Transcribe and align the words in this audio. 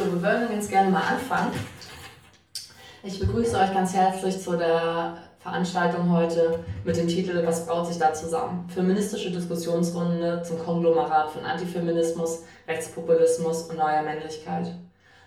So, 0.00 0.06
wir 0.06 0.22
würden 0.22 0.48
jetzt 0.54 0.70
gerne 0.70 0.90
mal 0.90 1.02
anfangen. 1.02 1.52
Ich 3.02 3.20
begrüße 3.20 3.54
euch 3.58 3.74
ganz 3.74 3.92
herzlich 3.92 4.40
zu 4.40 4.56
der 4.56 5.18
Veranstaltung 5.40 6.10
heute 6.10 6.60
mit 6.84 6.96
dem 6.96 7.06
Titel 7.06 7.44
Was 7.44 7.66
braut 7.66 7.86
sich 7.86 7.98
da 7.98 8.14
zusammen? 8.14 8.66
Feministische 8.72 9.30
Diskussionsrunde 9.30 10.42
zum 10.42 10.58
Konglomerat 10.58 11.32
von 11.32 11.44
Antifeminismus, 11.44 12.44
Rechtspopulismus 12.66 13.64
und 13.64 13.76
neuer 13.76 14.02
Männlichkeit. 14.02 14.74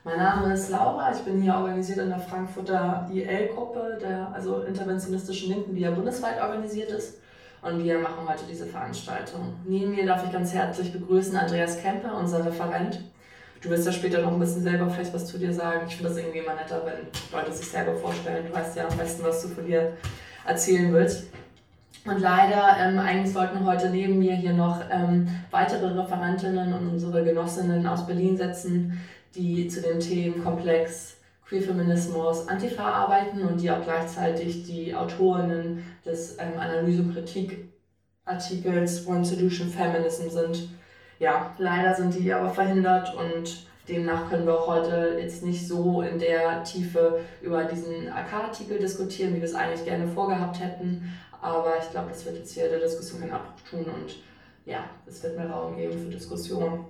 Mein 0.03 0.17
Name 0.17 0.51
ist 0.55 0.71
Laura, 0.71 1.11
ich 1.11 1.19
bin 1.19 1.39
hier 1.39 1.53
organisiert 1.53 1.99
in 1.99 2.09
der 2.09 2.19
Frankfurter 2.19 3.07
IL-Gruppe, 3.13 3.99
der 4.01 4.31
also 4.33 4.61
interventionistischen 4.61 5.49
Linken, 5.49 5.75
die 5.75 5.81
ja 5.81 5.91
bundesweit 5.91 6.41
organisiert 6.41 6.89
ist. 6.89 7.19
Und 7.61 7.83
wir 7.83 7.99
machen 7.99 8.27
heute 8.27 8.43
diese 8.49 8.65
Veranstaltung. 8.65 9.53
Neben 9.65 9.91
mir 9.91 10.07
darf 10.07 10.25
ich 10.25 10.31
ganz 10.31 10.51
herzlich 10.51 10.91
begrüßen 10.91 11.37
Andreas 11.37 11.79
Kemper, 11.79 12.17
unser 12.17 12.43
Referent 12.43 12.99
Du 13.63 13.69
wirst 13.69 13.85
ja 13.85 13.93
später 13.93 14.21
noch 14.21 14.33
ein 14.33 14.39
bisschen 14.39 14.61
selber 14.61 14.89
vielleicht 14.89 15.13
was 15.13 15.25
zu 15.25 15.37
dir 15.37 15.53
sagen. 15.53 15.85
Ich 15.87 15.95
finde 15.95 16.09
das 16.09 16.17
irgendwie 16.17 16.39
immer 16.39 16.53
netter, 16.53 16.81
wenn 16.85 17.07
Leute 17.31 17.53
sich 17.53 17.69
selber 17.69 17.95
vorstellen. 17.95 18.45
Du 18.45 18.53
weißt 18.53 18.75
ja 18.75 18.89
am 18.89 18.97
besten, 18.97 19.23
was 19.23 19.41
du 19.41 19.47
von 19.47 19.65
dir 19.65 19.93
erzählen 20.45 20.91
willst. 20.93 21.27
Und 22.05 22.19
leider, 22.19 22.75
ähm, 22.81 22.99
eigentlich 22.99 23.31
sollten 23.31 23.65
heute 23.65 23.89
neben 23.89 24.19
mir 24.19 24.35
hier 24.35 24.51
noch 24.51 24.81
ähm, 24.91 25.29
weitere 25.51 25.87
Referentinnen 25.97 26.73
und 26.73 26.89
unsere 26.89 27.23
Genossinnen 27.23 27.87
aus 27.87 28.05
Berlin 28.05 28.35
sitzen, 28.35 28.99
die 29.33 29.69
zu 29.69 29.81
dem 29.81 30.01
Themenkomplex 30.01 31.15
Queerfeminismus, 31.47 32.49
Antifa 32.49 32.83
arbeiten 32.83 33.43
und 33.43 33.61
die 33.61 33.71
auch 33.71 33.81
gleichzeitig 33.81 34.65
die 34.65 34.93
Autorinnen 34.93 35.85
des 36.05 36.37
ähm, 36.39 36.59
Analyse- 36.59 37.03
und 37.03 37.13
Kritikartikels 37.13 39.07
One 39.07 39.23
Solution 39.23 39.69
Feminism 39.69 40.29
sind 40.29 40.67
ja, 41.23 41.51
leider 41.57 41.95
sind 41.95 42.13
die 42.13 42.33
aber 42.33 42.49
verhindert 42.49 43.15
und 43.15 43.65
demnach 43.87 44.29
können 44.29 44.45
wir 44.45 44.59
auch 44.59 44.67
heute 44.67 45.17
jetzt 45.19 45.43
nicht 45.43 45.65
so 45.65 46.01
in 46.01 46.19
der 46.19 46.63
Tiefe 46.65 47.21
über 47.41 47.63
diesen 47.63 48.11
AK-Artikel 48.11 48.77
diskutieren, 48.77 49.33
wie 49.33 49.37
wir 49.37 49.45
es 49.45 49.55
eigentlich 49.55 49.85
gerne 49.85 50.05
vorgehabt 50.05 50.59
hätten. 50.59 51.13
Aber 51.41 51.75
ich 51.81 51.89
glaube, 51.91 52.09
das 52.09 52.25
wird 52.25 52.37
jetzt 52.37 52.53
hier 52.53 52.67
der 52.67 52.79
Diskussion 52.79 53.21
keinen 53.21 53.31
Abbruch 53.31 53.61
tun 53.69 53.85
und 53.85 54.15
ja, 54.65 54.79
es 55.05 55.23
wird 55.23 55.37
mehr 55.37 55.49
Raum 55.49 55.77
geben 55.77 55.97
für 55.97 56.11
Diskussionen. 56.11 56.85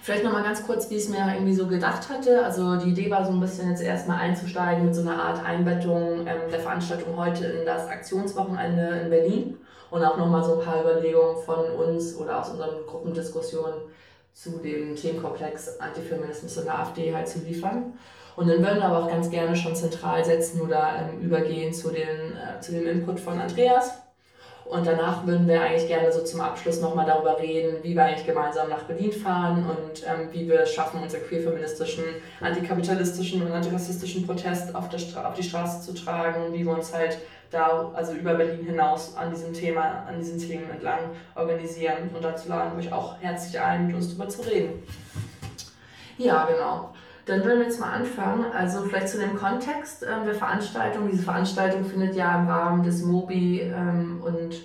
Vielleicht 0.00 0.24
nochmal 0.24 0.42
ganz 0.42 0.64
kurz, 0.64 0.88
wie 0.90 0.96
ich 0.96 1.04
es 1.04 1.08
mir 1.08 1.18
irgendwie 1.32 1.54
so 1.54 1.66
gedacht 1.66 2.08
hatte. 2.08 2.44
Also 2.44 2.76
die 2.76 2.90
Idee 2.90 3.10
war 3.10 3.24
so 3.24 3.32
ein 3.32 3.40
bisschen 3.40 3.70
jetzt 3.70 3.82
erstmal 3.82 4.18
einzusteigen 4.18 4.84
mit 4.84 4.94
so 4.94 5.02
einer 5.02 5.20
Art 5.20 5.44
Einbettung 5.44 6.26
ähm, 6.26 6.50
der 6.50 6.60
Veranstaltung 6.60 7.16
heute 7.16 7.46
in 7.46 7.66
das 7.66 7.88
Aktionswochenende 7.88 9.00
in 9.04 9.10
Berlin 9.10 9.56
und 9.92 10.02
auch 10.02 10.16
nochmal 10.16 10.42
so 10.42 10.58
ein 10.58 10.64
paar 10.64 10.80
Überlegungen 10.80 11.36
von 11.36 11.70
uns 11.76 12.16
oder 12.16 12.40
aus 12.40 12.48
unseren 12.48 12.86
Gruppendiskussionen 12.86 13.74
zu 14.32 14.52
dem 14.58 14.96
Themenkomplex 14.96 15.78
Antifeminismus 15.78 16.56
in 16.56 16.64
der 16.64 16.78
AfD 16.78 17.14
halt 17.14 17.28
zu 17.28 17.40
liefern. 17.40 17.92
Und 18.34 18.48
dann 18.48 18.60
würden 18.60 18.78
wir 18.78 18.86
aber 18.86 19.04
auch 19.04 19.08
ganz 19.08 19.28
gerne 19.28 19.54
schon 19.54 19.76
zentral 19.76 20.24
setzen 20.24 20.62
oder 20.62 21.10
ähm, 21.12 21.20
übergehen 21.20 21.74
zu, 21.74 21.90
den, 21.90 22.32
äh, 22.32 22.58
zu 22.62 22.72
dem 22.72 22.86
Input 22.86 23.20
von 23.20 23.38
Andreas. 23.38 23.98
Und 24.72 24.86
danach 24.86 25.26
würden 25.26 25.46
wir 25.46 25.60
eigentlich 25.60 25.86
gerne 25.86 26.10
so 26.10 26.24
zum 26.24 26.40
Abschluss 26.40 26.80
nochmal 26.80 27.04
darüber 27.04 27.38
reden, 27.38 27.76
wie 27.82 27.94
wir 27.94 28.04
eigentlich 28.04 28.24
gemeinsam 28.24 28.70
nach 28.70 28.84
Berlin 28.84 29.12
fahren 29.12 29.66
und 29.68 30.02
ähm, 30.06 30.28
wie 30.32 30.48
wir 30.48 30.60
es 30.60 30.72
schaffen, 30.72 31.02
unseren 31.02 31.22
queerfeministischen, 31.24 32.04
antikapitalistischen 32.40 33.42
und 33.42 33.52
antirassistischen 33.52 34.26
Protest 34.26 34.74
auf, 34.74 34.88
der 34.88 35.28
auf 35.28 35.34
die 35.34 35.42
Straße 35.42 35.82
zu 35.82 35.92
tragen, 35.92 36.54
wie 36.54 36.64
wir 36.64 36.72
uns 36.72 36.94
halt 36.94 37.18
da, 37.50 37.92
also 37.92 38.14
über 38.14 38.32
Berlin 38.32 38.64
hinaus 38.64 39.14
an 39.14 39.30
diesem 39.30 39.52
Thema, 39.52 40.06
an 40.08 40.18
diesen 40.18 40.38
Themen 40.38 40.70
entlang 40.70 41.00
organisieren. 41.34 42.08
Und 42.14 42.24
dazu 42.24 42.48
laden 42.48 42.72
wir 42.72 42.86
euch 42.86 42.92
auch 42.94 43.16
herzlich 43.20 43.60
ein, 43.60 43.88
mit 43.88 43.96
uns 43.96 44.08
darüber 44.08 44.30
zu 44.30 44.40
reden. 44.40 44.82
Ja, 46.16 46.46
genau. 46.46 46.94
Dann 47.26 47.44
würden 47.44 47.60
wir 47.60 47.66
jetzt 47.66 47.80
mal 47.80 47.92
anfangen. 47.92 48.46
Also 48.52 48.82
vielleicht 48.82 49.08
zu 49.08 49.18
dem 49.18 49.36
Kontext 49.36 50.02
äh, 50.02 50.24
der 50.24 50.34
Veranstaltung. 50.34 51.08
Diese 51.10 51.22
Veranstaltung 51.22 51.84
findet 51.84 52.16
ja 52.16 52.40
im 52.40 52.48
Rahmen 52.48 52.82
des 52.82 53.04
MOBI 53.04 53.60
ähm, 53.60 54.20
und 54.24 54.56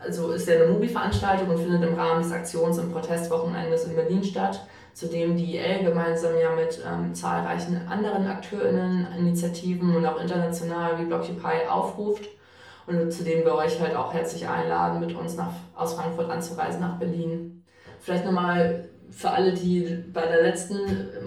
also 0.00 0.30
ist 0.30 0.48
ja 0.48 0.54
eine 0.54 0.66
MOBI-Veranstaltung 0.66 1.48
und 1.48 1.58
findet 1.58 1.82
im 1.82 1.94
Rahmen 1.94 2.22
des 2.22 2.32
Aktions- 2.32 2.78
und 2.78 2.92
Protestwochenendes 2.92 3.84
in 3.84 3.96
Berlin 3.96 4.22
statt, 4.22 4.64
zu 4.94 5.06
dem 5.06 5.36
die 5.36 5.56
IL 5.56 5.84
gemeinsam 5.84 6.32
ja 6.40 6.54
mit 6.54 6.80
ähm, 6.86 7.14
zahlreichen 7.14 7.80
anderen 7.88 8.26
AkteurInnen, 8.26 9.08
Initiativen 9.18 9.96
und 9.96 10.06
auch 10.06 10.20
international 10.20 10.98
wie 10.98 11.04
Blockupy 11.04 11.68
aufruft 11.68 12.28
und 12.86 13.12
zu 13.12 13.24
dem 13.24 13.44
wir 13.44 13.54
euch 13.54 13.80
halt 13.80 13.94
auch 13.94 14.14
herzlich 14.14 14.48
einladen, 14.48 15.00
mit 15.00 15.14
uns 15.14 15.36
nach, 15.36 15.52
aus 15.74 15.94
Frankfurt 15.94 16.30
anzureisen 16.30 16.80
nach 16.80 16.98
Berlin. 16.98 17.64
Vielleicht 18.00 18.24
nochmal 18.24 18.87
für 19.10 19.30
alle, 19.30 19.52
die 19.52 20.04
bei 20.12 20.26
der 20.26 20.42
letzten 20.42 20.78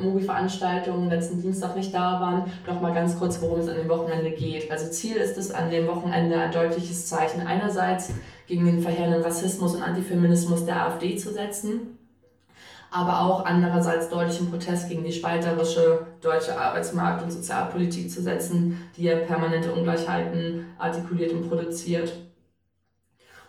Movie-Veranstaltung, 0.02 1.09
letzten 1.09 1.42
Dienstag 1.42 1.75
nicht 1.75 1.94
da 1.94 2.19
waren, 2.22 2.52
noch 2.68 2.81
mal 2.81 2.94
ganz 2.94 3.18
kurz, 3.18 3.42
worum 3.42 3.59
es 3.59 3.68
an 3.68 3.75
dem 3.75 3.90
Wochenende 3.90 4.31
geht. 4.31 4.69
Also 4.72 4.90
Ziel 4.90 5.18
ist 5.18 5.38
es, 5.38 5.52
an 5.52 5.69
dem 5.69 5.88
Wochenende 5.88 6.38
ein 6.38 6.52
deutliches 6.52 7.08
Zeichen 7.08 7.46
einerseits 7.46 8.12
gegen 8.47 8.66
den 8.66 8.81
verheerenden 8.81 9.24
Rassismus 9.24 9.75
und 9.75 9.84
Antifeminismus 9.84 10.66
der 10.66 10.86
AfD 10.86 11.16
zu 11.16 11.31
setzen, 11.31 11.97
aber 12.91 13.22
auch 13.22 13.46
andererseits 13.46 14.09
deutlichen 14.09 14.50
Protest 14.50 14.90
gegen 14.90 15.03
die 15.03 15.14
spalterische 15.14 16.08
deutsche 16.22 16.59
Arbeitsmarkt- 16.59 17.24
und 17.24 17.31
Sozialpolitik 17.31 18.12
zu 18.12 18.22
setzen, 18.22 18.78
die 18.97 19.03
ja 19.03 19.16
permanente 19.16 19.72
Ungleichheiten 19.72 20.66
artikuliert 20.78 21.31
und 21.31 21.47
produziert. 21.47 22.12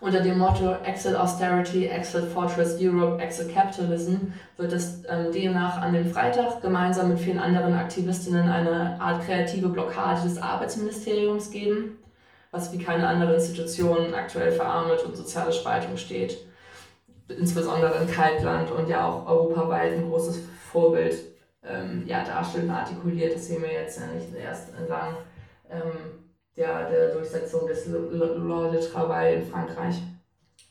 Unter 0.03 0.19
dem 0.19 0.37
Motto 0.37 0.75
Exit 0.83 1.15
Austerity, 1.15 1.87
Exit 1.87 2.25
Fortress 2.25 2.75
Europe, 2.77 3.23
Exit 3.23 3.53
Capitalism 3.53 4.33
wird 4.57 4.73
es 4.73 5.01
ähm, 5.07 5.31
demnach 5.31 5.81
an 5.81 5.93
dem 5.93 6.05
Freitag 6.11 6.61
gemeinsam 6.61 7.07
mit 7.07 7.21
vielen 7.21 7.39
anderen 7.39 7.73
Aktivistinnen 7.73 8.49
eine 8.49 8.99
Art 8.99 9.23
kreative 9.23 9.69
Blockade 9.69 10.23
des 10.23 10.41
Arbeitsministeriums 10.41 11.51
geben, 11.51 11.99
was 12.51 12.73
wie 12.73 12.79
keine 12.79 13.07
andere 13.07 13.35
Institution 13.35 14.13
aktuell 14.13 14.51
für 14.51 14.65
Armut 14.65 15.05
und 15.05 15.15
soziale 15.15 15.53
Spaltung 15.53 15.95
steht. 15.95 16.37
Insbesondere 17.29 18.01
in 18.01 18.11
Kaltland 18.11 18.71
und 18.71 18.89
ja 18.89 19.07
auch 19.07 19.25
europaweit 19.25 19.93
ein 19.93 20.09
großes 20.09 20.41
Vorbild 20.69 21.15
ähm, 21.65 22.03
ja, 22.07 22.25
darstellt 22.25 22.65
und 22.65 22.71
artikuliert. 22.71 23.35
Das 23.35 23.47
sehen 23.47 23.61
wir 23.61 23.71
jetzt 23.71 24.01
ja 24.01 24.07
nicht 24.07 24.35
erst 24.35 24.77
entlang. 24.77 25.15
Ähm, 25.71 26.22
der, 26.55 26.89
der 26.89 27.13
Durchsetzung 27.13 27.67
des 27.67 27.87
Loi 27.87 28.71
de 28.71 28.81
Travail 28.81 29.41
in 29.41 29.45
Frankreich. 29.47 29.95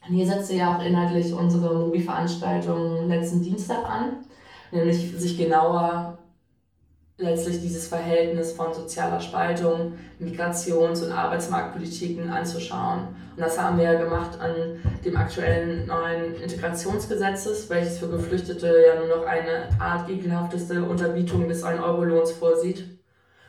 Und 0.08 0.14
hier 0.14 0.26
setzte 0.26 0.54
ja 0.54 0.76
auch 0.76 0.84
inhaltlich 0.84 1.32
unsere 1.32 1.74
Mobi-Veranstaltung 1.74 3.08
letzten 3.08 3.42
Dienstag 3.42 3.84
an, 3.84 4.24
nämlich 4.70 5.12
sich 5.16 5.36
genauer 5.36 6.18
letztlich 7.18 7.60
dieses 7.60 7.86
Verhältnis 7.86 8.52
von 8.52 8.74
sozialer 8.74 9.20
Spaltung, 9.20 9.92
Migrations- 10.18 11.04
und 11.04 11.12
Arbeitsmarktpolitiken 11.12 12.30
anzuschauen. 12.30 13.08
Und 13.36 13.40
das 13.40 13.58
haben 13.60 13.78
wir 13.78 13.84
ja 13.84 13.94
gemacht 13.94 14.40
an 14.40 14.52
dem 15.04 15.16
aktuellen 15.16 15.86
neuen 15.86 16.34
Integrationsgesetzes, 16.34 17.70
welches 17.70 17.98
für 17.98 18.08
Geflüchtete 18.08 18.66
ja 18.86 18.98
nur 18.98 19.18
noch 19.18 19.26
eine 19.26 19.68
Art 19.78 20.08
ekelhafteste 20.10 20.82
Unterbietung 20.82 21.48
des 21.48 21.62
1-Euro-Lohns 21.62 22.32
vorsieht 22.32 23.01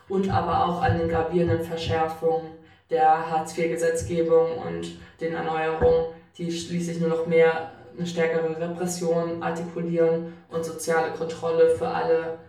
und 0.09 0.30
aber 0.30 0.66
auch 0.66 0.81
an 0.81 0.97
den 0.97 1.09
gravierenden 1.09 1.64
Verschärfungen 1.64 2.52
der 2.90 3.30
Hartz-IV-Gesetzgebung 3.30 4.58
und 4.58 4.97
den 5.19 5.34
Erneuerungen, 5.34 6.08
die 6.38 6.52
schließlich 6.52 7.00
nur 7.00 7.09
noch 7.09 7.28
mehr 7.28 7.72
eine 7.97 8.08
stärkere 8.08 8.59
Repression 8.59 9.41
artikulieren 9.41 10.34
und 10.50 10.66
soziale 10.66 11.12
Kontrolle 11.12 11.69
für 11.75 11.88
alle 11.88 12.40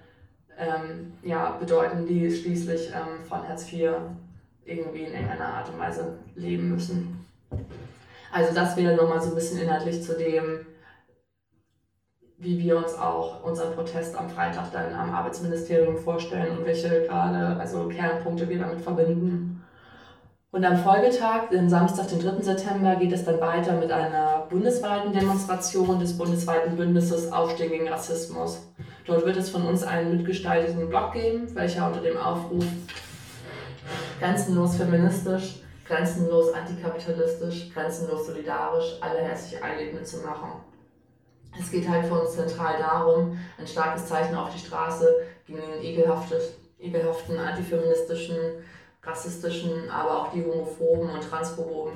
ähm, 0.58 1.12
ja, 1.22 1.56
bedeuten, 1.60 2.06
die 2.06 2.30
schließlich 2.30 2.90
ähm, 2.90 3.24
von 3.28 3.46
Hartz 3.46 3.70
IV 3.72 3.90
irgendwie 4.64 5.02
in 5.02 5.12
irgendeiner 5.12 5.48
Art 5.48 5.68
und 5.68 5.78
Weise 5.78 6.18
leben 6.36 6.70
müssen. 6.70 7.26
Also 8.32 8.54
das 8.54 8.76
wäre 8.76 8.96
nochmal 8.96 9.20
so 9.20 9.30
ein 9.30 9.34
bisschen 9.34 9.60
inhaltlich 9.60 10.02
zu 10.02 10.16
dem, 10.16 10.66
wie 12.38 12.58
wir 12.58 12.76
uns 12.76 12.94
auch 12.94 13.42
unseren 13.44 13.74
Protest 13.74 14.16
am 14.16 14.28
Freitag 14.28 14.72
dann 14.72 14.92
am 14.94 15.14
Arbeitsministerium 15.14 15.96
vorstellen 15.96 16.58
und 16.58 16.66
welche 16.66 17.02
gerade, 17.02 17.58
also 17.58 17.88
Kernpunkte 17.88 18.48
wir 18.48 18.58
damit 18.58 18.80
verbinden. 18.80 19.62
Und 20.50 20.64
am 20.64 20.76
Folgetag, 20.76 21.50
den 21.50 21.68
Samstag, 21.68 22.06
den 22.08 22.20
3. 22.20 22.42
September, 22.42 22.94
geht 22.94 23.12
es 23.12 23.24
dann 23.24 23.40
weiter 23.40 23.72
mit 23.72 23.90
einer 23.90 24.46
bundesweiten 24.48 25.12
Demonstration 25.12 25.98
des 25.98 26.16
bundesweiten 26.16 26.76
Bündnisses 26.76 27.32
Aufstehen 27.32 27.72
gegen 27.72 27.88
Rassismus. 27.88 28.68
Dort 29.04 29.26
wird 29.26 29.36
es 29.36 29.50
von 29.50 29.66
uns 29.66 29.82
einen 29.82 30.16
mitgestalteten 30.16 30.88
Blog 30.88 31.12
geben, 31.12 31.52
welcher 31.56 31.88
unter 31.88 32.00
dem 32.00 32.16
Aufruf 32.16 32.64
grenzenlos 34.20 34.76
feministisch, 34.76 35.60
grenzenlos 35.86 36.54
antikapitalistisch, 36.54 37.72
grenzenlos 37.74 38.26
solidarisch 38.26 38.96
alle 39.00 39.18
herzlich 39.18 39.60
einlädt 39.62 39.92
mitzumachen. 39.92 40.50
Es 41.58 41.70
geht 41.70 41.88
halt 41.88 42.06
für 42.06 42.20
uns 42.20 42.34
zentral 42.34 42.78
darum, 42.78 43.38
ein 43.58 43.66
starkes 43.66 44.06
Zeichen 44.06 44.34
auf 44.34 44.52
die 44.52 44.58
Straße 44.58 45.26
gegen 45.46 45.60
den 45.60 45.82
ekelhaften 45.82 47.38
antifeministischen, 47.38 48.36
rassistischen, 49.02 49.90
aber 49.90 50.22
auch 50.22 50.32
die 50.32 50.44
homophoben 50.44 51.10
und 51.10 51.28
transphoben 51.28 51.92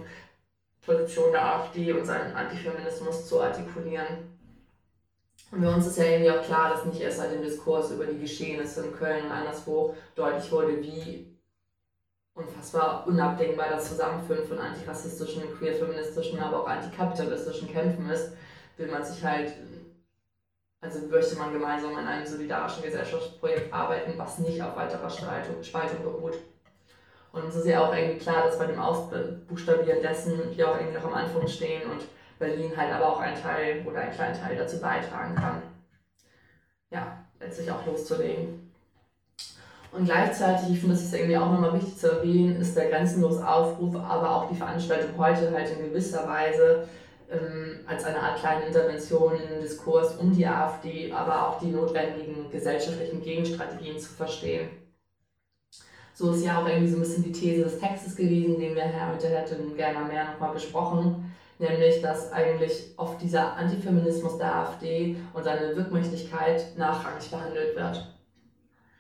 Position 0.89 1.33
der 1.33 1.45
AfD 1.45 1.93
und 1.93 2.07
seinen 2.07 2.35
Antifeminismus 2.35 3.27
zu 3.29 3.43
artikulieren. 3.43 4.39
Und 5.51 5.63
bei 5.63 5.75
uns 5.75 5.87
ist 5.87 5.99
ja 5.99 6.05
irgendwie 6.05 6.31
auch 6.31 6.43
klar, 6.43 6.71
dass 6.71 6.85
nicht 6.85 7.01
erst 7.01 7.19
seit 7.19 7.33
dem 7.33 7.43
Diskurs 7.43 7.91
über 7.91 8.07
die 8.07 8.19
Geschehnisse 8.19 8.87
in 8.87 8.93
Köln 8.95 9.27
und 9.27 9.33
anderswo 9.33 9.95
deutlich 10.15 10.51
wurde, 10.51 10.81
wie 10.83 11.27
unfassbar 12.35 13.07
unabdingbar 13.07 13.69
das 13.71 13.89
Zusammenführen 13.89 14.47
von 14.47 14.59
antirassistischen, 14.59 15.43
queer-feministischen, 15.59 16.39
aber 16.39 16.63
auch 16.63 16.69
antikapitalistischen 16.69 17.69
Kämpfen 17.69 18.09
ist, 18.11 18.33
will 18.79 18.89
man 18.89 19.05
sich 19.05 19.23
halt, 19.23 19.53
also 20.81 21.07
möchte 21.09 21.37
man 21.37 21.53
gemeinsam 21.53 21.95
an 21.97 22.07
einem 22.07 22.27
solidarischen 22.27 22.85
Gesellschaftsprojekt 22.85 23.73
arbeiten, 23.73 24.13
was 24.17 24.39
nicht 24.39 24.63
auf 24.63 24.77
weiterer 24.77 25.11
Spaltung, 25.11 25.63
Spaltung 25.63 26.03
beruht. 26.03 26.39
Und 27.33 27.45
es 27.49 27.57
ist 27.57 27.67
ja 27.67 27.85
auch 27.85 27.95
irgendwie 27.95 28.19
klar, 28.19 28.45
dass 28.45 28.59
bei 28.59 28.67
dem 28.67 28.81
Ausbuchstabieren 28.81 30.01
dessen 30.01 30.57
wir 30.57 30.71
auch 30.71 30.77
irgendwie 30.77 30.97
noch 30.97 31.05
am 31.05 31.15
Anfang 31.15 31.47
stehen 31.47 31.91
und 31.91 32.03
Berlin 32.39 32.73
halt 32.77 32.93
aber 32.93 33.13
auch 33.13 33.21
einen 33.21 33.41
Teil 33.41 33.85
oder 33.87 34.01
einen 34.01 34.13
kleinen 34.13 34.41
Teil 34.41 34.57
dazu 34.57 34.81
beitragen 34.81 35.35
kann, 35.35 35.63
ja, 36.91 37.19
letztlich 37.41 37.71
auch 37.71 37.85
loszulegen. 37.85 38.69
Und 39.91 40.05
gleichzeitig, 40.05 40.71
ich 40.71 40.81
finde, 40.81 40.95
das 40.95 41.05
ist 41.05 41.15
irgendwie 41.15 41.37
auch 41.37 41.51
nochmal 41.51 41.75
wichtig 41.75 41.97
zu 41.97 42.11
erwähnen, 42.13 42.61
ist 42.61 42.77
der 42.77 42.91
grenzenlose 42.91 43.47
Aufruf, 43.47 43.97
aber 43.97 44.31
auch 44.31 44.49
die 44.49 44.55
Veranstaltung 44.55 45.17
heute 45.17 45.51
halt 45.51 45.71
in 45.71 45.87
gewisser 45.87 46.29
Weise 46.29 46.87
ähm, 47.31 47.81
als 47.87 48.05
eine 48.05 48.21
Art 48.21 48.39
kleine 48.39 48.67
Intervention 48.67 49.35
in 49.35 49.49
den 49.49 49.61
Diskurs 49.61 50.17
um 50.17 50.35
die 50.35 50.47
AfD, 50.47 51.13
aber 51.13 51.49
auch 51.49 51.59
die 51.59 51.67
notwendigen 51.67 52.51
gesellschaftlichen 52.51 53.23
Gegenstrategien 53.23 53.99
zu 53.99 54.11
verstehen. 54.11 54.69
So 56.15 56.33
ist 56.33 56.45
ja 56.45 56.61
auch 56.61 56.67
irgendwie 56.67 56.89
so 56.89 56.97
ein 56.97 57.03
bisschen 57.03 57.23
die 57.23 57.33
These 57.33 57.65
des 57.65 57.79
Textes 57.79 58.17
gewesen, 58.17 58.59
den 58.59 58.75
wir 58.75 58.85
heute 58.85 59.29
hätten 59.29 59.77
gerne 59.77 60.05
mehr 60.05 60.33
nochmal 60.33 60.53
besprochen, 60.53 61.33
nämlich 61.59 62.03
dass 62.03 62.33
eigentlich 62.33 62.95
oft 62.97 63.23
dieser 63.23 63.55
Antifeminismus 63.57 64.37
der 64.37 64.55
AfD 64.55 65.17
und 65.33 65.45
seine 65.45 65.77
Wirkmächtigkeit 65.77 66.77
nachrangig 66.77 67.31
behandelt 67.31 67.77
wird. 67.77 68.15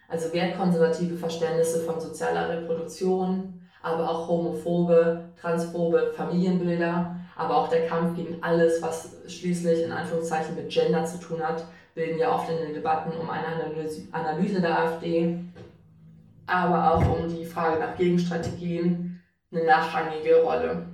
Also 0.06 0.32
wertkonservative 0.32 1.16
Verständnisse 1.16 1.81
von 1.81 2.00
sozialer 2.00 2.48
Reproduktion, 2.50 3.60
aber 3.82 4.08
auch 4.08 4.28
homophobe, 4.28 5.31
transphobe 5.40 6.12
Familienbilder, 6.16 7.18
aber 7.38 7.56
auch 7.56 7.69
der 7.69 7.87
Kampf 7.87 8.17
gegen 8.17 8.43
alles, 8.43 8.82
was 8.82 9.11
schließlich 9.29 9.85
in 9.85 9.93
Anführungszeichen 9.93 10.56
mit 10.56 10.70
Gender 10.70 11.05
zu 11.05 11.19
tun 11.19 11.40
hat, 11.40 11.64
bilden 11.94 12.19
ja 12.19 12.35
oft 12.35 12.50
in 12.50 12.58
den 12.58 12.75
Debatten 12.75 13.12
um 13.17 13.31
eine 13.31 13.46
Analyse 14.12 14.61
der 14.61 14.79
AfD, 14.79 15.38
aber 16.46 16.93
auch 16.93 17.19
um 17.19 17.29
die 17.29 17.46
Frage 17.46 17.79
nach 17.79 17.96
Gegenstrategien 17.96 19.23
eine 19.52 19.64
nachrangige 19.64 20.43
Rolle. 20.43 20.87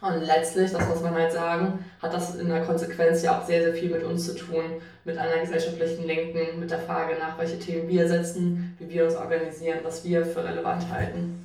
Und 0.00 0.20
letztlich, 0.20 0.70
das 0.70 0.88
muss 0.88 1.02
man 1.02 1.14
halt 1.14 1.32
sagen, 1.32 1.84
hat 2.00 2.14
das 2.14 2.36
in 2.36 2.48
der 2.48 2.64
Konsequenz 2.64 3.22
ja 3.22 3.38
auch 3.38 3.44
sehr, 3.44 3.62
sehr 3.62 3.74
viel 3.74 3.90
mit 3.90 4.04
uns 4.04 4.26
zu 4.26 4.36
tun, 4.36 4.64
mit 5.04 5.18
einer 5.18 5.40
gesellschaftlichen 5.40 6.06
Linken, 6.06 6.60
mit 6.60 6.70
der 6.70 6.80
Frage 6.80 7.16
nach, 7.18 7.38
welche 7.38 7.58
Themen 7.58 7.88
wir 7.88 8.06
setzen, 8.06 8.76
wie 8.78 8.88
wir 8.88 9.04
uns 9.04 9.16
organisieren, 9.16 9.80
was 9.82 10.04
wir 10.04 10.24
für 10.24 10.44
relevant 10.44 10.88
halten. 10.90 11.43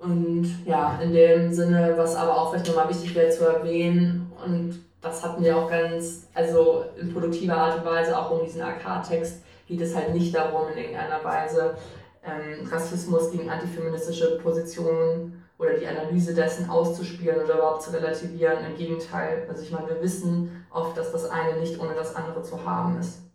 Und 0.00 0.64
ja, 0.64 0.98
in 1.02 1.12
dem 1.12 1.52
Sinne, 1.52 1.92
was 1.96 2.16
aber 2.16 2.36
auch 2.36 2.50
vielleicht 2.50 2.68
nochmal 2.68 2.88
wichtig 2.88 3.14
wäre 3.14 3.30
zu 3.30 3.44
erwähnen, 3.44 4.32
und 4.44 4.80
das 5.02 5.22
hatten 5.22 5.44
wir 5.44 5.56
auch 5.56 5.68
ganz, 5.68 6.26
also 6.34 6.84
in 6.98 7.12
produktiver 7.12 7.56
Art 7.56 7.78
und 7.78 7.84
Weise 7.84 8.18
auch 8.18 8.30
um 8.30 8.44
diesen 8.44 8.62
AK-Text, 8.62 9.42
geht 9.66 9.80
es 9.80 9.94
halt 9.94 10.14
nicht 10.14 10.34
darum, 10.34 10.68
in 10.72 10.78
irgendeiner 10.78 11.22
Weise 11.22 11.76
ähm, 12.24 12.66
Rassismus 12.66 13.30
gegen 13.30 13.48
antifeministische 13.50 14.38
Positionen 14.38 15.42
oder 15.58 15.74
die 15.74 15.86
Analyse 15.86 16.34
dessen 16.34 16.68
auszuspielen 16.70 17.44
oder 17.44 17.54
überhaupt 17.54 17.82
zu 17.82 17.90
relativieren. 17.92 18.64
Im 18.64 18.76
Gegenteil, 18.76 19.46
also 19.48 19.62
ich 19.62 19.70
meine, 19.70 19.88
wir 19.88 20.02
wissen 20.02 20.64
oft, 20.70 20.96
dass 20.96 21.12
das 21.12 21.28
eine 21.28 21.60
nicht 21.60 21.78
ohne 21.78 21.94
das 21.94 22.16
andere 22.16 22.42
zu 22.42 22.64
haben 22.64 22.98
ist. 22.98 23.29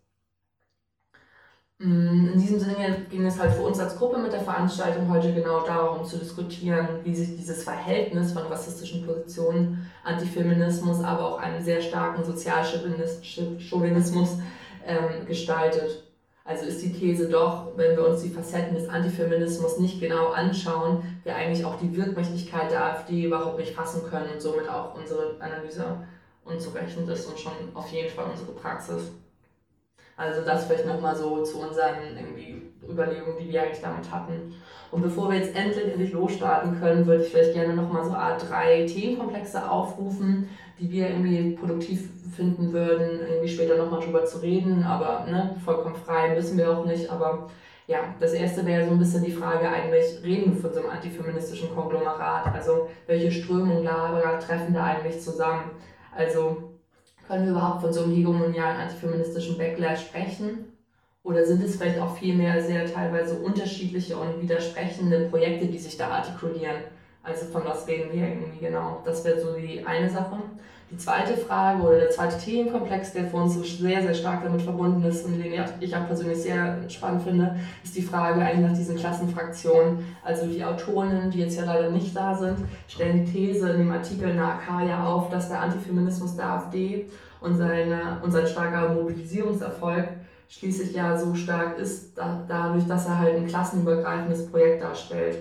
Mm, 1.78 2.30
in 2.32 2.40
diesem 2.40 2.58
Sinne 2.58 3.04
ging 3.10 3.26
es 3.26 3.38
halt 3.38 3.52
für 3.52 3.60
uns 3.60 3.78
als 3.78 3.98
Gruppe 3.98 4.16
mit 4.18 4.32
der 4.32 4.40
Veranstaltung 4.40 5.10
heute 5.10 5.34
genau 5.34 5.60
darum 5.60 6.06
zu 6.06 6.16
diskutieren, 6.16 6.88
wie 7.04 7.14
sich 7.14 7.36
dieses 7.36 7.64
Verhältnis 7.64 8.32
von 8.32 8.46
rassistischen 8.46 9.04
Positionen, 9.04 9.86
Antifeminismus, 10.02 11.04
aber 11.04 11.34
auch 11.34 11.38
einem 11.38 11.62
sehr 11.62 11.82
starken 11.82 12.24
Sozialchauvinismus 12.24 14.38
ähm, 14.86 15.26
gestaltet. 15.26 16.02
Also 16.44 16.64
ist 16.64 16.82
die 16.82 16.94
These 16.94 17.28
doch, 17.28 17.76
wenn 17.76 17.94
wir 17.96 18.08
uns 18.08 18.22
die 18.22 18.30
Facetten 18.30 18.74
des 18.74 18.88
Antifeminismus 18.88 19.78
nicht 19.78 20.00
genau 20.00 20.28
anschauen, 20.28 21.02
wir 21.24 21.36
eigentlich 21.36 21.62
auch 21.64 21.78
die 21.78 21.94
Wirkmächtigkeit 21.94 22.70
der 22.70 22.84
AfD 22.84 23.24
überhaupt 23.24 23.58
nicht 23.58 23.74
fassen 23.74 24.08
können 24.08 24.30
und 24.32 24.40
somit 24.40 24.66
auch 24.68 24.94
unsere 24.94 25.36
Analyse 25.40 25.84
unzureichend 26.44 27.06
ist 27.10 27.26
und 27.26 27.38
schon 27.38 27.52
auf 27.74 27.92
jeden 27.92 28.08
Fall 28.08 28.24
unsere 28.30 28.52
Praxis. 28.52 29.10
Also 30.16 30.42
das 30.42 30.64
vielleicht 30.64 30.86
nochmal 30.86 31.14
so 31.14 31.42
zu 31.42 31.60
unseren 31.60 32.16
irgendwie 32.16 32.62
Überlegungen, 32.88 33.36
die 33.38 33.50
wir 33.50 33.62
eigentlich 33.62 33.82
damit 33.82 34.10
hatten. 34.10 34.54
Und 34.90 35.02
bevor 35.02 35.30
wir 35.30 35.38
jetzt 35.38 35.54
endlich, 35.54 35.84
endlich 35.84 36.12
losstarten 36.12 36.78
können, 36.80 37.06
würde 37.06 37.24
ich 37.24 37.30
vielleicht 37.30 37.52
gerne 37.52 37.74
nochmal 37.74 38.04
so 38.04 38.12
Art 38.12 38.48
drei 38.48 38.86
Themenkomplexe 38.86 39.70
aufrufen, 39.70 40.48
die 40.78 40.90
wir 40.90 41.10
irgendwie 41.10 41.56
produktiv 41.56 42.08
finden 42.34 42.72
würden, 42.72 43.20
irgendwie 43.28 43.48
später 43.48 43.76
nochmal 43.76 44.00
drüber 44.00 44.24
zu 44.24 44.38
reden, 44.38 44.82
aber 44.84 45.26
ne, 45.30 45.56
vollkommen 45.64 45.96
frei 45.96 46.34
müssen 46.34 46.56
wir 46.56 46.70
auch 46.70 46.84
nicht. 46.84 47.10
Aber 47.10 47.48
ja, 47.86 48.14
das 48.20 48.32
erste 48.32 48.64
wäre 48.66 48.84
so 48.84 48.92
ein 48.92 48.98
bisschen 48.98 49.24
die 49.24 49.32
Frage 49.32 49.68
eigentlich, 49.68 50.22
reden 50.22 50.54
wir 50.54 50.60
von 50.60 50.72
so 50.72 50.80
einem 50.80 50.90
antifeministischen 50.90 51.74
Konglomerat? 51.74 52.52
Also 52.54 52.88
welche 53.06 53.30
Strömungen, 53.30 53.84
Lager 53.84 54.38
treffen 54.38 54.74
da 54.74 54.84
eigentlich 54.84 55.20
zusammen? 55.20 55.70
Also 56.14 56.65
können 57.26 57.44
wir 57.44 57.52
überhaupt 57.52 57.82
von 57.82 57.92
so 57.92 58.04
einem 58.04 58.14
hegemonialen 58.14 58.80
antifeministischen 58.80 59.58
Backlash 59.58 60.06
sprechen? 60.06 60.72
Oder 61.22 61.44
sind 61.44 61.62
es 61.62 61.76
vielleicht 61.76 61.98
auch 61.98 62.16
vielmehr 62.16 62.62
sehr 62.62 62.86
teilweise 62.92 63.40
unterschiedliche 63.40 64.16
und 64.16 64.40
widersprechende 64.40 65.28
Projekte, 65.28 65.66
die 65.66 65.78
sich 65.78 65.96
da 65.96 66.08
artikulieren? 66.08 66.76
Also 67.22 67.46
von 67.46 67.64
was 67.64 67.88
reden 67.88 68.12
wir 68.12 68.28
irgendwie 68.28 68.60
genau? 68.60 69.02
Das 69.04 69.24
wäre 69.24 69.40
so 69.40 69.54
die 69.54 69.84
eine 69.84 70.08
Sache. 70.08 70.36
Die 70.88 70.96
zweite 70.98 71.36
Frage 71.36 71.82
oder 71.82 71.98
der 71.98 72.10
zweite 72.10 72.38
Themenkomplex, 72.38 73.12
der 73.12 73.26
für 73.26 73.38
uns 73.38 73.54
so 73.54 73.62
sehr, 73.64 74.02
sehr 74.02 74.14
stark 74.14 74.44
damit 74.44 74.62
verbunden 74.62 75.02
ist 75.02 75.26
und 75.26 75.36
den 75.36 75.52
ich 75.80 75.96
auch 75.96 76.06
persönlich 76.06 76.38
sehr 76.38 76.78
spannend 76.88 77.24
finde, 77.24 77.56
ist 77.82 77.96
die 77.96 78.02
Frage 78.02 78.40
eigentlich 78.40 78.70
nach 78.70 78.76
diesen 78.76 78.96
Klassenfraktionen. 78.96 80.04
Also 80.22 80.46
die 80.46 80.64
Autorinnen, 80.64 81.32
die 81.32 81.40
jetzt 81.40 81.58
ja 81.58 81.64
leider 81.64 81.90
nicht 81.90 82.14
da 82.14 82.36
sind, 82.36 82.58
stellen 82.86 83.24
die 83.24 83.32
These 83.32 83.70
in 83.70 83.78
dem 83.78 83.90
Artikel 83.90 84.38
AK 84.38 84.86
ja 84.86 85.04
auf, 85.04 85.28
dass 85.28 85.48
der 85.48 85.60
Antifeminismus 85.60 86.36
der 86.36 86.50
AfD 86.50 87.06
und, 87.40 87.56
seine, 87.56 88.20
und 88.22 88.30
sein 88.30 88.46
starker 88.46 88.94
Mobilisierungserfolg 88.94 90.08
schließlich 90.48 90.92
ja 90.94 91.18
so 91.18 91.34
stark 91.34 91.78
ist, 91.78 92.16
da, 92.16 92.44
dadurch, 92.46 92.86
dass 92.86 93.06
er 93.06 93.18
halt 93.18 93.34
ein 93.34 93.48
klassenübergreifendes 93.48 94.48
Projekt 94.52 94.84
darstellt. 94.84 95.38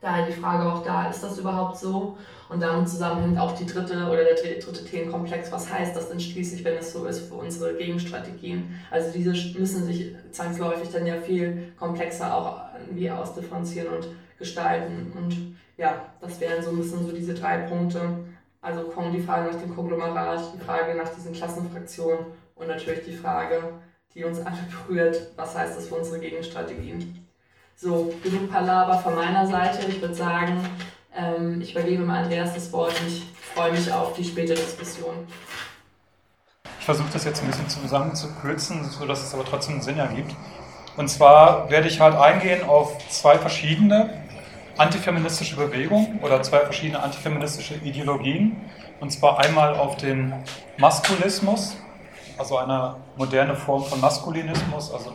Daher 0.00 0.26
die 0.26 0.32
Frage 0.32 0.70
auch 0.70 0.84
da, 0.84 1.08
ist 1.10 1.22
das 1.22 1.38
überhaupt 1.38 1.76
so? 1.76 2.16
Und 2.48 2.62
damit 2.62 2.88
zusammenhängt 2.88 3.38
auch 3.38 3.52
die 3.52 3.66
dritte 3.66 4.06
oder 4.06 4.24
der 4.24 4.34
dritte 4.34 4.84
Themenkomplex, 4.84 5.50
was 5.50 5.72
heißt 5.72 5.94
das 5.94 6.08
denn 6.08 6.20
schließlich, 6.20 6.64
wenn 6.64 6.78
es 6.78 6.92
so 6.92 7.04
ist 7.04 7.28
für 7.28 7.34
unsere 7.34 7.74
Gegenstrategien? 7.74 8.80
Also 8.90 9.10
diese 9.10 9.30
müssen 9.58 9.84
sich 9.84 10.14
zwangsläufig 10.30 10.88
dann 10.90 11.06
ja 11.06 11.16
viel 11.16 11.72
komplexer 11.78 12.32
auch 12.32 12.60
irgendwie 12.80 13.10
ausdifferenzieren 13.10 13.88
und 13.88 14.08
gestalten. 14.38 15.12
Und 15.16 15.56
ja, 15.76 16.06
das 16.20 16.40
wären 16.40 16.62
so 16.62 16.70
ein 16.70 16.78
bisschen 16.78 17.04
so 17.04 17.12
diese 17.12 17.34
drei 17.34 17.58
Punkte. 17.58 18.00
Also 18.60 18.84
kommen 18.84 19.12
die 19.12 19.20
Frage 19.20 19.50
nach 19.52 19.60
dem 19.60 19.74
Konglomerat, 19.74 20.40
die 20.54 20.64
Frage 20.64 20.96
nach 20.96 21.08
diesen 21.08 21.32
Klassenfraktionen 21.32 22.26
und 22.54 22.68
natürlich 22.68 23.04
die 23.04 23.16
Frage, 23.16 23.74
die 24.14 24.24
uns 24.24 24.38
alle 24.40 24.58
berührt, 24.70 25.32
was 25.36 25.56
heißt 25.56 25.76
das 25.76 25.88
für 25.88 25.96
unsere 25.96 26.18
Gegenstrategien? 26.18 27.27
So, 27.80 28.12
genug 28.24 28.50
Palaber 28.50 28.98
von 28.98 29.14
meiner 29.14 29.46
Seite. 29.46 29.86
Ich 29.86 30.00
würde 30.00 30.12
sagen, 30.12 30.68
ähm, 31.16 31.60
ich 31.60 31.70
übergebe 31.70 32.02
mal 32.02 32.24
Andreas 32.24 32.52
das 32.52 32.72
Wort 32.72 32.92
und 33.00 33.06
ich 33.06 33.22
freue 33.54 33.70
mich 33.70 33.92
auf 33.92 34.14
die 34.14 34.24
spätere 34.24 34.56
Diskussion. 34.56 35.14
Ich 36.80 36.84
versuche 36.84 37.06
das 37.12 37.22
jetzt 37.22 37.40
ein 37.40 37.46
bisschen 37.46 37.68
zusammenzukürzen, 37.68 38.82
sodass 38.90 39.22
es 39.22 39.32
aber 39.32 39.44
trotzdem 39.44 39.74
einen 39.74 39.82
Sinn 39.82 39.96
ergibt. 39.96 40.34
Und 40.96 41.08
zwar 41.08 41.70
werde 41.70 41.86
ich 41.86 42.00
halt 42.00 42.16
eingehen 42.16 42.64
auf 42.68 42.98
zwei 43.10 43.38
verschiedene 43.38 44.10
antifeministische 44.76 45.54
Bewegungen 45.54 46.18
oder 46.20 46.42
zwei 46.42 46.58
verschiedene 46.58 47.00
antifeministische 47.00 47.76
Ideologien. 47.76 48.56
Und 48.98 49.12
zwar 49.12 49.38
einmal 49.38 49.76
auf 49.76 49.96
den 49.98 50.34
Maskulismus, 50.78 51.76
also 52.38 52.58
eine 52.58 52.96
moderne 53.16 53.54
Form 53.54 53.84
von 53.84 54.00
Maskulinismus, 54.00 54.92
also 54.92 55.12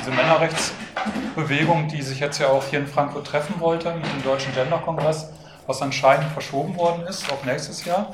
diese 0.00 0.10
Männerrechtsbewegung, 0.10 1.88
die 1.88 2.02
sich 2.02 2.20
jetzt 2.20 2.38
ja 2.38 2.48
auch 2.48 2.64
hier 2.64 2.80
in 2.80 2.86
Frankfurt 2.86 3.26
treffen 3.26 3.60
wollte 3.60 3.92
mit 3.94 4.04
dem 4.04 4.22
Deutschen 4.22 4.54
Genderkongress, 4.54 5.30
was 5.66 5.82
anscheinend 5.82 6.32
verschoben 6.32 6.76
worden 6.76 7.06
ist 7.06 7.30
auf 7.30 7.44
nächstes 7.44 7.84
Jahr. 7.84 8.10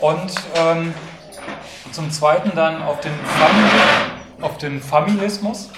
Und 0.00 0.32
ähm, 0.54 0.94
zum 1.92 2.10
Zweiten 2.10 2.52
dann 2.54 2.82
auf 2.82 3.00
den, 3.00 3.12
Fam 3.24 3.50
auf 4.40 4.58
den 4.58 4.80
Feminismus. 4.80 5.70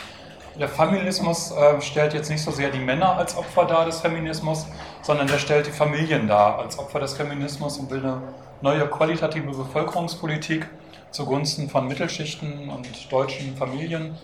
Der 0.60 0.68
Feminismus 0.68 1.50
äh, 1.50 1.80
stellt 1.80 2.12
jetzt 2.12 2.28
nicht 2.30 2.42
so 2.42 2.50
sehr 2.50 2.70
die 2.70 2.78
Männer 2.78 3.16
als 3.16 3.36
Opfer 3.36 3.64
dar 3.64 3.86
des 3.86 4.00
Feminismus, 4.00 4.66
sondern 5.00 5.26
der 5.26 5.38
stellt 5.38 5.66
die 5.66 5.72
Familien 5.72 6.28
dar 6.28 6.58
als 6.58 6.78
Opfer 6.78 7.00
des 7.00 7.14
Feminismus 7.14 7.78
und 7.78 7.90
will 7.90 8.00
eine 8.00 8.22
neue 8.60 8.86
qualitative 8.86 9.50
Bevölkerungspolitik 9.50 10.68
zugunsten 11.10 11.70
von 11.70 11.88
Mittelschichten 11.88 12.68
und 12.68 13.10
deutschen 13.10 13.56
Familien 13.56 14.16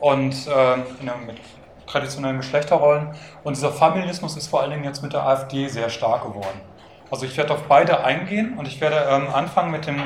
und 0.00 0.34
äh, 0.46 0.76
mit 1.26 1.36
traditionellen 1.86 2.38
Geschlechterrollen. 2.38 3.08
Und 3.42 3.56
dieser 3.56 3.72
Feminismus 3.72 4.36
ist 4.36 4.48
vor 4.48 4.60
allen 4.60 4.70
Dingen 4.70 4.84
jetzt 4.84 5.02
mit 5.02 5.12
der 5.12 5.26
AfD 5.26 5.68
sehr 5.68 5.90
stark 5.90 6.22
geworden. 6.22 6.60
Also 7.10 7.26
ich 7.26 7.36
werde 7.36 7.54
auf 7.54 7.62
beide 7.68 8.02
eingehen 8.02 8.58
und 8.58 8.66
ich 8.66 8.80
werde 8.80 9.06
ähm, 9.08 9.28
anfangen 9.32 9.70
mit 9.70 9.86
dem 9.86 10.02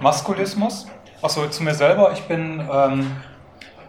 Maskulismus. 0.00 0.86
Achso, 1.22 1.46
zu 1.48 1.62
mir 1.62 1.74
selber. 1.74 2.12
Ich 2.12 2.22
bin 2.24 2.68
ähm, 2.70 3.16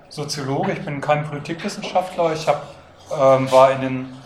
Soziologe, 0.09 0.73
ich 0.73 0.85
bin 0.85 1.01
kein 1.01 1.27
Politikwissenschaftler. 1.27 2.33
Ich 2.33 2.47
hab, 2.47 2.67
ähm, 3.11 3.51
war 3.51 3.71
in 3.71 3.81
den 3.81 4.17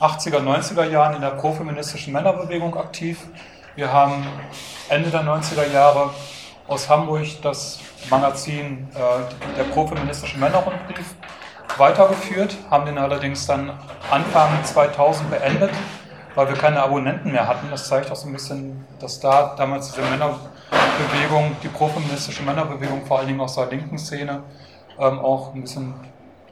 80er, 0.00 0.40
90er 0.40 0.84
Jahren 0.84 1.14
in 1.14 1.20
der 1.20 1.30
profeministischen 1.30 2.12
Männerbewegung 2.12 2.76
aktiv. 2.76 3.20
Wir 3.76 3.92
haben 3.92 4.26
Ende 4.88 5.10
der 5.10 5.22
90er 5.22 5.72
Jahre 5.72 6.10
aus 6.66 6.88
Hamburg 6.88 7.26
das 7.42 7.78
Magazin 8.10 8.88
äh, 8.94 9.56
der 9.56 9.64
profeministische 9.64 10.38
Männerrundbrief 10.38 11.14
weitergeführt, 11.76 12.56
haben 12.70 12.86
den 12.86 12.98
allerdings 12.98 13.46
dann 13.46 13.70
Anfang 14.10 14.48
2000 14.64 15.30
beendet, 15.30 15.70
weil 16.34 16.48
wir 16.48 16.56
keine 16.56 16.82
Abonnenten 16.82 17.32
mehr 17.32 17.46
hatten. 17.46 17.68
Das 17.70 17.88
zeigt 17.88 18.10
auch 18.10 18.16
so 18.16 18.26
ein 18.26 18.32
bisschen, 18.32 18.84
dass 18.98 19.20
da 19.20 19.54
damals 19.56 19.92
diese 19.92 20.02
Männerbewegung, 20.02 21.56
die 21.62 21.68
profeministische 21.68 22.42
Männerbewegung, 22.42 23.06
vor 23.06 23.18
allen 23.18 23.28
Dingen 23.28 23.40
aus 23.40 23.54
der 23.54 23.66
linken 23.66 23.98
Szene, 23.98 24.42
ähm, 24.98 25.18
auch 25.18 25.54
ein 25.54 25.62
bisschen 25.62 25.94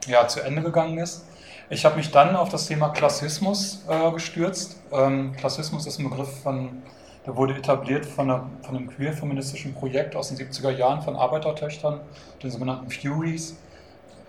ja, 0.07 0.29
zu 0.29 0.41
Ende 0.41 0.63
gegangen 0.63 0.99
ist. 0.99 1.27
Ich 1.69 1.85
habe 1.85 1.97
mich 1.97 2.13
dann 2.13 2.37
auf 2.37 2.49
das 2.49 2.67
Thema 2.67 2.91
Klassismus 2.91 3.85
äh, 3.89 4.13
gestürzt. 4.13 4.77
Ähm, 4.93 5.33
Klassismus 5.37 5.87
ist 5.87 5.99
ein 5.99 6.09
Begriff, 6.09 6.43
von, 6.43 6.83
der 7.27 7.37
wurde 7.37 7.55
etabliert 7.55 8.07
von, 8.07 8.31
einer, 8.31 8.49
von 8.63 8.77
einem 8.77 8.89
queer-feministischen 8.89 9.75
Projekt 9.75 10.15
aus 10.15 10.29
den 10.29 10.39
70er 10.39 10.71
Jahren 10.71 11.03
von 11.03 11.17
Arbeitertöchtern, 11.17 12.01
den 12.43 12.51
sogenannten 12.51 12.91
Furies, 12.91 13.57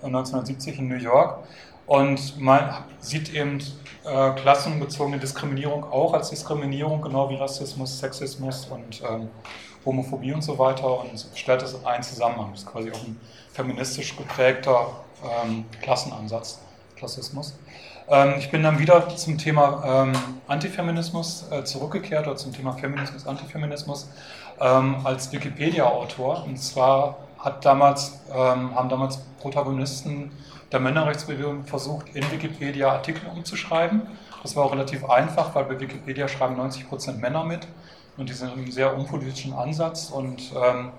1970 0.01 0.79
in 0.79 0.87
New 0.87 0.95
York. 0.95 1.39
Und 1.85 2.39
man 2.39 2.83
sieht 2.99 3.33
eben 3.33 3.59
äh, 4.03 4.31
klassenbezogene 4.31 5.19
Diskriminierung 5.19 5.85
auch 5.85 6.13
als 6.13 6.31
Diskriminierung, 6.31 7.01
genau 7.01 7.29
wie 7.29 7.35
Rassismus, 7.35 7.99
Sexismus 7.99 8.65
und 8.65 9.01
ähm, 9.09 9.29
Homophobie 9.85 10.33
und 10.33 10.41
so 10.41 10.59
weiter 10.59 10.99
und 10.99 11.27
stellt 11.33 11.61
das 11.61 11.75
in 11.75 11.85
einen 11.85 12.03
Zusammenhang. 12.03 12.49
Das 12.51 12.61
ist 12.61 12.67
quasi 12.67 12.91
auch 12.91 13.03
ein 13.05 13.17
feministisch 13.53 14.17
geprägter 14.17 14.87
ähm, 15.45 15.65
Klassenansatz. 15.81 16.59
Klassismus. 16.97 17.57
Ähm, 18.09 18.35
ich 18.37 18.49
bin 18.49 18.63
dann 18.63 18.79
wieder 18.79 19.15
zum 19.15 19.37
Thema 19.37 19.83
ähm, 19.85 20.13
Antifeminismus 20.47 21.45
äh, 21.51 21.63
zurückgekehrt 21.63 22.25
oder 22.27 22.37
zum 22.37 22.53
Thema 22.53 22.73
Feminismus, 22.73 23.27
Antifeminismus 23.27 24.09
ähm, 24.61 24.97
als 25.03 25.31
Wikipedia-Autor. 25.31 26.43
Und 26.45 26.57
zwar 26.57 27.17
hat 27.39 27.65
damals, 27.65 28.19
ähm, 28.31 28.73
haben 28.75 28.89
damals 28.89 29.17
Protagonisten 29.39 30.31
der 30.71 30.79
Männerrechtsbewegung 30.79 31.65
versucht, 31.65 32.07
in 32.13 32.29
Wikipedia 32.31 32.91
Artikel 32.91 33.27
umzuschreiben. 33.29 34.01
Das 34.41 34.55
war 34.55 34.65
auch 34.65 34.71
relativ 34.71 35.03
einfach, 35.09 35.53
weil 35.55 35.65
bei 35.65 35.79
Wikipedia 35.79 36.27
schreiben 36.27 36.59
90% 36.59 37.19
Männer 37.19 37.43
mit 37.43 37.67
und 38.17 38.29
die 38.29 38.33
sind 38.33 38.51
einen 38.51 38.71
sehr 38.71 38.95
unpolitischen 38.95 39.53
Ansatz 39.53 40.09
und 40.09 40.51
ähm, 40.55 40.91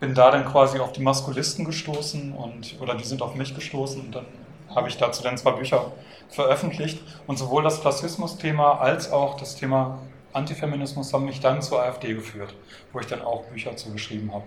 bin 0.00 0.14
da 0.14 0.30
dann 0.30 0.44
quasi 0.44 0.78
auf 0.78 0.92
die 0.92 1.02
Maskulisten 1.02 1.64
gestoßen 1.64 2.32
und 2.32 2.76
oder 2.80 2.94
die 2.94 3.04
sind 3.04 3.22
auf 3.22 3.34
mich 3.34 3.54
gestoßen 3.54 4.00
und 4.00 4.14
dann 4.14 4.26
habe 4.74 4.88
ich 4.88 4.96
dazu 4.96 5.22
dann 5.22 5.36
zwei 5.36 5.52
Bücher 5.52 5.92
veröffentlicht. 6.28 7.02
Und 7.26 7.38
sowohl 7.38 7.62
das 7.62 7.80
Klassismus-Thema 7.80 8.80
als 8.80 9.12
auch 9.12 9.36
das 9.36 9.56
Thema 9.56 9.98
Antifeminismus 10.32 11.12
haben 11.12 11.26
mich 11.26 11.40
dann 11.40 11.62
zur 11.62 11.82
AfD 11.82 12.14
geführt, 12.14 12.54
wo 12.92 13.00
ich 13.00 13.06
dann 13.06 13.22
auch 13.22 13.44
Bücher 13.44 13.76
zu 13.76 13.92
geschrieben 13.92 14.32
habe. 14.32 14.44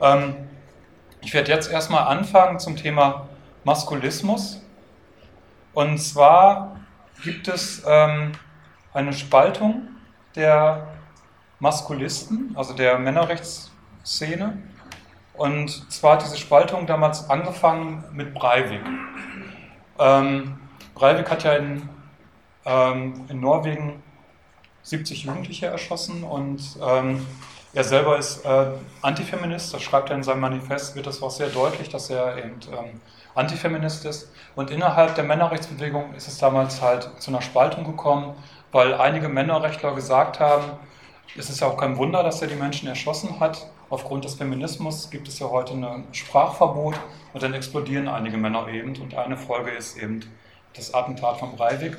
Ähm, 0.00 0.36
ich 1.20 1.34
werde 1.34 1.50
jetzt 1.50 1.70
erstmal 1.70 2.06
anfangen 2.06 2.60
zum 2.60 2.76
Thema 2.76 3.28
Maskulismus. 3.64 4.62
Und 5.74 5.98
zwar 5.98 6.76
gibt 7.24 7.48
es 7.48 7.82
ähm, 7.86 8.32
eine 8.92 9.12
Spaltung 9.12 9.88
der 10.36 10.86
Maskulisten, 11.58 12.54
also 12.54 12.74
der 12.74 12.98
Männerrechtsszene. 12.98 14.62
Und 15.34 15.92
zwar 15.92 16.14
hat 16.14 16.24
diese 16.24 16.36
Spaltung 16.38 16.86
damals 16.86 17.28
angefangen 17.28 18.04
mit 18.12 18.32
Breivik. 18.32 18.80
Ähm, 19.98 20.58
Breivik 20.94 21.30
hat 21.30 21.44
ja 21.44 21.54
in, 21.54 21.88
ähm, 22.64 23.24
in 23.28 23.40
Norwegen 23.40 24.02
70 24.82 25.24
Jugendliche 25.24 25.66
erschossen 25.66 26.22
und 26.22 26.62
ähm, 26.80 27.26
er 27.74 27.84
selber 27.84 28.16
ist 28.16 28.44
äh, 28.46 28.66
Antifeminist, 29.02 29.74
das 29.74 29.82
schreibt 29.82 30.08
er 30.08 30.16
in 30.16 30.22
seinem 30.22 30.40
Manifest, 30.40 30.96
wird 30.96 31.06
das 31.06 31.22
auch 31.22 31.30
sehr 31.30 31.48
deutlich, 31.48 31.90
dass 31.90 32.08
er 32.08 32.38
eben 32.38 32.58
ähm, 32.72 33.00
Antifeminist 33.34 34.06
ist. 34.06 34.32
Und 34.54 34.70
innerhalb 34.70 35.14
der 35.14 35.24
Männerrechtsbewegung 35.24 36.14
ist 36.14 36.26
es 36.26 36.38
damals 36.38 36.80
halt 36.80 37.10
zu 37.18 37.30
einer 37.30 37.42
Spaltung 37.42 37.84
gekommen, 37.84 38.34
weil 38.72 38.94
einige 38.94 39.28
Männerrechtler 39.28 39.94
gesagt 39.94 40.40
haben, 40.40 40.64
es 41.36 41.50
ist 41.50 41.60
ja 41.60 41.66
auch 41.66 41.76
kein 41.76 41.98
Wunder, 41.98 42.22
dass 42.22 42.40
er 42.40 42.48
die 42.48 42.54
Menschen 42.54 42.88
erschossen 42.88 43.40
hat. 43.40 43.66
Aufgrund 43.88 44.24
des 44.24 44.34
Feminismus 44.34 45.10
gibt 45.10 45.28
es 45.28 45.38
ja 45.38 45.48
heute 45.48 45.74
ein 45.74 46.04
Sprachverbot 46.12 46.94
und 47.32 47.42
dann 47.42 47.54
explodieren 47.54 48.08
einige 48.08 48.36
Männer 48.36 48.66
eben. 48.68 48.96
Und 49.00 49.14
eine 49.14 49.36
Folge 49.36 49.70
ist 49.70 49.96
eben 49.96 50.20
das 50.74 50.92
Attentat 50.92 51.38
von 51.38 51.54
Breivik. 51.54 51.96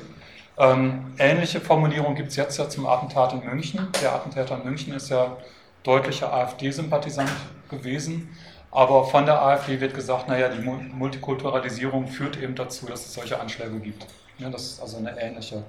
Ähm, 0.58 1.14
ähnliche 1.18 1.60
Formulierung 1.60 2.14
gibt 2.14 2.28
es 2.28 2.36
jetzt 2.36 2.58
ja 2.58 2.68
zum 2.68 2.86
Attentat 2.86 3.32
in 3.32 3.44
München. 3.44 3.88
Der 4.02 4.14
Attentäter 4.14 4.56
in 4.56 4.64
München 4.64 4.92
ist 4.92 5.08
ja 5.08 5.36
deutlicher 5.82 6.32
AfD-Sympathisant 6.32 7.30
gewesen. 7.70 8.36
Aber 8.70 9.04
von 9.04 9.24
der 9.24 9.40
AfD 9.40 9.80
wird 9.80 9.94
gesagt, 9.94 10.28
naja, 10.28 10.48
die 10.48 10.60
Multikulturalisierung 10.60 12.06
führt 12.06 12.36
eben 12.36 12.54
dazu, 12.54 12.86
dass 12.86 13.06
es 13.06 13.14
solche 13.14 13.40
Anschläge 13.40 13.78
gibt. 13.80 14.06
Ja, 14.38 14.50
das 14.50 14.64
ist 14.64 14.82
also 14.82 14.98
eine 14.98 15.18
ähnliche 15.18 15.62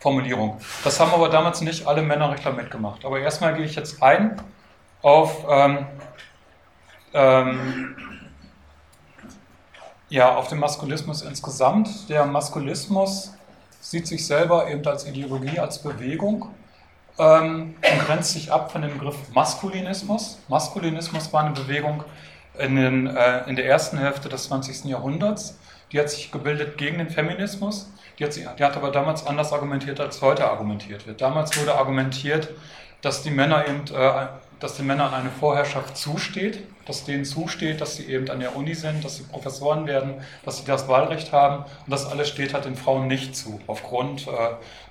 Formulierung. 0.00 0.58
Das 0.82 0.98
haben 0.98 1.12
aber 1.12 1.28
damals 1.28 1.60
nicht 1.60 1.86
alle 1.86 2.02
Männerrechtler 2.02 2.52
mitgemacht. 2.52 3.04
Aber 3.04 3.20
erstmal 3.20 3.54
gehe 3.54 3.66
ich 3.66 3.76
jetzt 3.76 4.02
ein 4.02 4.40
auf, 5.02 5.44
ähm, 5.48 5.86
ähm, 7.12 7.96
ja, 10.08 10.34
auf 10.34 10.48
den 10.48 10.58
Maskulismus 10.58 11.20
insgesamt. 11.22 12.08
Der 12.08 12.24
Maskulismus 12.24 13.34
sieht 13.80 14.06
sich 14.06 14.26
selber 14.26 14.70
eben 14.70 14.86
als 14.86 15.06
Ideologie, 15.06 15.58
als 15.58 15.82
Bewegung 15.82 16.48
ähm, 17.18 17.74
und 17.82 18.06
grenzt 18.06 18.32
sich 18.32 18.50
ab 18.50 18.72
von 18.72 18.80
dem 18.80 18.94
Begriff 18.94 19.16
Maskulinismus. 19.34 20.38
Maskulinismus 20.48 21.30
war 21.30 21.44
eine 21.44 21.54
Bewegung 21.54 22.04
in, 22.58 22.76
den, 22.76 23.06
äh, 23.06 23.48
in 23.48 23.56
der 23.56 23.66
ersten 23.66 23.98
Hälfte 23.98 24.30
des 24.30 24.44
20. 24.44 24.86
Jahrhunderts. 24.86 25.58
Die 25.92 26.00
hat 26.00 26.08
sich 26.08 26.32
gebildet 26.32 26.78
gegen 26.78 26.98
den 26.98 27.10
Feminismus 27.10 27.90
die 28.20 28.46
hat, 28.46 28.58
die 28.58 28.64
hat 28.64 28.76
aber 28.76 28.90
damals 28.90 29.26
anders 29.26 29.52
argumentiert, 29.52 30.00
als 30.00 30.20
heute 30.22 30.48
argumentiert 30.48 31.06
wird. 31.06 31.20
Damals 31.20 31.58
wurde 31.58 31.74
argumentiert, 31.74 32.50
dass 33.00 33.22
die 33.22 33.30
Männer 33.30 33.66
eben, 33.66 33.84
äh, 33.94 34.26
dass 34.58 34.76
den 34.76 34.86
Männern 34.86 35.14
eine 35.14 35.30
Vorherrschaft 35.30 35.96
zusteht, 35.96 36.62
dass 36.86 37.04
denen 37.04 37.24
zusteht, 37.24 37.80
dass 37.80 37.96
sie 37.96 38.06
eben 38.06 38.28
an 38.28 38.40
der 38.40 38.56
Uni 38.56 38.74
sind, 38.74 39.02
dass 39.04 39.16
sie 39.16 39.22
Professoren 39.22 39.86
werden, 39.86 40.14
dass 40.44 40.58
sie 40.58 40.64
das 40.66 40.86
Wahlrecht 40.86 41.32
haben 41.32 41.64
und 41.64 41.90
das 41.90 42.04
alles 42.04 42.28
steht 42.28 42.52
halt 42.52 42.66
den 42.66 42.76
Frauen 42.76 43.06
nicht 43.06 43.34
zu, 43.34 43.58
aufgrund 43.66 44.26
äh, 44.26 44.30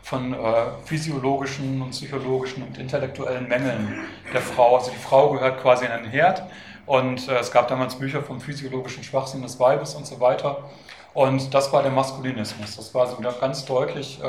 von 0.01 0.33
äh, 0.33 0.37
physiologischen 0.85 1.81
und 1.81 1.91
psychologischen 1.91 2.63
und 2.63 2.77
intellektuellen 2.79 3.47
Mängeln 3.47 4.05
der 4.33 4.41
Frau. 4.41 4.77
Also 4.77 4.89
die 4.89 4.97
Frau 4.97 5.33
gehört 5.33 5.61
quasi 5.61 5.85
in 5.85 5.91
einen 5.91 6.09
Herd 6.09 6.43
und 6.87 7.27
äh, 7.27 7.37
es 7.37 7.51
gab 7.51 7.67
damals 7.67 7.93
Bücher 7.93 8.23
vom 8.23 8.41
physiologischen 8.41 9.03
Schwachsinn 9.03 9.43
des 9.43 9.59
Weibes 9.59 9.93
und 9.93 10.07
so 10.07 10.19
weiter. 10.19 10.63
Und 11.13 11.53
das 11.53 11.73
war 11.73 11.81
der 11.81 11.91
Maskulinismus. 11.91 12.75
Das 12.75 12.93
war 12.93 13.07
so 13.07 13.17
ganz 13.17 13.65
deutlich, 13.65 14.21
äh, 14.21 14.25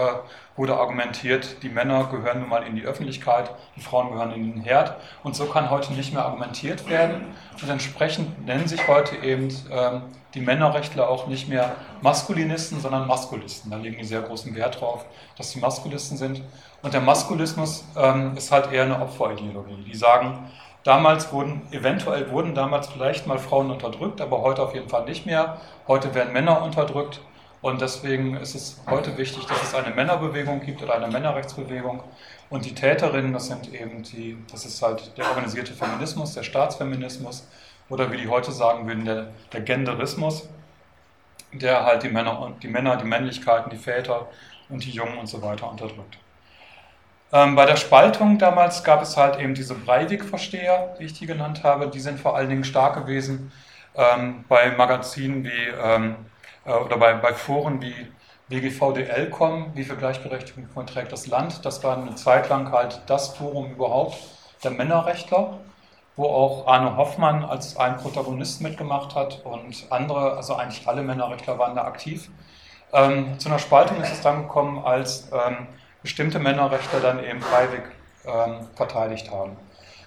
wurde 0.57 0.77
argumentiert, 0.77 1.63
die 1.63 1.69
Männer 1.69 2.05
gehören 2.11 2.41
nun 2.41 2.49
mal 2.49 2.63
in 2.63 2.75
die 2.75 2.83
Öffentlichkeit, 2.83 3.51
die 3.77 3.81
Frauen 3.81 4.11
gehören 4.11 4.33
in 4.33 4.53
den 4.53 4.63
Herd. 4.63 4.97
Und 5.23 5.37
so 5.37 5.47
kann 5.47 5.71
heute 5.71 5.93
nicht 5.93 6.13
mehr 6.13 6.25
argumentiert 6.25 6.89
werden. 6.89 7.27
Und 7.61 7.69
entsprechend 7.69 8.45
nennen 8.47 8.67
sich 8.67 8.89
heute 8.89 9.17
eben 9.17 9.49
ähm, 9.71 10.03
die 10.35 10.41
Männerrechtler 10.41 11.09
auch 11.09 11.27
nicht 11.27 11.49
mehr 11.49 11.77
Maskulinisten, 12.03 12.81
sondern 12.81 13.07
Maskulisten. 13.07 13.71
Da 13.71 13.77
legen 13.77 13.99
die 13.99 14.05
sehr 14.05 14.23
großen 14.23 14.55
Wert 14.55 14.81
drauf, 14.81 15.05
dass 15.37 15.51
sie 15.51 15.61
Maskulisten 15.61 16.17
sind. 16.17 16.43
Und 16.83 16.95
der 16.95 17.01
Maskulismus 17.01 17.85
ähm, 17.97 18.37
ist 18.37 18.53
halt 18.53 18.73
eher 18.73 18.85
eine 18.85 19.01
Opferideologie. 19.01 19.85
Die 19.85 19.97
sagen, 19.97 20.51
Damals 20.85 21.31
wurden, 21.33 21.63
eventuell 21.73 22.31
wurden 22.31 22.55
damals 22.55 22.89
vielleicht 22.89 23.27
mal 23.27 23.39
Frauen 23.39 23.71
unterdrückt, 23.71 24.21
aber 24.21 24.41
heute 24.41 24.63
auf 24.63 24.75
jeden 24.75 24.89
Fall 24.89 25.05
nicht 25.05 25.27
mehr. 25.27 25.59
Heute 25.87 26.15
werden 26.15 26.33
Männer 26.33 26.63
unterdrückt 26.63 27.21
und 27.61 27.83
deswegen 27.83 28.37
ist 28.37 28.55
es 28.55 28.81
heute 28.89 29.19
wichtig, 29.19 29.45
dass 29.45 29.63
es 29.63 29.75
eine 29.75 29.95
Männerbewegung 29.95 30.61
gibt 30.61 30.83
oder 30.83 30.95
eine 30.95 31.09
Männerrechtsbewegung. 31.09 32.03
Und 32.49 32.65
die 32.65 32.75
Täterinnen, 32.75 33.35
das 33.35 33.49
sind 33.49 33.75
eben 33.75 34.03
die, 34.03 34.39
das 34.51 34.65
ist 34.65 34.81
halt 34.81 35.17
der 35.19 35.29
organisierte 35.29 35.75
Feminismus, 35.75 36.33
der 36.33 36.43
Staatsfeminismus 36.43 37.47
oder 37.91 38.11
wie 38.11 38.17
die 38.17 38.29
heute 38.29 38.51
sagen 38.51 38.87
würden, 38.87 39.05
der, 39.05 39.29
der 39.53 39.61
Genderismus, 39.61 40.49
der 41.53 41.85
halt 41.85 42.03
die 42.03 42.09
Männer 42.09 42.53
die 42.63 42.69
Männer, 42.69 42.97
die 42.97 43.05
Männlichkeiten, 43.05 43.71
die 43.71 43.77
Väter 43.77 44.29
und 44.71 44.83
die 44.83 44.91
Jungen 44.91 45.19
und 45.19 45.27
so 45.27 45.43
weiter 45.43 45.71
unterdrückt. 45.71 46.17
Ähm, 47.33 47.55
bei 47.55 47.65
der 47.65 47.77
Spaltung 47.77 48.39
damals 48.39 48.83
gab 48.83 49.03
es 49.03 49.17
halt 49.17 49.39
eben 49.39 49.55
diese 49.55 49.75
Breivik-Versteher, 49.75 50.97
wie 50.99 51.05
ich 51.05 51.13
die 51.13 51.27
genannt 51.27 51.63
habe. 51.63 51.89
Die 51.89 52.01
sind 52.01 52.19
vor 52.19 52.37
allen 52.37 52.49
Dingen 52.49 52.65
stark 52.65 52.95
gewesen 52.95 53.53
ähm, 53.95 54.45
bei 54.49 54.71
Magazinen 54.73 55.45
wie 55.45 55.69
ähm, 55.83 56.17
äh, 56.65 56.73
oder 56.73 56.97
bei, 56.97 57.15
bei 57.15 57.33
Foren 57.33 57.81
wie 57.81 57.95
WGVDL.com, 58.49 59.73
wie 59.75 59.85
viel 59.85 59.95
Gleichberechtigung 59.97 60.67
verträgt 60.67 61.13
das 61.13 61.29
Land. 61.29 61.65
Das 61.65 61.85
war 61.85 61.97
eine 61.97 62.17
Zeit 62.17 62.49
lang 62.49 62.73
halt 62.73 63.01
das 63.07 63.37
Forum 63.37 63.71
überhaupt 63.71 64.19
der 64.65 64.73
Männerrechtler, 64.73 65.59
wo 66.17 66.25
auch 66.27 66.67
Arne 66.67 66.97
Hoffmann 66.97 67.45
als 67.45 67.77
ein 67.77 67.97
Protagonist 67.97 68.61
mitgemacht 68.61 69.15
hat 69.15 69.43
und 69.45 69.87
andere, 69.91 70.37
also 70.37 70.57
eigentlich 70.57 70.89
alle 70.89 71.03
Männerrechtler 71.03 71.59
waren 71.61 71.77
da 71.77 71.85
aktiv. 71.85 72.29
Ähm, 72.93 73.39
zu 73.39 73.49
einer 73.49 73.61
Spaltung 73.61 74.01
ist 74.03 74.13
es 74.13 74.21
dann 74.21 74.43
gekommen, 74.43 74.85
als 74.85 75.31
ähm, 75.33 75.69
bestimmte 76.03 76.39
Männerrechte 76.39 77.01
dann 77.01 77.23
eben 77.23 77.41
Breivik 77.41 77.83
ähm, 78.25 78.69
verteidigt 78.75 79.31
haben. 79.31 79.57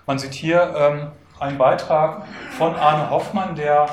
Man 0.05 0.19
sieht 0.19 0.33
hier 0.33 0.73
ähm, 0.75 1.11
einen 1.39 1.57
Beitrag 1.57 2.25
von 2.57 2.75
Arne 2.75 3.09
Hoffmann, 3.09 3.55
der 3.55 3.87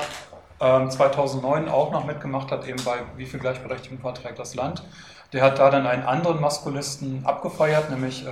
ähm, 0.59 0.89
2009 0.89 1.69
auch 1.69 1.91
noch 1.91 2.05
mitgemacht 2.05 2.51
hat, 2.51 2.67
eben 2.67 2.83
bei 2.83 2.97
Wie 3.15 3.25
viel 3.25 3.39
Gleichberechtigung 3.39 3.99
verträgt 3.99 4.39
das 4.39 4.55
Land. 4.55 4.83
Der 5.33 5.43
hat 5.43 5.59
da 5.59 5.69
dann 5.69 5.87
einen 5.87 6.03
anderen 6.03 6.41
Maskulisten 6.41 7.25
abgefeuert, 7.25 7.89
nämlich 7.89 8.25
äh, 8.27 8.31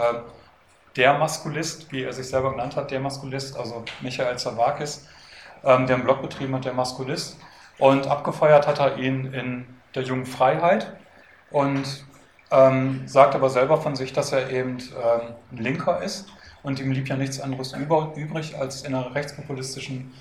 der 0.95 1.13
Maskulist, 1.17 1.91
wie 1.91 2.03
er 2.03 2.13
sich 2.13 2.27
selber 2.27 2.51
genannt 2.51 2.75
hat, 2.75 2.91
der 2.91 2.99
Maskulist, 2.99 3.57
also 3.57 3.85
Michael 4.01 4.38
Zawakis, 4.38 5.07
ähm, 5.63 5.88
der 5.88 5.95
einen 5.95 6.03
Blog 6.03 6.21
betrieben 6.21 6.55
hat, 6.55 6.65
der 6.65 6.73
Maskulist. 6.73 7.38
Und 7.77 8.07
abgefeuert 8.07 8.67
hat 8.67 8.79
er 8.79 8.97
ihn 8.97 9.33
in 9.33 9.65
der 9.95 10.03
jungen 10.03 10.25
Freiheit. 10.25 10.93
Und 11.51 12.05
ähm, 12.51 13.07
sagt 13.07 13.35
aber 13.35 13.49
selber 13.49 13.81
von 13.81 13.95
sich, 13.95 14.13
dass 14.13 14.31
er 14.31 14.49
eben 14.49 14.77
ähm, 14.79 15.35
ein 15.51 15.57
Linker 15.57 16.01
ist 16.01 16.27
und 16.63 16.79
ihm 16.79 16.89
blieb 16.89 17.07
ja 17.07 17.15
nichts 17.15 17.39
anderes 17.39 17.73
über, 17.73 18.13
übrig, 18.15 18.57
als 18.57 18.81
in 18.83 18.95
einer 18.95 19.13
rechtspopulistischen 19.13 20.13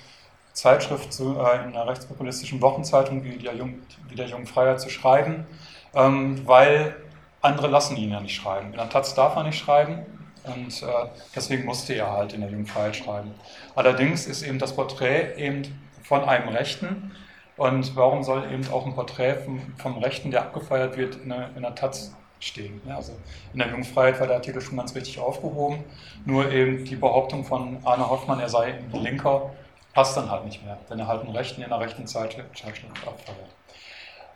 Zeitschrift, 0.53 1.11
zu, 1.13 1.37
äh, 1.39 1.63
in 1.63 1.75
einer 1.75 1.87
rechtspopulistischen 1.87 2.61
Wochenzeitung 2.61 3.23
wie 3.23 3.37
der, 3.37 3.55
Jung, 3.55 3.79
wie 4.07 4.15
der 4.15 4.27
Jungen 4.27 4.45
Freiheit 4.45 4.79
zu 4.81 4.89
schreiben, 4.89 5.45
ähm, 5.93 6.47
weil 6.47 6.95
andere 7.41 7.67
lassen 7.67 7.97
ihn 7.97 8.11
ja 8.11 8.19
nicht 8.19 8.35
schreiben. 8.35 8.71
In 8.71 8.77
der 8.77 8.89
Taz 8.89 9.15
darf 9.15 9.35
er 9.35 9.43
nicht 9.43 9.57
schreiben 9.57 10.05
und 10.43 10.83
äh, 10.83 10.87
deswegen 11.35 11.65
musste 11.65 11.93
er 11.93 12.11
halt 12.11 12.33
in 12.33 12.41
der 12.41 12.49
Jungen 12.49 12.65
Freiheit 12.65 12.95
schreiben. 12.95 13.33
Allerdings 13.75 14.27
ist 14.27 14.43
eben 14.43 14.59
das 14.59 14.75
Porträt 14.75 15.35
eben 15.37 15.63
von 16.03 16.23
einem 16.23 16.49
Rechten, 16.49 17.11
und 17.59 17.93
warum 17.97 18.23
soll 18.23 18.49
eben 18.53 18.65
auch 18.71 18.85
ein 18.85 18.95
Porträt 18.95 19.35
vom, 19.43 19.59
vom 19.77 19.97
Rechten, 19.97 20.31
der 20.31 20.43
abgefeiert 20.43 20.95
wird, 20.95 21.17
in 21.17 21.27
der, 21.27 21.49
in 21.57 21.61
der 21.63 21.75
Taz 21.75 22.15
stehen? 22.39 22.81
Also 22.89 23.13
in 23.53 23.59
der 23.59 23.69
Jungfreiheit 23.69 24.19
war 24.19 24.27
der 24.27 24.37
Artikel 24.37 24.61
schon 24.61 24.77
ganz 24.77 24.95
richtig 24.95 25.19
aufgehoben. 25.19 25.83
Nur 26.25 26.51
eben 26.51 26.85
die 26.85 26.95
Behauptung 26.95 27.43
von 27.43 27.77
Arne 27.85 28.09
Hoffmann, 28.09 28.39
er 28.39 28.49
sei 28.49 28.73
ein 28.73 28.91
Linker, 28.91 29.51
passt 29.93 30.15
dann 30.17 30.29
halt 30.29 30.45
nicht 30.45 30.63
mehr, 30.63 30.77
wenn 30.87 30.99
er 30.99 31.07
halt 31.07 31.21
einen 31.21 31.35
Rechten 31.35 31.61
in 31.61 31.69
der 31.69 31.79
rechten 31.79 32.07
Zeitschrift 32.07 32.67
abfeiert. 33.05 33.49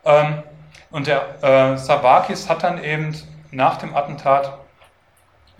Ähm, 0.05 0.43
und 0.91 1.07
der 1.07 1.43
äh, 1.43 1.77
Savakis 1.77 2.49
hat 2.49 2.63
dann 2.63 2.83
eben 2.83 3.15
nach 3.51 3.77
dem 3.77 3.95
Attentat 3.95 4.59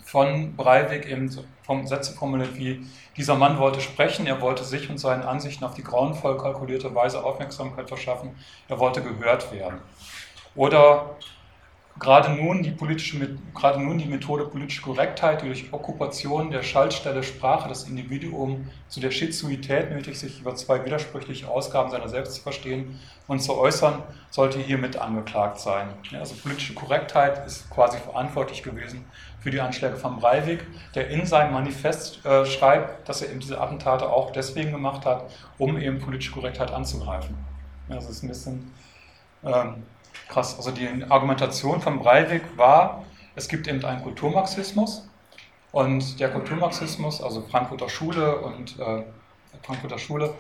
von 0.04 0.56
Breivik 0.56 1.08
eben 1.08 1.30
vom 1.64 1.88
Sätze 1.88 2.14
formuliert 2.14 2.56
wie, 2.56 2.86
dieser 3.18 3.36
Mann 3.36 3.58
wollte 3.58 3.82
sprechen, 3.82 4.28
er 4.28 4.42
wollte 4.42 4.64
sich 4.64 4.90
und 4.90 5.00
seinen 5.00 5.24
Ansichten 5.24 5.64
auf 5.64 5.74
die 5.74 5.84
grauenvoll 5.84 6.38
kalkulierte 6.38 6.94
Weise 6.94 7.24
Aufmerksamkeit 7.24 7.88
verschaffen, 7.88 8.36
er 8.68 8.80
wollte 8.80 9.02
gehört 9.02 9.52
werden. 9.52 9.80
Oder 10.56 11.16
gerade 12.00 12.32
nun 12.32 12.64
die, 12.64 12.72
politische, 12.72 13.38
gerade 13.54 13.80
nun 13.80 13.98
die 13.98 14.08
Methode 14.08 14.46
politische 14.46 14.82
Korrektheit, 14.82 15.42
die 15.42 15.48
durch 15.48 15.72
Okkupation 15.72 16.50
der 16.50 16.64
Schaltstelle 16.64 17.24
Sprache 17.24 17.70
das 17.70 17.84
Individuum 17.84 18.70
zu 18.90 19.00
der 19.00 19.12
Schizoität 19.12 19.92
nötig, 19.92 20.20
sich 20.20 20.42
über 20.42 20.56
zwei 20.56 20.84
widersprüchliche 20.84 21.48
Ausgaben 21.48 21.92
seiner 21.92 22.10
selbst 22.10 22.36
zu 22.36 22.42
verstehen 22.42 23.00
und 23.28 23.42
zu 23.42 23.56
äußern, 23.56 24.02
sollte 24.32 24.60
hiermit 24.60 24.98
angeklagt 24.98 25.60
sein. 25.60 25.90
Also 26.20 26.36
politische 26.36 26.74
Korrektheit 26.74 27.46
ist 27.46 27.70
quasi 27.70 27.98
verantwortlich 28.00 28.64
gewesen 28.64 29.06
für 29.40 29.52
die 29.52 29.62
Anschläge 29.62 29.98
von 29.98 30.20
Breivik, 30.20 30.66
der 30.96 31.10
in 31.10 31.26
seinem 31.26 31.54
Manifest 31.54 32.26
äh, 32.26 32.46
schreibt, 32.46 33.08
dass 33.08 33.22
er 33.22 33.30
eben 33.30 33.40
diese 33.40 33.60
Attentate 33.60 34.10
auch 34.10 34.32
deswegen 34.32 34.72
gemacht 34.72 35.06
hat, 35.06 35.26
um 35.58 35.78
eben 35.78 36.00
politische 36.00 36.32
Korrektheit 36.32 36.72
anzugreifen. 36.72 37.36
Ja, 37.90 37.96
das 37.96 38.10
ist 38.10 38.24
ein 38.24 38.30
bisschen 38.30 38.72
ähm, 39.44 39.84
krass. 40.30 40.56
Also 40.58 40.72
die 40.72 40.88
Argumentation 41.10 41.82
von 41.82 42.00
Breivik 42.00 42.44
war, 42.58 43.06
es 43.36 43.48
gibt 43.48 43.68
eben 43.68 43.84
einen 43.84 44.02
Kulturmarxismus 44.04 45.08
und 45.72 46.20
der 46.20 46.30
Kulturmarxismus, 46.32 47.22
also 47.22 47.42
Frankfurter 47.42 47.90
Schule 47.90 48.38
und 48.38 48.80
äh, 48.80 49.04
Frankfurter 49.64 49.98
Schule, 49.98 50.34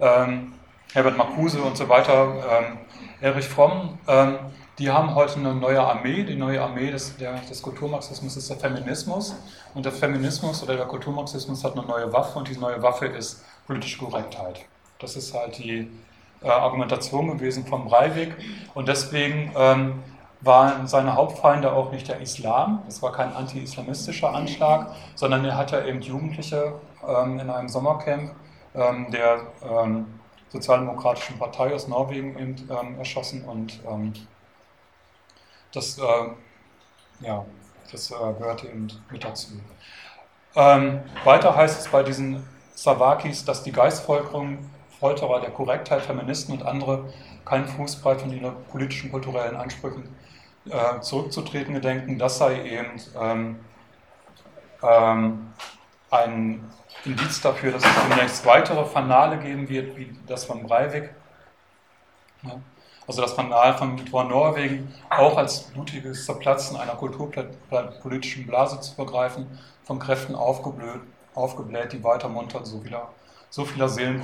ähm, 0.00 0.54
Herbert 0.92 1.16
Marcuse 1.16 1.62
und 1.62 1.76
so 1.76 1.88
weiter, 1.88 2.34
ähm, 2.50 2.78
Erich 3.20 3.48
Fromm, 3.48 3.98
ähm, 4.08 4.38
die 4.78 4.90
haben 4.90 5.14
heute 5.14 5.36
eine 5.36 5.54
neue 5.54 5.80
Armee. 5.80 6.24
Die 6.24 6.34
neue 6.34 6.60
Armee 6.60 6.90
des, 6.90 7.16
der, 7.16 7.34
des 7.34 7.62
Kulturmarxismus 7.62 8.36
ist 8.36 8.48
der 8.48 8.56
Feminismus. 8.56 9.36
Und 9.74 9.84
der 9.84 9.92
Feminismus 9.92 10.62
oder 10.62 10.76
der 10.76 10.86
Kulturmarxismus 10.86 11.62
hat 11.62 11.76
eine 11.76 11.86
neue 11.86 12.12
Waffe 12.12 12.38
und 12.38 12.48
diese 12.48 12.60
neue 12.60 12.82
Waffe 12.82 13.06
ist 13.06 13.44
politische 13.66 13.98
Korrektheit. 13.98 14.64
Das 14.98 15.14
ist 15.14 15.34
halt 15.34 15.58
die 15.58 15.88
äh, 16.42 16.48
Argumentation 16.48 17.28
gewesen 17.28 17.66
von 17.66 17.86
Breivik. 17.86 18.34
Und 18.74 18.88
deswegen 18.88 19.52
ähm, 19.56 20.02
waren 20.40 20.86
seine 20.86 21.14
Hauptfeinde 21.14 21.72
auch 21.72 21.92
nicht 21.92 22.08
der 22.08 22.20
Islam. 22.20 22.82
Es 22.88 23.02
war 23.02 23.12
kein 23.12 23.32
anti-islamistischer 23.34 24.34
Anschlag, 24.34 24.88
sondern 25.14 25.44
er 25.44 25.56
hatte 25.56 25.84
eben 25.86 26.00
Jugendliche 26.00 26.74
ähm, 27.06 27.38
in 27.38 27.48
einem 27.48 27.68
Sommercamp 27.68 28.34
ähm, 28.74 29.10
der 29.10 29.40
ähm, 29.62 30.06
Sozialdemokratischen 30.48 31.38
Partei 31.38 31.74
aus 31.74 31.88
Norwegen 31.88 32.38
eben, 32.38 32.68
ähm, 32.70 32.98
erschossen 32.98 33.44
und 33.44 33.80
ähm, 33.88 34.12
das, 35.72 35.98
äh, 35.98 36.02
ja, 37.20 37.44
das 37.90 38.10
äh, 38.10 38.14
gehört 38.38 38.64
eben 38.64 38.88
mit 39.10 39.24
dazu. 39.24 39.52
Weiter 40.54 41.56
heißt 41.56 41.80
es 41.80 41.88
bei 41.88 42.02
diesen 42.02 42.46
Savakis, 42.74 43.46
dass 43.46 43.62
die 43.62 43.72
Geistfolterer 45.02 45.40
der 45.40 45.50
Korrektheit, 45.50 46.02
Feministen 46.02 46.54
und 46.54 46.64
andere 46.64 47.12
keinen 47.44 47.66
Fußbreit 47.66 48.20
von 48.20 48.32
ihren 48.32 48.54
politischen, 48.70 49.10
kulturellen 49.10 49.56
Ansprüchen 49.56 50.14
äh, 50.70 51.00
zurückzutreten 51.00 51.74
gedenken. 51.74 52.18
Das 52.18 52.38
sei 52.38 52.62
eben 52.62 53.00
ähm, 53.20 53.58
ähm, 54.82 55.52
ein 56.10 56.70
Indiz 57.04 57.40
dafür, 57.40 57.72
dass 57.72 57.84
es 57.84 58.08
demnächst 58.08 58.46
weitere 58.46 58.84
Fanale 58.84 59.38
geben 59.38 59.68
wird, 59.68 59.96
wie 59.96 60.16
das 60.28 60.44
von 60.44 60.62
Breivik. 60.62 61.10
Ja. 62.42 62.60
Also 63.04 63.22
das 63.22 63.32
Fanal 63.32 63.76
von 63.76 63.96
Tor 64.06 64.24
Norwegen 64.24 64.94
auch 65.10 65.36
als 65.36 65.62
blutiges 65.62 66.24
Zerplatzen 66.24 66.76
einer 66.76 66.94
kulturpolitischen 66.94 68.46
Blase 68.46 68.78
zu 68.80 68.94
begreifen, 68.94 69.58
von 69.82 69.98
Kräften 69.98 70.36
aufgebläht, 70.36 71.00
aufgebläht 71.34 71.92
die 71.92 72.04
weiter 72.04 72.28
munter 72.28 72.64
so 72.64 72.80
vieler, 72.80 73.08
so 73.50 73.64
vieler 73.64 73.88
Seelen 73.88 74.20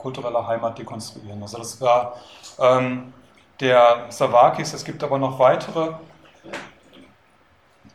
kultureller 0.00 0.46
Heimat 0.46 0.78
dekonstruieren. 0.78 1.42
Also 1.42 1.58
das 1.58 1.80
war 1.80 2.16
ähm, 2.58 3.12
der 3.60 4.06
Savakis. 4.08 4.72
Es 4.72 4.84
gibt 4.84 5.02
aber 5.04 5.18
noch 5.18 5.38
weitere, 5.38 5.92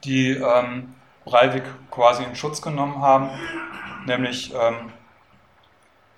die 0.04 0.32
ähm, 0.32 0.96
Breivik 1.26 1.64
quasi 1.90 2.24
in 2.24 2.36
Schutz 2.36 2.62
genommen 2.62 3.02
haben, 3.02 3.30
nämlich 4.06 4.54
ähm, 4.54 4.92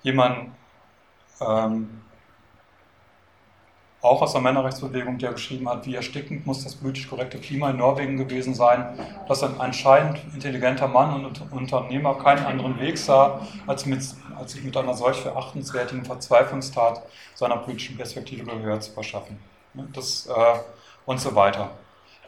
jemand, 0.02 0.50
ähm, 1.40 1.97
auch 4.00 4.22
aus 4.22 4.32
der 4.32 4.40
Männerrechtsbewegung, 4.40 5.18
der 5.18 5.32
geschrieben 5.32 5.68
hat, 5.68 5.84
wie 5.86 5.96
erstickend 5.96 6.46
muss 6.46 6.62
das 6.62 6.76
politisch 6.76 7.08
korrekte 7.08 7.38
Klima 7.38 7.70
in 7.70 7.78
Norwegen 7.78 8.16
gewesen 8.16 8.54
sein, 8.54 8.86
dass 9.26 9.42
ein 9.42 9.60
anscheinend 9.60 10.18
intelligenter 10.34 10.86
Mann 10.86 11.24
und 11.24 11.52
Unternehmer 11.52 12.14
keinen 12.14 12.46
anderen 12.46 12.78
Weg 12.78 12.96
sah, 12.96 13.40
als, 13.66 13.86
mit, 13.86 14.00
als 14.38 14.52
sich 14.52 14.62
mit 14.62 14.76
einer 14.76 14.94
solch 14.94 15.16
verachtenswertigen 15.16 16.04
Verzweiflungstat 16.04 17.02
seiner 17.34 17.56
politischen 17.56 17.96
Perspektive 17.96 18.44
Gehör 18.44 18.80
zu 18.80 18.92
verschaffen. 18.92 19.38
Das, 19.92 20.26
äh, 20.26 20.32
und 21.06 21.20
so 21.20 21.34
weiter. 21.34 21.70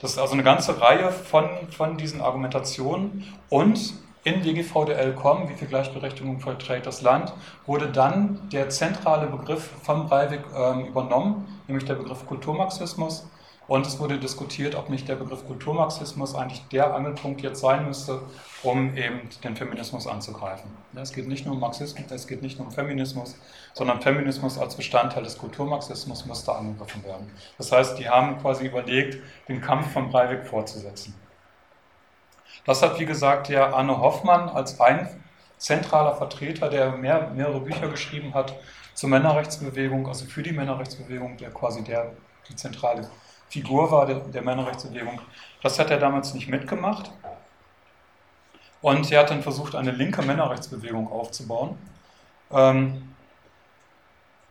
Das 0.01 0.13
ist 0.13 0.19
also 0.19 0.33
eine 0.33 0.43
ganze 0.43 0.81
Reihe 0.81 1.13
von, 1.13 1.49
von 1.71 1.99
diesen 1.99 2.21
Argumentationen 2.23 3.25
und 3.51 3.95
in 4.25 4.45
WGVDL.com, 4.45 5.49
wie 5.49 5.55
viel 5.55 5.69
Gleichberechtigung 5.69 6.41
verträgt 6.41 6.87
das 6.87 7.01
Land, 7.01 7.33
wurde 7.67 7.89
dann 7.89 8.49
der 8.51 8.69
zentrale 8.69 9.27
Begriff 9.27 9.71
von 9.83 10.09
Breivik 10.09 10.41
äh, 10.55 10.89
übernommen, 10.89 11.60
nämlich 11.71 11.87
der 11.87 11.95
Begriff 11.95 12.27
Kulturmarxismus. 12.27 13.27
Und 13.67 13.87
es 13.87 14.01
wurde 14.01 14.19
diskutiert, 14.19 14.75
ob 14.75 14.91
nicht 14.91 15.09
der 15.09 15.15
Begriff 15.15 15.47
Kulturmarxismus 15.47 16.35
eigentlich 16.35 16.67
der 16.73 16.93
Angelpunkt 16.93 17.41
jetzt 17.41 17.61
sein 17.61 17.87
müsste, 17.87 18.21
um 18.65 18.97
eben 18.97 19.29
den 19.45 19.55
Feminismus 19.55 20.09
anzugreifen. 20.09 20.69
Es 20.97 21.13
geht 21.13 21.29
nicht 21.29 21.47
nur 21.47 21.55
um 21.55 21.61
Marxismus, 21.61 22.11
es 22.11 22.27
geht 22.27 22.43
nicht 22.43 22.59
nur 22.59 22.67
um 22.67 22.75
Feminismus, 22.75 23.37
sondern 23.73 24.01
Feminismus 24.01 24.59
als 24.59 24.75
Bestandteil 24.75 25.23
des 25.23 25.39
Kulturmarxismus 25.39 26.27
müsste 26.27 26.53
angegriffen 26.53 27.05
werden. 27.05 27.31
Das 27.59 27.71
heißt, 27.71 27.97
die 27.97 28.09
haben 28.09 28.39
quasi 28.39 28.67
überlegt, 28.67 29.23
den 29.47 29.61
Kampf 29.61 29.93
von 29.93 30.11
Breivik 30.11 30.49
fortzusetzen. 30.49 31.15
Das 32.67 32.83
hat, 32.83 32.99
wie 32.99 33.07
gesagt, 33.07 33.51
der 33.51 33.73
Arne 33.73 33.99
Hoffmann 33.99 34.49
als 34.49 34.81
ein 34.81 35.09
zentraler 35.61 36.17
Vertreter, 36.17 36.71
der 36.71 36.93
mehr, 36.93 37.31
mehrere 37.35 37.61
Bücher 37.61 37.89
geschrieben 37.89 38.35
hat 38.35 38.55
zur 38.95 39.11
Männerrechtsbewegung, 39.11 40.09
also 40.09 40.25
für 40.25 40.43
die 40.43 40.53
Männerrechtsbewegung, 40.53 41.37
der 41.37 41.51
quasi 41.51 41.85
der, 41.85 42.13
die 42.49 42.57
zentrale 42.57 43.09
Figur 43.49 43.91
war 43.93 44.07
der, 44.07 44.21
der 44.21 44.43
Männerrechtsbewegung. 44.43 45.21
Das 45.63 45.79
hat 45.79 45.91
er 45.91 45.99
damals 45.99 46.33
nicht 46.35 46.49
mitgemacht. 46.49 47.13
Und 48.81 49.13
er 49.13 49.21
hat 49.21 49.31
dann 49.31 49.43
versucht, 49.43 49.75
eine 49.75 49.91
linke 49.91 50.23
Männerrechtsbewegung 50.23 51.13
aufzubauen. 51.13 51.77
Ähm, 52.51 53.15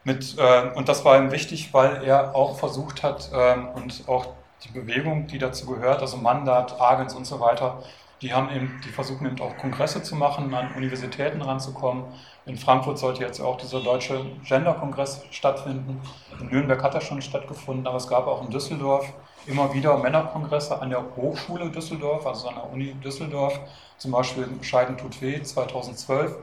mit, 0.04 0.38
äh, 0.38 0.70
und 0.76 0.88
das 0.88 1.04
war 1.04 1.18
ihm 1.18 1.32
wichtig, 1.32 1.74
weil 1.74 2.04
er 2.04 2.36
auch 2.36 2.60
versucht 2.60 3.02
hat 3.02 3.32
ähm, 3.34 3.68
und 3.70 4.04
auch 4.08 4.28
die 4.64 4.70
Bewegung, 4.70 5.26
die 5.26 5.40
dazu 5.40 5.66
gehört, 5.66 6.02
also 6.02 6.18
Mandat, 6.18 6.80
Agens 6.80 7.16
und 7.16 7.26
so 7.26 7.40
weiter, 7.40 7.82
die 8.22 8.34
haben 8.34 8.54
eben, 8.54 8.82
die 8.84 8.90
versuchen 8.90 9.26
eben 9.28 9.40
auch 9.40 9.56
Kongresse 9.58 10.04
zu 10.04 10.16
machen, 10.16 10.54
an 10.54 10.74
Universitäten 10.76 11.42
ranzukommen. 11.42 12.04
In 12.46 12.58
Frankfurt 12.58 13.00
sollte 13.00 13.22
jetzt 13.24 13.40
auch 13.40 13.58
dieser 13.58 13.82
deutsche 13.82 14.26
Gender-Kongress 14.44 15.24
stattfinden. 15.32 16.02
In 16.40 16.48
Nürnberg 16.48 16.84
hat 16.84 16.96
er 16.96 17.02
schon 17.02 17.22
stattgefunden, 17.22 17.88
aber 17.88 17.98
es 17.98 18.08
gab 18.08 18.28
auch 18.28 18.44
in 18.44 18.50
Düsseldorf 18.50 19.14
immer 19.46 19.74
wieder 19.74 19.98
Männerkongresse 19.98 20.82
an 20.82 20.90
der 20.90 21.04
Hochschule 21.16 21.70
Düsseldorf, 21.70 22.26
also 22.28 22.50
an 22.50 22.56
der 22.56 22.70
Uni 22.72 22.94
Düsseldorf, 22.96 23.60
zum 23.98 24.12
Beispiel 24.12 24.48
Scheiden 24.62 24.98
tut 24.98 25.22
weh 25.22 25.42
2012. 25.42 26.36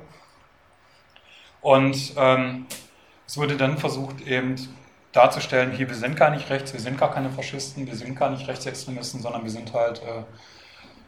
Und 1.61 2.15
ähm, 2.17 2.67
es 3.27 3.37
wurde 3.37 3.57
dann 3.57 3.77
versucht, 3.77 4.21
eben 4.23 4.57
darzustellen, 5.13 5.73
hier, 5.73 5.89
wir 5.89 5.97
sind 5.97 6.17
gar 6.17 6.31
nicht 6.31 6.49
rechts, 6.51 6.73
wir 6.73 6.81
sind 6.81 6.99
gar 6.99 7.11
keine 7.11 7.31
Faschisten, 7.31 7.87
wir 7.87 7.97
sind 7.97 8.17
gar 8.17 8.31
nicht 8.31 8.47
Rechtsextremisten, 8.47 9.21
sondern 9.21 9.43
wir 9.43 9.51
sind 9.51 9.73
halt 9.73 10.01
äh, 10.03 10.23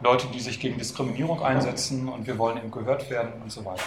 Leute, 0.01 0.29
die 0.29 0.41
sich 0.41 0.61
gegen 0.61 0.79
Diskriminierung 0.79 1.43
einsetzen 1.43 2.09
und 2.09 2.27
wir 2.27 2.39
wollen 2.39 2.57
eben 2.59 2.71
gehört 2.71 3.11
werden 3.11 3.33
und 3.43 3.51
so 3.51 3.65
weiter. 3.65 3.83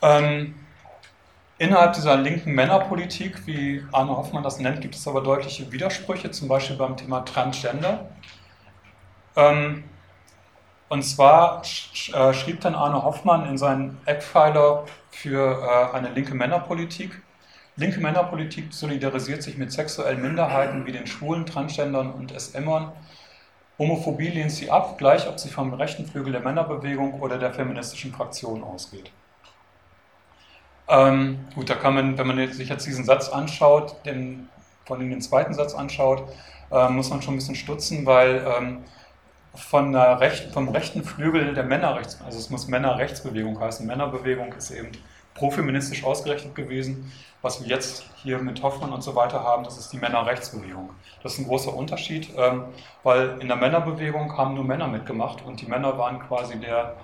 Ähm, 0.00 0.54
innerhalb 1.58 1.92
dieser 1.92 2.16
linken 2.16 2.52
Männerpolitik, 2.52 3.46
wie 3.46 3.84
Arne 3.92 4.16
Hoffmann 4.16 4.42
das 4.42 4.58
nennt, 4.58 4.80
gibt 4.80 4.94
es 4.94 5.06
aber 5.06 5.20
deutliche 5.20 5.70
Widersprüche, 5.70 6.30
zum 6.30 6.48
Beispiel 6.48 6.76
beim 6.76 6.96
Thema 6.96 7.20
Transgender. 7.24 8.10
Ähm, 9.36 9.84
und 10.88 11.02
zwar 11.02 11.62
äh, 11.62 12.34
schrieb 12.34 12.60
dann 12.60 12.74
Arne 12.74 13.02
Hoffmann 13.02 13.46
in 13.46 13.56
seinen 13.56 13.98
Eckpfeiler 14.04 14.84
für 15.10 15.62
äh, 15.62 15.96
eine 15.96 16.10
linke 16.10 16.34
Männerpolitik, 16.34 17.21
Linke 17.76 18.00
Männerpolitik 18.00 18.72
solidarisiert 18.72 19.42
sich 19.42 19.56
mit 19.56 19.72
sexuellen 19.72 20.20
Minderheiten 20.20 20.84
wie 20.84 20.92
den 20.92 21.06
Schwulen, 21.06 21.46
Transgendern 21.46 22.12
und 22.12 22.38
SMern. 22.38 22.92
Homophobie 23.78 24.28
lehnt 24.28 24.52
sie 24.52 24.70
ab, 24.70 24.98
gleich 24.98 25.26
ob 25.26 25.40
sie 25.40 25.48
vom 25.48 25.72
rechten 25.72 26.06
Flügel 26.06 26.32
der 26.32 26.42
Männerbewegung 26.42 27.20
oder 27.20 27.38
der 27.38 27.52
feministischen 27.52 28.12
Fraktion 28.12 28.62
ausgeht. 28.62 29.10
Ähm, 30.88 31.38
gut, 31.54 31.70
da 31.70 31.74
kann 31.74 31.94
man, 31.94 32.18
wenn 32.18 32.26
man 32.26 32.52
sich 32.52 32.68
jetzt 32.68 32.86
diesen 32.86 33.04
Satz 33.04 33.30
anschaut, 33.30 33.96
den, 34.04 34.48
vor 34.84 34.98
allem 34.98 35.08
den 35.08 35.22
zweiten 35.22 35.54
Satz 35.54 35.74
anschaut, 35.74 36.24
äh, 36.70 36.88
muss 36.90 37.08
man 37.08 37.22
schon 37.22 37.34
ein 37.34 37.38
bisschen 37.38 37.54
stutzen, 37.54 38.04
weil 38.04 38.44
ähm, 38.46 38.84
von 39.54 39.92
der 39.92 40.20
Recht, 40.20 40.52
vom 40.52 40.68
rechten 40.68 41.04
Flügel 41.04 41.54
der 41.54 41.64
Männerrechts, 41.64 42.18
also 42.24 42.38
es 42.38 42.50
muss 42.50 42.68
Männerrechtsbewegung 42.68 43.58
heißen. 43.58 43.86
Männerbewegung 43.86 44.52
ist 44.52 44.70
eben 44.70 44.92
profeministisch 45.34 46.04
ausgerechnet 46.04 46.54
gewesen. 46.54 47.10
Was 47.42 47.60
wir 47.60 47.68
jetzt 47.68 48.04
hier 48.22 48.38
mit 48.38 48.62
Hoffmann 48.62 48.92
und 48.92 49.02
so 49.02 49.16
weiter 49.16 49.42
haben, 49.42 49.64
das 49.64 49.76
ist 49.76 49.92
die 49.92 49.98
Männerrechtsbewegung. 49.98 50.90
Das 51.24 51.34
ist 51.34 51.40
ein 51.40 51.48
großer 51.48 51.74
Unterschied, 51.74 52.30
ähm, 52.36 52.66
weil 53.02 53.36
in 53.40 53.48
der 53.48 53.56
Männerbewegung 53.56 54.36
haben 54.36 54.54
nur 54.54 54.62
Männer 54.62 54.86
mitgemacht 54.86 55.42
und 55.44 55.60
die 55.60 55.66
Männer 55.66 55.98
waren 55.98 56.20
quasi 56.20 56.58
der 56.60 56.94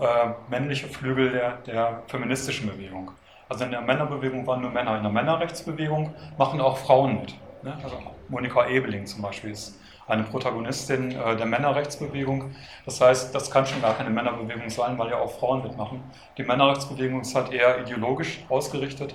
äh, 0.00 0.30
männliche 0.50 0.88
Flügel 0.88 1.30
der, 1.30 1.58
der 1.58 2.02
feministischen 2.08 2.66
Bewegung. 2.66 3.12
Also 3.48 3.64
in 3.64 3.70
der 3.70 3.82
Männerbewegung 3.82 4.44
waren 4.48 4.62
nur 4.62 4.72
Männer. 4.72 4.96
In 4.96 5.04
der 5.04 5.12
Männerrechtsbewegung 5.12 6.12
machen 6.36 6.60
auch 6.60 6.76
Frauen 6.78 7.20
mit. 7.20 7.34
Ne? 7.62 7.78
Also 7.84 7.96
Monika 8.28 8.66
Ebeling 8.66 9.06
zum 9.06 9.22
Beispiel 9.22 9.50
ist 9.50 9.78
eine 10.08 10.24
Protagonistin 10.24 11.12
äh, 11.12 11.36
der 11.36 11.46
Männerrechtsbewegung. 11.46 12.52
Das 12.84 13.00
heißt, 13.00 13.32
das 13.32 13.48
kann 13.48 13.64
schon 13.64 13.80
gar 13.80 13.94
keine 13.94 14.10
Männerbewegung 14.10 14.68
sein, 14.70 14.98
weil 14.98 15.10
ja 15.10 15.18
auch 15.18 15.38
Frauen 15.38 15.62
mitmachen. 15.62 16.02
Die 16.36 16.42
Männerrechtsbewegung 16.42 17.20
ist 17.20 17.36
halt 17.36 17.52
eher 17.52 17.80
ideologisch 17.80 18.40
ausgerichtet 18.48 19.14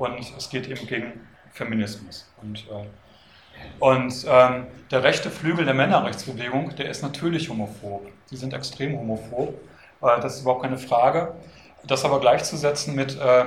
und 0.00 0.18
es 0.36 0.48
geht 0.48 0.68
eben 0.68 0.86
gegen 0.86 1.12
Feminismus. 1.52 2.26
Und, 2.40 2.66
äh, 2.68 2.86
und 3.78 4.26
ähm, 4.28 4.66
der 4.90 5.02
rechte 5.02 5.30
Flügel 5.30 5.64
der 5.64 5.74
Männerrechtsbewegung, 5.74 6.74
der 6.76 6.88
ist 6.88 7.02
natürlich 7.02 7.50
homophob. 7.50 8.08
Die 8.30 8.36
sind 8.36 8.54
extrem 8.54 8.98
homophob, 8.98 9.50
äh, 10.02 10.20
das 10.20 10.36
ist 10.36 10.42
überhaupt 10.42 10.62
keine 10.62 10.78
Frage. 10.78 11.34
Das 11.86 12.04
aber 12.04 12.20
gleichzusetzen 12.20 12.94
mit, 12.94 13.18
äh, 13.18 13.44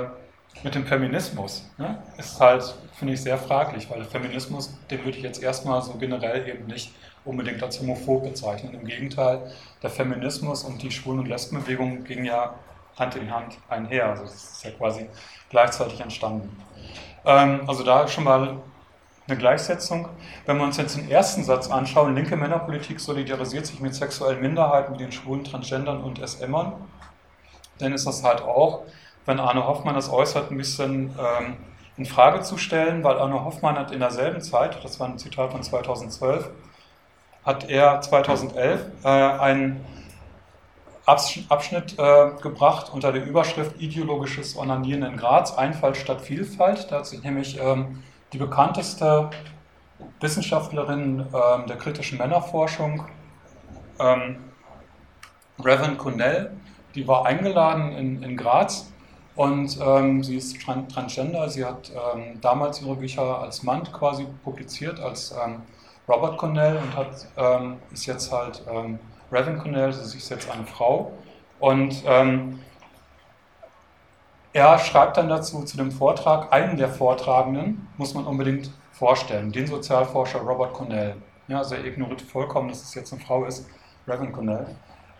mit 0.64 0.76
dem 0.76 0.86
Feminismus 0.86 1.70
ne, 1.78 1.98
ist 2.18 2.40
halt 2.40 2.76
finde 2.94 3.16
ich 3.16 3.22
sehr 3.22 3.38
fraglich, 3.38 3.90
weil 3.90 4.04
Feminismus, 4.06 4.78
den 4.90 5.04
würde 5.04 5.18
ich 5.18 5.24
jetzt 5.24 5.42
erstmal 5.42 5.82
so 5.82 5.94
generell 5.94 6.48
eben 6.48 6.68
nicht 6.68 6.94
unbedingt 7.26 7.64
als 7.64 7.80
homophob 7.80 8.24
bezeichnen. 8.24 8.74
Im 8.74 8.86
Gegenteil, 8.86 9.52
der 9.82 9.90
Feminismus 9.90 10.64
und 10.64 10.82
die 10.84 10.92
Schwulen- 10.92 11.20
und 11.20 11.28
Lesbenbewegung 11.28 12.04
gingen 12.04 12.26
ja 12.26 12.54
Hand 12.98 13.16
in 13.16 13.34
Hand 13.34 13.58
einher. 13.70 14.08
Also 14.10 14.24
es 14.24 14.34
ist 14.34 14.64
ja 14.64 14.72
quasi 14.72 15.10
gleichzeitig 15.50 16.00
entstanden. 16.00 16.56
Ähm, 17.26 17.62
also 17.68 17.84
da 17.84 18.08
schon 18.08 18.24
mal 18.24 18.58
eine 19.28 19.38
Gleichsetzung. 19.38 20.10
Wenn 20.46 20.58
wir 20.58 20.64
uns 20.64 20.78
jetzt 20.78 20.98
den 20.98 21.10
ersten 21.10 21.44
Satz 21.44 21.70
anschauen, 21.70 22.16
linke 22.16 22.36
Männerpolitik 22.36 23.00
solidarisiert 23.00 23.66
sich 23.66 23.80
mit 23.80 23.96
sexuellen 23.96 24.42
Minderheiten 24.42 24.94
wie 24.94 24.98
den 24.98 25.12
Schwulen, 25.12 25.44
Transgendern 25.44 26.02
und 26.02 26.20
SMern, 26.28 26.74
dann 27.80 27.94
ist 27.94 28.06
das 28.06 28.24
halt 28.24 28.42
auch, 28.42 28.82
wenn 29.26 29.40
Arne 29.40 29.66
Hoffmann 29.66 29.96
das 29.96 30.10
äußert, 30.10 30.52
ein 30.52 30.58
bisschen 30.58 31.16
ähm, 31.18 31.58
in 31.98 32.06
Frage 32.06 32.42
zu 32.42 32.58
stellen, 32.58 33.04
weil 33.04 33.18
Arno 33.18 33.44
Hoffmann 33.44 33.78
hat 33.78 33.92
in 33.92 34.00
derselben 34.00 34.42
Zeit, 34.42 34.84
das 34.84 35.00
war 35.00 35.08
ein 35.08 35.18
Zitat 35.20 35.52
von 35.52 35.62
2012, 35.62 36.50
hat 37.46 37.70
er 37.70 38.02
2011 38.02 38.82
äh, 39.04 39.08
einen 39.08 39.86
Abschnitt 41.06 42.00
äh, 42.00 42.32
gebracht 42.42 42.92
unter 42.94 43.12
der 43.12 43.26
Überschrift 43.26 43.82
Ideologisches 43.82 44.56
Onanieren 44.58 45.04
in 45.04 45.18
Graz, 45.18 45.54
Einfalt 45.54 45.98
statt 45.98 46.22
Vielfalt. 46.22 46.92
Da 46.92 46.98
hat 46.98 47.08
sich 47.08 47.22
nämlich 47.24 47.60
ähm, 47.60 48.04
die 48.32 48.38
bekannteste 48.38 49.30
Wissenschaftlerin 50.20 51.20
äh, 51.20 51.68
der 51.68 51.78
kritischen 51.78 52.18
Männerforschung, 52.18 53.06
ähm, 54.00 54.38
Reverend 55.60 55.98
Connell, 55.98 56.52
die 56.96 57.08
war 57.08 57.26
eingeladen 57.26 57.92
in, 57.92 58.24
in 58.24 58.38
Graz 58.38 58.92
und 59.36 59.78
ähm, 59.82 60.24
sie 60.24 60.38
ist 60.38 60.62
Transgender. 60.62 61.50
Sie 61.50 61.66
hat 61.66 61.92
ähm, 61.92 62.40
damals 62.42 62.82
ihre 62.82 62.96
Bücher 62.96 63.40
als 63.40 63.64
Mann 63.64 63.84
quasi 63.92 64.26
publiziert, 64.44 65.00
als 65.00 65.32
ähm, 65.32 65.62
Robert 66.08 66.38
Cornell 66.38 66.78
und 66.78 66.96
hat, 66.96 67.28
ähm, 67.38 67.78
ist 67.92 68.06
jetzt 68.06 68.32
halt 68.32 68.64
Reverend 69.34 69.60
Cornell, 69.60 69.92
sie 69.92 70.18
ist 70.18 70.30
jetzt 70.30 70.50
eine 70.52 70.66
Frau. 70.66 71.12
Und 71.60 72.04
ähm, 72.06 72.60
er 74.54 74.78
schreibt 74.78 75.18
dann 75.18 75.30
dazu, 75.30 75.64
zu 75.64 75.78
dem 75.78 75.92
Vortrag, 75.92 76.54
einen 76.54 76.78
der 76.78 76.90
Vortragenden 76.90 77.88
muss 77.98 78.14
man 78.14 78.26
unbedingt 78.26 78.72
vorstellen, 78.92 79.52
den 79.52 79.66
Sozialforscher 79.66 80.40
Robert 80.40 80.74
Cornell. 80.74 81.16
Ja, 81.48 81.58
also 81.58 81.76
er 81.76 81.84
ignoriert 81.86 82.22
vollkommen, 82.22 82.70
dass 82.70 82.84
es 82.84 82.94
jetzt 82.94 83.12
eine 83.12 83.22
Frau 83.22 83.46
ist, 83.46 83.68
Reverend 84.08 84.34
Cornell. 84.34 84.68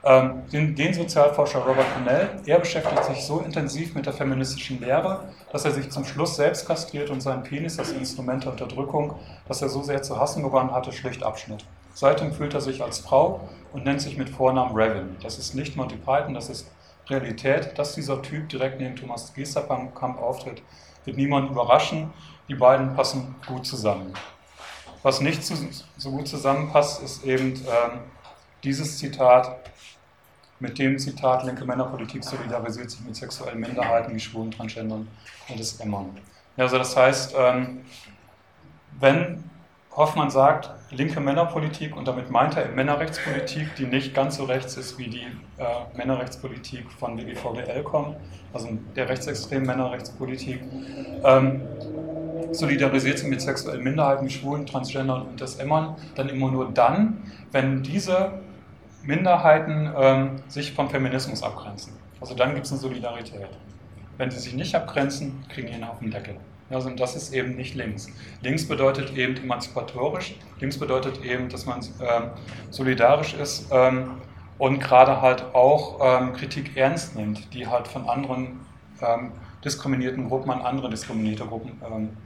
Ähm, 0.06 0.44
den, 0.52 0.76
den, 0.76 0.94
Sozialforscher 0.94 1.60
Robert 1.60 1.92
Cornell, 1.94 2.30
er 2.46 2.60
beschäftigt 2.60 3.06
sich 3.06 3.26
so 3.26 3.40
intensiv 3.40 3.96
mit 3.96 4.06
der 4.06 4.14
feministischen 4.14 4.82
Lehre, 4.82 5.30
dass 5.52 5.66
er 5.66 5.72
sich 5.72 5.90
zum 5.90 6.04
Schluss 6.04 6.36
selbst 6.36 6.68
kastriert 6.68 7.10
und 7.10 7.22
seinen 7.22 7.44
Penis 7.44 7.80
als 7.80 7.94
Instrument 7.94 8.44
der 8.44 8.52
Unterdrückung, 8.52 9.16
das 9.48 9.62
er 9.62 9.70
so 9.70 9.82
sehr 9.82 10.04
zu 10.04 10.20
hassen 10.20 10.44
begonnen 10.44 10.74
hatte, 10.74 10.92
schlicht 10.92 11.24
abschnitt. 11.24 11.66
Seitdem 11.94 12.34
fühlt 12.34 12.54
er 12.54 12.62
sich 12.62 12.84
als 12.84 13.00
Frau 13.00 13.48
und 13.72 13.86
nennt 13.86 14.02
sich 14.02 14.18
mit 14.18 14.30
Vornamen 14.30 14.76
Revan. 14.76 15.16
Das 15.22 15.38
ist 15.38 15.54
nicht 15.54 15.76
Monty 15.76 15.96
Python, 15.96 16.34
das 16.34 16.50
ist 16.50 16.72
Realität. 17.08 17.78
Dass 17.78 17.96
dieser 17.96 18.22
Typ 18.22 18.50
direkt 18.50 18.80
neben 18.80 18.96
Thomas 18.96 19.34
Gesterkamp 19.34 20.20
auftritt, 20.20 20.62
wird 21.06 21.18
niemanden 21.18 21.52
überraschen. 21.52 22.12
Die 22.48 22.56
beiden 22.56 22.96
passen 22.96 23.36
gut 23.48 23.66
zusammen. 23.66 24.14
Was 25.04 25.22
nicht 25.22 25.44
so 25.44 26.12
gut 26.12 26.28
zusammenpasst, 26.28 27.04
ist 27.04 27.24
eben 27.26 27.54
ähm, 27.56 28.00
dieses 28.64 28.98
Zitat, 28.98 29.58
mit 30.60 30.80
dem 30.80 30.98
Zitat, 30.98 31.44
linke 31.44 31.66
Männerpolitik 31.66 32.24
solidarisiert 32.24 32.90
sich 32.90 33.02
mit 33.02 33.16
sexuellen 33.16 33.60
Minderheiten 33.60 34.16
wie 34.16 34.20
Schwulen, 34.20 34.50
Transgendern 34.50 35.10
und 35.50 35.60
das 35.60 35.80
Emmern. 35.82 36.18
Ja, 36.56 36.64
also 36.64 36.78
das 36.78 36.96
heißt, 36.96 37.36
ähm, 37.38 37.84
wenn 39.00 39.44
Hoffmann 39.92 40.30
sagt, 40.30 40.70
linke 40.94 41.20
Männerpolitik, 41.20 41.96
und 41.96 42.08
damit 42.08 42.30
meint 42.30 42.58
er 42.58 42.70
Männerrechtspolitik, 42.70 43.76
die 43.76 43.86
nicht 43.86 44.14
ganz 44.14 44.38
so 44.38 44.46
rechts 44.46 44.78
ist 44.78 44.98
wie 44.98 45.08
die 45.08 45.28
äh, 45.58 45.98
Männerrechtspolitik 45.98 46.92
von 46.92 47.18
WGVDL 47.18 47.84
kommt, 47.84 48.18
also 48.54 48.70
der 48.96 49.10
rechtsextremen 49.10 49.66
Männerrechtspolitik, 49.66 50.62
ähm, 51.24 51.62
solidarisiert 52.52 53.20
sich 53.20 53.28
mit 53.28 53.42
sexuellen 53.42 53.84
Minderheiten, 53.84 54.30
Schwulen, 54.30 54.66
Transgendern 54.66 55.24
und 55.24 55.42
das 55.42 55.56
Emmern, 55.56 55.96
dann 56.16 56.30
immer 56.30 56.52
nur 56.52 56.72
dann, 56.72 57.24
wenn 57.52 57.84
diese 57.84 58.34
Minderheiten 59.04 59.92
ähm, 59.98 60.30
sich 60.48 60.74
vom 60.74 60.90
Feminismus 60.90 61.44
abgrenzen. 61.44 61.94
Also 62.22 62.36
dann 62.36 62.54
gibt 62.54 62.66
es 62.66 62.72
eine 62.72 62.80
Solidarität. 62.80 63.50
Wenn 64.18 64.32
sie 64.32 64.40
sich 64.40 64.54
nicht 64.54 64.76
abgrenzen, 64.76 65.44
kriegen 65.50 65.68
die 65.68 65.74
einen 65.74 65.84
auf 65.84 66.00
den 66.00 66.12
Deckel. 66.70 66.76
Also 66.76 66.90
das 66.90 67.16
ist 67.16 67.34
eben 67.34 67.56
nicht 67.56 67.76
links. 67.76 68.08
Links 68.42 68.68
bedeutet 68.68 69.16
eben 69.16 69.38
emanzipatorisch, 69.38 70.36
links 70.60 70.78
bedeutet 70.78 71.24
eben, 71.24 71.50
dass 71.50 71.66
man 71.66 71.82
ähm, 72.02 72.32
solidarisch 72.70 73.34
ist 73.34 73.68
ähm, 73.72 74.22
und 74.58 74.80
gerade 74.80 75.22
halt 75.22 75.44
auch 75.54 76.00
ähm, 76.02 76.34
Kritik 76.34 76.78
ernst 76.78 77.16
nimmt, 77.16 77.54
die 77.54 77.68
halt 77.68 77.88
von 77.88 78.08
anderen 78.08 78.60
ähm, 79.02 79.32
diskriminierten 79.64 80.28
Gruppen 80.28 80.52
an 80.52 80.62
andere 80.62 80.90
diskriminierte 80.90 81.46
Gruppen 81.46 81.82
ähm, 81.90 82.18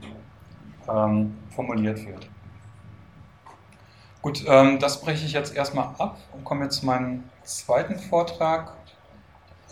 ähm, 0.88 1.36
formuliert 1.50 2.04
wird. 2.06 2.28
Gut, 4.20 4.44
das 4.46 5.00
breche 5.00 5.24
ich 5.24 5.32
jetzt 5.32 5.54
erstmal 5.54 5.94
ab 5.98 6.18
und 6.32 6.44
komme 6.44 6.64
jetzt 6.64 6.80
zu 6.80 6.86
meinem 6.86 7.22
zweiten 7.44 7.96
Vortrag, 7.96 8.72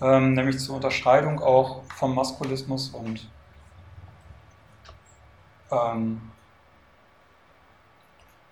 nämlich 0.01 0.61
zur 0.61 0.77
Unterscheidung 0.77 1.41
auch 1.41 1.83
vom 1.97 2.15
Maskulismus 2.15 2.91
und 2.91 3.29
ähm, 5.71 6.21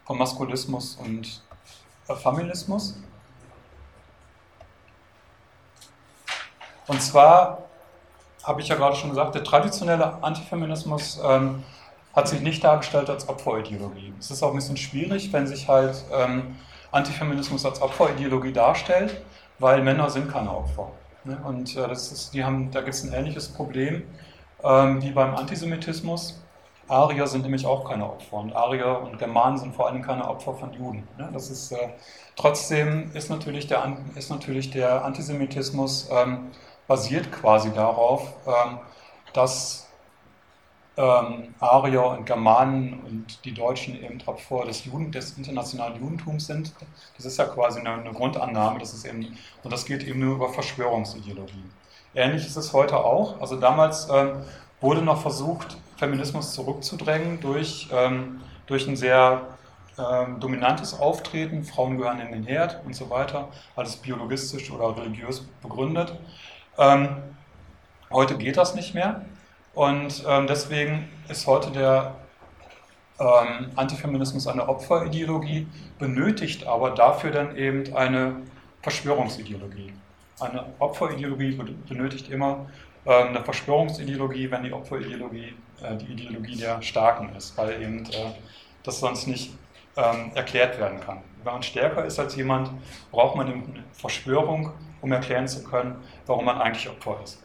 vom 0.04 0.18
Maskulismus 0.18 0.96
und 0.96 1.42
äh, 2.08 2.14
Feminismus. 2.14 2.98
Und 6.86 7.00
zwar 7.00 7.64
habe 8.42 8.60
ich 8.60 8.68
ja 8.68 8.76
gerade 8.76 8.94
schon 8.94 9.10
gesagt, 9.10 9.34
der 9.34 9.44
traditionelle 9.44 10.22
Antifeminismus 10.22 11.18
ähm, 11.24 11.64
hat 12.14 12.28
sich 12.28 12.40
nicht 12.40 12.62
dargestellt 12.62 13.08
als 13.10 13.28
Opferideologie. 13.28 14.12
Es 14.18 14.30
ist 14.30 14.42
auch 14.42 14.50
ein 14.50 14.56
bisschen 14.56 14.76
schwierig, 14.76 15.32
wenn 15.32 15.46
sich 15.46 15.66
halt 15.66 16.04
ähm, 16.12 16.56
Antifeminismus 16.92 17.64
als 17.64 17.80
Opferideologie 17.80 18.52
darstellt, 18.52 19.22
weil 19.58 19.82
Männer 19.82 20.10
sind 20.10 20.30
keine 20.30 20.50
Opfer. 20.50 20.92
Ne? 21.24 21.38
Und 21.44 21.74
äh, 21.76 21.88
das 21.88 22.12
ist, 22.12 22.34
die 22.34 22.44
haben, 22.44 22.70
da 22.70 22.82
gibt 22.82 22.94
es 22.94 23.02
ein 23.02 23.12
ähnliches 23.12 23.48
Problem 23.48 24.02
ähm, 24.62 25.02
wie 25.02 25.10
beim 25.10 25.34
Antisemitismus. 25.34 26.43
Arier 26.88 27.26
sind 27.26 27.42
nämlich 27.42 27.66
auch 27.66 27.88
keine 27.88 28.04
Opfer 28.04 28.36
und 28.36 28.54
Arier 28.54 29.00
und 29.00 29.18
Germanen 29.18 29.56
sind 29.58 29.74
vor 29.74 29.88
allem 29.88 30.02
keine 30.02 30.28
Opfer 30.28 30.54
von 30.54 30.72
Juden. 30.72 31.06
Ne? 31.18 31.28
Das 31.32 31.50
ist, 31.50 31.72
äh, 31.72 31.88
trotzdem 32.36 33.10
ist 33.14 33.30
natürlich 33.30 33.66
der, 33.66 33.96
ist 34.16 34.30
natürlich 34.30 34.70
der 34.70 35.04
Antisemitismus 35.04 36.08
ähm, 36.10 36.50
basiert 36.86 37.32
quasi 37.32 37.72
darauf, 37.72 38.34
ähm, 38.46 38.78
dass 39.32 39.88
ähm, 40.96 41.54
Arier 41.58 42.04
und 42.06 42.26
Germanen 42.26 43.00
und 43.00 43.44
die 43.44 43.52
Deutschen 43.52 44.00
eben 44.02 44.22
Opfer 44.26 44.64
des, 44.64 44.84
Juden, 44.84 45.10
des 45.10 45.36
internationalen 45.36 46.00
Judentums 46.00 46.46
sind. 46.46 46.72
Das 47.16 47.26
ist 47.26 47.38
ja 47.38 47.46
quasi 47.46 47.80
eine, 47.80 47.94
eine 47.94 48.12
Grundannahme, 48.12 48.78
das 48.78 48.94
ist 48.94 49.04
eben, 49.04 49.36
und 49.62 49.72
das 49.72 49.86
geht 49.86 50.04
eben 50.04 50.20
nur 50.20 50.36
über 50.36 50.50
Verschwörungsideologien. 50.50 51.72
Ähnlich 52.14 52.46
ist 52.46 52.56
es 52.56 52.72
heute 52.72 52.98
auch. 52.98 53.40
Also 53.40 53.56
damals 53.56 54.08
ähm, 54.12 54.42
wurde 54.80 55.02
noch 55.02 55.20
versucht, 55.20 55.76
Feminismus 55.96 56.52
zurückzudrängen 56.52 57.40
durch, 57.40 57.88
ähm, 57.92 58.40
durch 58.66 58.86
ein 58.88 58.96
sehr 58.96 59.42
ähm, 59.98 60.40
dominantes 60.40 60.98
Auftreten, 60.98 61.62
Frauen 61.64 61.98
gehören 61.98 62.20
in 62.20 62.32
den 62.32 62.44
Herd 62.44 62.80
und 62.84 62.94
so 62.94 63.10
weiter, 63.10 63.48
alles 63.76 63.96
biologistisch 63.96 64.70
oder 64.70 64.96
religiös 64.96 65.46
begründet. 65.62 66.18
Ähm, 66.78 67.08
heute 68.10 68.36
geht 68.36 68.56
das 68.56 68.74
nicht 68.74 68.94
mehr 68.94 69.24
und 69.74 70.24
ähm, 70.26 70.46
deswegen 70.46 71.08
ist 71.28 71.46
heute 71.46 71.70
der 71.70 72.16
ähm, 73.20 73.70
Antifeminismus 73.76 74.48
eine 74.48 74.68
Opferideologie, 74.68 75.68
benötigt 75.98 76.66
aber 76.66 76.90
dafür 76.90 77.30
dann 77.30 77.56
eben 77.56 77.94
eine 77.94 78.36
Verschwörungsideologie. 78.82 79.92
Eine 80.40 80.66
Opferideologie 80.80 81.56
benötigt 81.88 82.28
immer 82.30 82.66
ähm, 83.06 83.28
eine 83.28 83.44
Verschwörungsideologie, 83.44 84.50
wenn 84.50 84.64
die 84.64 84.72
Opferideologie 84.72 85.54
die 85.92 86.12
Ideologie 86.12 86.56
der 86.56 86.82
Starken 86.82 87.34
ist, 87.36 87.56
weil 87.56 87.80
eben 87.82 88.04
äh, 88.06 88.32
das 88.82 89.00
sonst 89.00 89.26
nicht 89.26 89.52
ähm, 89.96 90.32
erklärt 90.34 90.78
werden 90.78 91.00
kann. 91.00 91.18
Wenn 91.42 91.52
man 91.52 91.62
stärker 91.62 92.04
ist 92.04 92.18
als 92.18 92.36
jemand, 92.36 92.70
braucht 93.10 93.36
man 93.36 93.46
eine 93.46 93.62
Verschwörung, 93.92 94.72
um 95.02 95.12
erklären 95.12 95.46
zu 95.46 95.62
können, 95.62 95.96
warum 96.26 96.46
man 96.46 96.60
eigentlich 96.60 96.88
Opfer 96.88 97.18
ist. 97.22 97.38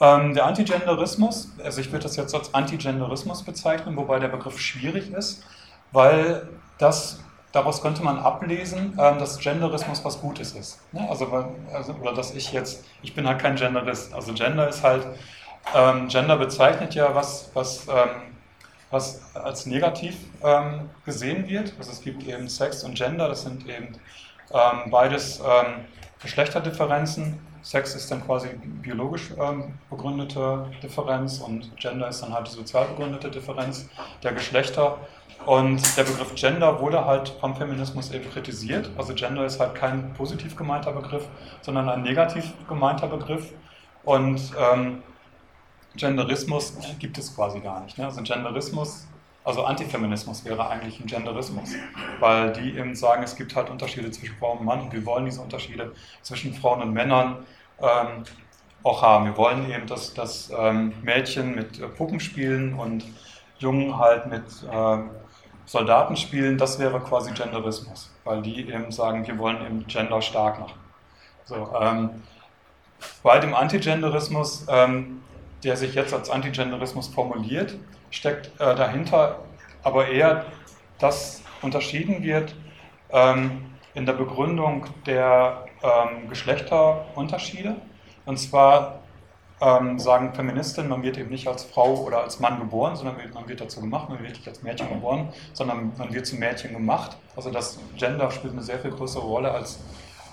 Ähm, 0.00 0.34
der 0.34 0.46
Antigenderismus, 0.46 1.52
also 1.62 1.80
ich 1.80 1.92
würde 1.92 2.04
das 2.04 2.16
jetzt 2.16 2.34
als 2.34 2.52
Antigenderismus 2.52 3.42
bezeichnen, 3.42 3.96
wobei 3.96 4.18
der 4.18 4.28
Begriff 4.28 4.58
schwierig 4.58 5.12
ist, 5.12 5.44
weil 5.92 6.48
das 6.78 7.20
daraus 7.52 7.80
könnte 7.80 8.02
man 8.02 8.18
ablesen, 8.18 8.98
ähm, 8.98 9.18
dass 9.18 9.38
Genderismus 9.38 10.04
was 10.04 10.20
Gutes 10.20 10.52
ist. 10.52 10.80
Ne? 10.92 11.06
Also, 11.08 11.26
also, 11.72 11.94
oder 11.94 12.12
dass 12.12 12.34
ich 12.34 12.52
jetzt, 12.52 12.84
ich 13.02 13.14
bin 13.14 13.28
halt 13.28 13.38
kein 13.38 13.54
Genderist. 13.54 14.12
Also 14.12 14.32
Gender 14.32 14.68
ist 14.68 14.82
halt, 14.82 15.06
ähm, 15.74 16.08
Gender 16.08 16.36
bezeichnet 16.36 16.94
ja 16.94 17.14
was, 17.14 17.50
was, 17.54 17.86
ähm, 17.88 18.34
was 18.90 19.34
als 19.34 19.66
negativ 19.66 20.16
ähm, 20.42 20.90
gesehen 21.04 21.48
wird. 21.48 21.72
Also 21.78 21.92
es 21.92 22.00
gibt 22.00 22.26
eben 22.26 22.48
Sex 22.48 22.84
und 22.84 22.94
Gender, 22.94 23.28
das 23.28 23.42
sind 23.42 23.68
eben 23.68 23.88
ähm, 24.52 24.90
beides 24.90 25.40
ähm, 25.40 25.84
Geschlechterdifferenzen. 26.22 27.38
Sex 27.62 27.94
ist 27.94 28.10
dann 28.10 28.22
quasi 28.22 28.48
biologisch 28.82 29.32
begründete 29.88 30.66
Differenz 30.82 31.38
und 31.38 31.74
Gender 31.78 32.08
ist 32.08 32.20
dann 32.20 32.34
halt 32.34 32.46
die 32.46 32.52
sozial 32.52 32.84
begründete 32.84 33.30
Differenz 33.30 33.88
der 34.22 34.32
Geschlechter. 34.34 34.98
Und 35.46 35.96
der 35.96 36.04
Begriff 36.04 36.34
Gender 36.34 36.80
wurde 36.80 37.04
halt 37.04 37.30
vom 37.40 37.54
Feminismus 37.54 38.10
eben 38.12 38.30
kritisiert. 38.30 38.90
Also 38.96 39.14
Gender 39.14 39.44
ist 39.44 39.60
halt 39.60 39.74
kein 39.74 40.12
positiv 40.14 40.56
gemeinter 40.56 40.92
Begriff, 40.92 41.26
sondern 41.60 41.88
ein 41.88 42.02
negativ 42.02 42.52
gemeinter 42.68 43.06
Begriff. 43.06 43.52
Und 44.04 44.52
ähm, 44.58 45.02
Genderismus 45.96 46.76
gibt 46.98 47.18
es 47.18 47.34
quasi 47.34 47.60
gar 47.60 47.80
nicht. 47.80 47.98
Ne? 47.98 48.04
Also 48.04 48.22
Genderismus, 48.22 49.06
also 49.44 49.64
Antifeminismus 49.64 50.44
wäre 50.44 50.68
eigentlich 50.68 51.00
ein 51.00 51.06
Genderismus, 51.06 51.70
weil 52.20 52.52
die 52.52 52.76
eben 52.76 52.94
sagen, 52.94 53.22
es 53.22 53.36
gibt 53.36 53.54
halt 53.54 53.70
Unterschiede 53.70 54.10
zwischen 54.10 54.36
Frau 54.36 54.52
und 54.52 54.64
Mann 54.64 54.80
und 54.80 54.92
wir 54.92 55.04
wollen 55.06 55.24
diese 55.24 55.40
Unterschiede 55.40 55.92
zwischen 56.22 56.54
Frauen 56.54 56.82
und 56.82 56.92
Männern 56.92 57.44
ähm, 57.80 58.24
auch 58.82 59.02
haben. 59.02 59.26
Wir 59.26 59.36
wollen 59.36 59.70
eben, 59.70 59.86
dass, 59.86 60.14
dass 60.14 60.50
ähm, 60.56 60.92
Mädchen 61.02 61.54
mit 61.54 61.80
äh, 61.80 61.88
Puppen 61.88 62.20
spielen 62.20 62.74
und 62.74 63.04
Jungen 63.58 63.98
halt 63.98 64.26
mit 64.26 64.44
äh, 64.70 64.98
Soldaten 65.66 66.16
spielen, 66.16 66.58
das 66.58 66.78
wäre 66.78 67.00
quasi 67.00 67.32
Genderismus, 67.32 68.10
weil 68.24 68.42
die 68.42 68.68
eben 68.68 68.92
sagen, 68.92 69.26
wir 69.26 69.38
wollen 69.38 69.64
eben 69.64 69.86
Gender 69.86 70.20
stark 70.20 70.60
machen. 70.60 70.78
So, 71.44 71.72
ähm, 71.80 72.10
bei 73.22 73.38
dem 73.38 73.54
Antigenderismus, 73.54 74.66
ähm, 74.68 75.22
der 75.64 75.76
sich 75.76 75.94
jetzt 75.94 76.12
als 76.12 76.30
Antigenderismus 76.30 77.08
formuliert, 77.08 77.76
steckt 78.10 78.48
äh, 78.60 78.74
dahinter 78.74 79.40
aber 79.82 80.08
eher, 80.08 80.46
dass 80.98 81.42
unterschieden 81.62 82.22
wird 82.22 82.54
ähm, 83.10 83.66
in 83.94 84.06
der 84.06 84.14
Begründung 84.14 84.86
der 85.06 85.66
ähm, 85.82 86.28
Geschlechterunterschiede. 86.28 87.76
Und 88.24 88.38
zwar 88.38 89.00
ähm, 89.60 89.98
sagen 89.98 90.34
Feministinnen, 90.34 90.90
man 90.90 91.02
wird 91.02 91.18
eben 91.18 91.30
nicht 91.30 91.46
als 91.46 91.64
Frau 91.64 91.94
oder 92.02 92.22
als 92.22 92.40
Mann 92.40 92.58
geboren, 92.58 92.96
sondern 92.96 93.16
man 93.32 93.48
wird 93.48 93.60
dazu 93.60 93.80
gemacht, 93.80 94.08
man 94.08 94.22
wird 94.22 94.32
nicht 94.32 94.48
als 94.48 94.62
Mädchen 94.62 94.88
geboren, 94.88 95.28
sondern 95.52 95.92
man 95.96 96.12
wird 96.12 96.26
zum 96.26 96.38
Mädchen 96.38 96.72
gemacht. 96.72 97.16
Also 97.36 97.50
das 97.50 97.78
Gender 97.96 98.30
spielt 98.30 98.52
eine 98.52 98.62
sehr 98.62 98.78
viel 98.78 98.90
größere 98.90 99.22
Rolle 99.22 99.50
als, 99.50 99.78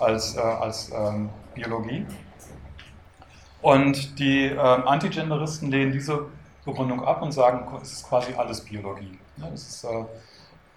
als, 0.00 0.36
äh, 0.36 0.40
als 0.40 0.90
ähm, 0.90 1.28
Biologie. 1.54 2.06
Und 3.62 4.18
die 4.18 4.46
ähm, 4.46 4.58
Antigenderisten 4.58 5.70
lehnen 5.70 5.92
diese 5.92 6.26
Begründung 6.64 7.04
ab 7.04 7.22
und 7.22 7.32
sagen, 7.32 7.66
es 7.80 7.92
ist 7.92 8.08
quasi 8.08 8.34
alles 8.34 8.60
Biologie. 8.60 9.18
Ja, 9.36 9.46
ist, 9.48 9.84
äh, 9.84 10.04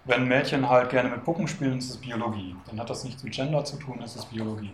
wenn 0.05 0.27
Mädchen 0.27 0.69
halt 0.69 0.91
gerne 0.91 1.09
mit 1.09 1.23
Puppen 1.23 1.47
spielen, 1.47 1.79
ist 1.79 1.89
es 1.89 1.97
Biologie. 1.97 2.55
Dann 2.67 2.79
hat 2.79 2.87
das 2.89 3.03
nichts 3.03 3.23
mit 3.23 3.33
Gender 3.33 3.65
zu 3.65 3.77
tun, 3.77 3.99
es 4.03 4.15
ist 4.15 4.31
Biologie. 4.31 4.71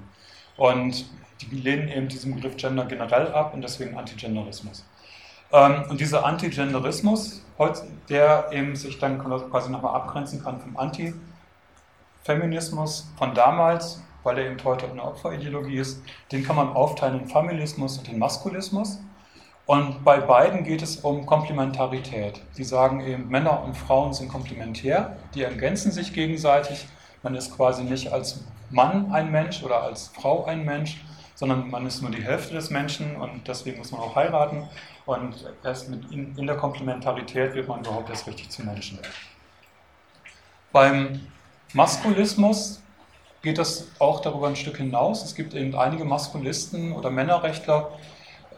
Und 0.57 1.05
die 1.39 1.55
lehnen 1.55 1.87
eben 1.87 2.09
diesen 2.09 2.35
Begriff 2.35 2.57
Gender 2.57 2.83
generell 2.85 3.31
ab 3.31 3.53
und 3.53 3.61
deswegen 3.61 3.97
Antigenderismus. 3.97 4.83
Ähm, 5.53 5.85
und 5.89 5.99
dieser 5.99 6.25
Antigenderismus, 6.25 7.43
der 8.09 8.49
eben 8.51 8.75
sich 8.75 8.99
dann 8.99 9.19
quasi 9.19 9.71
nochmal 9.71 9.95
abgrenzen 9.95 10.43
kann 10.43 10.59
vom 10.59 10.75
Antifeminismus 10.77 13.09
von 13.17 13.33
damals, 13.33 14.01
weil 14.23 14.37
er 14.37 14.45
eben 14.45 14.63
heute 14.63 14.89
eine 14.89 15.03
Opferideologie 15.03 15.77
ist, 15.77 16.01
den 16.31 16.43
kann 16.43 16.55
man 16.55 16.69
aufteilen 16.69 17.21
in 17.21 17.27
Feminismus 17.27 17.97
und 17.97 18.07
den 18.07 18.19
Maskulismus. 18.19 18.99
Und 19.65 20.03
bei 20.03 20.19
beiden 20.19 20.63
geht 20.63 20.81
es 20.81 20.97
um 20.97 21.25
Komplementarität. 21.25 22.41
Sie 22.51 22.63
sagen 22.63 23.01
eben, 23.01 23.29
Männer 23.29 23.63
und 23.63 23.77
Frauen 23.77 24.13
sind 24.13 24.29
komplementär, 24.29 25.17
die 25.33 25.43
ergänzen 25.43 25.91
sich 25.91 26.13
gegenseitig. 26.13 26.87
Man 27.23 27.35
ist 27.35 27.55
quasi 27.55 27.83
nicht 27.83 28.11
als 28.11 28.43
Mann 28.69 29.11
ein 29.11 29.31
Mensch 29.31 29.63
oder 29.63 29.83
als 29.83 30.07
Frau 30.07 30.45
ein 30.45 30.65
Mensch, 30.65 31.01
sondern 31.35 31.69
man 31.69 31.85
ist 31.85 32.01
nur 32.01 32.11
die 32.11 32.23
Hälfte 32.23 32.53
des 32.53 32.69
Menschen 32.69 33.15
und 33.15 33.47
deswegen 33.47 33.77
muss 33.77 33.91
man 33.91 34.01
auch 34.01 34.15
heiraten. 34.15 34.67
Und 35.05 35.35
erst 35.63 35.89
in, 35.89 36.35
in 36.37 36.47
der 36.47 36.57
Komplementarität 36.57 37.53
wird 37.53 37.67
man 37.67 37.79
überhaupt 37.81 38.09
erst 38.09 38.27
richtig 38.27 38.49
zum 38.49 38.65
Menschen. 38.65 38.99
Beim 40.71 41.27
Maskulismus 41.73 42.80
geht 43.41 43.57
das 43.57 43.87
auch 43.99 44.21
darüber 44.21 44.47
ein 44.47 44.55
Stück 44.55 44.77
hinaus. 44.77 45.23
Es 45.23 45.35
gibt 45.35 45.53
eben 45.53 45.75
einige 45.75 46.05
Maskulisten 46.05 46.93
oder 46.93 47.09
Männerrechtler, 47.09 47.91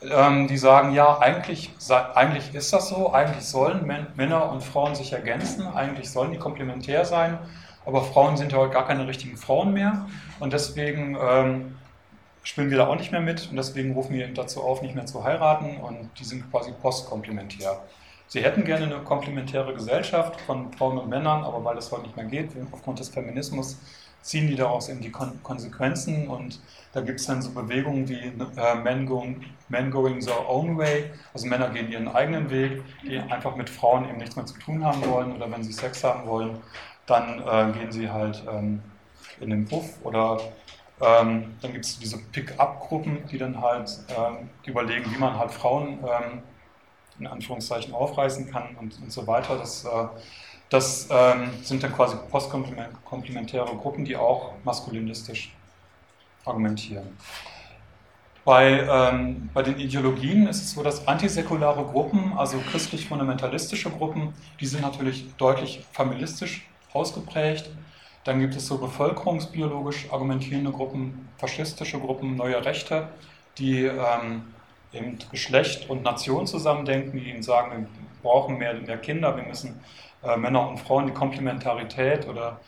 ähm, 0.09 0.47
die 0.47 0.57
sagen, 0.57 0.93
ja, 0.93 1.19
eigentlich, 1.19 1.71
eigentlich 2.15 2.53
ist 2.53 2.73
das 2.73 2.89
so, 2.89 3.13
eigentlich 3.13 3.45
sollen 3.45 3.87
Männer 4.15 4.51
und 4.51 4.61
Frauen 4.61 4.95
sich 4.95 5.13
ergänzen, 5.13 5.65
eigentlich 5.67 6.11
sollen 6.11 6.31
die 6.31 6.37
komplementär 6.37 7.05
sein, 7.05 7.39
aber 7.85 8.03
Frauen 8.03 8.37
sind 8.37 8.51
ja 8.51 8.57
heute 8.57 8.73
gar 8.73 8.87
keine 8.87 9.07
richtigen 9.07 9.37
Frauen 9.37 9.73
mehr 9.73 10.05
und 10.39 10.53
deswegen 10.53 11.17
ähm, 11.21 11.75
spielen 12.43 12.69
wir 12.69 12.77
da 12.77 12.87
auch 12.87 12.97
nicht 12.97 13.11
mehr 13.11 13.21
mit 13.21 13.49
und 13.49 13.55
deswegen 13.55 13.93
rufen 13.93 14.13
wir 14.13 14.27
dazu 14.33 14.61
auf, 14.61 14.81
nicht 14.81 14.95
mehr 14.95 15.05
zu 15.05 15.23
heiraten 15.23 15.77
und 15.77 16.09
die 16.19 16.25
sind 16.25 16.49
quasi 16.51 16.71
postkomplementär. 16.73 17.79
Sie 18.27 18.41
hätten 18.41 18.65
gerne 18.65 18.85
eine 18.85 19.03
komplementäre 19.03 19.73
Gesellschaft 19.73 20.41
von 20.41 20.73
Frauen 20.73 20.97
und 20.97 21.09
Männern, 21.09 21.43
aber 21.43 21.63
weil 21.63 21.75
das 21.75 21.91
heute 21.91 22.03
nicht 22.03 22.17
mehr 22.17 22.25
geht, 22.25 22.49
aufgrund 22.71 22.99
des 22.99 23.09
Feminismus, 23.09 23.77
ziehen 24.23 24.47
die 24.47 24.55
daraus 24.55 24.89
eben 24.89 25.01
die 25.01 25.11
Kon 25.11 25.41
Konsequenzen 25.43 26.27
und 26.27 26.59
da 26.93 27.01
gibt 27.01 27.19
es 27.19 27.27
dann 27.27 27.41
so 27.41 27.51
Bewegungen 27.51 28.07
wie 28.07 28.19
äh, 28.19 28.75
Men, 28.83 29.05
going, 29.05 29.43
Men 29.69 29.91
Going 29.91 30.19
Their 30.21 30.49
Own 30.49 30.77
Way, 30.77 31.11
also 31.33 31.45
Männer 31.45 31.69
gehen 31.69 31.91
ihren 31.91 32.07
eigenen 32.07 32.49
Weg, 32.49 32.81
die 33.03 33.19
einfach 33.19 33.55
mit 33.55 33.69
Frauen 33.69 34.07
eben 34.09 34.17
nichts 34.17 34.35
mehr 34.35 34.45
zu 34.45 34.57
tun 34.59 34.83
haben 34.83 35.05
wollen 35.05 35.33
oder 35.33 35.51
wenn 35.51 35.63
sie 35.63 35.73
Sex 35.73 36.03
haben 36.03 36.25
wollen, 36.27 36.57
dann 37.05 37.39
äh, 37.39 37.77
gehen 37.77 37.91
sie 37.91 38.09
halt 38.09 38.43
ähm, 38.49 38.81
in 39.39 39.49
den 39.49 39.65
Puff 39.65 39.97
oder 40.03 40.39
ähm, 41.01 41.55
dann 41.61 41.73
gibt 41.73 41.85
es 41.85 41.99
diese 41.99 42.17
Pick-up-Gruppen, 42.17 43.25
die 43.29 43.37
dann 43.37 43.61
halt 43.61 43.89
äh, 44.07 44.69
überlegen, 44.69 45.11
wie 45.13 45.17
man 45.17 45.37
halt 45.37 45.51
Frauen 45.51 45.99
ähm, 45.99 46.43
in 47.19 47.27
Anführungszeichen 47.27 47.93
aufreißen 47.93 48.49
kann 48.49 48.75
und, 48.79 48.99
und 49.01 49.11
so 49.11 49.27
weiter. 49.27 49.57
Das, 49.57 49.83
äh, 49.85 50.07
das 50.73 51.07
ähm, 51.11 51.51
sind 51.61 51.83
dann 51.83 51.93
quasi 51.93 52.17
postkomplementäre 52.31 53.75
Gruppen, 53.75 54.05
die 54.05 54.15
auch 54.15 54.53
maskulinistisch 54.63 55.53
argumentieren. 56.45 57.15
Bei, 58.43 58.81
ähm, 58.81 59.51
bei 59.53 59.61
den 59.61 59.79
Ideologien 59.79 60.47
ist 60.47 60.63
es 60.63 60.71
so, 60.71 60.81
dass 60.81 61.07
antisäkulare 61.07 61.85
Gruppen, 61.85 62.33
also 62.35 62.57
christlich-fundamentalistische 62.71 63.91
Gruppen, 63.91 64.33
die 64.59 64.65
sind 64.65 64.81
natürlich 64.81 65.27
deutlich 65.37 65.85
familistisch 65.91 66.67
ausgeprägt. 66.91 67.69
Dann 68.23 68.39
gibt 68.39 68.55
es 68.55 68.65
so 68.65 68.79
bevölkerungsbiologisch 68.79 70.11
argumentierende 70.11 70.71
Gruppen, 70.71 71.29
faschistische 71.37 71.99
Gruppen, 71.99 72.35
neue 72.35 72.65
Rechte, 72.65 73.09
die 73.59 73.83
ähm, 73.83 74.41
eben 74.91 75.19
Geschlecht 75.31 75.87
und 75.87 76.01
Nation 76.01 76.47
zusammendenken, 76.47 77.19
die 77.19 77.29
ihnen 77.29 77.43
sagen, 77.43 77.87
brauchen 78.23 78.57
mehr, 78.57 78.73
mehr 78.73 78.97
Kinder, 78.97 79.35
wir 79.35 79.43
müssen 79.43 79.79
äh, 80.23 80.35
Männer 80.37 80.67
und 80.67 80.79
Frauen, 80.79 81.05
die 81.05 81.13
Komplementarität 81.13 82.27
oder 82.27 82.59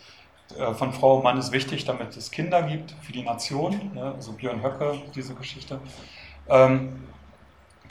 äh, 0.58 0.74
von 0.74 0.94
Frau 0.94 1.18
und 1.18 1.24
Mann 1.24 1.38
ist 1.38 1.52
wichtig, 1.52 1.86
damit 1.86 2.16
es 2.16 2.30
Kinder 2.30 2.62
gibt 2.62 2.94
für 3.02 3.12
die 3.12 3.24
Nation, 3.24 3.92
ne? 3.96 4.14
also 4.16 4.34
Björn 4.34 4.62
Höcke, 4.62 5.02
diese 5.16 5.34
Geschichte. 5.34 5.80
Ähm, 6.48 7.04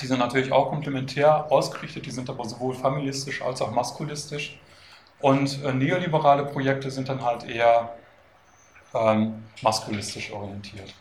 die 0.01 0.07
sind 0.07 0.19
natürlich 0.19 0.53
auch 0.53 0.71
komplementär 0.71 1.51
ausgerichtet, 1.51 2.07
die 2.07 2.11
sind 2.11 2.29
aber 2.29 2.45
sowohl 2.45 2.75
familistisch 2.75 3.43
als 3.43 3.63
auch 3.63 3.71
maskulistisch. 3.71 4.59
Und 5.21 5.65
äh, 5.65 5.73
neoliberale 5.73 6.45
Projekte 6.45 6.91
sind 6.91 7.09
dann 7.09 7.23
halt 7.23 7.49
eher 7.49 7.95
ähm, 8.93 9.45
maskulistisch 9.63 10.31
orientiert 10.33 10.95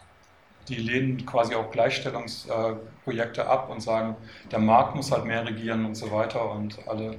die 0.67 0.75
lehnen 0.75 1.25
quasi 1.25 1.55
auch 1.55 1.71
Gleichstellungsprojekte 1.71 3.47
ab 3.47 3.69
und 3.69 3.81
sagen, 3.81 4.15
der 4.51 4.59
Markt 4.59 4.95
muss 4.95 5.11
halt 5.11 5.25
mehr 5.25 5.45
regieren 5.45 5.85
und 5.85 5.95
so 5.95 6.11
weiter 6.11 6.51
und 6.51 6.79
alle 6.87 7.17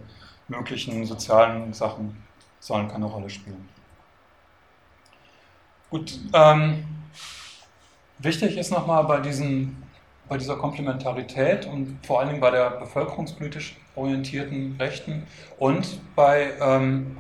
möglichen 0.49 1.05
sozialen 1.05 1.73
Sachen 1.73 2.23
sollen 2.61 2.89
keine 2.89 3.07
Rolle 3.07 3.31
spielen. 3.31 3.69
Gut, 5.91 6.19
ähm, 6.33 6.85
wichtig 8.19 8.57
ist 8.57 8.71
nochmal 8.71 9.05
bei, 9.05 9.21
bei 10.29 10.39
dieser 10.39 10.57
Komplementarität 10.57 11.67
und 11.67 11.99
vor 12.05 12.21
allen 12.21 12.31
Dingen 12.31 12.41
bei 12.41 12.51
der 12.51 12.71
bevölkerungspolitisch 12.71 13.77
orientierten 13.95 14.77
Rechten 14.79 15.27
und 15.59 16.01
bei, 16.17 16.53
ähm, 16.61 17.17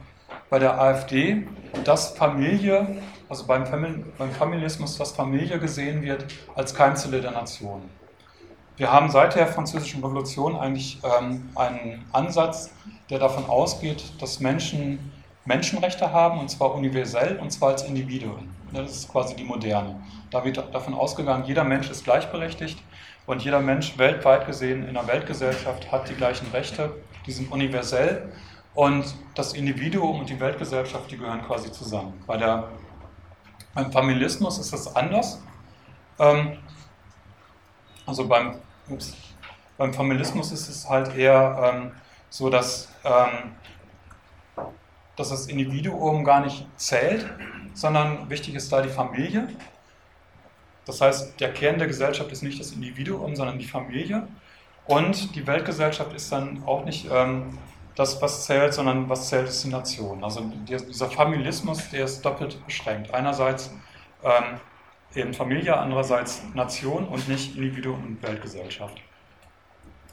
bei 0.50 0.58
der 0.58 0.80
AfD, 0.80 1.46
dass 1.84 2.16
Familie 2.16 3.00
also 3.35 3.47
beim, 3.47 3.66
Famili 3.66 4.05
beim 4.16 4.31
Familismus, 4.31 4.97
dass 4.97 5.11
Familie 5.11 5.59
gesehen 5.59 6.03
wird 6.03 6.25
als 6.55 6.73
Keimzelle 6.73 7.20
der 7.20 7.33
Nation. 7.33 7.83
Wir 8.77 8.92
haben 8.92 9.11
seit 9.11 9.35
der 9.35 9.49
Französischen 9.49 10.05
Revolution 10.05 10.57
eigentlich 10.57 11.01
ähm, 11.03 11.49
einen 11.57 12.05
Ansatz, 12.12 12.70
der 13.11 13.18
davon 13.18 13.47
ausgeht, 13.47 14.05
dass 14.20 14.38
Menschen 14.38 15.12
Menschenrechte 15.47 16.12
haben, 16.12 16.38
und 16.38 16.49
zwar 16.49 16.75
universell, 16.75 17.38
und 17.38 17.51
zwar 17.51 17.70
als 17.70 17.83
Individuen. 17.83 18.55
Das 18.73 18.90
ist 18.90 19.12
quasi 19.12 19.35
die 19.35 19.44
Moderne. 19.44 19.97
Da 20.31 20.44
wird 20.44 20.57
davon 20.73 20.94
ausgegangen, 20.94 21.44
jeder 21.44 21.64
Mensch 21.64 21.90
ist 21.90 22.05
gleichberechtigt 22.05 22.79
und 23.27 23.44
jeder 23.44 23.61
Mensch 23.61 23.99
weltweit 23.99 24.47
gesehen 24.47 24.88
in 24.88 24.97
einer 24.97 25.07
Weltgesellschaft 25.09 25.90
hat 25.90 26.09
die 26.09 26.14
gleichen 26.14 26.47
Rechte, 26.53 26.92
die 27.27 27.33
sind 27.33 27.51
universell 27.51 28.33
und 28.75 29.05
das 29.35 29.53
Individuum 29.53 30.20
und 30.20 30.31
die 30.31 30.40
Weltgesellschaft, 30.40 31.11
die 31.11 31.18
gehören 31.18 31.42
quasi 31.42 31.70
zusammen. 31.70 32.14
Bei 32.27 32.37
der 32.37 32.68
beim 33.74 33.90
Familismus 33.90 34.58
ist 34.58 34.72
das 34.72 34.94
anders. 34.94 35.42
Ähm, 36.18 36.58
also 38.06 38.26
beim, 38.26 38.56
ups, 38.88 39.16
beim 39.76 39.92
Familismus 39.92 40.52
ist 40.52 40.68
es 40.68 40.88
halt 40.88 41.16
eher 41.16 41.72
ähm, 41.74 41.92
so, 42.30 42.50
dass, 42.50 42.88
ähm, 43.04 43.52
dass 45.16 45.30
das 45.30 45.46
Individuum 45.46 46.24
gar 46.24 46.40
nicht 46.40 46.66
zählt, 46.76 47.26
sondern 47.72 48.28
wichtig 48.30 48.54
ist 48.54 48.72
da 48.72 48.82
die 48.82 48.88
Familie. 48.88 49.48
Das 50.87 51.00
heißt, 51.00 51.40
der 51.40 51.52
Kern 51.52 51.78
der 51.78 51.87
Gesellschaft 51.87 52.30
ist 52.30 52.42
nicht 52.42 52.60
das 52.60 52.72
Individuum, 52.72 53.34
sondern 53.34 53.58
die 53.58 53.66
Familie. 53.66 54.28
Und 54.87 55.34
die 55.34 55.46
Weltgesellschaft 55.46 56.12
ist 56.12 56.30
dann 56.30 56.62
auch 56.66 56.84
nicht 56.84 57.08
ähm, 57.10 57.58
das, 57.96 58.20
was 58.20 58.44
zählt, 58.44 58.74
sondern 58.74 59.09
was 59.09 59.28
zählt, 59.28 59.48
ist 59.48 59.62
die 59.64 59.68
Nation. 59.68 60.24
Also 60.24 60.40
dieser 60.68 61.11
Familismus, 61.11 61.90
der 61.90 62.04
ist 62.04 62.24
doppelt 62.24 62.64
beschränkt. 62.66 63.14
Einerseits 63.14 63.70
ähm, 64.22 64.61
eben 65.14 65.35
Familie, 65.35 65.76
andererseits 65.78 66.42
Nation 66.54 67.07
und 67.07 67.28
nicht 67.28 67.57
Individuum 67.57 68.04
und 68.04 68.22
Weltgesellschaft. 68.22 69.00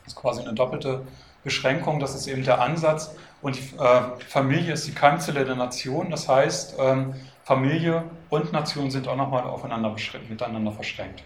Das 0.04 0.13
ist 0.13 0.15
quasi 0.15 0.41
eine 0.41 0.54
doppelte 0.54 1.06
Beschränkung, 1.44 2.00
das 2.00 2.13
ist 2.13 2.28
eben 2.28 2.44
der 2.44 2.62
Ansatz. 2.62 3.15
Und 3.41 3.56
die, 3.56 3.76
äh, 3.78 4.02
Familie 4.28 4.74
ist 4.74 4.88
die 4.88 4.94
Keimzelle 4.94 5.44
der 5.46 5.56
Nation, 5.56 6.12
das 6.12 6.28
heißt, 6.28 6.76
ähm, 6.80 7.15
Familie 7.44 8.04
und 8.30 8.52
Nation 8.54 8.91
sind 8.91 9.08
auch 9.08 9.15
nochmal 9.15 9.44
aufeinander 9.44 9.96
miteinander 10.30 10.72
verschränkt. 10.72 11.24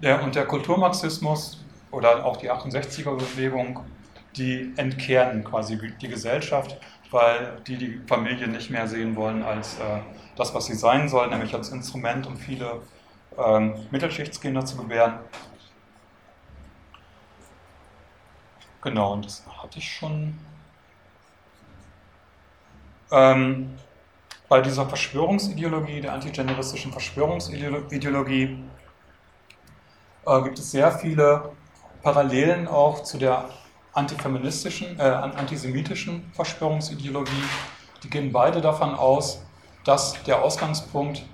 Der, 0.00 0.22
und 0.22 0.34
der 0.34 0.46
Kulturmarxismus 0.46 1.64
oder 1.90 2.24
auch 2.24 2.36
die 2.36 2.50
68er-Bewegung 2.50 3.80
die 4.38 4.72
entkernen 4.76 5.44
quasi 5.44 5.78
die 6.00 6.08
Gesellschaft, 6.08 6.78
weil 7.10 7.60
die 7.66 7.76
die 7.76 8.00
Familie 8.06 8.48
nicht 8.48 8.70
mehr 8.70 8.86
sehen 8.86 9.16
wollen 9.16 9.42
als 9.42 9.78
äh, 9.78 10.00
das, 10.36 10.54
was 10.54 10.66
sie 10.66 10.74
sein 10.74 11.08
soll, 11.08 11.28
nämlich 11.28 11.54
als 11.54 11.70
Instrument, 11.70 12.26
um 12.26 12.36
viele 12.36 12.82
ähm, 13.36 13.74
Mittelschichtskinder 13.90 14.64
zu 14.64 14.76
gebären. 14.76 15.18
Genau, 18.82 19.12
und 19.14 19.24
das 19.24 19.44
hatte 19.46 19.78
ich 19.78 19.92
schon. 19.92 20.38
Ähm, 23.10 23.74
bei 24.48 24.60
dieser 24.60 24.86
Verschwörungsideologie, 24.88 26.00
der 26.00 26.12
antigeneristischen 26.14 26.92
Verschwörungsideologie, 26.92 28.64
äh, 30.26 30.42
gibt 30.42 30.58
es 30.58 30.70
sehr 30.70 30.92
viele 30.92 31.52
Parallelen 32.02 32.68
auch 32.68 33.02
zu 33.02 33.18
der 33.18 33.50
antifeministischen, 33.98 34.98
äh, 34.98 35.02
antisemitischen 35.02 36.30
Verschwörungsideologie. 36.32 37.44
Die 38.02 38.10
gehen 38.10 38.32
beide 38.32 38.60
davon 38.60 38.94
aus, 38.94 39.42
dass 39.84 40.22
der 40.22 40.42
Ausgangspunkt 40.42 41.24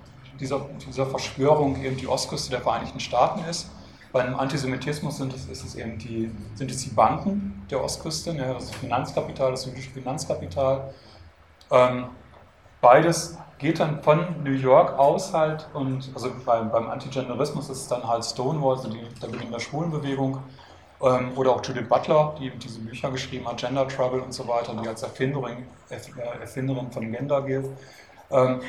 dieser, 0.41 0.67
dieser 0.87 1.07
Verschwörung 1.07 1.83
eben 1.83 1.97
die 1.97 2.09
Ostküste 2.09 2.51
der 2.51 2.61
Vereinigten 2.61 3.01
Staaten 3.01 3.45
ist. 3.49 3.71
Beim 4.13 4.35
Antisemitismus 4.35 5.19
sind 5.19 5.35
es, 5.35 5.47
ist 5.47 5.65
es 5.65 5.75
eben 5.75 5.99
die, 5.99 6.31
sind 6.55 6.71
es 6.71 6.83
die 6.85 6.91
Banken 6.91 7.67
der 7.71 7.83
Ostküste, 7.83 8.33
ne, 8.33 8.55
das 8.55 8.71
Finanzkapital, 8.71 9.51
das 9.51 9.67
jüdische 9.67 9.91
Finanzkapital. 9.91 10.95
Ähm, 11.71 12.07
beides 12.81 13.37
geht 13.59 13.81
dann 13.81 14.03
von 14.03 14.43
New 14.43 14.53
York 14.53 14.99
aus 14.99 15.33
halt 15.33 15.69
und 15.75 16.11
also 16.15 16.31
beim, 16.45 16.71
beim 16.71 16.89
Antigenderismus 16.89 17.69
ist 17.71 17.83
es 17.83 17.89
dann 17.89 18.07
halt 18.07 18.25
Stonewall, 18.25 18.77
also 18.77 18.89
die, 18.89 19.03
der 19.21 19.29
Beginn 19.29 19.51
der 19.51 19.61
Schwulenbewegung 19.61 20.39
ähm, 21.05 21.33
oder 21.37 21.53
auch 21.53 21.65
Judith 21.65 21.89
Butler, 21.89 22.35
die 22.41 22.51
diese 22.51 22.81
Bücher 22.81 23.11
geschrieben 23.11 23.47
hat, 23.49 23.59
Gender 23.59 23.87
Trouble 23.89 24.23
und 24.23 24.33
so 24.33 24.47
weiter, 24.49 24.75
die 24.83 24.89
als 24.89 25.03
Erfinderin, 25.03 25.67
äh, 25.91 25.97
Erfinderin 26.41 26.91
von 26.93 27.11
Gender 27.13 27.43
gilt. 27.43 27.67
Ähm, 28.31 28.61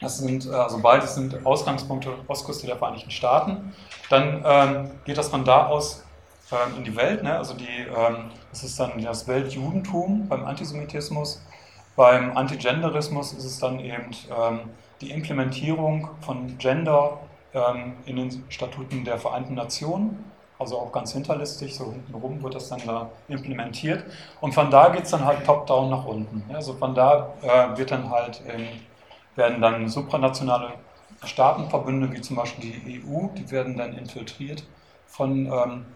Das 0.00 0.18
sind, 0.18 0.46
äh, 0.46 0.50
also 0.50 0.80
beides 0.82 1.14
sind 1.14 1.46
Ausgangspunkte 1.46 2.10
Ostküste 2.26 2.66
der 2.66 2.76
Vereinigten 2.76 3.10
Staaten. 3.10 3.72
Dann 4.10 4.42
ähm, 4.44 4.90
geht 5.04 5.16
das 5.16 5.28
von 5.28 5.44
da 5.44 5.66
aus 5.68 6.04
ähm, 6.50 6.76
in 6.78 6.84
die 6.84 6.96
Welt. 6.96 7.22
Ne? 7.22 7.36
Also 7.38 7.54
die, 7.54 7.86
ähm, 7.96 8.30
das 8.50 8.64
ist 8.64 8.78
dann 8.80 9.00
das 9.00 9.28
Weltjudentum 9.28 10.28
beim 10.28 10.44
Antisemitismus. 10.44 11.40
Beim 11.94 12.36
Antigenderismus 12.36 13.32
ist 13.32 13.44
es 13.44 13.58
dann 13.60 13.78
eben 13.78 14.10
ähm, 14.36 14.60
die 15.00 15.10
Implementierung 15.12 16.08
von 16.20 16.58
Gender 16.58 17.20
ähm, 17.54 17.94
in 18.06 18.16
den 18.16 18.44
Statuten 18.48 19.04
der 19.04 19.18
Vereinten 19.18 19.54
Nationen. 19.54 20.24
Also 20.62 20.78
auch 20.78 20.92
ganz 20.92 21.12
hinterlistig, 21.12 21.74
so 21.74 21.90
hintenrum 21.92 22.40
wird 22.40 22.54
das 22.54 22.68
dann 22.68 22.80
da 22.86 23.10
implementiert. 23.26 24.04
Und 24.40 24.54
von 24.54 24.70
da 24.70 24.90
geht 24.90 25.04
es 25.04 25.10
dann 25.10 25.24
halt 25.24 25.44
top-down 25.44 25.90
nach 25.90 26.04
unten. 26.04 26.44
Also 26.54 26.74
von 26.74 26.94
da 26.94 27.34
äh, 27.42 27.76
wird 27.76 27.90
dann 27.90 28.08
halt, 28.08 28.40
ähm, 28.46 28.68
werden 29.34 29.60
dann 29.60 29.88
supranationale 29.88 30.74
Staatenverbünde, 31.24 32.12
wie 32.12 32.20
zum 32.20 32.36
Beispiel 32.36 32.70
die 32.70 33.02
EU, 33.04 33.26
die 33.36 33.50
werden 33.50 33.76
dann 33.76 33.98
infiltriert 33.98 34.62
von, 35.08 35.46
ähm, 35.46 35.86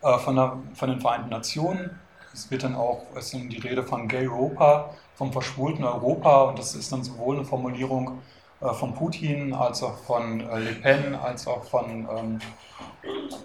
äh, 0.00 0.18
von, 0.18 0.36
der, 0.36 0.56
von 0.72 0.88
den 0.88 1.00
Vereinten 1.02 1.28
Nationen. 1.28 2.00
Es 2.32 2.50
wird 2.50 2.64
dann 2.64 2.74
auch, 2.74 3.02
es 3.16 3.34
ist 3.34 3.52
die 3.52 3.58
Rede 3.58 3.82
von 3.82 4.08
Gay 4.08 4.28
Europa, 4.28 4.94
vom 5.14 5.30
verschwulten 5.30 5.84
Europa 5.84 6.44
und 6.44 6.58
das 6.58 6.74
ist 6.74 6.90
dann 6.90 7.04
sowohl 7.04 7.36
eine 7.36 7.44
Formulierung 7.44 8.22
von 8.60 8.94
Putin 8.94 9.54
als 9.54 9.82
auch 9.82 9.96
von 9.98 10.40
äh, 10.40 10.58
Le 10.58 10.72
Pen, 10.72 11.14
als 11.14 11.46
auch 11.46 11.64
von, 11.64 12.08
ähm, 12.16 12.38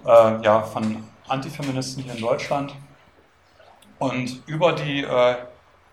äh, 0.05 0.41
ja, 0.43 0.61
von 0.61 1.03
Antifeministen 1.27 2.03
hier 2.03 2.13
in 2.13 2.21
Deutschland. 2.21 2.75
Und 3.97 4.43
über 4.45 4.73
die 4.73 5.03
äh, 5.03 5.35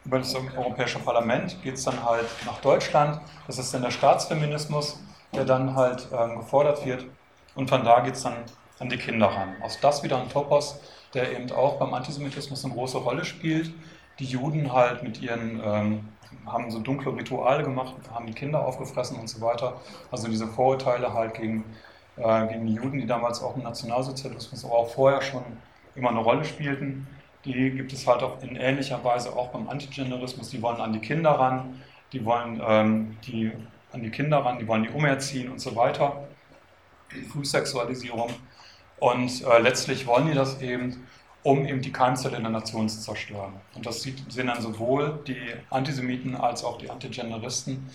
über 0.04 0.18
das 0.18 0.34
Europäische 0.34 0.98
Parlament 0.98 1.62
geht 1.62 1.74
es 1.74 1.84
dann 1.84 2.04
halt 2.04 2.26
nach 2.44 2.60
Deutschland. 2.60 3.20
Das 3.46 3.58
ist 3.58 3.72
dann 3.72 3.82
der 3.82 3.90
Staatsfeminismus, 3.90 4.98
der 5.32 5.44
dann 5.44 5.76
halt 5.76 6.08
ähm, 6.12 6.38
gefordert 6.38 6.84
wird. 6.84 7.04
Und 7.54 7.68
von 7.68 7.84
da 7.84 8.00
geht 8.00 8.14
es 8.14 8.22
dann 8.22 8.38
an 8.78 8.88
die 8.88 8.96
Kinder 8.96 9.28
ran. 9.28 9.54
Aus 9.62 9.78
das 9.80 10.02
wieder 10.02 10.20
ein 10.20 10.28
Topos, 10.28 10.80
der 11.14 11.30
eben 11.32 11.50
auch 11.52 11.78
beim 11.78 11.94
Antisemitismus 11.94 12.64
eine 12.64 12.74
große 12.74 12.98
Rolle 12.98 13.24
spielt. 13.24 13.72
Die 14.18 14.24
Juden 14.24 14.72
halt 14.72 15.02
mit 15.02 15.20
ihren, 15.20 15.60
ähm, 15.64 16.08
haben 16.46 16.70
so 16.70 16.78
dunkle 16.78 17.14
Rituale 17.14 17.62
gemacht, 17.62 17.94
haben 18.12 18.26
die 18.26 18.32
Kinder 18.32 18.64
aufgefressen 18.64 19.18
und 19.18 19.28
so 19.28 19.40
weiter. 19.40 19.80
Also 20.10 20.28
diese 20.28 20.46
Vorurteile 20.46 21.12
halt 21.12 21.34
gegen, 21.34 21.64
äh, 22.16 22.46
gegen 22.48 22.66
die 22.66 22.74
Juden, 22.74 22.98
die 22.98 23.06
damals 23.06 23.42
auch 23.42 23.56
im 23.56 23.62
Nationalsozialismus, 23.62 24.64
aber 24.64 24.74
auch 24.74 24.90
vorher 24.90 25.22
schon 25.22 25.42
immer 25.94 26.10
eine 26.10 26.20
Rolle 26.20 26.44
spielten. 26.44 27.06
Die 27.44 27.70
gibt 27.70 27.92
es 27.92 28.06
halt 28.06 28.22
auch 28.22 28.40
in 28.42 28.56
ähnlicher 28.56 29.02
Weise 29.02 29.34
auch 29.34 29.48
beim 29.48 29.68
Antigenderismus. 29.68 30.50
Die 30.50 30.62
wollen 30.62 30.80
an 30.80 30.92
die 30.92 31.00
Kinder 31.00 31.30
ran, 31.30 31.80
die 32.12 32.24
wollen 32.24 32.62
ähm, 32.64 33.16
die, 33.26 33.52
an 33.92 34.02
die 34.02 34.10
Kinder 34.10 34.38
ran, 34.38 34.58
die 34.58 34.68
wollen 34.68 34.84
die 34.84 34.90
umerziehen 34.90 35.50
und 35.50 35.60
so 35.60 35.74
weiter. 35.74 36.28
Frühsexualisierung. 37.32 38.30
Und 38.98 39.44
äh, 39.44 39.58
letztlich 39.58 40.06
wollen 40.06 40.28
die 40.28 40.34
das 40.34 40.60
eben, 40.62 41.06
um 41.42 41.66
eben 41.66 41.82
die 41.82 41.92
Keimzelle 41.92 42.36
in 42.36 42.42
der 42.42 42.52
Nation 42.52 42.88
zu 42.88 43.00
zerstören. 43.00 43.54
Und 43.74 43.84
das 43.84 44.02
sehen 44.02 44.46
dann 44.46 44.60
sowohl 44.60 45.20
die 45.26 45.54
Antisemiten 45.70 46.36
als 46.36 46.64
auch 46.64 46.78
die 46.78 46.90
Antigenderisten 46.90 47.90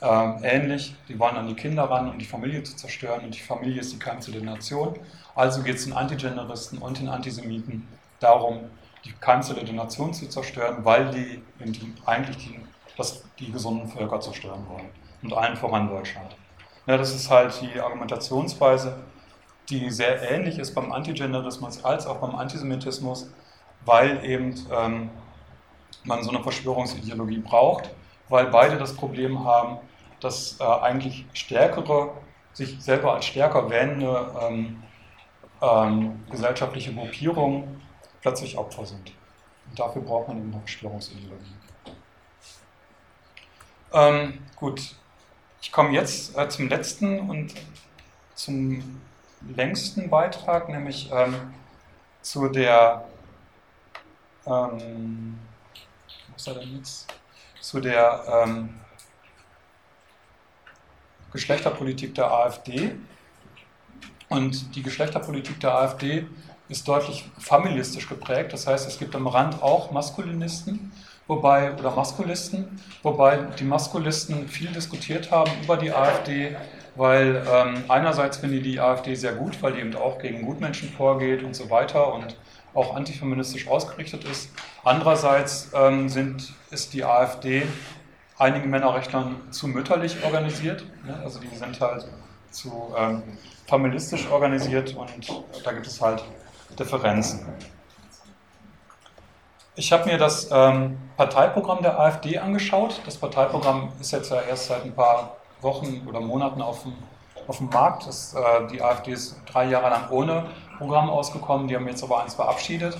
äh, 0.00 0.06
ähnlich. 0.42 0.94
Die 1.08 1.18
wollen 1.18 1.36
an 1.36 1.46
die 1.46 1.54
Kinder 1.54 1.84
ran, 1.84 2.10
um 2.10 2.18
die 2.18 2.24
Familie 2.24 2.62
zu 2.62 2.76
zerstören. 2.76 3.24
Und 3.24 3.34
die 3.34 3.40
Familie 3.40 3.80
ist 3.80 3.92
die 3.92 3.98
Keimzelle 3.98 4.40
der 4.40 4.50
Nation. 4.50 4.98
Also 5.34 5.62
geht 5.62 5.76
es 5.76 5.84
den 5.84 5.94
Antigenderisten 5.94 6.78
und 6.78 6.98
den 6.98 7.08
Antisemiten 7.08 7.88
darum, 8.20 8.60
die 9.04 9.12
Keimzelle 9.12 9.64
der 9.64 9.74
Nation 9.74 10.12
zu 10.12 10.28
zerstören, 10.28 10.84
weil 10.84 11.10
die, 11.10 11.42
die 11.64 11.92
eigentlich 12.04 12.36
die, 12.36 12.60
das, 12.96 13.24
die 13.38 13.50
gesunden 13.50 13.88
Völker 13.88 14.20
zerstören 14.20 14.66
wollen. 14.68 14.90
Und 15.22 15.32
allen 15.32 15.56
voran 15.56 15.88
Deutschland. 15.88 16.36
Ja, 16.86 16.96
das 16.96 17.14
ist 17.14 17.30
halt 17.30 17.54
die 17.60 17.80
Argumentationsweise, 17.80 18.96
die 19.72 19.90
sehr 19.90 20.30
ähnlich 20.30 20.58
ist 20.58 20.74
beim 20.74 20.92
Antigenderismus 20.92 21.84
als 21.84 22.06
auch 22.06 22.18
beim 22.18 22.34
Antisemitismus, 22.34 23.30
weil 23.84 24.24
eben 24.24 24.54
ähm, 24.70 25.10
man 26.04 26.22
so 26.22 26.30
eine 26.30 26.42
Verschwörungsideologie 26.42 27.38
braucht, 27.38 27.90
weil 28.28 28.46
beide 28.46 28.76
das 28.76 28.94
Problem 28.94 29.44
haben, 29.44 29.78
dass 30.20 30.60
äh, 30.60 30.64
eigentlich 30.64 31.26
stärkere, 31.32 32.12
sich 32.52 32.82
selber 32.82 33.14
als 33.14 33.24
stärker 33.24 33.70
wähnende 33.70 34.30
ähm, 34.42 34.82
ähm, 35.62 36.24
gesellschaftliche 36.30 36.92
Gruppierungen 36.92 37.80
plötzlich 38.20 38.58
Opfer 38.58 38.84
sind. 38.84 39.12
Und 39.70 39.78
dafür 39.78 40.02
braucht 40.02 40.28
man 40.28 40.38
eben 40.38 40.52
eine 40.52 40.60
Verschwörungsideologie. 40.60 41.54
Ähm, 43.94 44.38
gut, 44.56 44.96
ich 45.62 45.72
komme 45.72 45.92
jetzt 45.92 46.36
äh, 46.36 46.48
zum 46.48 46.68
letzten 46.68 47.20
und 47.20 47.54
zum 48.34 49.00
längsten 49.48 50.08
Beitrag, 50.10 50.68
nämlich 50.68 51.10
ähm, 51.12 51.34
zu 52.20 52.48
der, 52.48 53.04
ähm, 54.46 55.38
was 56.32 56.46
er 56.46 56.54
denn 56.54 56.76
jetzt? 56.76 57.12
Zu 57.60 57.80
der 57.80 58.24
ähm, 58.44 58.80
Geschlechterpolitik 61.32 62.14
der 62.14 62.30
AfD. 62.30 62.94
Und 64.28 64.74
die 64.74 64.82
Geschlechterpolitik 64.82 65.60
der 65.60 65.74
AfD 65.74 66.26
ist 66.68 66.88
deutlich 66.88 67.30
familistisch 67.38 68.08
geprägt. 68.08 68.52
Das 68.52 68.66
heißt, 68.66 68.88
es 68.88 68.98
gibt 68.98 69.14
am 69.14 69.26
Rand 69.26 69.62
auch 69.62 69.90
Maskulinisten, 69.90 70.92
wobei, 71.26 71.74
oder 71.74 71.90
Maskulisten, 71.90 72.80
wobei 73.02 73.36
die 73.58 73.64
Maskulisten 73.64 74.48
viel 74.48 74.72
diskutiert 74.72 75.30
haben 75.30 75.50
über 75.62 75.76
die 75.76 75.92
AfD, 75.92 76.56
weil 76.94 77.42
ähm, 77.50 77.84
einerseits 77.88 78.38
finde 78.38 78.56
ich 78.56 78.62
die 78.62 78.80
AfD 78.80 79.14
sehr 79.14 79.32
gut, 79.32 79.62
weil 79.62 79.72
die 79.74 79.80
eben 79.80 79.94
auch 79.96 80.18
gegen 80.18 80.44
Gutmenschen 80.44 80.90
vorgeht 80.90 81.42
und 81.42 81.54
so 81.54 81.70
weiter 81.70 82.12
und 82.12 82.36
auch 82.74 82.94
antifeministisch 82.94 83.68
ausgerichtet 83.68 84.24
ist. 84.24 84.50
Andererseits 84.84 85.70
ähm, 85.74 86.08
sind, 86.08 86.52
ist 86.70 86.92
die 86.94 87.04
AfD 87.04 87.62
einigen 88.38 88.70
Männerrechtlern 88.70 89.36
zu 89.50 89.68
mütterlich 89.68 90.24
organisiert. 90.24 90.84
Ne? 91.04 91.18
Also 91.22 91.38
die 91.38 91.54
sind 91.54 91.80
halt 91.80 92.06
zu 92.50 92.94
ähm, 92.96 93.22
familistisch 93.66 94.28
organisiert 94.30 94.94
und 94.94 95.12
da 95.64 95.72
gibt 95.72 95.86
es 95.86 96.00
halt 96.00 96.22
Differenzen. 96.78 97.46
Ich 99.74 99.92
habe 99.92 100.04
mir 100.04 100.18
das 100.18 100.50
ähm, 100.52 100.98
Parteiprogramm 101.16 101.82
der 101.82 101.98
AfD 101.98 102.38
angeschaut. 102.38 103.00
Das 103.06 103.16
Parteiprogramm 103.16 103.92
ist 104.00 104.12
jetzt 104.12 104.30
ja 104.30 104.42
erst 104.42 104.66
seit 104.66 104.84
ein 104.84 104.92
paar 104.92 105.36
Wochen 105.62 106.06
oder 106.08 106.20
Monaten 106.20 106.60
auf 106.62 106.82
dem, 106.82 106.94
auf 107.46 107.58
dem 107.58 107.68
Markt. 107.68 108.06
Das, 108.06 108.34
äh, 108.34 108.66
die 108.70 108.82
AfD 108.82 109.12
ist 109.12 109.36
drei 109.46 109.66
Jahre 109.66 109.90
lang 109.90 110.10
ohne 110.10 110.46
Programm 110.78 111.10
ausgekommen. 111.10 111.68
Die 111.68 111.76
haben 111.76 111.86
jetzt 111.88 112.02
aber 112.02 112.22
eins 112.22 112.34
verabschiedet. 112.34 112.98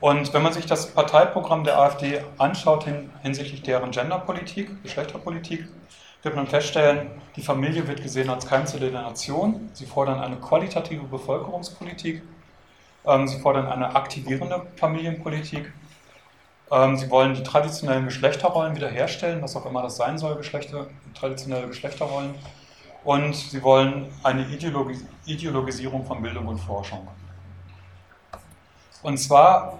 Und 0.00 0.32
wenn 0.34 0.42
man 0.42 0.52
sich 0.52 0.66
das 0.66 0.92
Parteiprogramm 0.92 1.64
der 1.64 1.78
AfD 1.78 2.20
anschaut 2.38 2.84
hin, 2.84 3.10
hinsichtlich 3.22 3.62
deren 3.62 3.90
Genderpolitik, 3.90 4.82
Geschlechterpolitik, 4.82 5.66
wird 6.22 6.36
man 6.36 6.46
feststellen, 6.46 7.10
die 7.36 7.42
Familie 7.42 7.86
wird 7.86 8.02
gesehen 8.02 8.30
als 8.30 8.46
Keimzelle 8.46 8.90
der 8.90 9.02
Nation. 9.02 9.70
Sie 9.72 9.86
fordern 9.86 10.20
eine 10.20 10.36
qualitative 10.36 11.04
Bevölkerungspolitik 11.04 12.22
ähm, 13.06 13.28
sie 13.28 13.38
fordern 13.38 13.66
eine 13.66 13.94
aktivierende 13.94 14.62
Familienpolitik. 14.76 15.72
Ähm, 16.70 16.96
sie 16.96 17.10
wollen 17.10 17.34
die 17.34 17.42
traditionellen 17.42 18.06
Geschlechterrollen 18.06 18.74
wiederherstellen, 18.74 19.42
was 19.42 19.54
auch 19.56 19.66
immer 19.66 19.82
das 19.82 19.96
sein 19.96 20.18
soll, 20.18 20.36
Geschlechter, 20.36 20.86
traditionelle 21.14 21.68
Geschlechterrollen. 21.68 22.34
Und 23.04 23.34
sie 23.34 23.62
wollen 23.62 24.10
eine 24.22 24.46
Ideologis 24.46 25.04
Ideologisierung 25.26 26.04
von 26.04 26.22
Bildung 26.22 26.46
und 26.46 26.58
Forschung. 26.58 27.06
Und 29.02 29.18
zwar 29.18 29.78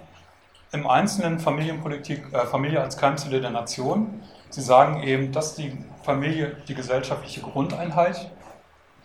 im 0.71 0.87
Einzelnen 0.87 1.39
Familienpolitik, 1.39 2.33
äh, 2.33 2.45
Familie 2.45 2.81
als 2.81 2.97
Keimzelle 2.97 3.41
der 3.41 3.51
Nation. 3.51 4.21
Sie 4.49 4.61
sagen 4.61 5.03
eben, 5.03 5.31
dass 5.31 5.55
die 5.55 5.77
Familie 6.03 6.57
die 6.67 6.75
gesellschaftliche 6.75 7.41
Grundeinheit 7.41 8.29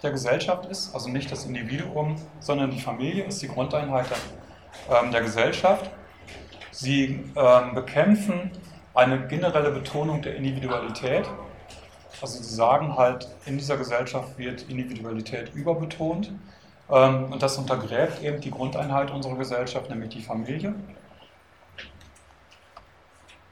der 0.03 0.11
Gesellschaft 0.11 0.66
ist, 0.66 0.95
also 0.95 1.09
nicht 1.09 1.31
das 1.31 1.45
Individuum, 1.45 2.16
sondern 2.41 2.70
die 2.70 2.81
Familie 2.81 3.24
ist 3.24 3.41
die 3.43 3.49
Grundeinheit 3.49 4.07
der, 4.11 4.99
ähm, 4.99 5.11
der 5.11 5.22
Gesellschaft. 5.22 5.91
Sie 6.71 7.25
ähm, 7.37 7.75
bekämpfen 7.75 8.51
eine 8.95 9.27
generelle 9.27 9.71
Betonung 9.71 10.23
der 10.23 10.37
Individualität. 10.37 11.29
Also 12.21 12.43
sie 12.43 12.55
sagen 12.55 12.97
halt, 12.97 13.29
in 13.47 13.57
dieser 13.57 13.77
Gesellschaft 13.77 14.37
wird 14.39 14.68
Individualität 14.68 15.55
überbetont 15.55 16.33
ähm, 16.91 17.33
und 17.33 17.43
das 17.43 17.57
untergräbt 17.57 18.23
eben 18.23 18.41
die 18.41 18.51
Grundeinheit 18.51 19.11
unserer 19.11 19.37
Gesellschaft, 19.37 19.89
nämlich 19.89 20.11
die 20.11 20.23
Familie. 20.23 20.75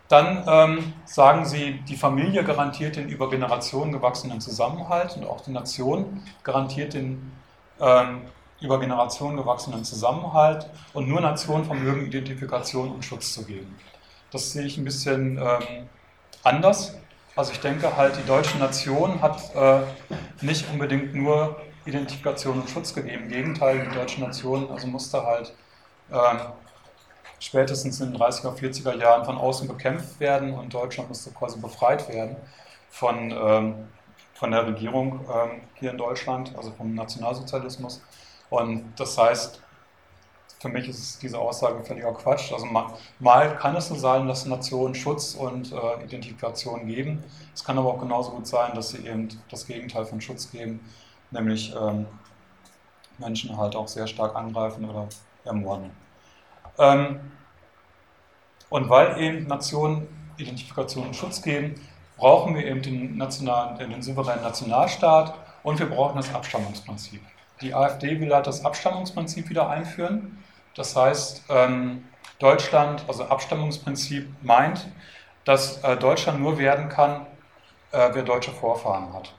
Dann 0.08 0.44
ähm, 0.48 0.92
sagen 1.04 1.44
sie, 1.44 1.80
die 1.86 1.96
Familie 1.96 2.42
garantiert 2.42 2.96
den 2.96 3.08
über 3.08 3.28
Generationen 3.28 3.92
gewachsenen 3.92 4.40
Zusammenhalt 4.40 5.16
und 5.16 5.26
auch 5.26 5.42
die 5.42 5.50
Nation 5.50 6.22
garantiert 6.42 6.94
den 6.94 7.30
ähm, 7.78 8.22
über 8.60 8.80
Generationen 8.80 9.36
gewachsenen 9.36 9.84
Zusammenhalt 9.84 10.68
und 10.92 11.08
nur 11.08 11.20
Nationen 11.20 11.64
vermögen 11.64 12.06
Identifikation 12.06 12.90
und 12.90 13.04
Schutz 13.04 13.32
zu 13.32 13.44
geben. 13.44 13.76
Das 14.30 14.52
sehe 14.52 14.64
ich 14.64 14.76
ein 14.76 14.84
bisschen 14.84 15.38
ähm, 15.38 15.88
anders. 16.42 16.96
Also 17.36 17.52
ich 17.52 17.60
denke 17.60 17.96
halt, 17.96 18.16
die 18.16 18.26
deutsche 18.26 18.58
Nation 18.58 19.22
hat 19.22 19.54
äh, 19.54 19.82
nicht 20.44 20.68
unbedingt 20.72 21.14
nur 21.14 21.56
Identifikation 21.84 22.60
und 22.60 22.68
Schutz 22.68 22.92
gegeben. 22.92 23.24
Im 23.24 23.28
Gegenteil, 23.28 23.86
die 23.88 23.94
deutsche 23.94 24.20
Nation 24.20 24.68
also 24.70 24.86
musste 24.88 25.22
halt 25.22 25.54
ähm, 26.10 26.40
spätestens 27.38 28.00
in 28.00 28.12
den 28.12 28.20
30er, 28.20 28.56
40er 28.56 28.96
Jahren 28.96 29.24
von 29.24 29.38
außen 29.38 29.68
bekämpft 29.68 30.20
werden 30.20 30.52
und 30.52 30.74
Deutschland 30.74 31.08
musste 31.08 31.30
quasi 31.30 31.58
befreit 31.58 32.08
werden 32.08 32.36
von, 32.90 33.30
ähm, 33.30 33.74
von 34.34 34.50
der 34.50 34.66
Regierung 34.66 35.20
ähm, 35.32 35.62
hier 35.74 35.92
in 35.92 35.98
Deutschland, 35.98 36.52
also 36.56 36.72
vom 36.72 36.94
Nationalsozialismus. 36.94 38.02
Und 38.50 38.94
das 38.96 39.16
heißt, 39.18 39.62
für 40.60 40.68
mich 40.68 40.88
ist 40.88 41.22
diese 41.22 41.38
Aussage 41.38 41.84
völliger 41.84 42.12
Quatsch. 42.12 42.52
Also 42.52 42.66
mal, 42.66 42.86
mal 43.20 43.56
kann 43.56 43.76
es 43.76 43.88
so 43.88 43.94
sein, 43.94 44.26
dass 44.26 44.44
Nationen 44.46 44.94
Schutz 44.94 45.34
und 45.34 45.72
äh, 45.72 46.04
Identifikation 46.04 46.86
geben. 46.86 47.22
Es 47.54 47.64
kann 47.64 47.78
aber 47.78 47.94
auch 47.94 48.00
genauso 48.00 48.32
gut 48.32 48.46
sein, 48.46 48.74
dass 48.74 48.90
sie 48.90 49.06
eben 49.06 49.28
das 49.50 49.66
Gegenteil 49.66 50.04
von 50.04 50.20
Schutz 50.20 50.50
geben, 50.50 50.80
nämlich 51.30 51.74
ähm, 51.74 52.06
Menschen 53.18 53.56
halt 53.56 53.76
auch 53.76 53.88
sehr 53.88 54.06
stark 54.06 54.34
angreifen 54.34 54.88
oder 54.88 55.08
ermorden. 55.44 55.90
Ähm, 56.78 57.20
und 58.70 58.88
weil 58.88 59.20
eben 59.20 59.46
Nationen 59.46 60.08
Identifikation 60.36 61.06
und 61.06 61.16
Schutz 61.16 61.42
geben, 61.42 61.74
brauchen 62.16 62.54
wir 62.54 62.64
eben 62.64 62.82
den, 62.82 63.16
nationalen, 63.16 63.78
den 63.78 64.02
souveränen 64.02 64.42
Nationalstaat 64.42 65.34
und 65.62 65.78
wir 65.78 65.86
brauchen 65.86 66.16
das 66.16 66.32
Abstammungsprinzip. 66.34 67.20
Die 67.60 67.74
AfD 67.74 68.20
will 68.20 68.34
halt 68.34 68.46
das 68.46 68.64
Abstammungsprinzip 68.64 69.48
wieder 69.48 69.68
einführen. 69.68 70.42
Das 70.74 70.94
heißt, 70.94 71.44
ähm, 71.48 72.04
Deutschland, 72.38 73.04
also 73.08 73.24
Abstammungsprinzip 73.24 74.28
meint, 74.42 74.86
dass 75.44 75.82
äh, 75.82 75.96
Deutschland 75.96 76.40
nur 76.40 76.58
werden 76.58 76.88
kann, 76.88 77.26
äh, 77.90 78.10
wer 78.12 78.22
deutsche 78.22 78.52
Vorfahren 78.52 79.12
hat. 79.12 79.34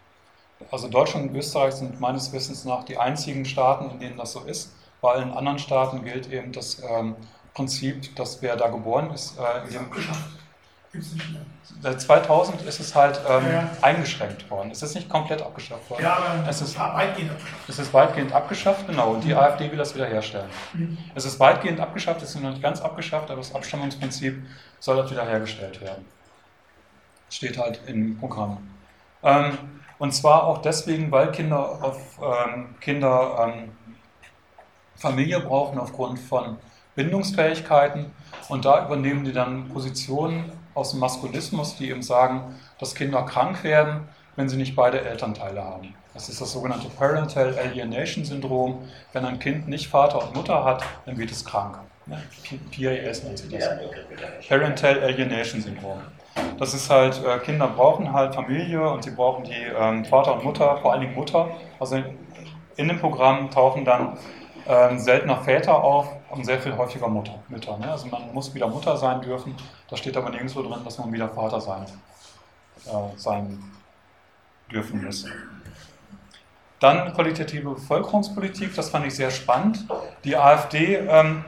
Also 0.72 0.90
Deutschland 0.90 1.30
und 1.30 1.36
Österreich 1.38 1.76
sind 1.76 2.02
meines 2.02 2.34
Wissens 2.34 2.66
nach 2.66 2.84
die 2.84 2.98
einzigen 2.98 3.46
Staaten, 3.46 3.90
in 3.92 4.00
denen 4.00 4.18
das 4.18 4.34
so 4.34 4.42
ist. 4.42 4.76
Bei 5.02 5.14
allen 5.14 5.32
anderen 5.32 5.60
Staaten 5.60 6.04
gilt 6.04 6.30
eben 6.32 6.52
das 6.52 6.82
ähm, 6.84 7.16
Prinzip, 7.54 8.16
dass 8.16 8.42
wer 8.42 8.58
da 8.58 8.68
geboren 8.68 9.12
ist, 9.12 9.38
äh, 9.40 9.72
Gibt 9.72 9.92
es 10.94 11.14
nicht 11.14 11.32
mehr. 11.32 11.42
Seit 11.82 12.02
2000 12.02 12.64
ist 12.64 12.80
es 12.80 12.96
halt 12.96 13.22
ähm, 13.30 13.44
ja. 13.52 13.70
eingeschränkt 13.82 14.50
worden. 14.50 14.72
Es 14.72 14.82
ist 14.82 14.96
nicht 14.96 15.08
komplett 15.08 15.42
abgeschafft 15.42 15.90
worden. 15.90 16.04
Ja, 16.04 16.16
aber 16.16 16.50
es 16.50 16.62
ist 16.62 16.78
weitgehend 16.78 17.32
abgeschafft. 17.32 17.70
Es 17.70 17.80
ist 17.80 17.94
weitgehend 17.94 18.34
abgeschafft, 18.34 18.88
genau. 18.88 19.12
Und 19.12 19.24
die 19.24 19.34
mhm. 19.34 19.40
AfD 19.40 19.72
will 19.72 19.78
das 19.78 19.94
wiederherstellen. 19.94 20.50
Mhm. 20.74 20.98
Es 21.16 21.26
ist 21.26 21.40
weitgehend 21.40 21.80
abgeschafft, 21.80 22.22
es 22.22 22.36
ist 22.36 22.42
noch 22.42 22.50
nicht 22.50 22.62
ganz 22.62 22.82
abgeschafft, 22.82 23.30
aber 23.30 23.38
das 23.38 23.54
Abstammungsprinzip 23.54 24.42
soll 24.80 24.96
dort 24.96 25.12
wiederhergestellt 25.12 25.80
werden. 25.82 26.06
Steht 27.30 27.58
halt 27.58 27.82
im 27.86 28.18
Programm. 28.18 28.58
Ähm, 29.22 29.58
und 30.00 30.14
zwar 30.14 30.46
auch 30.46 30.60
deswegen, 30.60 31.12
weil 31.12 31.32
Kinder 31.32 31.84
auf 31.84 32.20
ähm, 32.22 32.76
Kinder 32.80 33.54
ähm, 33.54 33.72
Familie 34.96 35.40
brauchen 35.40 35.78
aufgrund 35.78 36.20
von 36.20 36.58
Bindungsfähigkeiten. 36.96 38.12
Und 38.50 38.66
da 38.66 38.86
übernehmen 38.86 39.24
die 39.24 39.32
dann 39.32 39.70
Positionen 39.70 40.52
aus 40.80 40.92
dem 40.92 41.00
Maskulismus, 41.00 41.76
die 41.76 41.90
eben 41.90 42.02
sagen, 42.02 42.56
dass 42.80 42.96
Kinder 42.96 43.24
krank 43.24 43.64
werden, 43.64 44.08
wenn 44.36 44.50
sie 44.50 44.58
nicht 44.58 44.76
beide 44.76 45.02
Elternteile 45.02 45.64
haben. 45.64 45.94
Das 46.14 46.30
ist 46.30 46.42
das 46.42 46.52
sogenannte 46.52 46.90
Parental 46.90 47.58
Alienation 47.58 48.26
Syndrom. 48.26 48.88
Wenn 49.14 49.26
ein 49.26 49.40
Kind 49.40 49.68
nicht 49.68 49.88
Vater 49.88 50.26
und 50.26 50.36
Mutter 50.36 50.64
hat, 50.64 50.84
dann 51.06 51.18
wird 51.18 51.32
es 51.32 51.46
krank. 51.46 51.78
PAS 52.08 53.24
nennt 53.24 53.38
sich 53.38 53.50
das. 53.50 53.70
Parental 54.48 55.04
Alienation 55.04 55.62
Syndrom. 55.62 56.00
Das 56.58 56.74
ist 56.74 56.90
halt, 56.90 57.22
äh, 57.24 57.38
Kinder 57.40 57.68
brauchen 57.68 58.12
halt 58.12 58.34
Familie 58.34 58.90
und 58.90 59.04
sie 59.04 59.12
brauchen 59.12 59.44
die 59.44 59.66
ähm, 59.78 60.06
Vater 60.06 60.34
und 60.36 60.44
Mutter, 60.44 60.78
vor 60.78 60.98
Dingen 60.98 61.14
Mutter. 61.14 61.50
Also 61.80 62.02
in 62.76 62.88
dem 62.88 63.00
Programm 63.00 63.52
tauchen 63.52 63.86
dann 63.86 64.18
ähm, 64.70 65.00
seltener 65.00 65.38
Väter 65.38 65.84
auf 65.84 66.08
und 66.30 66.46
sehr 66.46 66.60
viel 66.60 66.78
häufiger 66.78 67.08
Mutter, 67.08 67.40
Mütter. 67.50 67.76
Ne? 67.80 67.92
Also 67.92 68.06
man 68.08 68.32
muss 68.34 68.54
wieder 68.54 68.68
Mutter 68.68 68.96
sein 68.98 69.20
dürfen. 69.22 69.56
Da 69.90 69.98
steht 69.98 70.16
aber 70.16 70.30
nirgendwo 70.30 70.62
drin, 70.62 70.84
dass 70.86 71.00
man 71.00 71.12
wieder 71.12 71.28
Vater 71.28 71.60
sein, 71.60 71.86
äh, 72.86 73.18
sein 73.18 73.64
dürfen 74.72 75.04
muss. 75.04 75.26
Dann 76.80 77.12
qualitative 77.14 77.72
Bevölkerungspolitik, 77.72 78.76
das 78.76 78.92
fand 78.92 79.08
ich 79.08 79.16
sehr 79.16 79.32
spannend. 79.32 79.88
Die 80.24 80.38
AfD 80.38 80.98
ähm, 80.98 81.44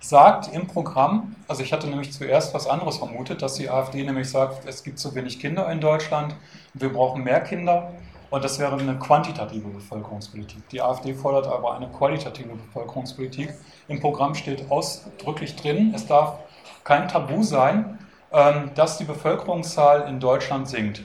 sagt 0.00 0.52
im 0.52 0.66
Programm, 0.66 1.36
also 1.46 1.62
ich 1.62 1.72
hatte 1.72 1.86
nämlich 1.86 2.12
zuerst 2.12 2.54
was 2.54 2.66
anderes 2.66 2.98
vermutet, 2.98 3.40
dass 3.40 3.54
die 3.54 3.70
AfD 3.70 4.02
nämlich 4.02 4.28
sagt, 4.28 4.66
es 4.66 4.82
gibt 4.82 4.98
zu 4.98 5.14
wenig 5.14 5.38
Kinder 5.38 5.70
in 5.70 5.80
Deutschland, 5.80 6.34
wir 6.74 6.92
brauchen 6.92 7.22
mehr 7.22 7.40
Kinder. 7.40 7.92
Und 8.36 8.44
das 8.44 8.58
wäre 8.58 8.76
eine 8.76 8.98
quantitative 8.98 9.66
Bevölkerungspolitik. 9.66 10.68
Die 10.68 10.82
AfD 10.82 11.14
fordert 11.14 11.46
aber 11.46 11.74
eine 11.74 11.88
qualitative 11.88 12.50
Bevölkerungspolitik. 12.50 13.54
Im 13.88 13.98
Programm 13.98 14.34
steht 14.34 14.70
ausdrücklich 14.70 15.56
drin, 15.56 15.94
es 15.94 16.06
darf 16.06 16.40
kein 16.84 17.08
Tabu 17.08 17.42
sein, 17.42 17.98
ähm, 18.30 18.72
dass 18.74 18.98
die 18.98 19.04
Bevölkerungszahl 19.04 20.06
in 20.06 20.20
Deutschland 20.20 20.68
sinkt. 20.68 21.02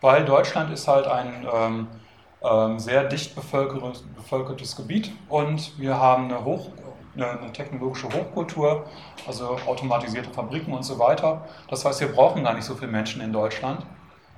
Weil 0.00 0.24
Deutschland 0.24 0.72
ist 0.72 0.86
halt 0.86 1.08
ein 1.08 1.48
ähm, 1.52 1.88
ähm, 2.44 2.78
sehr 2.78 3.02
dicht 3.02 3.34
bevölkertes 3.34 4.76
Gebiet 4.76 5.10
und 5.28 5.76
wir 5.80 5.98
haben 5.98 6.26
eine, 6.26 6.44
Hoch, 6.44 6.68
eine 7.16 7.50
technologische 7.52 8.06
Hochkultur, 8.06 8.86
also 9.26 9.58
automatisierte 9.66 10.30
Fabriken 10.30 10.72
und 10.72 10.84
so 10.84 10.96
weiter. 11.00 11.44
Das 11.68 11.84
heißt, 11.84 12.00
wir 12.02 12.12
brauchen 12.12 12.44
gar 12.44 12.54
nicht 12.54 12.66
so 12.66 12.76
viele 12.76 12.92
Menschen 12.92 13.20
in 13.20 13.32
Deutschland. 13.32 13.84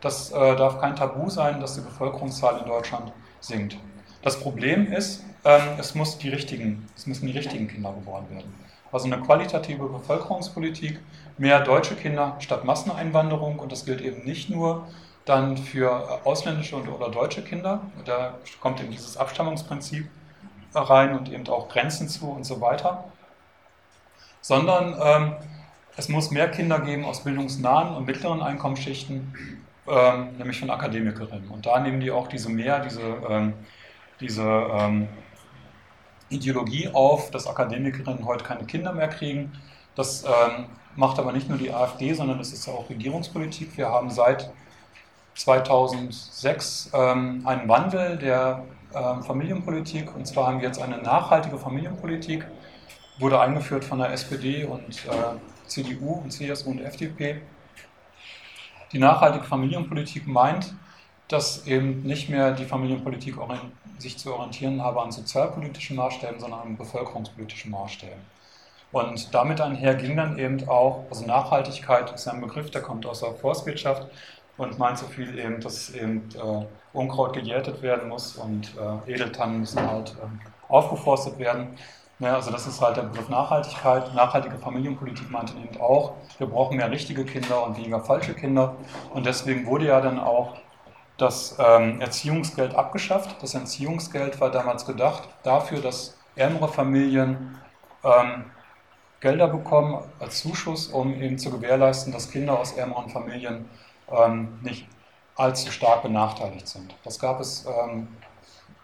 Das 0.01 0.31
äh, 0.33 0.57
darf 0.57 0.81
kein 0.81 0.97
Tabu 0.97 1.29
sein, 1.29 1.61
dass 1.61 1.75
die 1.75 1.83
Bevölkerungszahl 1.83 2.59
in 2.59 2.67
Deutschland 2.67 3.13
sinkt. 3.41 3.77
Das 4.23 4.41
Problem 4.41 4.93
ist, 4.93 5.25
ähm, 5.45 5.63
es, 5.79 5.95
muss 5.95 6.19
die 6.19 6.29
richtigen, 6.29 6.89
es 6.97 7.07
müssen 7.07 7.27
die 7.27 7.37
richtigen 7.37 7.69
Kinder 7.69 7.93
geboren 7.93 8.29
werden. 8.31 8.53
Also 8.93 9.07
eine 9.07 9.21
qualitative 9.21 9.87
Bevölkerungspolitik, 9.89 10.99
mehr 11.39 11.61
deutsche 11.61 11.95
Kinder 11.95 12.37
statt 12.41 12.65
Masseneinwanderung 12.65 13.59
und 13.59 13.73
das 13.73 13.85
gilt 13.85 14.01
eben 14.01 14.25
nicht 14.25 14.51
nur 14.51 14.89
dann 15.25 15.57
für 15.57 16.21
ausländische 16.25 16.77
oder 16.77 17.09
deutsche 17.09 17.43
Kinder, 17.43 17.83
da 18.05 18.35
kommt 18.61 18.81
eben 18.81 18.91
dieses 18.91 19.17
Abstammungsprinzip 19.17 20.09
rein 20.75 21.17
und 21.17 21.31
eben 21.31 21.47
auch 21.49 21.69
Grenzen 21.69 22.09
zu 22.09 22.31
und 22.31 22.45
so 22.45 22.61
weiter, 22.61 23.05
sondern 24.41 24.97
ähm, 25.01 25.35
es 25.97 26.09
muss 26.09 26.31
mehr 26.31 26.51
Kinder 26.51 26.81
geben 26.81 27.05
aus 27.05 27.23
bildungsnahen 27.23 27.95
und 27.95 28.07
mittleren 28.07 28.43
Einkommensschichten 28.43 29.60
ähm, 29.91 30.37
nämlich 30.39 30.61
von 30.61 30.71
Akademikerinnen. 30.71 31.49
Und 31.51 31.67
da 31.67 31.81
nehmen 31.81 32.01
die 32.01 32.11
auch 32.11 32.29
diese 32.29 32.49
mehr, 32.49 32.81
diese, 32.81 33.03
ähm, 33.29 33.55
diese 34.21 34.43
ähm, 34.45 35.09
Ideologie 36.29 36.89
auf, 36.93 37.31
dass 37.31 37.47
Akademikerinnen 37.47 38.25
heute 38.25 38.45
keine 38.45 38.65
Kinder 38.65 38.93
mehr 38.93 39.09
kriegen. 39.09 39.53
Das 39.95 40.25
ähm, 40.25 40.67
macht 40.97 41.19
aber 41.19 41.33
nicht 41.33 41.49
nur 41.49 41.59
die 41.59 41.73
AfD, 41.73 42.13
sondern 42.13 42.39
es 42.41 42.53
ist 42.53 42.69
auch 42.69 42.89
Regierungspolitik. 42.89 43.77
Wir 43.77 43.89
haben 43.89 44.11
seit 44.11 44.51
2006 45.35 46.91
ähm, 46.95 47.43
einen 47.47 47.69
Wandel 47.69 48.17
der 48.19 48.65
ähm, 48.95 49.23
Familienpolitik. 49.23 50.15
Und 50.15 50.27
zwar 50.27 50.47
haben 50.47 50.61
wir 50.61 50.67
jetzt 50.67 50.81
eine 50.81 50.99
nachhaltige 50.99 51.59
Familienpolitik, 51.59 52.47
wurde 53.19 53.41
eingeführt 53.41 53.85
von 53.85 53.99
der 53.99 54.13
SPD 54.13 54.65
und 54.65 55.07
äh, 55.07 55.67
CDU 55.67 56.15
und 56.23 56.31
CSU 56.33 56.71
und 56.71 56.81
FDP. 56.81 57.43
Die 58.93 58.99
nachhaltige 58.99 59.45
Familienpolitik 59.45 60.27
meint, 60.27 60.75
dass 61.29 61.67
eben 61.67 62.03
nicht 62.03 62.29
mehr 62.29 62.53
die 62.53 62.65
Familienpolitik 62.65 63.37
sich 63.99 64.19
zu 64.19 64.35
orientieren 64.35 64.83
habe 64.83 65.01
an 65.01 65.13
sozialpolitischen 65.13 65.97
Maßstäben, 65.97 66.41
sondern 66.41 66.61
an 66.61 66.77
bevölkerungspolitischen 66.77 67.71
Maßstäben. 67.71 68.19
Und 68.93 69.33
damit 69.33 69.61
einher 69.61 69.95
ging 69.95 70.17
dann 70.17 70.39
eben 70.39 70.69
auch, 70.69 71.05
also 71.09 71.25
Nachhaltigkeit 71.25 72.11
ist 72.13 72.27
ein 72.27 72.41
Begriff, 72.41 72.71
der 72.71 72.83
kommt 72.83 73.07
aus 73.07 73.21
der 73.21 73.35
Forstwirtschaft 73.35 74.09
und 74.57 74.79
meint 74.79 74.99
so 74.99 75.07
viel 75.07 75.39
eben, 75.39 75.61
dass 75.61 75.91
eben 75.91 76.29
äh, 76.35 76.67
Unkraut 76.93 77.35
gejätet 77.35 77.83
werden 77.83 78.09
muss 78.09 78.37
und 78.37 78.73
äh, 79.07 79.13
Edeltannen 79.13 79.61
müssen 79.61 79.89
halt 79.89 80.11
äh, 80.11 80.73
aufgeforstet 80.73 81.39
werden. 81.39 81.69
Ja, 82.21 82.35
also 82.35 82.51
das 82.51 82.67
ist 82.67 82.83
halt 82.83 82.99
der 82.99 83.03
Begriff 83.03 83.31
Nachhaltigkeit. 83.31 84.15
Nachhaltige 84.15 84.59
Familienpolitik 84.59 85.31
meinte 85.31 85.55
eben 85.57 85.81
auch, 85.81 86.13
wir 86.37 86.47
brauchen 86.47 86.77
mehr 86.77 86.91
richtige 86.91 87.25
Kinder 87.25 87.65
und 87.65 87.79
weniger 87.79 88.01
falsche 88.01 88.35
Kinder. 88.35 88.77
Und 89.15 89.25
deswegen 89.25 89.65
wurde 89.65 89.87
ja 89.87 90.03
dann 90.03 90.21
auch 90.21 90.55
das 91.17 91.57
ähm, 91.59 91.99
Erziehungsgeld 92.03 92.75
abgeschafft. 92.75 93.43
Das 93.43 93.55
Erziehungsgeld 93.55 94.39
war 94.39 94.51
damals 94.51 94.85
gedacht 94.85 95.31
dafür, 95.45 95.81
dass 95.81 96.19
ärmere 96.37 96.69
Familien 96.69 97.59
ähm, 98.05 98.45
Gelder 99.21 99.49
bekommen 99.49 100.03
als 100.19 100.41
Zuschuss, 100.41 100.89
um 100.89 101.15
eben 101.15 101.39
zu 101.39 101.51
gewährleisten, 101.51 102.13
dass 102.13 102.31
Kinder 102.31 102.59
aus 102.59 102.73
ärmeren 102.73 103.09
Familien 103.09 103.69
ähm, 104.11 104.59
nicht 104.63 104.87
allzu 105.37 105.71
stark 105.71 106.03
benachteiligt 106.03 106.69
sind. 106.69 106.95
Das 107.03 107.19
gab 107.19 107.41
es 107.41 107.67
ähm, 107.67 108.09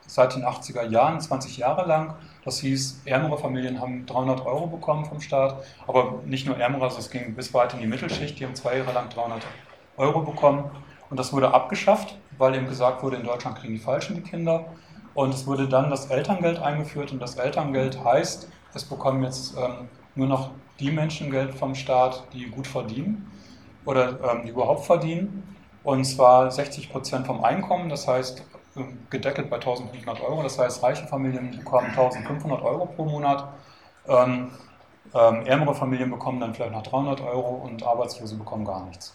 seit 0.06 0.34
den 0.34 0.44
80er 0.44 0.88
Jahren, 0.88 1.20
20 1.20 1.58
Jahre 1.58 1.86
lang. 1.86 2.14
Das 2.46 2.60
hieß, 2.60 3.02
ärmere 3.06 3.38
Familien 3.38 3.80
haben 3.80 4.06
300 4.06 4.46
Euro 4.46 4.68
bekommen 4.68 5.04
vom 5.04 5.20
Staat, 5.20 5.64
aber 5.88 6.22
nicht 6.24 6.46
nur 6.46 6.56
ärmere, 6.56 6.84
also 6.84 7.00
es 7.00 7.10
ging 7.10 7.34
bis 7.34 7.52
weit 7.52 7.74
in 7.74 7.80
die 7.80 7.88
Mittelschicht, 7.88 8.38
die 8.38 8.44
haben 8.44 8.54
zwei 8.54 8.78
Jahre 8.78 8.92
lang 8.92 9.08
300 9.08 9.42
Euro 9.96 10.20
bekommen. 10.20 10.70
Und 11.10 11.18
das 11.18 11.32
wurde 11.32 11.52
abgeschafft, 11.52 12.16
weil 12.38 12.54
eben 12.54 12.68
gesagt 12.68 13.02
wurde, 13.02 13.16
in 13.16 13.24
Deutschland 13.24 13.58
kriegen 13.58 13.74
die 13.74 13.80
Falschen 13.80 14.14
die 14.14 14.20
Kinder. 14.22 14.66
Und 15.12 15.34
es 15.34 15.48
wurde 15.48 15.66
dann 15.66 15.90
das 15.90 16.06
Elterngeld 16.06 16.60
eingeführt. 16.60 17.10
Und 17.10 17.18
das 17.18 17.34
Elterngeld 17.34 18.04
heißt, 18.04 18.48
es 18.74 18.84
bekommen 18.84 19.24
jetzt 19.24 19.56
ähm, 19.56 19.88
nur 20.14 20.28
noch 20.28 20.50
die 20.78 20.92
Menschen 20.92 21.32
Geld 21.32 21.52
vom 21.52 21.74
Staat, 21.74 22.28
die 22.32 22.46
gut 22.46 22.68
verdienen 22.68 23.28
oder 23.84 24.20
ähm, 24.22 24.42
die 24.44 24.50
überhaupt 24.50 24.84
verdienen. 24.84 25.56
Und 25.82 26.04
zwar 26.04 26.48
60 26.48 26.92
Prozent 26.92 27.26
vom 27.26 27.42
Einkommen, 27.42 27.88
das 27.88 28.06
heißt 28.06 28.44
gedeckelt 29.10 29.50
bei 29.50 29.56
1500 29.56 30.22
Euro. 30.22 30.42
Das 30.42 30.58
heißt, 30.58 30.82
reiche 30.82 31.06
Familien 31.06 31.56
bekommen 31.56 31.88
1500 31.88 32.62
Euro 32.62 32.86
pro 32.86 33.04
Monat. 33.04 33.48
Ähm, 34.08 34.50
ähm, 35.14 35.46
ärmere 35.46 35.74
Familien 35.74 36.10
bekommen 36.10 36.40
dann 36.40 36.54
vielleicht 36.54 36.72
noch 36.72 36.82
300 36.82 37.20
Euro 37.22 37.62
und 37.64 37.82
Arbeitslose 37.82 38.36
bekommen 38.36 38.64
gar 38.64 38.84
nichts, 38.86 39.14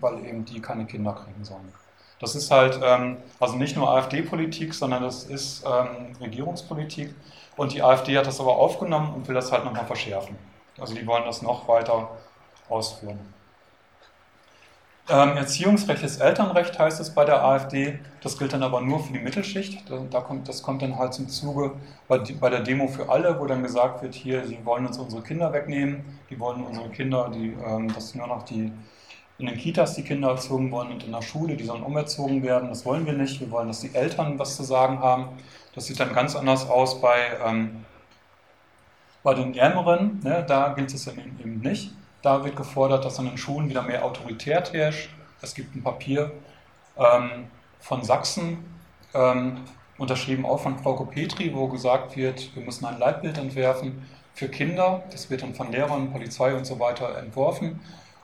weil 0.00 0.24
eben 0.24 0.44
die 0.44 0.60
keine 0.60 0.86
Kinder 0.86 1.12
kriegen 1.12 1.44
sollen. 1.44 1.72
Das 2.20 2.36
ist 2.36 2.50
halt 2.50 2.78
ähm, 2.82 3.16
also 3.40 3.56
nicht 3.56 3.76
nur 3.76 3.90
AfD-Politik, 3.90 4.74
sondern 4.74 5.02
das 5.02 5.24
ist 5.24 5.64
ähm, 5.66 6.14
Regierungspolitik. 6.20 7.14
Und 7.56 7.72
die 7.74 7.82
AfD 7.82 8.16
hat 8.16 8.26
das 8.26 8.40
aber 8.40 8.56
aufgenommen 8.56 9.12
und 9.14 9.28
will 9.28 9.34
das 9.34 9.52
halt 9.52 9.64
nochmal 9.64 9.84
verschärfen. 9.84 10.36
Also 10.78 10.94
die 10.94 11.06
wollen 11.06 11.24
das 11.24 11.42
noch 11.42 11.68
weiter 11.68 12.10
ausführen. 12.68 13.18
Ähm, 15.12 15.36
Erziehungsrecht 15.36 16.02
Elternrecht 16.22 16.78
heißt 16.78 16.98
es 16.98 17.10
bei 17.10 17.26
der 17.26 17.44
AfD. 17.44 17.98
Das 18.22 18.38
gilt 18.38 18.54
dann 18.54 18.62
aber 18.62 18.80
nur 18.80 19.04
für 19.04 19.12
die 19.12 19.18
Mittelschicht. 19.18 19.84
Da 20.10 20.20
kommt, 20.22 20.48
das 20.48 20.62
kommt 20.62 20.80
dann 20.80 20.98
halt 20.98 21.12
zum 21.12 21.28
Zuge 21.28 21.72
bei, 22.08 22.16
bei, 22.16 22.48
der 22.48 22.60
Demo 22.60 22.88
für 22.88 23.10
alle, 23.10 23.38
wo 23.38 23.44
dann 23.44 23.62
gesagt 23.62 24.02
wird, 24.02 24.14
hier, 24.14 24.46
sie 24.46 24.58
wollen 24.64 24.86
uns 24.86 24.96
unsere 24.96 25.20
Kinder 25.22 25.52
wegnehmen. 25.52 26.02
Die 26.30 26.40
wollen 26.40 26.64
unsere 26.64 26.88
Kinder, 26.88 27.28
die, 27.28 27.54
ähm, 27.62 27.92
dass 27.92 28.14
nur 28.14 28.26
noch 28.26 28.44
die 28.44 28.72
in 29.36 29.46
den 29.46 29.58
Kitas 29.58 29.96
die 29.96 30.02
Kinder 30.02 30.30
erzogen 30.30 30.70
wollen 30.70 30.92
und 30.92 31.04
in 31.04 31.12
der 31.12 31.20
Schule, 31.20 31.56
die 31.56 31.64
sollen 31.64 31.82
umerzogen 31.82 32.42
werden. 32.42 32.70
Das 32.70 32.86
wollen 32.86 33.04
wir 33.04 33.12
nicht. 33.12 33.38
Wir 33.38 33.50
wollen, 33.50 33.68
dass 33.68 33.80
die 33.80 33.94
Eltern 33.94 34.38
was 34.38 34.56
zu 34.56 34.62
sagen 34.62 34.98
haben. 35.00 35.28
Das 35.74 35.88
sieht 35.88 36.00
dann 36.00 36.14
ganz 36.14 36.34
anders 36.34 36.70
aus 36.70 37.02
bei, 37.02 37.32
ähm, 37.44 37.84
bei 39.22 39.34
den 39.34 39.54
Ärmeren. 39.54 40.20
Ne? 40.24 40.42
Da 40.48 40.72
gilt 40.72 40.94
es 40.94 41.06
eben 41.06 41.60
nicht. 41.60 41.92
Da 42.22 42.44
wird 42.44 42.56
gefordert, 42.56 43.04
dass 43.04 43.18
an 43.18 43.26
den 43.26 43.36
Schulen 43.36 43.68
wieder 43.68 43.82
mehr 43.82 44.04
Autorität 44.04 44.72
herrscht. 44.72 45.10
Es 45.42 45.54
gibt 45.54 45.74
ein 45.74 45.82
Papier 45.82 46.30
ähm, 46.96 47.48
von 47.80 48.04
Sachsen, 48.04 48.64
ähm, 49.12 49.58
unterschrieben 49.98 50.46
auch 50.46 50.60
von 50.60 50.78
Frau 50.78 50.94
Petri, 51.04 51.52
wo 51.54 51.66
gesagt 51.66 52.16
wird, 52.16 52.54
wir 52.54 52.64
müssen 52.64 52.86
ein 52.86 52.98
Leitbild 52.98 53.38
entwerfen 53.38 54.06
für 54.34 54.48
Kinder. 54.48 55.02
Das 55.10 55.30
wird 55.30 55.42
dann 55.42 55.54
von 55.54 55.72
Lehrern, 55.72 56.12
Polizei 56.12 56.54
und 56.54 56.64
so 56.64 56.78
weiter 56.78 57.18
entworfen. 57.18 57.80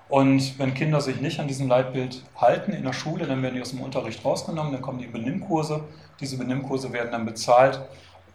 Und 0.09 0.59
wenn 0.59 0.75
Kinder 0.75 1.01
sich 1.01 1.21
nicht 1.21 1.39
an 1.39 1.49
diesem 1.49 1.69
Leitbild 1.69 2.23
halten 2.37 2.73
in 2.73 2.85
der 2.85 2.95
Schule, 2.95 3.27
dann 3.27 3.43
werden 3.43 3.57
die 3.57 3.61
aus 3.61 3.71
dem 3.71 3.83
Unterricht 3.83 4.25
rausgenommen, 4.25 4.73
dann 4.73 4.81
kommen 4.81 4.99
die 4.99 5.07
Benimmkurse. 5.07 5.85
Diese 6.21 6.39
Benimmkurse 6.39 6.93
werden 6.93 7.13
dann 7.13 7.27
bezahlt 7.27 7.81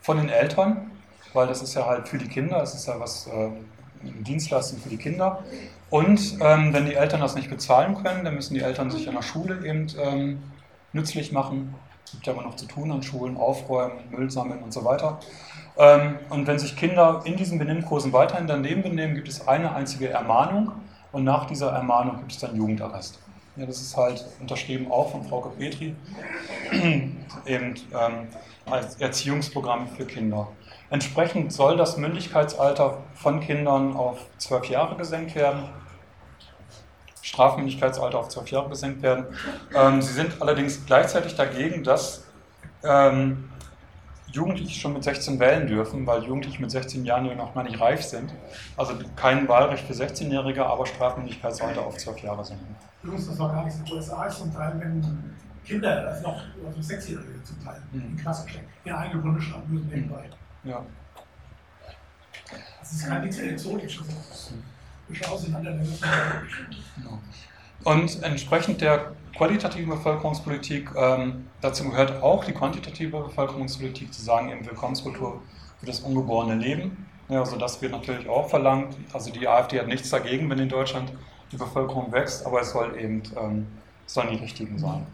von 0.02 0.18
den 0.18 0.30
Eltern, 0.30 0.92
weil 1.34 1.48
das 1.48 1.64
ist 1.64 1.74
ja 1.74 1.86
halt 1.86 2.08
für 2.08 2.20
die 2.20 2.28
Kinder, 2.28 2.60
das 2.60 2.76
ist 2.76 2.88
ja 2.88 3.00
was 3.00 3.28
äh, 3.28 3.50
Dienstleistung 4.04 4.80
für 4.80 4.90
die 4.90 4.98
Kinder. 4.98 5.44
Und 5.90 6.38
ähm, 6.42 6.74
wenn 6.74 6.86
die 6.86 6.96
Eltern 6.96 7.22
das 7.22 7.36
nicht 7.36 7.50
bezahlen 7.50 7.96
können, 8.04 8.24
dann 8.24 8.36
müssen 8.36 8.54
die 8.56 8.62
Eltern 8.62 8.90
sich 8.90 9.08
an 9.08 9.16
der 9.16 9.22
Schule 9.22 9.66
eben 9.66 9.88
ähm, 10.02 10.44
nützlich 10.92 11.32
machen. 11.32 11.76
Es 12.06 12.12
gibt 12.14 12.28
ja 12.28 12.34
immer 12.34 12.44
noch 12.44 12.56
zu 12.56 12.66
tun 12.66 12.92
an 12.92 13.04
Schulen, 13.04 13.38
aufräumen, 13.38 14.00
Müll 14.12 14.30
sammeln 14.30 14.64
und 14.64 14.74
so 14.74 14.84
weiter. 14.86 15.20
Ähm, 15.78 16.18
und 16.30 16.48
wenn 16.48 16.60
sich 16.60 16.76
Kinder 16.76 17.22
in 17.26 17.36
diesen 17.36 17.60
Benimmkursen 17.60 18.14
weiterhin 18.14 18.48
daneben 18.48 18.84
benehmen, 18.84 19.16
gibt 19.16 19.28
es 19.28 19.48
eine 19.48 19.74
einzige 19.76 20.10
Ermahnung 20.10 20.72
und 21.12 21.24
nach 21.24 21.46
dieser 21.46 21.72
Ermahnung 21.72 22.18
gibt 22.18 22.32
es 22.32 22.40
dann 22.40 22.56
Jugendarrest. 22.56 23.20
Ja, 23.56 23.68
das 23.68 23.82
ist 23.82 23.96
halt 23.96 24.26
unterschrieben 24.40 24.92
auch 24.92 25.12
von 25.12 25.24
Frau 25.26 25.42
Petri, 25.42 25.96
eben 27.46 27.76
ähm, 27.94 28.28
als 28.66 28.96
Erziehungsprogramm 28.96 29.88
für 29.88 30.06
Kinder. 30.06 30.48
Entsprechend 30.94 31.52
soll 31.52 31.76
das 31.76 31.98
Mündigkeitsalter 31.98 33.00
von 33.16 33.40
Kindern 33.40 33.96
auf 33.96 34.20
zwölf 34.38 34.66
Jahre 34.66 34.96
gesenkt 34.96 35.34
werden. 35.34 35.64
Strafmündigkeitsalter 37.24 38.20
auf 38.20 38.30
zwölf 38.30 38.52
Jahre 38.52 38.70
gesenkt 38.70 39.02
werden. 39.02 39.26
Ähm, 39.74 40.04
sie 40.04 40.14
sind 40.14 40.40
allerdings 40.40 40.86
gleichzeitig 40.86 41.34
dagegen, 41.34 41.84
dass 41.84 42.26
ähm, 42.84 43.50
Jugendliche 44.28 44.80
schon 44.80 44.94
mit 44.94 45.04
16 45.04 45.40
wählen 45.40 45.66
dürfen, 45.66 46.06
weil 46.06 46.26
Jugendliche 46.26 46.62
mit 46.62 46.70
16 46.70 47.06
Jahren 47.06 47.26
ja 47.26 47.34
noch 47.34 47.56
gar 47.56 47.64
nicht 47.64 47.82
reif 47.82 48.04
sind. 48.04 48.32
Also 48.78 48.94
kein 49.16 49.48
Wahlrecht 49.48 49.88
für 49.88 49.94
16-Jährige, 49.94 50.64
aber 50.64 50.86
Strafmündigkeitsalter 50.86 51.82
auf 51.82 51.98
zwölf 51.98 52.20
Jahre 52.20 52.46
senken. 52.46 52.76
Übrigens, 53.02 53.30
das 53.30 53.40
war 53.40 53.52
gar 53.52 53.66
nicht 53.66 53.80
in 53.80 53.86
den 53.86 53.96
USA, 53.96 54.26
ist 54.26 54.38
zum 54.38 54.54
Teil, 54.54 54.76
wenn 54.78 55.34
Kinder, 55.66 56.08
also 56.08 56.22
noch 56.22 56.40
also 56.68 56.82
Sechsjährige 56.84 57.42
zum 57.44 57.64
Teil, 57.64 57.82
mhm. 57.92 58.12
in 58.12 58.18
Klasse 58.18 58.48
stecken, 58.48 58.68
ihre 58.86 58.96
eigene 59.00 59.24
Bundesstaat 59.24 59.68
müssen 59.68 59.90
nebenbei. 59.90 60.26
Mhm. 60.28 60.43
Ja. 60.64 60.86
Das 62.80 62.92
ist 62.92 63.08
gar 63.08 63.20
nichts 63.20 63.38
Exotisches. 63.40 64.06
Genau. 66.96 67.20
Und 67.84 68.24
entsprechend 68.24 68.82
der 68.82 69.14
qualitativen 69.36 69.90
Bevölkerungspolitik, 69.90 70.90
ähm, 70.96 71.48
dazu 71.60 71.90
gehört 71.90 72.22
auch 72.22 72.46
die 72.46 72.54
quantitative 72.54 73.20
Bevölkerungspolitik, 73.22 74.14
zu 74.14 74.22
sagen, 74.22 74.50
eben 74.50 74.66
Willkommenskultur 74.66 75.42
für 75.80 75.86
das 75.86 76.00
ungeborene 76.00 76.56
Leben. 76.56 77.06
Ja, 77.30 77.40
also 77.40 77.58
das 77.58 77.82
wird 77.82 77.92
natürlich 77.92 78.30
auch 78.30 78.50
verlangt. 78.50 78.96
Also 79.12 79.32
die 79.32 79.48
AfD 79.48 79.80
hat 79.80 79.88
nichts 79.88 80.10
dagegen, 80.10 80.50
wenn 80.50 80.60
in 80.60 80.70
Deutschland 80.70 81.12
die 81.52 81.58
Bevölkerung 81.58 82.12
wächst, 82.12 82.46
aber 82.46 82.62
es 82.62 82.72
soll 82.72 82.98
eben 82.98 83.24
ähm, 83.38 83.68
sollen 84.06 84.30
die 84.32 84.38
richtigen 84.38 84.78
sein. 84.78 85.06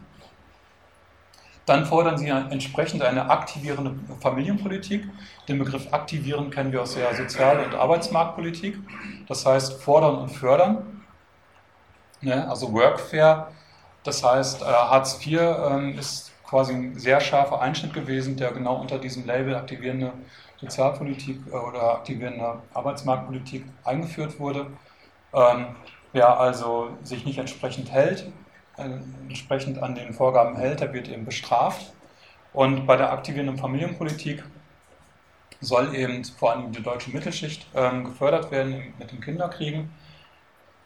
Dann 1.70 1.86
fordern 1.86 2.18
sie 2.18 2.26
entsprechend 2.26 3.00
eine 3.00 3.30
aktivierende 3.30 3.94
Familienpolitik. 4.18 5.04
Den 5.46 5.60
Begriff 5.60 5.92
aktivieren 5.92 6.50
kennen 6.50 6.72
wir 6.72 6.82
aus 6.82 6.94
der 6.94 7.14
Sozial- 7.14 7.60
und 7.60 7.76
Arbeitsmarktpolitik. 7.76 8.76
Das 9.28 9.46
heißt 9.46 9.80
fordern 9.80 10.16
und 10.16 10.30
fördern. 10.30 11.04
Ne? 12.22 12.50
Also 12.50 12.72
Workfare. 12.72 13.52
Das 14.02 14.24
heißt, 14.24 14.62
äh, 14.62 14.64
Hartz 14.64 15.24
IV 15.24 15.38
ähm, 15.40 15.96
ist 15.96 16.32
quasi 16.44 16.72
ein 16.72 16.98
sehr 16.98 17.20
scharfer 17.20 17.60
Einschnitt 17.60 17.94
gewesen, 17.94 18.36
der 18.36 18.50
genau 18.50 18.74
unter 18.74 18.98
diesem 18.98 19.24
Label 19.24 19.54
aktivierende 19.54 20.12
Sozialpolitik 20.60 21.38
äh, 21.52 21.54
oder 21.54 21.94
aktivierende 21.94 22.62
Arbeitsmarktpolitik 22.74 23.64
eingeführt 23.84 24.40
wurde. 24.40 24.66
Ähm, 25.32 25.66
wer 26.12 26.40
also 26.40 26.90
sich 27.04 27.24
nicht 27.24 27.38
entsprechend 27.38 27.92
hält, 27.92 28.26
entsprechend 28.80 29.82
an 29.82 29.94
den 29.94 30.12
Vorgaben 30.12 30.56
hält, 30.56 30.80
der 30.80 30.92
wird 30.92 31.08
eben 31.08 31.24
bestraft. 31.24 31.92
Und 32.52 32.86
bei 32.86 32.96
der 32.96 33.12
aktivierenden 33.12 33.58
Familienpolitik 33.58 34.42
soll 35.60 35.94
eben 35.94 36.24
vor 36.24 36.52
allem 36.52 36.72
die 36.72 36.82
deutsche 36.82 37.10
Mittelschicht 37.10 37.66
ähm, 37.74 38.04
gefördert 38.04 38.50
werden 38.50 38.94
mit 38.98 39.12
den 39.12 39.20
Kinderkriegen. 39.20 39.90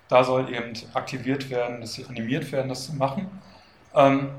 Da 0.09 0.25
soll 0.25 0.53
eben 0.53 0.73
aktiviert 0.93 1.49
werden, 1.49 1.81
dass 1.81 1.95
sie 1.95 2.05
animiert 2.05 2.51
werden, 2.53 2.69
das 2.69 2.87
zu 2.87 2.95
machen. 2.95 3.31
Ähm, 3.95 4.31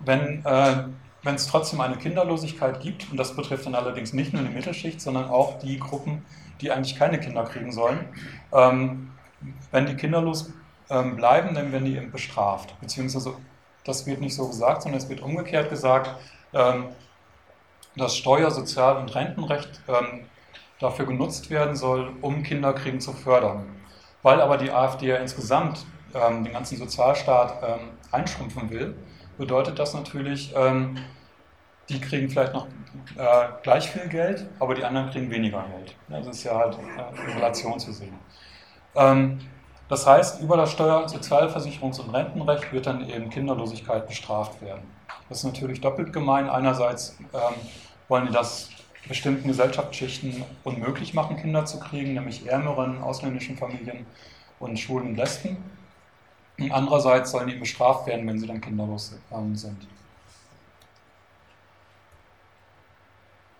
wenn 0.00 0.44
äh, 0.44 0.84
es 1.24 1.46
trotzdem 1.46 1.80
eine 1.80 1.96
Kinderlosigkeit 1.96 2.80
gibt, 2.80 3.10
und 3.10 3.16
das 3.16 3.34
betrifft 3.34 3.66
dann 3.66 3.74
allerdings 3.74 4.12
nicht 4.12 4.32
nur 4.32 4.42
die 4.42 4.52
Mittelschicht, 4.52 5.00
sondern 5.00 5.30
auch 5.30 5.58
die 5.58 5.78
Gruppen, 5.78 6.24
die 6.60 6.70
eigentlich 6.70 6.96
keine 6.96 7.18
Kinder 7.18 7.44
kriegen 7.44 7.72
sollen, 7.72 8.06
ähm, 8.52 9.12
wenn 9.70 9.86
die 9.86 9.94
kinderlos 9.94 10.52
ähm, 10.90 11.16
bleiben, 11.16 11.54
dann 11.54 11.72
werden 11.72 11.84
die 11.84 11.96
eben 11.96 12.10
bestraft. 12.10 12.78
Beziehungsweise, 12.80 13.34
das 13.84 14.06
wird 14.06 14.20
nicht 14.20 14.34
so 14.34 14.48
gesagt, 14.48 14.82
sondern 14.82 15.00
es 15.00 15.08
wird 15.08 15.20
umgekehrt 15.20 15.70
gesagt, 15.70 16.14
ähm, 16.52 16.86
dass 17.96 18.16
Steuer-, 18.16 18.50
Sozial- 18.50 18.98
und 18.98 19.14
Rentenrecht 19.14 19.80
ähm, 19.88 20.26
dafür 20.80 21.06
genutzt 21.06 21.50
werden 21.50 21.76
soll, 21.76 22.12
um 22.20 22.42
Kinderkriegen 22.42 23.00
zu 23.00 23.12
fördern. 23.12 23.66
Weil 24.22 24.40
aber 24.40 24.58
die 24.58 24.70
AfD 24.70 25.06
ja 25.06 25.16
insgesamt 25.16 25.86
ähm, 26.14 26.44
den 26.44 26.52
ganzen 26.52 26.76
Sozialstaat 26.76 27.62
ähm, 27.62 27.90
einschrumpfen 28.10 28.70
will, 28.70 28.96
bedeutet 29.38 29.78
das 29.78 29.94
natürlich, 29.94 30.52
ähm, 30.56 30.98
die 31.88 32.00
kriegen 32.00 32.28
vielleicht 32.28 32.52
noch 32.52 32.66
äh, 33.16 33.48
gleich 33.62 33.90
viel 33.90 34.08
Geld, 34.08 34.46
aber 34.58 34.74
die 34.74 34.84
anderen 34.84 35.10
kriegen 35.10 35.30
weniger 35.30 35.64
Geld. 35.76 35.94
Das 36.08 36.26
ist 36.26 36.44
ja 36.44 36.56
halt 36.56 36.76
äh, 36.76 37.30
in 37.30 37.36
Relation 37.36 37.78
zu 37.78 37.92
sehen. 37.92 38.18
Das 39.88 40.06
heißt, 40.06 40.40
über 40.40 40.56
das 40.56 40.72
Steuer-, 40.72 41.06
Sozialversicherungs- 41.06 42.00
und 42.00 42.12
Rentenrecht 42.12 42.72
wird 42.72 42.86
dann 42.86 43.08
eben 43.08 43.30
Kinderlosigkeit 43.30 44.08
bestraft 44.08 44.60
werden. 44.60 44.82
Das 45.28 45.38
ist 45.38 45.44
natürlich 45.44 45.80
doppelt 45.80 46.12
gemein. 46.12 46.50
Einerseits 46.50 47.16
ähm, 47.32 47.54
wollen 48.08 48.26
die 48.26 48.32
das 48.32 48.70
bestimmten 49.08 49.46
Gesellschaftsschichten 49.46 50.44
unmöglich 50.64 51.14
machen, 51.14 51.36
Kinder 51.36 51.64
zu 51.64 51.78
kriegen, 51.78 52.14
nämlich 52.14 52.46
ärmeren 52.46 53.00
ausländischen 53.02 53.56
Familien 53.56 54.06
und 54.58 54.78
schwulen 54.78 55.08
und 55.08 55.16
Lesben. 55.16 55.56
Und 56.58 56.72
andererseits 56.72 57.30
sollen 57.30 57.48
die 57.48 57.54
bestraft 57.54 58.06
werden, 58.06 58.26
wenn 58.26 58.38
sie 58.38 58.46
dann 58.46 58.60
kinderlos 58.60 59.16
ähm, 59.30 59.54
sind. 59.54 59.86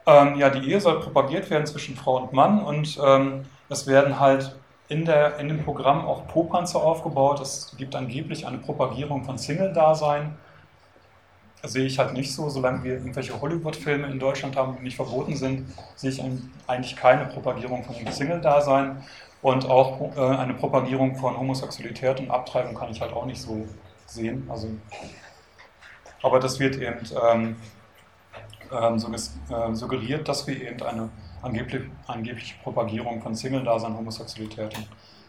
Ähm, 0.06 0.36
ja, 0.36 0.50
die 0.50 0.70
Ehe 0.70 0.80
soll 0.80 1.00
propagiert 1.00 1.50
werden 1.50 1.66
zwischen 1.66 1.96
Frau 1.96 2.18
und 2.18 2.32
Mann 2.32 2.62
und 2.62 2.98
ähm, 3.04 3.44
es 3.68 3.86
werden 3.86 4.20
halt 4.20 4.56
in, 4.88 5.04
der, 5.04 5.38
in 5.38 5.48
dem 5.48 5.64
Programm 5.64 6.04
auch 6.06 6.26
Popanzer 6.28 6.82
aufgebaut. 6.82 7.40
Es 7.40 7.74
gibt 7.76 7.94
angeblich 7.94 8.46
eine 8.46 8.58
Propagierung 8.58 9.24
von 9.24 9.38
Single-Dasein. 9.38 10.36
Sehe 11.62 11.86
ich 11.86 11.98
halt 11.98 12.12
nicht 12.12 12.32
so, 12.32 12.48
solange 12.48 12.84
wir 12.84 12.94
irgendwelche 12.94 13.40
Hollywood-Filme 13.40 14.06
in 14.06 14.20
Deutschland 14.20 14.56
haben, 14.56 14.76
die 14.76 14.84
nicht 14.84 14.96
verboten 14.96 15.34
sind, 15.34 15.66
sehe 15.96 16.10
ich 16.10 16.22
eigentlich 16.66 16.94
keine 16.94 17.24
Propagierung 17.26 17.82
von 17.82 17.94
Single-Dasein. 17.94 19.02
Und 19.42 19.68
auch 19.68 20.16
äh, 20.16 20.20
eine 20.20 20.54
Propagierung 20.54 21.16
von 21.16 21.36
Homosexualität 21.36 22.20
und 22.20 22.30
Abtreibung 22.30 22.74
kann 22.74 22.90
ich 22.90 23.00
halt 23.00 23.12
auch 23.12 23.26
nicht 23.26 23.40
so 23.40 23.66
sehen. 24.06 24.46
Also, 24.48 24.68
aber 26.22 26.40
das 26.40 26.58
wird 26.58 26.76
eben 26.76 27.00
ähm, 27.30 27.56
ähm, 28.72 29.74
suggeriert, 29.74 30.28
dass 30.28 30.46
wir 30.46 30.60
eben 30.60 30.82
eine 30.82 31.10
angeblich, 31.42 31.82
angebliche 32.06 32.54
Propagierung 32.62 33.22
von 33.22 33.34
Single-Dasein, 33.34 33.96
Homosexualität 33.96 34.76
und 34.76 34.86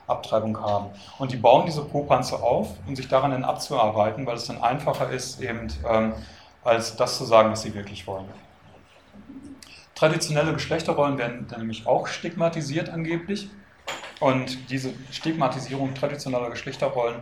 Abtreibung 0.07 0.59
haben. 0.59 0.87
Und 1.19 1.31
die 1.31 1.37
bauen 1.37 1.65
diese 1.65 1.83
Popanze 1.83 2.41
auf, 2.41 2.69
um 2.87 2.95
sich 2.95 3.07
daran 3.07 3.31
dann 3.31 3.43
abzuarbeiten, 3.43 4.25
weil 4.25 4.35
es 4.35 4.45
dann 4.47 4.61
einfacher 4.61 5.09
ist, 5.09 5.41
eben 5.41 5.67
ähm, 5.87 6.13
als 6.63 6.95
das 6.95 7.17
zu 7.17 7.25
sagen, 7.25 7.51
was 7.51 7.61
sie 7.61 7.73
wirklich 7.73 8.07
wollen. 8.07 8.25
Traditionelle 9.95 10.53
Geschlechterrollen 10.53 11.17
werden 11.17 11.47
dann 11.49 11.59
nämlich 11.59 11.87
auch 11.87 12.07
stigmatisiert 12.07 12.89
angeblich. 12.89 13.49
Und 14.19 14.69
diese 14.69 14.93
Stigmatisierung 15.11 15.93
traditioneller 15.93 16.49
Geschlechterrollen 16.49 17.21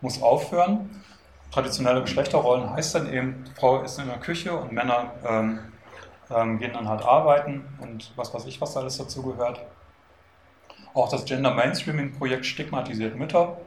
muss 0.00 0.22
aufhören. 0.22 1.02
Traditionelle 1.50 2.02
Geschlechterrollen 2.02 2.70
heißt 2.70 2.94
dann 2.94 3.12
eben, 3.12 3.44
Frau 3.58 3.82
ist 3.82 3.98
in 3.98 4.06
der 4.06 4.18
Küche 4.18 4.54
und 4.56 4.72
Männer 4.72 5.12
ähm, 5.26 5.60
ähm, 6.30 6.58
gehen 6.58 6.72
dann 6.72 6.88
halt 6.88 7.02
arbeiten 7.02 7.64
und 7.80 8.12
was 8.16 8.32
weiß 8.34 8.46
ich, 8.46 8.60
was 8.60 8.76
alles 8.76 8.98
dazu 8.98 9.22
gehört. 9.22 9.60
Auch 10.94 11.08
das 11.08 11.24
Gender 11.24 11.54
Mainstreaming 11.54 12.12
Projekt 12.12 12.46
stigmatisiert 12.46 13.16
Mütter. 13.16 13.58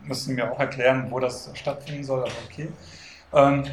Müssen 0.00 0.34
mir 0.34 0.50
auch 0.50 0.58
erklären, 0.58 1.10
wo 1.10 1.20
das 1.20 1.50
stattfinden 1.54 2.04
soll, 2.04 2.20
aber 2.20 2.32
okay. 2.46 2.68
Ähm, 3.32 3.64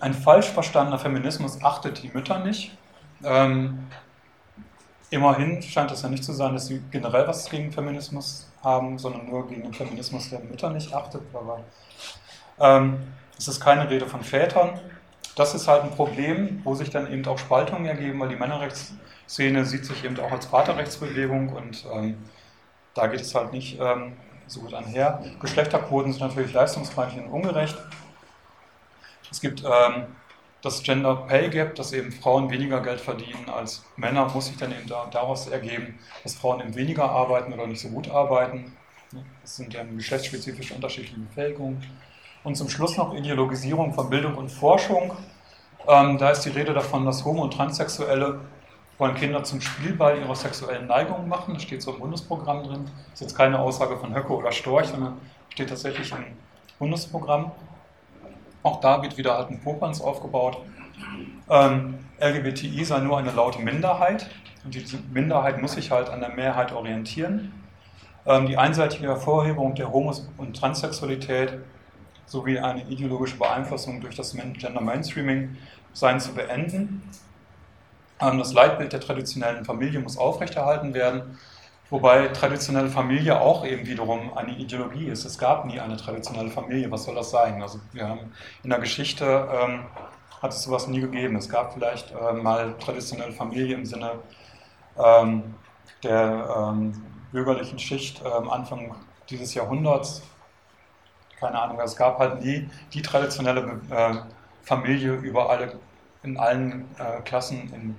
ein 0.00 0.14
falsch 0.14 0.48
verstandener 0.48 0.98
Feminismus 0.98 1.62
achtet 1.62 2.02
die 2.02 2.10
Mütter 2.10 2.38
nicht. 2.38 2.76
Ähm, 3.24 3.86
immerhin 5.08 5.62
scheint 5.62 5.90
es 5.90 6.02
ja 6.02 6.08
nicht 6.08 6.22
zu 6.22 6.32
sein, 6.32 6.52
dass 6.52 6.66
sie 6.66 6.82
generell 6.90 7.26
was 7.26 7.48
gegen 7.50 7.72
Feminismus 7.72 8.48
haben, 8.62 8.98
sondern 8.98 9.26
nur 9.26 9.48
gegen 9.48 9.62
den 9.62 9.74
Feminismus 9.74 10.30
der 10.30 10.40
Mütter 10.40 10.70
nicht 10.70 10.94
achtet. 10.94 11.22
Aber 11.32 11.64
ähm, 12.60 12.98
es 13.36 13.48
ist 13.48 13.60
keine 13.60 13.88
Rede 13.88 14.06
von 14.06 14.22
Vätern 14.22 14.78
das 15.36 15.54
ist 15.54 15.68
halt 15.68 15.84
ein 15.84 15.90
Problem, 15.90 16.60
wo 16.64 16.74
sich 16.74 16.90
dann 16.90 17.10
eben 17.12 17.24
auch 17.26 17.38
Spaltungen 17.38 17.86
ergeben, 17.86 18.20
weil 18.20 18.28
die 18.28 18.36
Männerrechtsszene 18.36 19.64
sieht 19.64 19.84
sich 19.84 20.04
eben 20.04 20.18
auch 20.20 20.32
als 20.32 20.46
Vaterrechtsbewegung 20.46 21.50
und 21.50 21.84
ähm, 21.92 22.16
da 22.94 23.06
geht 23.06 23.20
es 23.20 23.34
halt 23.34 23.52
nicht 23.52 23.78
ähm, 23.80 24.16
so 24.46 24.60
gut 24.60 24.74
einher. 24.74 25.22
Geschlechterquoten 25.40 26.12
sind 26.12 26.22
natürlich 26.22 26.52
leistungsfeindlich 26.52 27.24
und 27.24 27.30
ungerecht. 27.30 27.78
Es 29.30 29.40
gibt 29.40 29.62
ähm, 29.64 30.06
das 30.62 30.82
Gender 30.82 31.16
Pay 31.16 31.48
Gap, 31.50 31.74
dass 31.76 31.92
eben 31.92 32.12
Frauen 32.12 32.50
weniger 32.50 32.82
Geld 32.82 33.00
verdienen 33.00 33.48
als 33.48 33.84
Männer, 33.96 34.28
muss 34.28 34.46
sich 34.46 34.56
dann 34.56 34.72
eben 34.72 34.86
da, 34.86 35.06
daraus 35.10 35.46
ergeben, 35.46 35.98
dass 36.22 36.34
Frauen 36.34 36.60
eben 36.60 36.74
weniger 36.74 37.10
arbeiten 37.10 37.52
oder 37.52 37.66
nicht 37.66 37.80
so 37.80 37.88
gut 37.88 38.10
arbeiten. 38.10 38.76
Das 39.40 39.56
sind 39.56 39.74
dann 39.74 39.96
geschlechtsspezifische 39.96 40.74
unterschiedliche 40.74 41.18
Befähigungen. 41.18 41.82
Und 42.42 42.56
zum 42.56 42.68
Schluss 42.68 42.96
noch 42.96 43.14
Ideologisierung 43.14 43.92
von 43.92 44.08
Bildung 44.08 44.34
und 44.34 44.50
Forschung. 44.50 45.12
Ähm, 45.86 46.18
da 46.18 46.30
ist 46.30 46.42
die 46.42 46.50
Rede 46.50 46.72
davon, 46.72 47.04
dass 47.04 47.24
Homo- 47.24 47.42
und 47.42 47.52
Transsexuelle 47.52 48.40
wollen 48.96 49.14
Kinder 49.14 49.42
zum 49.42 49.60
Spielball 49.60 50.18
ihrer 50.18 50.34
sexuellen 50.34 50.86
Neigungen 50.86 51.28
machen. 51.28 51.54
Das 51.54 51.62
steht 51.62 51.82
so 51.82 51.92
im 51.92 52.00
Bundesprogramm 52.00 52.62
drin. 52.62 52.84
Das 52.84 53.14
ist 53.14 53.20
jetzt 53.20 53.36
keine 53.36 53.58
Aussage 53.58 53.96
von 53.96 54.14
Höcke 54.14 54.32
oder 54.34 54.52
Storch, 54.52 54.86
sondern 54.86 55.18
steht 55.48 55.68
tatsächlich 55.68 56.12
im 56.12 56.24
Bundesprogramm. 56.78 57.50
Auch 58.62 58.80
da 58.80 59.02
wird 59.02 59.16
wieder 59.16 59.36
halt 59.36 59.50
ein 59.50 59.60
Popanz 59.60 60.00
aufgebaut. 60.00 60.58
Ähm, 61.48 61.98
LGBTI 62.20 62.84
sei 62.84 63.00
nur 63.00 63.18
eine 63.18 63.32
laute 63.32 63.58
Minderheit 63.60 64.28
und 64.64 64.74
diese 64.74 64.98
Minderheit 65.12 65.60
muss 65.60 65.72
sich 65.72 65.90
halt 65.90 66.10
an 66.10 66.20
der 66.20 66.30
Mehrheit 66.30 66.72
orientieren. 66.72 67.52
Ähm, 68.26 68.46
die 68.46 68.58
einseitige 68.58 69.08
Hervorhebung 69.08 69.74
der 69.74 69.90
Homos- 69.90 70.28
und 70.36 70.54
Transsexualität 70.54 71.58
sowie 72.30 72.60
eine 72.60 72.84
ideologische 72.84 73.36
Beeinflussung 73.36 74.00
durch 74.00 74.14
das 74.14 74.34
Gender 74.34 74.80
Mainstreaming 74.80 75.56
sein 75.92 76.20
zu 76.20 76.32
beenden. 76.32 77.02
Ähm, 78.20 78.38
das 78.38 78.52
Leitbild 78.52 78.92
der 78.92 79.00
traditionellen 79.00 79.64
Familie 79.64 79.98
muss 79.98 80.16
aufrechterhalten 80.16 80.94
werden, 80.94 81.38
wobei 81.90 82.28
traditionelle 82.28 82.88
Familie 82.88 83.40
auch 83.40 83.66
eben 83.66 83.84
wiederum 83.84 84.36
eine 84.36 84.56
Ideologie 84.56 85.06
ist. 85.06 85.24
Es 85.24 85.38
gab 85.38 85.66
nie 85.66 85.80
eine 85.80 85.96
traditionelle 85.96 86.50
Familie. 86.50 86.88
Was 86.92 87.04
soll 87.04 87.16
das 87.16 87.30
sein? 87.30 87.60
Also 87.60 87.80
wir 87.92 88.08
haben 88.08 88.32
in 88.62 88.70
der 88.70 88.78
Geschichte 88.78 89.48
ähm, 89.52 89.86
hat 90.40 90.52
es 90.52 90.62
sowas 90.62 90.86
nie 90.86 91.00
gegeben. 91.00 91.34
Es 91.34 91.48
gab 91.48 91.74
vielleicht 91.74 92.12
äh, 92.12 92.32
mal 92.32 92.76
traditionelle 92.78 93.32
Familie 93.32 93.74
im 93.74 93.84
Sinne 93.84 94.20
ähm, 94.96 95.54
der 96.04 96.48
ähm, 96.56 96.92
bürgerlichen 97.32 97.80
Schicht 97.80 98.22
äh, 98.22 98.28
Anfang 98.28 98.94
dieses 99.28 99.54
Jahrhunderts, 99.54 100.22
keine 101.40 101.60
Ahnung, 101.60 101.80
es 101.80 101.96
gab 101.96 102.18
halt 102.18 102.42
nie 102.42 102.68
die 102.92 103.02
traditionelle 103.02 103.80
äh, 103.90 104.14
Familie 104.62 105.14
über 105.14 105.50
alle, 105.50 105.78
in 106.22 106.36
allen 106.36 106.86
äh, 106.98 107.22
Klassen 107.22 107.72
in, 107.74 107.96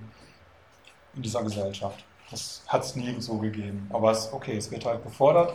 in, 1.15 1.21
dieser 1.21 1.43
Gesellschaft. 1.43 2.05
Das 2.29 2.63
hat 2.67 2.83
es 2.83 2.95
nie 2.95 3.19
so 3.19 3.37
gegeben. 3.39 3.89
Aber 3.91 4.11
es, 4.11 4.31
okay, 4.31 4.55
es 4.55 4.71
wird 4.71 4.85
halt 4.85 5.03
gefordert. 5.03 5.53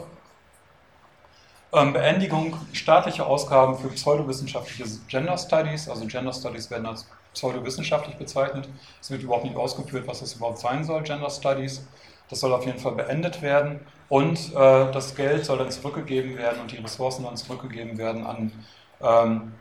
Ähm, 1.73 1.93
Beendigung 1.93 2.57
staatlicher 2.73 3.27
Ausgaben 3.27 3.79
für 3.79 3.89
pseudowissenschaftliche 3.89 4.85
Gender 5.09 5.39
Studies. 5.39 5.89
Also 5.89 6.07
Gender 6.07 6.33
Studies 6.33 6.71
werden 6.71 6.87
als 6.87 7.09
pseudowissenschaftlich 7.33 8.17
bezeichnet. 8.17 8.69
Es 9.01 9.11
wird 9.11 9.23
überhaupt 9.23 9.45
nicht 9.45 9.57
ausgeführt, 9.57 10.07
was 10.07 10.21
das 10.21 10.35
überhaupt 10.35 10.59
sein 10.59 10.85
soll, 10.85 11.03
Gender 11.03 11.31
Studies. 11.31 11.87
Das 12.29 12.41
soll 12.41 12.53
auf 12.53 12.67
jeden 12.67 12.79
Fall 12.79 12.93
beendet 12.93 13.41
werden 13.43 13.81
und 14.09 14.55
äh, 14.55 14.93
das 14.93 15.15
Geld 15.15 15.45
soll 15.45 15.59
dann 15.59 15.71
zurückgegeben 15.71 16.37
werden 16.37 16.61
und 16.61 16.71
die 16.71 16.79
Ressourcen 16.79 17.25
dann 17.25 17.37
zurückgegeben 17.37 17.99
werden 17.99 18.25
an, 18.25 18.53
ähm, 19.01 19.53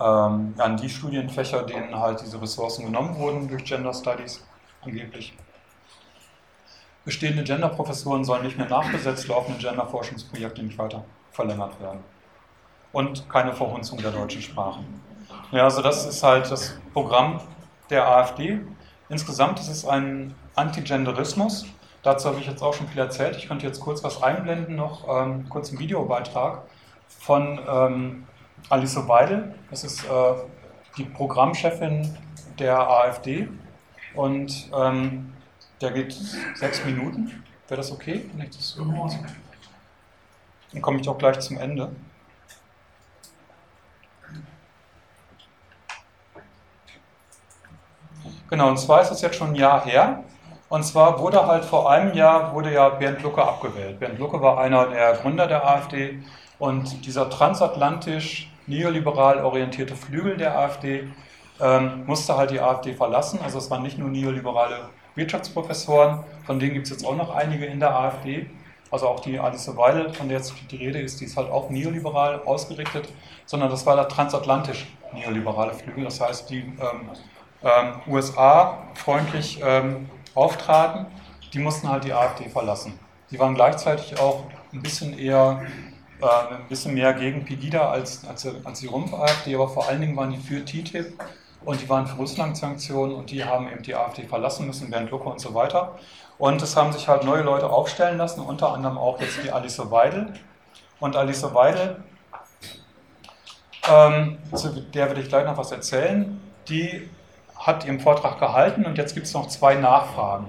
ähm, 0.00 0.54
an 0.58 0.76
die 0.76 0.88
Studienfächer, 0.88 1.62
denen 1.62 1.98
halt 1.98 2.22
diese 2.22 2.40
Ressourcen 2.40 2.86
genommen 2.86 3.16
wurden 3.16 3.48
durch 3.48 3.64
Gender 3.64 3.92
Studies 3.92 4.44
angeblich. 4.82 5.36
Bestehende 7.04 7.44
Gender-Professuren 7.44 8.24
sollen 8.24 8.42
nicht 8.42 8.58
mehr 8.58 8.68
nachbesetzt, 8.68 9.28
laufende 9.28 9.60
Gender-Forschungsprojekte 9.60 10.62
nicht 10.62 10.76
weiter 10.78 11.04
verlängert 11.30 11.80
werden. 11.80 12.00
Und 12.92 13.28
keine 13.28 13.52
Verhunzung 13.52 13.98
der 13.98 14.10
deutschen 14.10 14.42
Sprache. 14.42 14.80
Ja, 15.52 15.64
also 15.64 15.82
das 15.82 16.06
ist 16.06 16.22
halt 16.22 16.50
das 16.50 16.78
Programm 16.92 17.40
der 17.90 18.08
AfD. 18.08 18.60
Insgesamt 19.08 19.60
ist 19.60 19.68
es 19.68 19.84
ein 19.84 20.34
Antigenderismus, 20.56 21.66
Dazu 22.06 22.28
habe 22.28 22.38
ich 22.38 22.46
jetzt 22.46 22.62
auch 22.62 22.72
schon 22.72 22.86
viel 22.86 23.00
erzählt. 23.00 23.34
Ich 23.34 23.48
könnte 23.48 23.66
jetzt 23.66 23.80
kurz 23.80 24.04
was 24.04 24.22
einblenden, 24.22 24.76
noch 24.76 25.08
ähm, 25.08 25.48
kurz 25.48 25.70
einen 25.70 25.80
Videobeitrag 25.80 26.62
von 27.08 27.58
ähm, 27.68 28.28
Alice 28.70 29.08
Weidel. 29.08 29.56
Das 29.70 29.82
ist 29.82 30.04
äh, 30.04 30.34
die 30.96 31.04
Programmchefin 31.04 32.16
der 32.60 32.78
AfD 32.78 33.48
und 34.14 34.70
ähm, 34.72 35.32
der 35.80 35.90
geht 35.90 36.16
sechs 36.54 36.84
Minuten. 36.84 37.42
Wäre 37.66 37.78
das 37.78 37.90
okay? 37.90 38.30
Das 38.38 38.78
Dann 40.72 40.82
komme 40.82 41.00
ich 41.00 41.08
auch 41.08 41.18
gleich 41.18 41.40
zum 41.40 41.58
Ende. 41.58 41.90
Genau, 48.48 48.68
und 48.68 48.78
zwar 48.78 49.02
ist 49.02 49.10
es 49.10 49.22
jetzt 49.22 49.34
schon 49.34 49.48
ein 49.48 49.56
Jahr 49.56 49.84
her. 49.84 50.22
Und 50.68 50.82
zwar 50.82 51.20
wurde 51.20 51.46
halt 51.46 51.64
vor 51.64 51.90
einem 51.90 52.14
Jahr 52.14 52.52
wurde 52.52 52.72
ja 52.72 52.88
Bernd 52.88 53.22
Lucke 53.22 53.42
abgewählt. 53.42 54.00
Bernd 54.00 54.18
Lucke 54.18 54.40
war 54.40 54.58
einer 54.58 54.86
der 54.86 55.12
Gründer 55.14 55.46
der 55.46 55.66
AfD 55.66 56.18
und 56.58 57.06
dieser 57.06 57.30
transatlantisch 57.30 58.50
neoliberal 58.66 59.44
orientierte 59.44 59.94
Flügel 59.94 60.36
der 60.36 60.58
AfD 60.58 61.04
ähm, 61.60 62.04
musste 62.06 62.36
halt 62.36 62.50
die 62.50 62.60
AfD 62.60 62.94
verlassen. 62.94 63.38
Also 63.42 63.58
es 63.58 63.70
waren 63.70 63.82
nicht 63.82 63.98
nur 63.98 64.08
neoliberale 64.08 64.88
Wirtschaftsprofessoren, 65.14 66.24
von 66.44 66.58
denen 66.58 66.74
gibt 66.74 66.86
es 66.86 66.90
jetzt 66.90 67.06
auch 67.06 67.16
noch 67.16 67.34
einige 67.34 67.64
in 67.64 67.78
der 67.78 67.94
AfD. 67.96 68.46
Also 68.90 69.08
auch 69.08 69.20
die 69.20 69.38
Alice 69.38 69.76
Weidel, 69.76 70.12
von 70.12 70.28
der 70.28 70.38
jetzt 70.38 70.54
die 70.70 70.76
Rede 70.76 71.00
ist, 71.00 71.20
die 71.20 71.24
ist 71.24 71.36
halt 71.36 71.50
auch 71.50 71.70
neoliberal 71.70 72.40
ausgerichtet, 72.44 73.12
sondern 73.44 73.70
das 73.70 73.84
war 73.84 73.96
der 73.96 74.08
transatlantisch 74.08 74.86
neoliberale 75.12 75.74
Flügel. 75.74 76.04
Das 76.04 76.20
heißt, 76.20 76.50
die 76.50 76.58
ähm, 76.58 77.10
ähm, 77.62 78.00
USA 78.06 78.78
freundlich 78.94 79.60
ähm, 79.64 80.08
auftraten, 80.36 81.06
die 81.52 81.58
mussten 81.58 81.88
halt 81.88 82.04
die 82.04 82.12
AfD 82.12 82.48
verlassen. 82.48 82.98
Die 83.30 83.38
waren 83.38 83.54
gleichzeitig 83.54 84.20
auch 84.20 84.44
ein 84.72 84.82
bisschen 84.82 85.18
eher, 85.18 85.64
äh, 86.20 86.54
ein 86.54 86.68
bisschen 86.68 86.94
mehr 86.94 87.12
gegen 87.14 87.44
Pegida 87.44 87.90
als, 87.90 88.24
als, 88.26 88.46
als 88.64 88.80
die 88.80 88.86
Rumpf-AfD, 88.86 89.54
aber 89.54 89.68
vor 89.68 89.88
allen 89.88 90.00
Dingen 90.00 90.16
waren 90.16 90.30
die 90.30 90.38
für 90.38 90.64
TTIP 90.64 91.18
und 91.64 91.80
die 91.80 91.88
waren 91.88 92.06
für 92.06 92.16
Russland-Sanktionen 92.16 93.14
und 93.14 93.30
die 93.30 93.44
haben 93.44 93.68
eben 93.68 93.82
die 93.82 93.94
AfD 93.94 94.22
verlassen 94.22 94.66
müssen, 94.66 94.90
Bernd 94.90 95.10
Lucke 95.10 95.28
und 95.28 95.40
so 95.40 95.54
weiter. 95.54 95.98
Und 96.38 96.60
es 96.62 96.76
haben 96.76 96.92
sich 96.92 97.08
halt 97.08 97.24
neue 97.24 97.42
Leute 97.42 97.68
aufstellen 97.70 98.18
lassen, 98.18 98.40
unter 98.40 98.72
anderem 98.72 98.98
auch 98.98 99.20
jetzt 99.20 99.42
die 99.42 99.50
Alice 99.50 99.90
Weidel. 99.90 100.34
Und 101.00 101.16
Alice 101.16 101.42
Weidel, 101.54 102.02
ähm, 103.88 104.38
zu 104.54 104.68
der 104.68 105.06
werde 105.08 105.20
ich 105.20 105.28
gleich 105.28 105.46
noch 105.46 105.56
was 105.56 105.72
erzählen, 105.72 106.40
die 106.68 107.08
hat 107.66 107.84
ihren 107.84 108.00
Vortrag 108.00 108.38
gehalten 108.38 108.84
und 108.84 108.96
jetzt 108.96 109.14
gibt 109.14 109.26
es 109.26 109.34
noch 109.34 109.48
zwei 109.48 109.74
Nachfragen. 109.74 110.46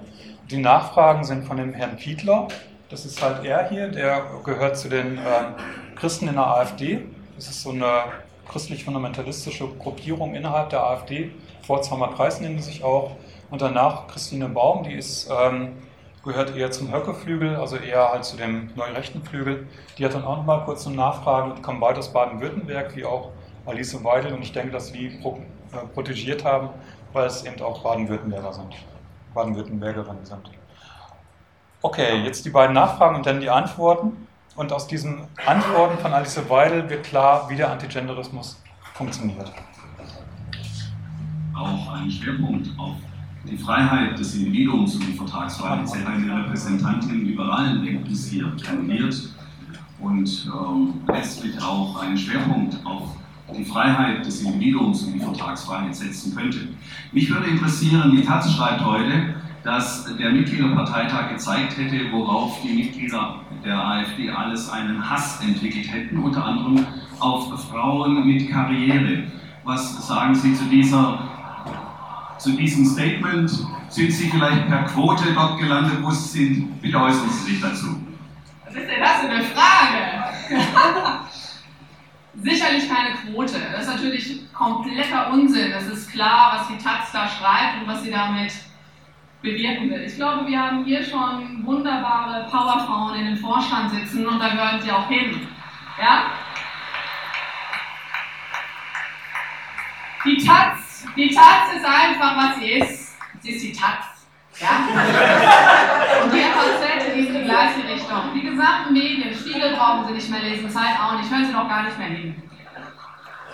Die 0.51 0.57
Nachfragen 0.57 1.23
sind 1.23 1.45
von 1.45 1.57
dem 1.57 1.73
Herrn 1.73 1.97
Fiedler, 1.97 2.47
das 2.89 3.05
ist 3.05 3.21
halt 3.21 3.43
er 3.43 3.67
hier, 3.69 3.89
der 3.89 4.23
gehört 4.45 4.77
zu 4.77 4.87
den 4.87 5.17
ähm, 5.17 5.55
Christen 5.95 6.29
in 6.29 6.35
der 6.35 6.47
AfD. 6.47 7.01
Das 7.35 7.49
ist 7.49 7.61
so 7.61 7.71
eine 7.71 8.03
christlich-fundamentalistische 8.49 9.67
Gruppierung 9.77 10.35
innerhalb 10.35 10.69
der 10.69 10.83
AfD. 10.83 11.31
Pforzheimer 11.63 12.13
Kreis 12.13 12.39
nennen 12.39 12.55
die 12.55 12.63
sich 12.63 12.85
auch. 12.85 13.17
Und 13.49 13.61
danach 13.61 14.07
Christine 14.07 14.47
Baum, 14.47 14.83
die 14.83 14.93
ist, 14.93 15.29
ähm, 15.29 15.73
gehört 16.23 16.55
eher 16.55 16.71
zum 16.71 16.93
Höckeflügel, 16.93 17.57
also 17.57 17.75
eher 17.75 18.09
halt 18.09 18.23
zu 18.23 18.37
dem 18.37 18.69
neurechten 18.75 19.21
Flügel. 19.23 19.67
Die 19.97 20.05
hat 20.05 20.13
dann 20.13 20.23
auch 20.23 20.37
nochmal 20.37 20.63
kurz 20.63 20.87
eine 20.87 20.95
Nachfrage 20.95 21.51
und 21.51 21.61
kommt 21.61 21.81
beide 21.81 21.99
aus 21.99 22.13
Baden-Württemberg, 22.13 22.95
wie 22.95 23.03
auch 23.03 23.31
Alice 23.65 24.01
Weidel. 24.01 24.33
Und 24.33 24.43
ich 24.43 24.53
denke, 24.53 24.71
dass 24.71 24.87
sie 24.87 24.97
die 24.97 25.17
pro, 25.17 25.39
äh, 25.73 25.85
protegiert 25.93 26.45
haben, 26.45 26.69
weil 27.13 27.27
es 27.27 27.43
eben 27.43 27.61
auch 27.61 27.83
Baden-Württemberger 27.83 28.53
sind. 28.53 28.75
Baden-Württembergerinnen 29.33 30.25
sind. 30.25 30.49
Okay, 31.81 32.23
jetzt 32.23 32.43
die 32.45 32.49
beiden 32.49 32.73
Nachfragen 32.73 33.15
und 33.15 33.25
dann 33.25 33.39
die 33.39 33.49
Antworten. 33.49 34.27
Und 34.55 34.73
aus 34.73 34.87
diesen 34.87 35.27
Antworten 35.45 35.99
von 35.99 36.13
Alice 36.13 36.49
Weidel 36.49 36.89
wird 36.89 37.03
klar, 37.03 37.47
wie 37.49 37.55
der 37.55 37.71
Antigenderismus 37.71 38.61
funktioniert. 38.95 39.51
Auch 41.55 41.93
ein 41.93 42.09
Schwerpunkt 42.09 42.67
auf 42.79 42.95
die 43.47 43.57
Freiheit 43.57 44.17
des 44.17 44.35
Individuums 44.35 44.95
und 44.95 45.07
die 45.07 45.13
Vertragsfreiheit. 45.13 45.87
Sie 45.87 45.99
hat 45.99 46.07
eine 46.07 46.43
Repräsentantin 46.43 47.25
liberalen 47.25 47.85
Denkens 47.85 48.27
hier 48.27 48.51
kandidiert 48.63 49.29
und 49.99 50.51
ähm, 50.53 51.01
letztlich 51.07 51.61
auch 51.61 52.01
einen 52.01 52.17
Schwerpunkt 52.17 52.77
auf 52.85 53.16
die 53.55 53.63
Freiheit 53.63 54.25
des 54.25 54.41
Individuums 54.41 55.03
und 55.03 55.13
die 55.13 55.19
Vertragsfreiheit 55.19 55.95
setzen 55.95 56.35
könnte. 56.35 56.67
Mich 57.11 57.29
würde 57.29 57.47
interessieren, 57.47 58.11
die 58.11 58.23
Taz 58.23 58.51
schreibt 58.53 58.83
heute, 58.83 59.35
dass 59.63 60.05
der 60.17 60.31
Mitgliederparteitag 60.31 61.29
gezeigt 61.29 61.77
hätte, 61.77 62.11
worauf 62.11 62.61
die 62.61 62.73
Mitglieder 62.73 63.41
der 63.65 63.77
AfD 63.77 64.29
alles 64.29 64.69
einen 64.69 65.09
Hass 65.09 65.41
entwickelt 65.41 65.91
hätten, 65.91 66.17
unter 66.19 66.45
anderem 66.45 66.85
auf 67.19 67.69
Frauen 67.69 68.25
mit 68.25 68.49
Karriere. 68.49 69.23
Was 69.63 70.07
sagen 70.07 70.35
Sie 70.35 70.53
zu, 70.53 70.65
dieser, 70.65 71.19
zu 72.37 72.51
diesem 72.51 72.85
Statement? 72.85 73.49
Sind 73.89 74.11
Sie 74.11 74.29
vielleicht 74.29 74.67
per 74.67 74.83
Quote 74.83 75.33
dort 75.33 75.59
gelandet, 75.59 75.97
wo 76.01 76.11
Sie 76.11 76.27
sind? 76.27 76.81
Bitte 76.81 77.01
äußern 77.01 77.29
Sie 77.29 77.51
sich 77.51 77.61
dazu. 77.61 77.87
Was 78.65 78.75
ist 78.75 78.87
denn 78.87 79.01
das 79.01 79.21
für 79.21 79.29
eine 79.29 79.43
Frage? 79.43 81.19
Sicherlich 82.43 82.87
keine 82.87 83.15
Quote. 83.15 83.59
Das 83.71 83.81
ist 83.81 83.93
natürlich 83.93 84.53
kompletter 84.53 85.31
Unsinn. 85.31 85.71
Es 85.71 85.87
ist 85.87 86.11
klar, 86.11 86.53
was 86.53 86.67
die 86.67 86.77
Taz 86.77 87.11
da 87.11 87.27
schreibt 87.27 87.81
und 87.81 87.87
was 87.87 88.03
sie 88.03 88.11
damit 88.11 88.53
bewirken 89.41 89.89
will. 89.89 90.03
Ich 90.03 90.15
glaube, 90.15 90.45
wir 90.47 90.59
haben 90.59 90.83
hier 90.85 91.03
schon 91.03 91.65
wunderbare 91.65 92.47
Powerfrauen 92.49 93.19
in 93.19 93.25
den 93.25 93.37
Vorstand 93.37 93.91
sitzen 93.91 94.27
und 94.27 94.39
da 94.39 94.49
gehören 94.49 94.81
sie 94.81 94.91
auch 94.91 95.07
hin. 95.07 95.47
Ja? 95.99 96.31
Die 100.25 100.37
Taz, 100.37 101.05
die 101.15 101.29
Taz 101.33 101.73
ist 101.75 101.85
einfach, 101.85 102.37
was 102.37 102.59
sie 102.59 102.71
ist. 102.71 103.17
Sie 103.41 103.51
ist 103.51 103.63
die 103.63 103.71
Taz. 103.71 104.16
Ja? 104.59 106.23
Und 106.23 106.33
die 106.33 106.41
FAZ 106.41 107.13
geht 107.13 107.27
in 107.27 107.33
die 107.33 107.43
gleiche 107.43 107.87
Richtung. 107.87 108.33
Die 108.33 108.41
gesamten 108.41 108.93
Medien, 108.93 109.33
Spiegel 109.33 109.75
brauchen 109.75 110.07
Sie 110.07 110.13
nicht 110.13 110.29
mehr 110.29 110.41
lesen, 110.41 110.69
Zeit 110.69 110.99
auch 110.99 111.17
nicht, 111.17 111.29
hören 111.29 111.45
Sie 111.45 111.53
doch 111.53 111.67
gar 111.67 111.83
nicht 111.83 111.97
mehr 111.97 112.07
hin. 112.07 112.41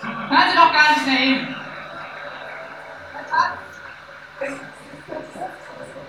Hören 0.00 0.50
Sie 0.50 0.56
doch 0.56 0.72
gar 0.72 0.90
nicht 0.94 1.06
mehr 1.06 1.16
hin. 1.16 1.54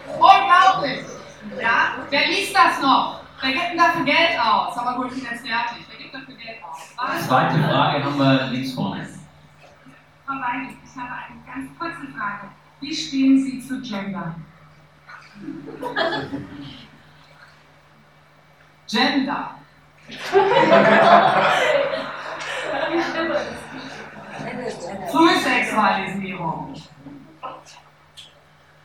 Unglaublich! 0.08 1.06
Ja? 1.62 1.96
Wer 2.10 2.28
liest 2.28 2.56
das 2.56 2.82
noch? 2.82 3.22
Wer 3.42 3.52
gibt 3.52 3.70
denn 3.72 3.78
dafür 3.78 4.06
Geld 4.06 4.40
aus? 4.40 4.78
Aber 4.78 4.96
gut, 4.96 5.12
ich 5.12 5.22
bin 5.22 5.32
jetzt 5.32 5.46
fertig. 5.46 5.86
Wer 5.90 5.98
gibt 5.98 6.16
dafür 6.16 6.36
Geld 6.36 6.64
aus? 6.64 6.94
Was? 6.96 7.28
Zweite 7.28 7.60
Frage 7.60 8.04
haben 8.04 8.18
wir 8.18 8.48
links 8.52 8.74
vorne. 8.74 9.08
Frau 10.26 10.34
Weigel, 10.34 10.70
ich 10.84 11.00
habe 11.00 11.12
eine 11.12 11.42
ganz 11.46 11.78
kurze 11.78 12.12
Frage. 12.18 12.48
Wie 12.80 12.96
stehen 12.96 13.44
Sie 13.44 13.60
zu 13.60 13.82
Gender? 13.82 14.36
Gender. 18.88 19.56
Frühsexualisierung. 25.12 26.74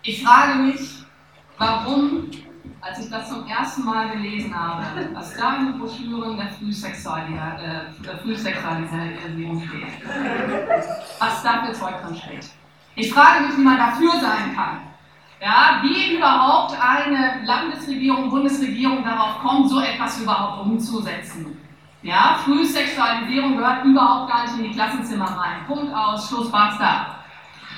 Ich 0.03 0.25
frage 0.25 0.55
mich, 0.61 1.05
warum, 1.59 2.31
als 2.81 2.99
ich 3.01 3.11
das 3.11 3.29
zum 3.29 3.47
ersten 3.47 3.85
Mal 3.85 4.11
gelesen 4.11 4.55
habe, 4.59 5.11
was 5.13 5.37
da 5.37 5.57
in 5.57 5.67
den 5.67 5.79
Broschüren 5.79 6.37
der 6.37 6.47
äh, 6.47 6.51
Frühsexualisierung 8.23 9.63
steht, 9.69 9.93
was 11.19 11.43
da 11.43 11.65
für 11.65 11.73
Zeug 11.73 12.03
drin 12.03 12.17
steht. 12.17 12.51
Ich 12.97 13.13
frage 13.13 13.47
mich, 13.47 13.57
wie 13.57 13.63
man 13.63 13.77
dafür 13.77 14.13
sein 14.21 14.55
kann. 14.55 14.90
Ja, 15.41 15.81
wie 15.83 16.17
überhaupt 16.17 16.77
eine 16.79 17.41
Landesregierung, 17.45 18.29
Bundesregierung 18.29 19.03
darauf 19.03 19.39
kommt, 19.39 19.71
so 19.71 19.81
etwas 19.81 20.21
überhaupt 20.21 20.67
umzusetzen. 20.67 21.59
Ja, 22.03 22.39
Frühsexualisierung 22.45 23.57
gehört 23.57 23.85
überhaupt 23.85 24.31
gar 24.31 24.43
nicht 24.43 24.59
in 24.59 24.65
die 24.65 24.71
Klassenzimmer 24.73 25.25
rein. 25.25 25.65
Punkt 25.67 25.95
aus, 25.95 26.29
Schluss, 26.29 26.51
basta. 26.53 27.17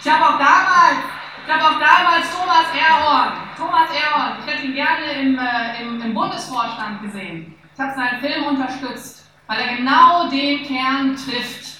Ich 0.04 0.10
habe 0.10 0.24
auch 0.24 0.38
damals, 0.38 0.98
ich 1.46 1.52
habe 1.52 1.62
auch 1.62 1.78
damals 1.78 2.36
Thomas 2.36 2.66
Erhorn, 2.76 3.32
Thomas 3.56 3.88
Erhorn, 3.90 4.32
ich 4.40 4.52
hätte 4.52 4.66
ihn 4.66 4.74
gerne 4.74 5.12
im, 5.20 5.38
äh, 5.38 5.82
im, 5.82 6.02
im 6.02 6.14
Bundesvorstand 6.14 7.00
gesehen. 7.02 7.54
Ich 7.74 7.80
habe 7.80 7.94
seinen 7.94 8.20
Film 8.20 8.44
unterstützt, 8.44 9.30
weil 9.46 9.60
er 9.60 9.76
genau 9.76 10.28
den 10.28 10.64
Kern 10.64 11.14
trifft 11.14 11.71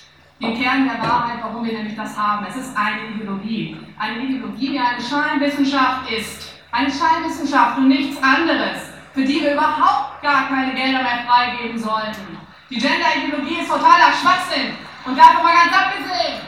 den 0.42 0.60
Kern 0.60 0.88
der 0.88 1.00
Wahrheit, 1.08 1.38
warum 1.40 1.64
wir 1.64 1.72
nämlich 1.72 1.96
das 1.96 2.18
haben. 2.18 2.44
Es 2.48 2.56
ist 2.56 2.76
eine 2.76 3.14
Ideologie. 3.14 3.76
Eine 3.98 4.24
Ideologie, 4.24 4.70
die 4.70 4.78
eine 4.78 5.00
Scheinwissenschaft 5.00 6.10
ist. 6.10 6.52
Eine 6.72 6.90
Scheinwissenschaft 6.90 7.78
und 7.78 7.88
nichts 7.88 8.20
anderes, 8.22 8.90
für 9.14 9.22
die 9.22 9.40
wir 9.40 9.54
überhaupt 9.54 10.20
gar 10.22 10.48
keine 10.48 10.74
Gelder 10.74 11.02
mehr 11.02 11.24
freigeben 11.26 11.78
sollten. 11.78 12.38
Die 12.70 12.78
Gender-Ideologie 12.78 13.60
ist 13.60 13.68
totaler 13.68 14.10
Schwachsinn. 14.20 14.74
Und 15.04 15.16
davon 15.16 15.44
mal 15.44 15.52
ganz 15.52 15.76
abgesehen. 15.76 16.40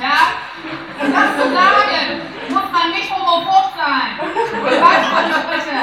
Ja? 0.00 0.18
Das 0.98 1.36
zu 1.36 1.52
sagen, 1.52 2.20
muss 2.48 2.72
man 2.72 2.90
nicht 2.90 3.10
homophob 3.10 3.72
sein. 3.76 4.18
Ich 4.18 4.80
weiß, 4.80 5.06
was 5.12 5.28
ich 5.28 5.36
spreche. 5.36 5.78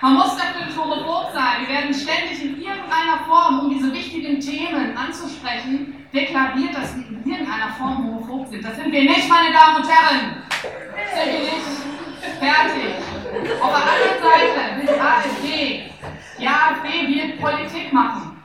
Man 0.00 0.14
muss 0.14 0.36
natürlich 0.36 0.76
homophob 0.76 1.32
sein. 1.32 1.66
Wir 1.66 1.76
werden 1.76 1.94
ständig 1.94 2.42
in 2.42 2.60
irgendeiner 2.60 3.24
Form, 3.26 3.60
um 3.60 3.70
diese 3.70 3.92
wichtigen 3.92 4.40
Themen 4.40 4.96
anzusprechen, 4.96 6.03
deklariert, 6.14 6.74
dass 6.74 6.96
wir 6.96 7.06
in 7.08 7.24
irgendeiner 7.24 7.72
Form 7.76 7.98
homophob 7.98 8.48
sind. 8.48 8.64
Das 8.64 8.76
sind 8.76 8.92
wir 8.92 9.02
nicht, 9.02 9.28
meine 9.28 9.52
Damen 9.52 9.76
und 9.76 9.88
Herren. 9.88 10.42
Sind 11.14 11.32
wir 11.32 11.40
nicht. 11.40 11.84
Fertig. 12.38 12.94
Auf 13.60 13.70
der 13.70 13.82
anderen 13.82 14.22
Seite 14.22 14.82
die 14.82 15.00
AfD. 15.00 15.92
Die 16.38 16.48
AfD 16.48 17.08
wird 17.08 17.40
Politik 17.40 17.92
machen. 17.92 18.42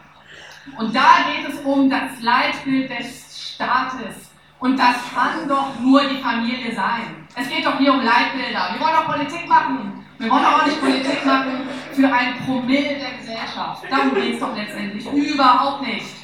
Und 0.78 0.96
da 0.96 1.26
geht 1.32 1.48
es 1.48 1.60
um 1.62 1.90
das 1.90 2.22
Leitbild 2.22 2.90
des 2.90 3.54
Staates. 3.54 4.32
Und 4.60 4.78
das 4.78 4.96
kann 5.14 5.48
doch 5.48 5.80
nur 5.80 6.02
die 6.04 6.22
Familie 6.22 6.74
sein. 6.76 7.28
Es 7.36 7.50
geht 7.50 7.66
doch 7.66 7.78
hier 7.78 7.94
um 7.94 8.02
Leitbilder. 8.02 8.74
Wir 8.74 8.82
wollen 8.82 8.96
doch 8.96 9.06
Politik 9.06 9.48
machen. 9.48 10.06
Wir 10.18 10.30
wollen 10.30 10.44
doch 10.44 10.62
auch 10.62 10.66
nicht 10.66 10.82
Politik 10.82 11.26
machen 11.26 11.62
für 11.94 12.12
ein 12.12 12.36
Promille 12.46 13.00
der 13.00 13.18
Gesellschaft. 13.18 13.84
Darum 13.90 14.14
geht 14.14 14.34
es 14.34 14.40
doch 14.40 14.56
letztendlich 14.56 15.06
überhaupt 15.14 15.84
nicht. 15.84 16.19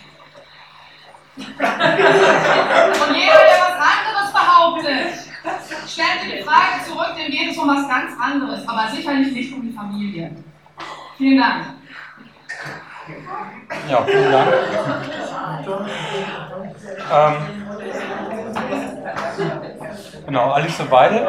Und 1.38 3.16
jeder, 3.16 3.40
der 3.44 3.60
was 3.60 3.76
anderes 3.76 4.32
behauptet, 4.32 5.14
stellt 5.88 6.24
die 6.24 6.44
Frage 6.44 6.84
zurück, 6.88 7.16
dem 7.18 7.32
geht 7.32 7.52
es 7.52 7.58
um 7.58 7.68
was 7.68 7.88
ganz 7.88 8.12
anderes, 8.22 8.68
aber 8.68 8.88
sicherlich 8.90 9.34
nicht 9.34 9.54
um 9.54 9.62
die 9.62 9.74
Familie. 9.74 10.32
Vielen 11.18 11.38
Dank. 11.38 11.66
Ja, 13.90 14.04
vielen 14.04 14.32
Dank. 14.32 14.54
Ähm, 17.12 17.34
genau, 20.26 20.52
Alice 20.52 20.92
Weidel. 20.92 21.28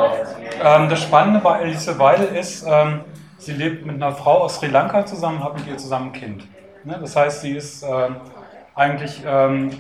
Ähm, 0.62 0.88
das 0.88 1.02
Spannende 1.02 1.40
bei 1.40 1.58
Alice 1.58 1.98
Weidel 1.98 2.28
ist, 2.28 2.64
ähm, 2.66 3.00
sie 3.38 3.52
lebt 3.52 3.84
mit 3.84 3.96
einer 3.96 4.12
Frau 4.12 4.42
aus 4.42 4.56
Sri 4.56 4.68
Lanka 4.68 5.04
zusammen 5.04 5.38
und 5.38 5.44
hat 5.44 5.54
mit 5.54 5.66
ihr 5.66 5.76
zusammen 5.76 6.06
ein 6.06 6.12
Kind. 6.12 6.46
Ne? 6.84 6.96
Das 7.00 7.16
heißt, 7.16 7.42
sie 7.42 7.56
ist 7.56 7.82
ähm, 7.82 8.16
eigentlich 8.74 9.22
ähm, 9.26 9.70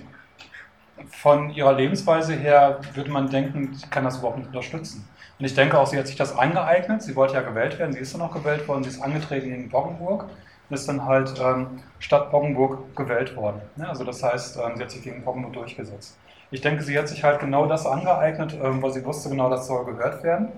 von 1.08 1.50
ihrer 1.50 1.72
Lebensweise 1.72 2.34
her 2.34 2.80
würde 2.94 3.10
man 3.10 3.30
denken, 3.30 3.74
sie 3.74 3.86
kann 3.88 4.04
das 4.04 4.18
überhaupt 4.18 4.38
nicht 4.38 4.48
unterstützen. 4.48 5.08
Und 5.38 5.44
ich 5.44 5.54
denke 5.54 5.78
auch, 5.78 5.86
sie 5.86 5.98
hat 5.98 6.06
sich 6.06 6.16
das 6.16 6.36
angeeignet. 6.36 7.02
Sie 7.02 7.14
wollte 7.14 7.34
ja 7.34 7.42
gewählt 7.42 7.78
werden, 7.78 7.92
sie 7.92 8.00
ist 8.00 8.14
dann 8.14 8.22
auch 8.22 8.32
gewählt 8.32 8.66
worden, 8.68 8.84
sie 8.84 8.90
ist 8.90 9.02
angetreten 9.02 9.52
in 9.52 9.68
Boggenburg 9.68 10.24
und 10.68 10.74
ist 10.74 10.88
dann 10.88 11.04
halt 11.04 11.34
ähm, 11.40 11.82
Stadt 11.98 12.30
Boggenburg 12.30 12.96
gewählt 12.96 13.36
worden. 13.36 13.60
Ja, 13.76 13.88
also 13.88 14.04
das 14.04 14.22
heißt, 14.22 14.56
ähm, 14.56 14.76
sie 14.76 14.82
hat 14.82 14.90
sich 14.90 15.02
gegen 15.02 15.22
Boggenburg 15.24 15.52
durchgesetzt. 15.52 16.16
Ich 16.50 16.60
denke, 16.60 16.82
sie 16.82 16.98
hat 16.98 17.08
sich 17.08 17.22
halt 17.22 17.40
genau 17.40 17.66
das 17.66 17.86
angeeignet, 17.86 18.56
ähm, 18.62 18.82
weil 18.82 18.92
sie 18.92 19.04
wusste 19.04 19.28
genau, 19.28 19.50
das 19.50 19.66
soll 19.66 19.84
gehört 19.84 20.22
werden. 20.22 20.48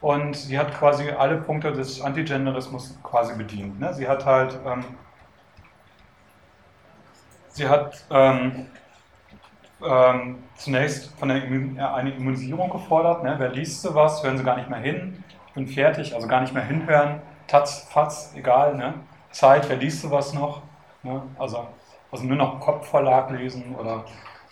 Und 0.00 0.36
sie 0.36 0.58
hat 0.58 0.72
quasi 0.74 1.10
alle 1.10 1.38
Punkte 1.38 1.72
des 1.72 2.00
Antigenderismus 2.00 2.98
quasi 3.02 3.34
bedient. 3.34 3.80
Ne? 3.80 3.92
Sie 3.94 4.06
hat 4.06 4.24
halt, 4.24 4.58
ähm, 4.64 4.84
sie 7.48 7.68
hat 7.68 8.04
ähm, 9.84 10.42
zunächst 10.56 11.14
von 11.18 11.28
der 11.28 11.44
Immun 11.44 11.76
äh, 11.78 11.82
eine 11.82 12.10
Immunisierung 12.10 12.70
gefordert. 12.70 13.22
Ne? 13.22 13.34
Wer 13.38 13.50
liest 13.50 13.82
sowas, 13.82 14.22
hören 14.22 14.38
sie 14.38 14.44
gar 14.44 14.56
nicht 14.56 14.68
mehr 14.68 14.80
hin. 14.80 15.22
Ich 15.48 15.54
bin 15.54 15.66
fertig, 15.66 16.14
also 16.14 16.26
gar 16.26 16.40
nicht 16.40 16.54
mehr 16.54 16.64
hinhören. 16.64 17.20
Taz, 17.46 17.88
Fatz, 17.90 18.32
egal. 18.36 18.76
Ne? 18.76 18.94
Zeit, 19.30 19.68
wer 19.68 19.76
liest 19.76 20.02
sowas 20.02 20.32
noch? 20.34 20.62
Ne? 21.02 21.22
Also, 21.38 21.66
also 22.10 22.24
nur 22.24 22.36
noch 22.36 22.60
Kopfverlag 22.60 23.30
lesen 23.30 23.74
oder 23.76 24.04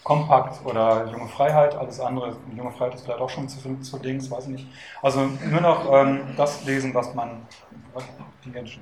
Kompakt 0.06 0.64
oder 0.64 1.06
Junge 1.06 1.26
Freiheit, 1.26 1.74
alles 1.74 1.98
andere, 1.98 2.36
Junge 2.54 2.70
Freiheit 2.70 2.94
ist 2.94 3.04
vielleicht 3.04 3.20
auch 3.20 3.28
schon 3.28 3.48
zu, 3.48 3.80
zu 3.80 3.98
links, 4.00 4.30
weiß 4.30 4.44
ich 4.44 4.52
nicht. 4.52 4.68
Also 5.02 5.28
nur 5.50 5.60
noch 5.60 5.92
ähm, 5.92 6.20
das 6.36 6.64
lesen, 6.64 6.94
was 6.94 7.12
man, 7.12 7.44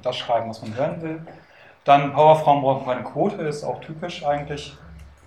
das 0.03 0.17
schreiben, 0.17 0.51
was 0.51 0.61
man 0.61 0.77
hören 0.77 1.01
will. 1.01 1.27
Dann 1.85 2.13
Powerfrauen 2.13 2.61
brauchen 2.61 2.85
keine 2.85 3.05
Quote, 3.05 3.37
ist 3.37 3.65
auch 3.65 3.81
typisch 3.81 4.27
eigentlich, 4.27 4.77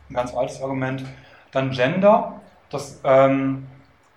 ein 0.10 0.14
ganz 0.14 0.36
altes 0.36 0.62
Argument. 0.62 1.06
Dann 1.52 1.72
Gender, 1.72 2.34
das 2.70 3.00
ähm, 3.04 3.68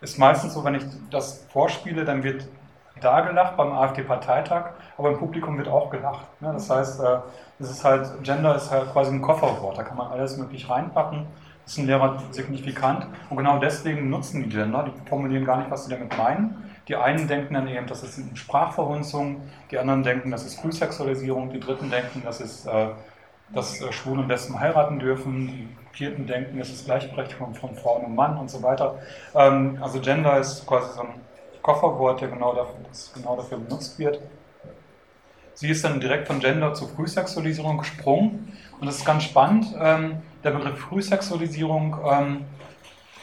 ist 0.00 0.18
meistens 0.18 0.54
so, 0.54 0.64
wenn 0.64 0.74
ich 0.74 0.84
das 1.10 1.46
vorspiele, 1.52 2.04
dann 2.04 2.22
wird 2.22 2.46
da 3.00 3.20
gelacht 3.20 3.56
beim 3.56 3.72
AfD-Parteitag, 3.72 4.70
aber 4.98 5.10
im 5.10 5.18
Publikum 5.18 5.56
wird 5.56 5.68
auch 5.68 5.90
gelacht. 5.90 6.26
Ne? 6.40 6.52
Das 6.52 6.68
heißt, 6.68 7.00
äh, 7.00 7.18
es 7.58 7.70
ist 7.70 7.84
halt, 7.84 8.22
Gender 8.22 8.54
ist 8.56 8.70
halt 8.70 8.92
quasi 8.92 9.12
ein 9.12 9.22
Kofferwort, 9.22 9.78
da 9.78 9.82
kann 9.82 9.96
man 9.96 10.10
alles 10.10 10.36
möglich 10.36 10.68
reinpacken 10.68 11.26
ist 11.70 11.78
ein 11.78 11.86
Lehrer 11.86 12.20
signifikant. 12.32 13.06
Und 13.28 13.36
genau 13.36 13.58
deswegen 13.58 14.10
nutzen 14.10 14.42
die 14.42 14.48
Gender, 14.48 14.84
die 14.84 15.08
formulieren 15.08 15.44
gar 15.44 15.58
nicht, 15.58 15.70
was 15.70 15.84
sie 15.84 15.90
damit 15.90 16.16
meinen. 16.16 16.70
Die 16.88 16.96
einen 16.96 17.28
denken 17.28 17.54
dann 17.54 17.68
eben, 17.68 17.86
das 17.86 18.02
ist 18.02 18.18
eine 18.18 18.36
Sprachverhunzung, 18.36 19.42
die 19.70 19.78
anderen 19.78 20.02
denken, 20.02 20.30
das 20.32 20.44
ist 20.44 20.60
Frühsexualisierung, 20.60 21.50
die 21.50 21.60
dritten 21.60 21.90
denken, 21.90 22.22
das 22.24 22.40
ist, 22.40 22.66
äh, 22.66 22.88
dass 23.54 23.80
äh, 23.80 23.92
Schwule 23.92 24.22
und 24.22 24.28
Lesben 24.28 24.58
heiraten 24.58 24.98
dürfen, 24.98 25.46
die 25.46 25.68
vierten 25.92 26.26
denken, 26.26 26.60
es 26.60 26.70
ist 26.70 26.84
Gleichberechtigung 26.84 27.54
von 27.54 27.74
Frauen 27.74 28.04
und 28.04 28.14
Mann 28.14 28.36
und 28.36 28.50
so 28.50 28.62
weiter. 28.62 28.98
Ähm, 29.34 29.78
also 29.80 30.00
Gender 30.00 30.38
ist 30.38 30.66
quasi 30.66 30.94
so 30.94 31.02
ein 31.02 31.14
Kofferwort, 31.62 32.20
der 32.20 32.28
genau 32.28 32.54
dafür, 32.54 32.76
das 32.88 33.12
genau 33.12 33.36
dafür 33.36 33.58
benutzt 33.58 33.98
wird. 33.98 34.20
Sie 35.54 35.68
ist 35.68 35.84
dann 35.84 36.00
direkt 36.00 36.26
von 36.26 36.40
Gender 36.40 36.72
zur 36.72 36.88
Frühsexualisierung 36.88 37.78
gesprungen 37.78 38.56
und 38.80 38.86
das 38.86 38.98
ist 38.98 39.04
ganz 39.04 39.24
spannend. 39.24 39.66
Ähm, 39.78 40.22
der 40.42 40.52
Begriff 40.52 40.78
Frühsexualisierung 40.78 41.96
ähm, 42.10 42.44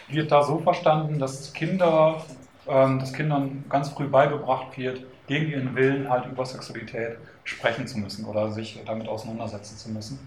wird 0.09 0.31
da 0.31 0.43
so 0.43 0.59
verstanden, 0.59 1.19
dass 1.19 1.51
Kinder, 1.53 2.21
ähm, 2.67 2.99
dass 2.99 3.13
Kindern 3.13 3.65
ganz 3.69 3.89
früh 3.89 4.07
beigebracht 4.07 4.77
wird, 4.77 5.03
gegen 5.27 5.49
ihren 5.49 5.75
Willen 5.75 6.09
halt 6.09 6.25
über 6.25 6.45
Sexualität 6.45 7.17
sprechen 7.43 7.87
zu 7.87 7.97
müssen 7.99 8.25
oder 8.25 8.51
sich 8.51 8.81
damit 8.85 9.07
auseinandersetzen 9.07 9.77
zu 9.77 9.89
müssen. 9.89 10.19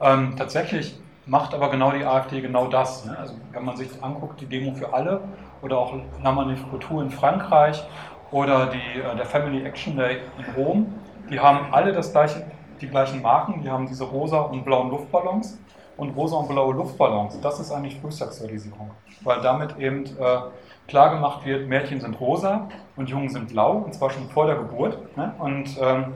Ähm, 0.00 0.34
tatsächlich 0.36 0.98
macht 1.26 1.54
aber 1.54 1.70
genau 1.70 1.90
die 1.90 2.04
AfD 2.04 2.40
genau 2.40 2.66
das. 2.66 3.04
Ne? 3.04 3.16
Also 3.18 3.34
wenn 3.52 3.64
man 3.64 3.76
sich 3.76 3.88
anguckt, 4.02 4.40
die 4.40 4.46
Demo 4.46 4.74
für 4.74 4.92
alle 4.92 5.20
oder 5.62 5.78
auch 5.78 5.94
La 6.22 6.32
Manifestur 6.32 7.02
in 7.02 7.10
Frankreich 7.10 7.82
oder 8.30 8.66
die, 8.66 9.00
äh, 9.00 9.16
der 9.16 9.26
Family 9.26 9.64
Action 9.64 9.96
Day 9.96 10.18
in 10.38 10.54
Rom, 10.54 10.94
die 11.30 11.40
haben 11.40 11.72
alle 11.72 11.92
das 11.92 12.12
gleiche, 12.12 12.44
die 12.80 12.88
gleichen 12.88 13.22
Marken, 13.22 13.62
die 13.62 13.70
haben 13.70 13.86
diese 13.86 14.04
rosa 14.04 14.40
und 14.40 14.64
blauen 14.64 14.90
Luftballons 14.90 15.58
und 15.96 16.10
rosa 16.16 16.36
und 16.36 16.48
blaue 16.48 16.74
Luftballons. 16.74 17.40
Das 17.40 17.60
ist 17.60 17.72
eigentlich 17.72 17.98
Frühsexualisierung, 18.00 18.90
weil 19.22 19.40
damit 19.40 19.78
eben 19.78 20.04
äh, 20.04 20.40
klar 20.88 21.10
gemacht 21.10 21.46
wird, 21.46 21.68
Mädchen 21.68 22.00
sind 22.00 22.20
rosa 22.20 22.68
und 22.96 23.08
Jungen 23.08 23.30
sind 23.30 23.48
blau, 23.48 23.72
und 23.78 23.94
zwar 23.94 24.10
schon 24.10 24.28
vor 24.28 24.46
der 24.46 24.56
Geburt. 24.56 25.16
Ne? 25.16 25.32
Und 25.38 25.78
ähm, 25.80 26.14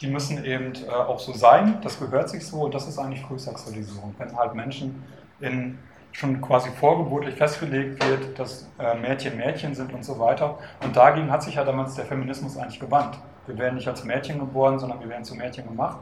die 0.00 0.06
müssen 0.06 0.44
eben 0.44 0.72
äh, 0.74 0.90
auch 0.90 1.18
so 1.18 1.32
sein, 1.32 1.78
das 1.82 1.98
gehört 1.98 2.28
sich 2.28 2.46
so 2.46 2.62
und 2.62 2.74
das 2.74 2.86
ist 2.88 2.98
eigentlich 2.98 3.22
Frühsexualisierung, 3.22 4.14
wenn 4.18 4.36
halt 4.36 4.54
Menschen 4.54 5.02
in 5.40 5.78
schon 6.12 6.40
quasi 6.40 6.70
vorgeburtlich 6.70 7.34
festgelegt 7.34 8.04
wird, 8.08 8.38
dass 8.38 8.68
äh, 8.78 8.94
Mädchen 8.98 9.36
Mädchen 9.36 9.74
sind 9.74 9.92
und 9.92 10.04
so 10.04 10.18
weiter. 10.18 10.58
Und 10.82 10.96
dagegen 10.96 11.30
hat 11.30 11.42
sich 11.42 11.56
ja 11.56 11.64
damals 11.64 11.94
der 11.94 12.06
Feminismus 12.06 12.56
eigentlich 12.56 12.80
gewandt. 12.80 13.18
Wir 13.46 13.58
werden 13.58 13.76
nicht 13.76 13.86
als 13.86 14.04
Mädchen 14.04 14.38
geboren, 14.38 14.78
sondern 14.78 15.00
wir 15.00 15.08
werden 15.08 15.24
zu 15.24 15.34
Mädchen 15.34 15.66
gemacht 15.66 15.98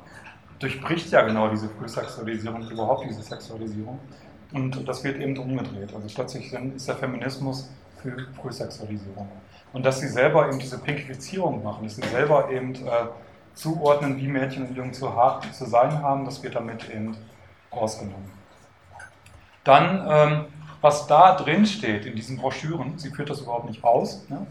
durchbricht 0.58 1.10
ja 1.10 1.22
genau 1.22 1.48
diese 1.48 1.68
Frühsexualisierung, 1.68 2.68
überhaupt 2.70 3.04
diese 3.08 3.22
Sexualisierung. 3.22 3.98
Und 4.52 4.86
das 4.88 5.02
wird 5.04 5.18
eben 5.18 5.36
umgedreht. 5.36 5.92
Also 5.94 6.06
plötzlich 6.14 6.52
ist 6.52 6.88
der 6.88 6.96
Feminismus 6.96 7.68
für 8.00 8.26
Frühsexualisierung. 8.40 9.28
Und 9.72 9.84
dass 9.84 10.00
sie 10.00 10.08
selber 10.08 10.48
eben 10.48 10.58
diese 10.58 10.78
Pinkifizierung 10.78 11.62
machen, 11.62 11.84
dass 11.84 11.96
sie 11.96 12.08
selber 12.08 12.50
eben 12.50 12.74
äh, 12.74 12.78
zuordnen, 13.56 14.18
wie 14.18 14.28
Mädchen 14.28 14.68
und 14.68 14.76
Jungen 14.76 14.92
zu, 14.92 15.12
zu, 15.52 15.66
sein 15.66 16.02
haben, 16.02 16.24
das 16.24 16.42
wird 16.42 16.54
damit 16.54 16.88
eben 16.90 17.16
rausgenommen. 17.74 18.30
Dann, 19.64 20.06
ähm, 20.08 20.44
was 20.80 21.06
da 21.08 21.34
drin 21.34 21.66
steht 21.66 22.06
in 22.06 22.14
diesen 22.14 22.36
Broschüren, 22.36 22.98
sie 22.98 23.10
führt 23.10 23.30
das 23.30 23.40
überhaupt 23.40 23.68
nicht 23.68 23.82
aus, 23.82 24.28
ne? 24.28 24.46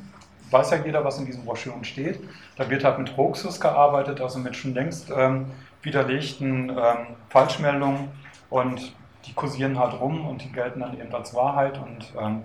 weiß 0.52 0.72
ja 0.72 0.78
jeder, 0.78 1.04
was 1.06 1.18
in 1.20 1.26
diesen 1.26 1.46
Broschüren 1.46 1.84
steht. 1.84 2.20
Da 2.58 2.70
wird 2.70 2.84
halt 2.84 3.00
mit 3.00 3.16
Hoaxes 3.16 3.60
gearbeitet, 3.60 4.22
also 4.22 4.40
mit 4.40 4.56
schon 4.56 4.74
längst 4.74 5.12
ähm, 5.16 5.52
widerlegten 5.82 6.70
ähm, 6.70 7.16
Falschmeldungen 7.30 8.10
und 8.50 8.94
die 9.26 9.34
kursieren 9.34 9.80
halt 9.80 10.00
rum 10.00 10.28
und 10.28 10.44
die 10.44 10.52
gelten 10.52 10.82
dann 10.82 11.00
eben 11.00 11.14
als 11.14 11.34
Wahrheit 11.34 11.80
und, 11.80 12.14
ähm, 12.20 12.44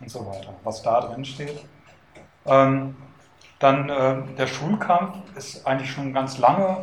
und 0.00 0.10
so 0.10 0.26
weiter, 0.26 0.54
was 0.64 0.82
da 0.82 1.00
drin 1.00 1.24
steht. 1.24 1.64
Ähm, 2.46 2.96
dann 3.60 3.88
äh, 3.88 4.16
der 4.36 4.46
Schulkampf 4.46 5.16
ist 5.36 5.66
eigentlich 5.66 5.92
schon 5.92 6.12
ganz 6.12 6.38
lange 6.38 6.78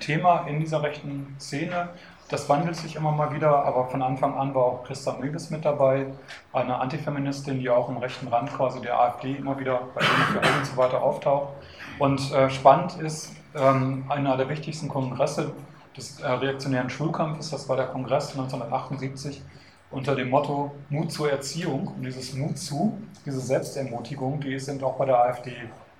Thema 0.00 0.46
in 0.46 0.60
dieser 0.60 0.82
rechten 0.82 1.36
Szene. 1.38 1.88
Das 2.28 2.48
wandelt 2.48 2.76
sich 2.76 2.96
immer 2.96 3.12
mal 3.12 3.34
wieder, 3.34 3.64
aber 3.64 3.88
von 3.88 4.00
Anfang 4.00 4.34
an 4.38 4.54
war 4.54 4.62
auch 4.62 4.84
Christa 4.84 5.16
Milges 5.20 5.50
mit 5.50 5.64
dabei, 5.64 6.06
eine 6.52 6.76
Antifeministin, 6.76 7.58
die 7.58 7.68
auch 7.68 7.88
im 7.90 7.98
rechten 7.98 8.28
Rand 8.28 8.50
quasi 8.56 8.80
der 8.80 8.98
AfD 8.98 9.34
immer 9.34 9.58
wieder 9.58 9.80
bei 9.94 10.00
denen 10.00 10.58
und 10.58 10.66
so 10.66 10.76
weiter 10.76 11.02
auftaucht. 11.02 11.52
Und 11.98 12.32
äh, 12.32 12.48
spannend 12.48 12.98
ist, 13.00 13.32
ähm, 13.54 14.04
einer 14.08 14.36
der 14.36 14.48
wichtigsten 14.48 14.88
Kongresse 14.88 15.52
des 15.96 16.20
äh, 16.20 16.26
reaktionären 16.26 16.90
Schulkampfes, 16.90 17.50
das 17.50 17.68
war 17.68 17.76
der 17.76 17.86
Kongress 17.86 18.30
1978 18.30 19.42
unter 19.90 20.16
dem 20.16 20.30
Motto 20.30 20.72
Mut 20.88 21.12
zur 21.12 21.30
Erziehung. 21.30 21.88
Und 21.88 22.04
dieses 22.04 22.34
Mut 22.34 22.56
zu, 22.56 22.98
diese 23.26 23.40
Selbstermutigung, 23.40 24.40
die 24.40 24.54
eben 24.54 24.82
auch 24.82 24.96
bei 24.96 25.04
der 25.06 25.18
AfD, 25.18 25.52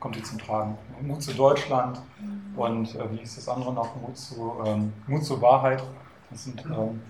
kommt 0.04 0.16
die 0.16 0.22
zum 0.22 0.38
Tragen. 0.38 0.76
Mut 1.00 1.22
zu 1.22 1.32
Deutschland 1.32 1.98
und 2.56 2.94
äh, 2.94 3.10
wie 3.10 3.22
ist 3.22 3.38
das 3.38 3.48
andere 3.48 3.72
noch? 3.72 3.96
Mut 3.96 4.18
zu, 4.18 4.62
ähm, 4.66 4.92
Mut 5.06 5.24
zur 5.24 5.40
Wahrheit. 5.40 5.82
Das 6.30 6.44
sind 6.44 6.62
ähm, 6.66 7.00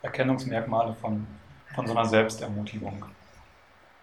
Erkennungsmerkmale 0.00 0.94
von, 0.94 1.26
von 1.74 1.86
so 1.86 1.92
einer 1.92 2.06
Selbstermutigung. 2.06 3.04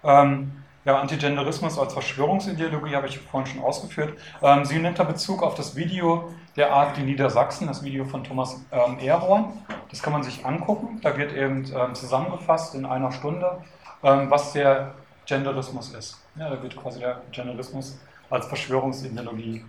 Ähm, 0.04 0.64
ja, 0.86 1.02
Antigenderismus 1.02 1.80
als 1.80 1.94
Verschwörungsideologie 1.94 2.96
habe 2.96 3.08
ich 3.08 3.18
vorhin 3.18 3.52
schon 3.52 3.64
ausgeführt. 3.64 4.14
Ähm, 4.44 4.64
sie 4.64 4.78
nimmt 4.78 5.00
da 5.00 5.04
Bezug 5.04 5.42
auf 5.42 5.56
das 5.56 5.76
Video 5.76 6.32
der 6.56 6.76
AfD 6.76 7.02
Niedersachsen, 7.02 7.66
das 7.66 7.84
Video 7.84 8.06
von 8.06 8.24
Thomas 8.24 8.64
ähm, 8.72 9.00
Ehrhorn. 9.00 9.54
Das 9.90 10.04
kann 10.04 10.14
man 10.14 10.22
sich 10.22 10.46
angucken. 10.46 11.00
Da 11.02 11.18
wird 11.18 11.34
eben 11.34 11.66
ähm, 11.76 11.96
zusammengefasst 11.96 12.76
in 12.76 12.86
einer 12.86 13.12
Stunde, 13.12 13.58
ähm, 14.04 14.30
was 14.30 14.54
der 14.54 14.94
Genderismus 15.32 15.94
ist. 15.94 16.22
Ja, 16.36 16.50
da 16.50 16.62
wird 16.62 16.76
quasi 16.76 17.00
der 17.00 17.22
Genderismus 17.32 17.98
als 18.30 18.48
Verschwörungsideologie 18.48 19.64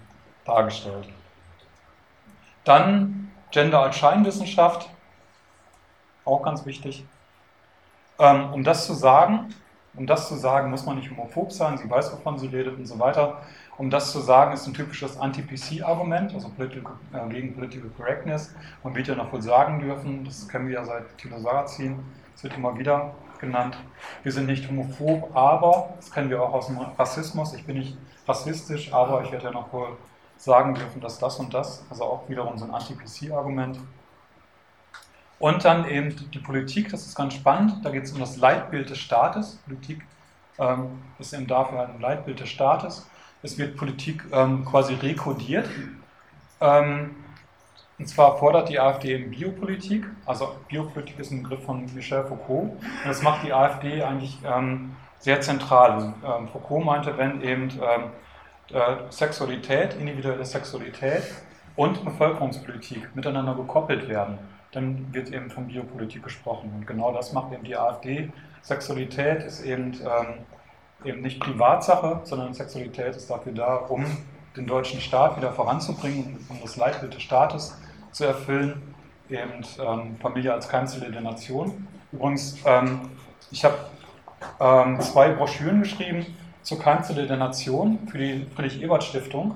dargestellt. 0.44 1.08
Dann 2.64 3.30
Gender 3.52 3.80
als 3.80 3.96
Scheinwissenschaft, 3.96 4.88
auch 6.24 6.42
ganz 6.42 6.66
wichtig. 6.66 7.04
Ähm, 8.18 8.52
um 8.52 8.64
das 8.64 8.86
zu 8.86 8.94
sagen, 8.94 9.54
um 9.94 10.06
das 10.06 10.26
zu 10.26 10.34
sagen, 10.34 10.68
muss 10.70 10.84
man 10.84 10.96
nicht 10.96 11.10
homophob 11.10 11.52
sein, 11.52 11.78
sie 11.78 11.88
weiß, 11.88 12.12
wovon 12.12 12.38
sie 12.38 12.48
redet 12.48 12.78
und 12.78 12.86
so 12.86 12.98
weiter. 12.98 13.42
Um 13.78 13.88
das 13.88 14.10
zu 14.10 14.18
sagen, 14.20 14.52
ist 14.52 14.66
ein 14.66 14.74
typisches 14.74 15.16
Anti-PC-Argument, 15.16 16.34
also 16.34 16.48
political, 16.48 16.94
äh, 17.12 17.28
gegen 17.28 17.54
Political 17.54 17.90
Correctness. 17.96 18.52
Man 18.82 18.96
wird 18.96 19.06
ja 19.06 19.14
noch 19.14 19.32
wohl 19.32 19.42
sagen 19.42 19.78
dürfen, 19.78 20.24
das 20.24 20.48
kennen 20.48 20.66
wir 20.66 20.74
ja 20.74 20.84
seit 20.84 21.16
Thilo 21.18 21.38
Sarrazin, 21.38 22.00
das 22.32 22.42
wird 22.42 22.56
immer 22.56 22.76
wieder 22.76 23.14
genannt. 23.43 23.76
Wir 24.22 24.32
sind 24.32 24.47
nicht 24.47 24.66
homophob, 24.66 25.36
aber, 25.36 25.90
das 25.97 26.11
kennen 26.11 26.30
wir 26.30 26.43
auch 26.43 26.55
aus 26.55 26.68
dem 26.68 26.78
Rassismus, 26.78 27.53
ich 27.53 27.66
bin 27.66 27.78
nicht 27.78 27.99
rassistisch, 28.26 28.95
aber 28.95 29.22
ich 29.24 29.32
werde 29.32 29.47
ja 29.47 29.51
noch 29.51 29.70
wohl 29.72 29.99
sagen 30.38 30.74
dürfen, 30.74 31.03
dass 31.03 31.18
das 31.18 31.38
und 31.38 31.53
das, 31.53 31.84
also 31.90 32.05
auch 32.05 32.28
wiederum 32.28 32.57
so 32.57 32.64
ein 32.64 32.70
Anti-PC-Argument. 32.70 33.78
Und 35.38 35.64
dann 35.64 35.88
eben 35.88 36.30
die 36.30 36.38
Politik, 36.38 36.88
das 36.90 37.05
ist 37.05 37.16
ganz 37.16 37.34
spannend, 37.34 37.84
da 37.84 37.90
geht 37.90 38.05
es 38.05 38.12
um 38.12 38.20
das 38.20 38.36
Leitbild 38.36 38.88
des 38.88 38.99
Staates. 38.99 39.57
Politik 39.66 40.07
ähm, 40.59 41.03
ist 41.18 41.34
eben 41.34 41.47
dafür 41.47 41.88
ein 41.88 42.01
Leitbild 42.01 42.40
des 42.40 42.49
Staates. 42.49 43.09
Es 43.43 43.59
wird 43.59 43.76
Politik 43.76 44.24
ähm, 44.32 44.64
quasi 44.64 44.95
rekodiert. 44.95 45.68
Ähm, 46.61 47.16
und 47.99 48.07
zwar 48.07 48.38
fordert 48.38 48.68
die 48.68 48.80
AfD 48.80 49.16
Biopolitik. 49.18 50.07
Also 50.26 50.57
Biopolitik 50.68 51.18
ist 51.18 51.30
ein 51.30 51.43
Begriff 51.43 51.64
von 51.64 51.84
Michel 51.95 52.24
Foucault. 52.24 52.70
Und 52.70 52.80
das 53.07 53.22
macht 53.22 53.47
die 53.47 53.53
AfD 53.53 54.03
eigentlich 54.03 54.38
ähm, 54.45 54.97
sehr 55.18 55.40
zentral. 55.40 56.14
Ähm, 56.24 56.49
Foucault 56.49 56.84
meinte, 56.84 57.16
wenn 57.16 57.43
eben 57.43 57.70
ähm, 57.70 58.11
äh, 58.72 59.11
Sexualität, 59.11 59.95
individuelle 59.95 60.45
Sexualität 60.45 61.22
und 61.76 62.05
Bevölkerungspolitik 62.05 63.14
miteinander 63.14 63.55
gekoppelt 63.55 64.09
werden, 64.09 64.38
dann 64.72 65.12
wird 65.12 65.30
eben 65.30 65.51
von 65.51 65.68
Biopolitik 65.68 66.22
gesprochen. 66.22 66.72
Und 66.74 66.86
genau 66.86 67.12
das 67.12 67.32
macht 67.32 67.53
eben 67.53 67.64
die 67.64 67.76
AfD. 67.76 68.32
Sexualität 68.62 69.45
ist 69.45 69.62
eben, 69.64 69.93
ähm, 70.01 70.47
eben 71.05 71.20
nicht 71.20 71.40
Privatsache, 71.40 72.20
sondern 72.24 72.55
Sexualität 72.55 73.14
ist 73.16 73.30
dafür 73.30 73.53
da, 73.53 73.76
um 73.76 74.05
den 74.57 74.66
deutschen 74.66 75.00
Staat 75.00 75.36
wieder 75.36 75.53
voranzubringen, 75.53 76.44
um 76.48 76.59
das 76.61 76.76
Leitbild 76.76 77.14
des 77.14 77.22
Staates 77.22 77.76
zu 78.11 78.24
erfüllen, 78.24 78.94
eben 79.30 79.64
ähm, 79.80 80.16
Familie 80.20 80.53
als 80.53 80.68
Keimzelle 80.68 81.11
der 81.11 81.22
Nation. 81.22 81.88
Übrigens, 82.12 82.59
ähm, 82.66 83.00
ich 83.50 83.64
habe 83.64 83.76
ähm, 84.61 85.00
zwei 85.00 85.30
Broschüren 85.30 85.80
geschrieben 85.80 86.26
zur 86.62 86.78
Keimzelle 86.78 87.26
der 87.26 87.36
Nation 87.36 87.98
für 88.11 88.18
die 88.18 88.46
Friedrich-Ebert-Stiftung. 88.55 89.55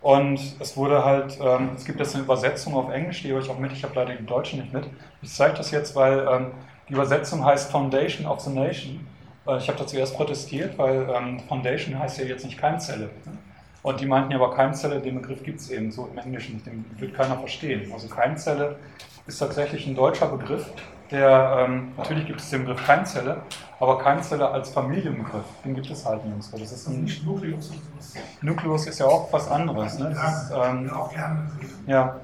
Und 0.00 0.38
es 0.60 0.76
wurde 0.76 1.04
halt, 1.04 1.38
ähm, 1.40 1.70
es 1.76 1.84
gibt 1.84 1.98
jetzt 1.98 2.14
eine 2.14 2.22
Übersetzung 2.22 2.74
auf 2.74 2.90
Englisch, 2.90 3.22
die 3.22 3.32
habe 3.32 3.40
ich 3.40 3.50
auch 3.50 3.58
mit, 3.58 3.72
ich 3.72 3.82
habe 3.82 3.94
leider 3.96 4.14
die 4.14 4.24
Deutsche 4.24 4.56
nicht 4.56 4.72
mit. 4.72 4.84
Ich 5.20 5.34
zeige 5.34 5.56
das 5.56 5.72
jetzt, 5.72 5.96
weil 5.96 6.26
ähm, 6.30 6.46
die 6.88 6.92
Übersetzung 6.92 7.44
heißt 7.44 7.72
Foundation 7.72 8.26
of 8.26 8.40
the 8.40 8.50
Nation. 8.50 9.06
Äh, 9.48 9.58
ich 9.58 9.68
habe 9.68 9.78
dazu 9.78 9.96
erst 9.96 10.14
protestiert, 10.14 10.78
weil 10.78 11.08
ähm, 11.12 11.40
Foundation 11.48 11.98
heißt 11.98 12.18
ja 12.18 12.24
jetzt 12.24 12.44
nicht 12.44 12.58
Keimzelle. 12.58 13.10
Ne? 13.24 13.38
Und 13.86 14.00
die 14.00 14.06
meinten 14.06 14.32
ja 14.32 14.38
aber 14.38 14.52
Keimzelle, 14.52 15.00
den 15.00 15.14
Begriff 15.20 15.44
gibt 15.44 15.60
es 15.60 15.70
eben 15.70 15.92
so 15.92 16.10
im 16.12 16.18
Englischen 16.18 16.54
nicht, 16.54 16.66
den 16.66 16.84
wird 16.98 17.14
keiner 17.14 17.38
verstehen. 17.38 17.92
Also 17.92 18.08
Keimzelle 18.08 18.80
ist 19.28 19.38
tatsächlich 19.38 19.86
ein 19.86 19.94
deutscher 19.94 20.26
Begriff, 20.26 20.72
der, 21.12 21.56
ähm, 21.60 21.92
natürlich 21.96 22.26
gibt 22.26 22.40
es 22.40 22.50
den 22.50 22.64
Begriff 22.64 22.84
Keimzelle, 22.84 23.42
aber 23.78 23.98
Keimzelle 23.98 24.50
als 24.50 24.70
Familienbegriff, 24.70 25.44
den 25.64 25.76
gibt 25.76 25.88
es 25.88 26.04
halt 26.04 26.24
nirgendwo. 26.24 26.58
Das 26.58 26.72
ist 26.72 26.88
ein 26.88 27.04
nicht 27.04 27.24
Nukleus. 27.24 27.74
Nukleus 28.42 28.88
ist 28.88 28.98
ja 28.98 29.06
auch 29.06 29.32
was 29.32 29.48
anderes. 29.48 30.00
Ne? 30.00 30.10
Ist, 30.10 30.52
ähm, 30.52 30.90
ja. 31.86 32.16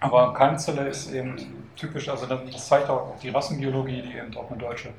Aber 0.00 0.34
Keimzelle 0.34 0.88
ist 0.88 1.10
eben 1.10 1.36
typisch, 1.74 2.10
also 2.10 2.26
das 2.26 2.68
zeigt 2.68 2.90
auch 2.90 3.18
die 3.22 3.30
Rassenbiologie, 3.30 4.02
die 4.02 4.12
eben 4.14 4.36
auch 4.36 4.50
eine 4.50 4.60
deutsche 4.60 4.90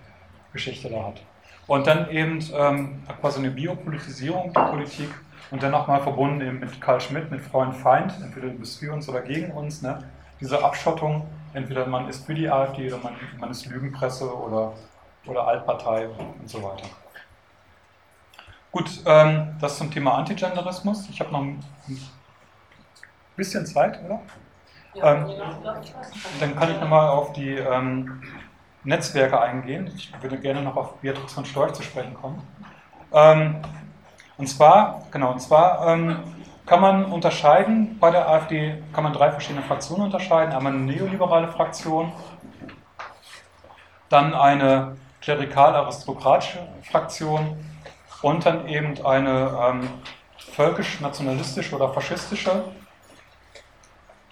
Geschichte 0.54 0.90
da 0.90 1.04
hat. 1.04 1.22
Und 1.68 1.86
dann 1.86 2.10
eben 2.10 2.40
ähm, 2.52 3.04
quasi 3.20 3.38
eine 3.38 3.52
Biopolitisierung 3.52 4.52
der 4.54 4.62
Politik 4.62 5.10
und 5.52 5.62
dann 5.62 5.72
nochmal 5.72 6.02
verbunden 6.02 6.42
eben 6.42 6.60
mit 6.60 6.80
Karl 6.82 7.02
Schmidt, 7.02 7.30
mit 7.30 7.42
Freund 7.42 7.76
Feind, 7.76 8.14
entweder 8.22 8.48
du 8.48 8.58
bist 8.58 8.80
für 8.80 8.92
uns 8.92 9.08
oder 9.08 9.22
gegen 9.22 9.52
uns. 9.52 9.82
Ne? 9.82 10.04
Diese 10.40 10.64
Abschottung, 10.64 11.28
entweder 11.54 11.86
man 11.86 12.08
ist 12.08 12.26
für 12.26 12.34
die 12.34 12.50
AfD 12.50 12.88
oder 12.88 13.04
man, 13.04 13.14
man 13.38 13.52
ist 13.52 13.66
Lügenpresse 13.66 14.34
oder, 14.34 14.74
oder 15.26 15.48
Altpartei 15.48 16.08
und 16.08 16.50
so 16.50 16.64
weiter. 16.64 16.88
Gut, 18.72 18.90
ähm, 19.06 19.58
das 19.60 19.78
zum 19.78 19.92
Thema 19.92 20.16
Antigenderismus. 20.16 21.10
Ich 21.10 21.20
habe 21.20 21.32
noch 21.32 21.42
ein 21.42 21.62
bisschen 23.36 23.66
Zeit, 23.66 24.00
oder? 24.06 24.22
Ähm, 24.96 25.26
dann 26.40 26.56
kann 26.56 26.72
ich 26.72 26.80
nochmal 26.80 27.10
auf 27.10 27.34
die 27.34 27.56
ähm, 27.56 28.22
Netzwerke 28.86 29.40
eingehen. 29.40 29.92
Ich 29.94 30.14
würde 30.22 30.40
gerne 30.40 30.62
noch 30.62 30.78
auf 30.78 30.96
Beatrix 31.00 31.34
von 31.34 31.44
Storch 31.44 31.74
zu 31.74 31.84
sprechen 31.84 32.14
kommen. 32.14 32.42
Und 34.42 34.48
zwar, 34.48 35.04
genau, 35.12 35.34
und 35.34 35.40
zwar 35.40 35.88
ähm, 35.88 36.18
kann 36.66 36.82
man 36.82 37.06
unterscheiden, 37.06 38.00
bei 38.00 38.10
der 38.10 38.28
AfD 38.28 38.82
kann 38.92 39.04
man 39.04 39.14
drei 39.14 39.30
verschiedene 39.30 39.62
Fraktionen 39.62 40.06
unterscheiden. 40.06 40.52
Einmal 40.52 40.74
eine 40.74 40.82
neoliberale 40.82 41.48
Fraktion, 41.48 42.12
dann 44.10 44.34
eine 44.34 44.98
klerikal-aristokratische 45.22 46.58
Fraktion 46.90 47.64
und 48.24 48.44
dann 48.44 48.68
eben 48.68 49.06
eine 49.06 49.56
ähm, 49.62 49.90
völkisch-nationalistische 50.40 51.76
oder 51.76 51.94
faschistische 51.94 52.64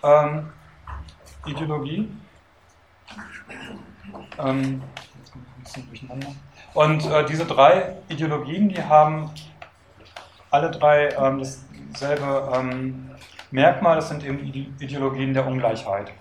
ähm, 0.01 0.51
Ideologie. 1.45 2.11
Ähm, 4.39 4.81
und 6.73 7.05
äh, 7.05 7.25
diese 7.27 7.45
drei 7.45 7.95
Ideologien, 8.07 8.69
die 8.69 8.83
haben 8.83 9.29
alle 10.51 10.71
drei 10.71 11.09
ähm, 11.09 11.43
dasselbe 11.91 12.51
ähm, 12.55 13.09
Merkmal, 13.51 13.95
das 13.95 14.09
sind 14.09 14.23
eben 14.23 14.39
Ideologien 14.79 15.33
der 15.33 15.47
Ungleichheit. 15.47 16.11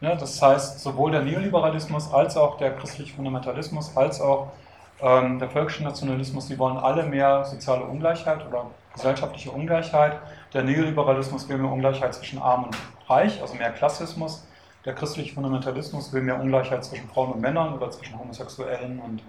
Ja, 0.00 0.14
das 0.14 0.40
heißt, 0.40 0.78
sowohl 0.78 1.10
der 1.10 1.22
Neoliberalismus 1.22 2.12
als 2.12 2.36
auch 2.36 2.56
der 2.58 2.76
christliche 2.76 3.16
Fundamentalismus 3.16 3.96
als 3.96 4.20
auch 4.20 4.52
ähm, 5.00 5.40
der 5.40 5.50
völkische 5.50 5.82
Nationalismus, 5.82 6.46
die 6.46 6.58
wollen 6.58 6.76
alle 6.76 7.02
mehr 7.02 7.44
soziale 7.44 7.82
Ungleichheit 7.84 8.46
oder 8.46 8.66
gesellschaftliche 8.94 9.50
Ungleichheit. 9.50 10.18
Der 10.54 10.62
Neoliberalismus 10.62 11.48
will 11.48 11.58
mehr 11.58 11.70
Ungleichheit 11.70 12.14
zwischen 12.14 12.40
Arm 12.40 12.64
und 12.64 12.76
Reich, 13.08 13.40
also 13.40 13.54
mehr 13.54 13.72
Klassismus. 13.72 14.46
Der 14.84 14.94
christliche 14.94 15.34
Fundamentalismus 15.34 16.12
will 16.12 16.22
mehr 16.22 16.40
Ungleichheit 16.40 16.84
zwischen 16.84 17.08
Frauen 17.08 17.32
und 17.32 17.40
Männern 17.40 17.74
oder 17.74 17.90
zwischen 17.90 18.18
Homosexuellen 18.18 19.00
und 19.00 19.22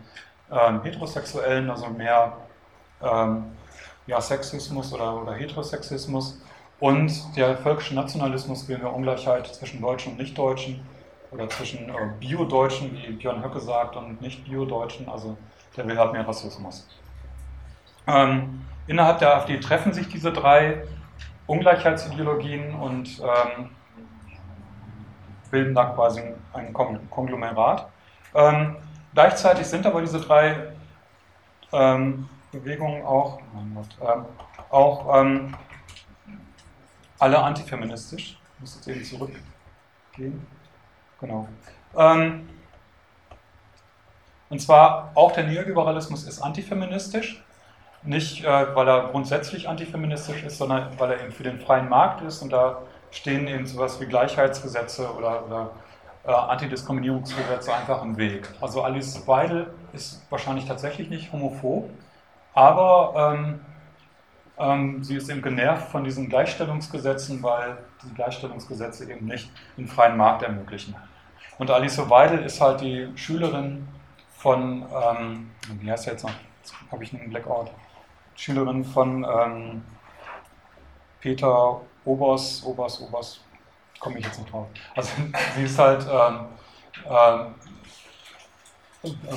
ähm, 0.51 0.83
Heterosexuellen, 0.83 1.69
also 1.69 1.87
mehr 1.87 2.33
ähm, 3.01 3.45
ja, 4.09 4.19
Sexismus 4.19 4.91
oder, 4.91 5.21
oder 5.21 5.33
Heterosexismus. 5.33 6.41
Und 6.79 7.11
der 7.35 7.57
völkische 7.57 7.93
Nationalismus 7.93 8.67
will 8.67 8.77
mehr 8.77 8.93
Ungleichheit 8.93 9.47
zwischen 9.47 9.81
Deutschen 9.81 10.13
und 10.13 10.19
Nichtdeutschen 10.19 10.81
oder 11.31 11.47
zwischen 11.49 11.89
äh, 11.89 11.93
Bio-Deutschen, 12.19 12.93
wie 12.93 13.11
Björn 13.11 13.43
Höcke 13.43 13.59
sagt, 13.59 13.95
und 13.95 14.21
Nicht-Bio-Deutschen. 14.21 15.07
Also 15.09 15.37
der 15.77 15.87
will 15.87 15.97
halt 15.97 16.13
mehr 16.13 16.27
Rassismus. 16.27 16.87
Ähm, 18.07 18.65
innerhalb 18.87 19.19
der 19.19 19.35
AfD 19.35 19.59
treffen 19.59 19.93
sich 19.93 20.07
diese 20.07 20.31
drei 20.33 20.83
Ungleichheitsideologien 21.45 22.73
und 22.75 23.19
ähm, 23.19 23.69
bilden 25.51 25.75
da 25.75 25.85
quasi 25.85 26.21
ein 26.53 26.73
Konglomerat. 26.73 27.87
Ähm, 28.33 28.77
gleichzeitig 29.13 29.67
sind 29.67 29.85
aber 29.85 30.01
diese 30.01 30.19
drei 30.19 30.73
ähm, 31.71 32.29
Bewegungen 32.51 33.05
auch, 33.05 33.39
ähm, 33.55 34.25
auch 34.69 35.21
ähm, 35.21 35.55
alle 37.19 37.39
antifeministisch. 37.39 38.39
Ich 38.55 38.59
muss 38.59 38.75
jetzt 38.75 38.87
eben 38.87 39.03
zurückgehen. 39.03 40.47
Genau. 41.19 41.47
Ähm, 41.97 42.49
und 44.49 44.59
zwar 44.59 45.11
auch 45.15 45.31
der 45.31 45.43
Neoliberalismus 45.43 46.23
ist 46.23 46.41
antifeministisch. 46.41 47.43
Nicht, 48.01 48.45
äh, 48.45 48.75
weil 48.75 48.87
er 48.87 49.09
grundsätzlich 49.09 49.67
antifeministisch 49.67 50.43
ist, 50.43 50.57
sondern 50.57 50.97
weil 50.97 51.11
er 51.11 51.21
eben 51.21 51.31
für 51.31 51.43
den 51.43 51.59
freien 51.59 51.89
Markt 51.89 52.21
ist. 52.21 52.41
Und 52.41 52.51
da 52.51 52.81
stehen 53.11 53.47
eben 53.47 53.65
sowas 53.67 53.99
wie 53.99 54.05
Gleichheitsgesetze 54.05 55.13
oder, 55.13 55.45
oder 55.45 55.71
äh, 56.25 56.31
Antidiskriminierungsgesetze 56.31 57.73
einfach 57.73 58.01
im 58.03 58.17
Weg. 58.17 58.47
Also 58.61 58.83
Alice 58.83 59.27
Weidel 59.27 59.73
ist 59.93 60.25
wahrscheinlich 60.29 60.65
tatsächlich 60.65 61.09
nicht 61.09 61.31
homophob, 61.31 61.89
aber 62.59 63.13
ähm, 63.15 63.61
ähm, 64.57 65.01
sie 65.01 65.15
ist 65.15 65.29
eben 65.29 65.41
genervt 65.41 65.87
von 65.87 66.03
diesen 66.03 66.27
Gleichstellungsgesetzen, 66.27 67.41
weil 67.41 67.77
die 68.03 68.13
Gleichstellungsgesetze 68.13 69.09
eben 69.09 69.27
nicht 69.27 69.49
den 69.77 69.87
freien 69.87 70.17
Markt 70.17 70.43
ermöglichen. 70.43 70.93
Und 71.57 71.71
Alice 71.71 71.97
Weidel 72.09 72.39
ist 72.39 72.59
halt 72.59 72.81
die 72.81 73.07
Schülerin 73.15 73.87
von, 74.35 74.85
ähm, 74.91 75.51
wie 75.79 75.89
heißt 75.89 76.03
sie 76.03 76.09
jetzt 76.09 76.23
noch? 76.23 76.33
Jetzt 76.61 76.73
habe 76.91 77.01
ich 77.01 77.13
einen 77.13 77.29
Blackout. 77.29 77.71
Schülerin 78.35 78.83
von 78.83 79.23
ähm, 79.23 79.81
Peter 81.21 81.79
Obers, 82.03 82.61
Obers, 82.65 83.01
Obers, 83.01 83.39
komme 84.01 84.19
ich 84.19 84.25
jetzt 84.25 84.37
nicht 84.37 84.51
drauf. 84.51 84.67
Also 84.97 85.11
sie 85.55 85.63
ist 85.63 85.79
halt 85.79 86.05
ähm, 86.11 86.39
ähm, 87.09 87.55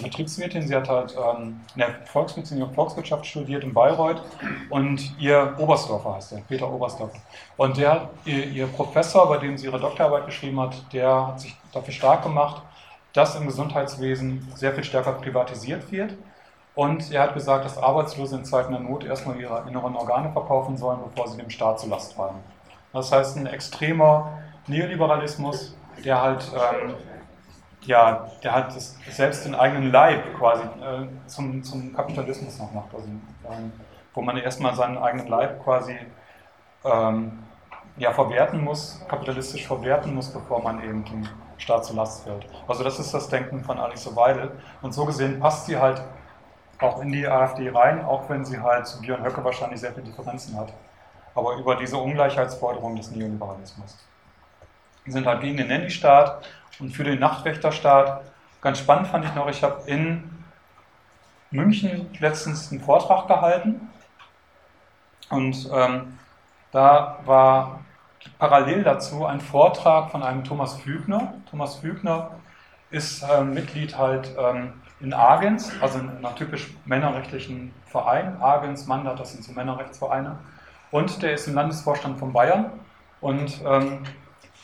Betriebswirtin, 0.03 0.67
sie 0.67 0.75
hat 0.75 0.89
halt 0.89 1.15
ähm, 1.17 1.61
in 1.75 1.79
der 1.79 1.95
Volksmedizin 2.07 2.63
und 2.63 2.75
Volkswirtschaft 2.75 3.25
studiert 3.27 3.63
in 3.63 3.73
Bayreuth 3.73 4.21
und 4.71 5.17
ihr 5.21 5.55
Oberstdorfer 5.57 6.17
heißt 6.17 6.33
er, 6.33 6.41
Peter 6.49 6.69
Oberstdorfer. 6.69 7.19
Und 7.57 7.77
der, 7.77 8.11
ihr, 8.25 8.47
ihr, 8.47 8.67
Professor, 8.67 9.29
bei 9.29 9.39
dem 9.39 9.57
sie 9.57 9.67
ihre 9.67 9.79
Doktorarbeit 9.79 10.27
geschrieben 10.27 10.59
hat, 10.61 10.75
der 10.93 11.29
hat 11.29 11.41
sich 11.41 11.57
dafür 11.73 11.95
stark 11.95 12.25
gemacht, 12.25 12.63
dass 13.13 13.37
im 13.37 13.47
Gesundheitswesen 13.47 14.49
sehr 14.55 14.73
viel 14.73 14.85
stärker 14.85 15.13
privatisiert 15.13 15.93
wird. 15.93 16.15
Und 16.75 17.13
er 17.13 17.23
hat 17.23 17.35
gesagt, 17.35 17.65
dass 17.65 17.79
Arbeitslose 17.79 18.37
in 18.37 18.45
Zeiten 18.45 18.73
der 18.73 18.81
Not 18.81 19.05
erstmal 19.05 19.39
ihre 19.39 19.65
inneren 19.69 19.95
Organe 19.95 20.33
verkaufen 20.33 20.77
sollen, 20.77 21.01
bevor 21.05 21.29
sie 21.29 21.37
dem 21.37 21.51
Staat 21.51 21.79
zur 21.79 21.91
Last 21.91 22.15
fallen. 22.15 22.41
Das 22.93 23.13
heißt, 23.13 23.37
ein 23.37 23.47
extremer 23.47 24.39
Neoliberalismus, 24.67 25.77
der 26.05 26.21
halt 26.21 26.51
ähm, 26.55 26.95
ja, 27.85 28.29
der 28.43 28.55
hat 28.55 28.77
das, 28.77 28.97
selbst 29.11 29.45
den 29.45 29.55
eigenen 29.55 29.91
Leib 29.91 30.37
quasi 30.39 30.63
äh, 30.63 31.07
zum, 31.27 31.63
zum 31.63 31.95
Kapitalismus 31.95 32.59
noch 32.59 32.73
macht. 32.73 32.95
Also, 32.95 33.09
ähm, 33.09 33.73
wo 34.15 34.23
man 34.23 34.37
erstmal 34.37 34.75
seinen 34.75 34.99
eigenen 34.99 35.27
Leib 35.27 35.63
quasi 35.65 35.97
ähm, 36.85 37.43
ja, 37.97 38.13
verwerten 38.13 38.63
muss, 38.63 39.05
kapitalistisch 39.09 39.67
verwerten 39.67 40.15
muss, 40.15 40.31
bevor 40.31 40.63
man 40.63 40.83
eben 40.83 41.05
dem 41.05 41.29
Staat 41.59 41.85
zur 41.85 41.97
Last 41.97 42.25
fällt. 42.25 42.47
Also 42.67 42.85
das 42.85 42.99
ist 42.99 43.13
das 43.13 43.29
Denken 43.29 43.63
von 43.65 43.79
Alice 43.79 44.15
Weidel. 44.17 44.51
Und 44.81 44.93
so 44.93 45.05
gesehen 45.05 45.39
passt 45.41 45.67
sie 45.67 45.79
halt 45.79 46.03
auch 46.79 47.01
in 47.01 47.13
die 47.13 47.27
AfD 47.27 47.71
rein, 47.71 48.05
auch 48.05 48.29
wenn 48.29 48.45
sie 48.45 48.61
halt 48.61 48.87
zu 48.87 49.01
Björn 49.01 49.25
Höcke 49.25 49.45
wahrscheinlich 49.45 49.81
sehr 49.81 49.93
viele 49.93 50.07
Differenzen 50.07 50.57
hat. 50.59 50.73
Aber 51.35 51.57
über 51.57 51.77
diese 51.77 51.97
Ungleichheitsforderung 51.97 52.97
des 52.97 53.11
Neoliberalismus. 53.11 53.97
Die 55.07 55.11
sind 55.11 55.27
halt 55.27 55.41
gegen 55.41 55.57
den 55.57 55.69
Nanny-Staat 55.69 56.45
und 56.81 56.91
für 56.91 57.05
den 57.05 57.19
Nachtwächterstaat. 57.19 58.23
Ganz 58.61 58.79
spannend 58.79 59.09
fand 59.09 59.25
ich 59.25 59.35
noch, 59.35 59.49
ich 59.49 59.63
habe 59.63 59.83
in 59.91 60.31
München 61.51 62.09
letztens 62.19 62.71
einen 62.71 62.81
Vortrag 62.81 63.29
gehalten 63.29 63.89
und 65.29 65.69
ähm, 65.73 66.19
da 66.71 67.19
war 67.25 67.81
parallel 68.39 68.83
dazu 68.83 69.27
ein 69.27 69.41
Vortrag 69.41 70.11
von 70.11 70.23
einem 70.23 70.45
Thomas 70.45 70.75
Fügner. 70.77 71.35
Thomas 71.51 71.77
Fügner 71.77 72.31
ist 72.91 73.23
äh, 73.23 73.43
Mitglied 73.43 73.97
halt 73.97 74.35
ähm, 74.39 74.75
in 75.01 75.13
Agens, 75.13 75.73
also 75.81 75.99
in 75.99 76.11
einer 76.11 76.35
typisch 76.35 76.71
männerrechtlichen 76.85 77.75
Verein. 77.87 78.41
Agens, 78.41 78.87
Mandat, 78.87 79.19
das 79.19 79.33
sind 79.33 79.43
so 79.43 79.53
Männerrechtsvereine. 79.53 80.39
Und 80.91 81.23
der 81.23 81.33
ist 81.33 81.49
im 81.49 81.55
Landesvorstand 81.55 82.19
von 82.19 82.33
Bayern. 82.33 82.71
Und 83.21 83.61
ähm, 83.65 84.05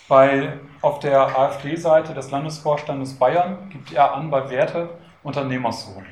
bei, 0.09 0.55
auf 0.81 0.99
der 1.01 1.39
AfD-Seite 1.39 2.15
des 2.15 2.31
Landesvorstandes 2.31 3.15
Bayern 3.15 3.69
gibt 3.71 3.93
er 3.93 4.15
an 4.15 4.31
bei 4.31 4.49
Werte 4.51 4.89
Unternehmersohn. 5.23 6.07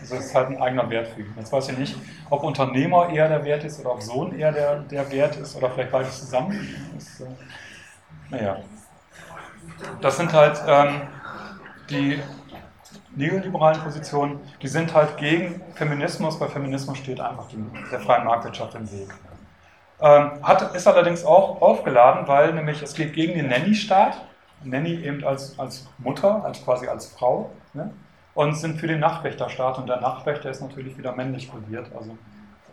Also 0.00 0.16
das 0.16 0.26
ist 0.26 0.34
halt 0.34 0.48
ein 0.48 0.62
eigener 0.62 0.88
Wert 0.88 1.08
für 1.08 1.20
ihn. 1.20 1.34
Jetzt 1.36 1.52
weiß 1.52 1.68
ich 1.70 1.78
nicht, 1.78 1.96
ob 2.30 2.44
Unternehmer 2.44 3.10
eher 3.10 3.28
der 3.28 3.44
Wert 3.44 3.64
ist 3.64 3.80
oder 3.80 3.92
ob 3.92 4.02
Sohn 4.02 4.38
eher 4.38 4.52
der, 4.52 4.76
der 4.80 5.10
Wert 5.10 5.36
ist 5.36 5.56
oder 5.56 5.70
vielleicht 5.70 5.90
beides 5.90 6.20
zusammen. 6.20 6.90
Das, 6.94 7.20
äh, 7.20 7.24
naja. 8.30 8.58
Das 10.00 10.16
sind 10.16 10.32
halt 10.32 10.62
ähm, 10.66 11.02
die 11.90 12.22
neoliberalen 13.16 13.80
Positionen, 13.80 14.40
die 14.62 14.68
sind 14.68 14.94
halt 14.94 15.16
gegen 15.16 15.60
Feminismus, 15.74 16.38
weil 16.38 16.48
Feminismus 16.48 16.98
steht 16.98 17.20
einfach 17.20 17.48
die, 17.48 17.58
der 17.90 18.00
freien 18.00 18.24
Marktwirtschaft 18.24 18.74
im 18.76 18.90
Weg. 18.92 19.08
Ähm, 20.00 20.30
hat, 20.42 20.74
ist 20.74 20.86
allerdings 20.86 21.24
auch 21.24 21.62
aufgeladen, 21.62 22.28
weil 22.28 22.52
nämlich 22.52 22.82
es 22.82 22.94
geht 22.94 23.14
gegen 23.14 23.34
den 23.34 23.48
Nanny-Staat, 23.48 24.20
Nanny 24.62 24.94
eben 25.02 25.24
als, 25.24 25.58
als 25.58 25.88
Mutter, 25.98 26.44
als 26.44 26.62
quasi 26.64 26.86
als 26.86 27.06
Frau, 27.08 27.50
ne? 27.72 27.92
und 28.34 28.54
sind 28.54 28.78
für 28.78 28.86
den 28.86 29.00
Nachtwächterstaat 29.00 29.78
und 29.78 29.88
der 29.88 30.00
Nachtwächter 30.00 30.50
ist 30.50 30.60
natürlich 30.60 30.98
wieder 30.98 31.12
männlich 31.12 31.50
kodiert, 31.50 31.90
also 31.96 32.16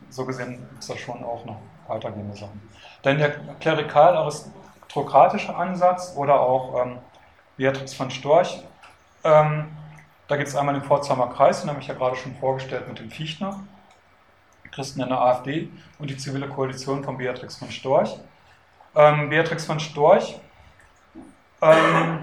so 0.09 0.25
gesehen 0.25 0.67
ist 0.77 0.89
das 0.89 0.99
schon 0.99 1.23
auch 1.23 1.45
noch 1.45 1.57
weitergehende 1.87 2.35
Sachen. 2.35 2.61
Denn 3.05 3.17
der 3.17 3.31
klerikal-aristokratische 3.59 5.55
Ansatz 5.55 6.13
oder 6.17 6.41
auch 6.41 6.81
ähm, 6.81 6.97
Beatrix 7.55 7.93
von 7.93 8.11
Storch 8.11 8.63
ähm, 9.23 9.67
da 10.27 10.37
gibt 10.37 10.47
es 10.47 10.55
einmal 10.55 10.73
den 10.73 10.83
Pforzheimer 10.83 11.27
Kreis, 11.27 11.61
den 11.61 11.69
habe 11.69 11.79
ich 11.79 11.87
ja 11.87 11.93
gerade 11.93 12.15
schon 12.15 12.35
vorgestellt 12.35 12.87
mit 12.87 12.99
dem 12.99 13.09
Fichtner, 13.09 13.59
Christen 14.73 15.01
in 15.01 15.09
der 15.09 15.19
AfD 15.19 15.69
und 15.99 16.09
die 16.09 16.17
zivile 16.17 16.47
Koalition 16.47 17.03
von 17.03 17.17
Beatrix 17.17 17.55
von 17.57 17.69
Storch. 17.71 18.17
Ähm, 18.95 19.29
Beatrix 19.29 19.65
von 19.65 19.79
Storch 19.79 20.39
ähm, 21.61 22.19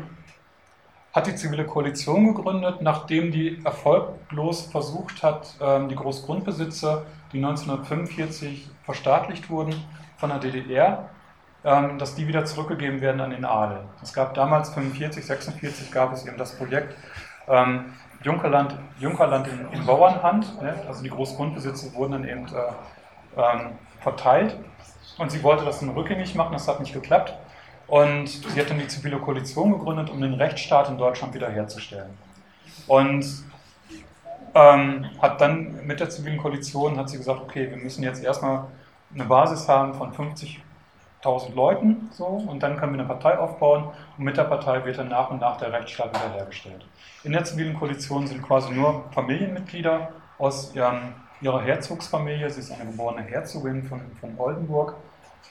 hat 1.13 1.27
die 1.27 1.35
zivile 1.35 1.65
Koalition 1.65 2.35
gegründet, 2.35 2.83
nachdem 2.83 3.33
die 3.33 3.61
erfolglos 3.65 4.63
versucht 4.67 5.23
hat, 5.23 5.55
ähm, 5.61 5.89
die 5.89 5.97
Großgrundbesitze, 5.97 7.05
die 7.33 7.39
1945 7.39 8.69
verstaatlicht 8.85 9.51
wurden 9.51 9.75
von 10.19 10.31
der 10.31 10.39
DDR, 10.39 11.09
ähm, 11.65 11.99
dass 11.99 12.15
die 12.15 12.29
wieder 12.29 12.45
zurückgegeben 12.45 13.01
werden 13.01 13.21
an 13.21 13.31
den 13.31 13.45
Adel. 13.45 13.81
Es 14.03 14.13
gab 14.13 14.35
damals 14.35 14.71
45, 14.71 15.25
46 15.25 15.91
gab 15.91 16.13
es 16.13 16.27
eben 16.27 16.37
das 16.37 16.57
Projekt 16.57 16.95
ähm, 17.49 17.93
Junkerland, 18.23 18.77
Junkerland 18.99 19.49
in, 19.49 19.73
in 19.73 19.87
Bauernhand, 19.87 20.61
ne? 20.63 20.75
also 20.87 21.03
die 21.03 21.11
Großgrundbesitze 21.11 21.95
wurden 21.95 22.13
dann 22.13 22.29
eben 22.29 22.47
äh, 22.47 23.41
ähm, 23.41 23.73
verteilt 24.01 24.57
und 25.19 25.31
sie 25.31 25.43
wollte 25.43 25.65
das 25.65 25.81
dann 25.81 25.91
rückgängig 25.91 26.35
machen, 26.35 26.53
das 26.53 26.69
hat 26.69 26.81
nicht 26.81 26.93
geklappt 26.93 27.35
und 27.87 28.29
sie 28.29 28.61
hat 28.61 28.71
dann 28.71 28.79
die 28.79 28.89
zivile 28.89 29.19
Koalition 29.19 29.73
gegründet, 29.73 30.11
um 30.11 30.21
den 30.21 30.35
Rechtsstaat 30.35 30.89
in 30.89 30.99
Deutschland 30.99 31.35
wiederherzustellen. 31.35 32.17
Und 32.87 33.27
ähm, 34.55 35.07
hat 35.21 35.41
dann 35.41 35.87
mit 35.87 36.01
der 36.01 36.11
zivilen 36.11 36.39
Koalition 36.39 36.97
hat 36.99 37.09
sie 37.09 37.19
gesagt, 37.19 37.41
okay, 37.41 37.71
wir 37.71 37.77
müssen 37.77 38.03
jetzt 38.03 38.23
erstmal 38.23 38.67
eine 39.15 39.25
Basis 39.25 39.69
haben 39.69 39.95
von 39.95 40.13
50 40.13 40.61
1000 41.21 41.55
Leuten 41.55 42.09
so 42.13 42.25
und 42.25 42.63
dann 42.63 42.77
können 42.79 42.95
wir 42.95 43.01
eine 43.01 43.09
Partei 43.09 43.39
aufbauen 43.39 43.85
und 44.17 44.25
mit 44.25 44.37
der 44.37 44.45
Partei 44.45 44.85
wird 44.85 44.99
dann 44.99 45.09
nach 45.09 45.31
und 45.31 45.41
nach 45.41 45.59
der 45.59 45.73
Rechtsstaat 45.73 46.11
wiederhergestellt. 46.11 46.87
In 47.25 47.33
der 47.33 47.45
zivilen 47.45 47.79
Koalition 47.79 48.27
sind 48.27 48.43
quasi 48.43 48.73
nur 48.73 49.05
Familienmitglieder 49.13 50.09
aus 50.39 50.75
ihrem, 50.75 51.15
ihrer 51.43 51.61
Herzogsfamilie, 51.61 52.49
sie 52.49 52.61
ist 52.61 52.73
eine 52.73 52.91
geborene 52.91 53.23
Herzogin 53.23 53.83
von, 53.83 54.01
von 54.19 54.35
Oldenburg, 54.39 54.95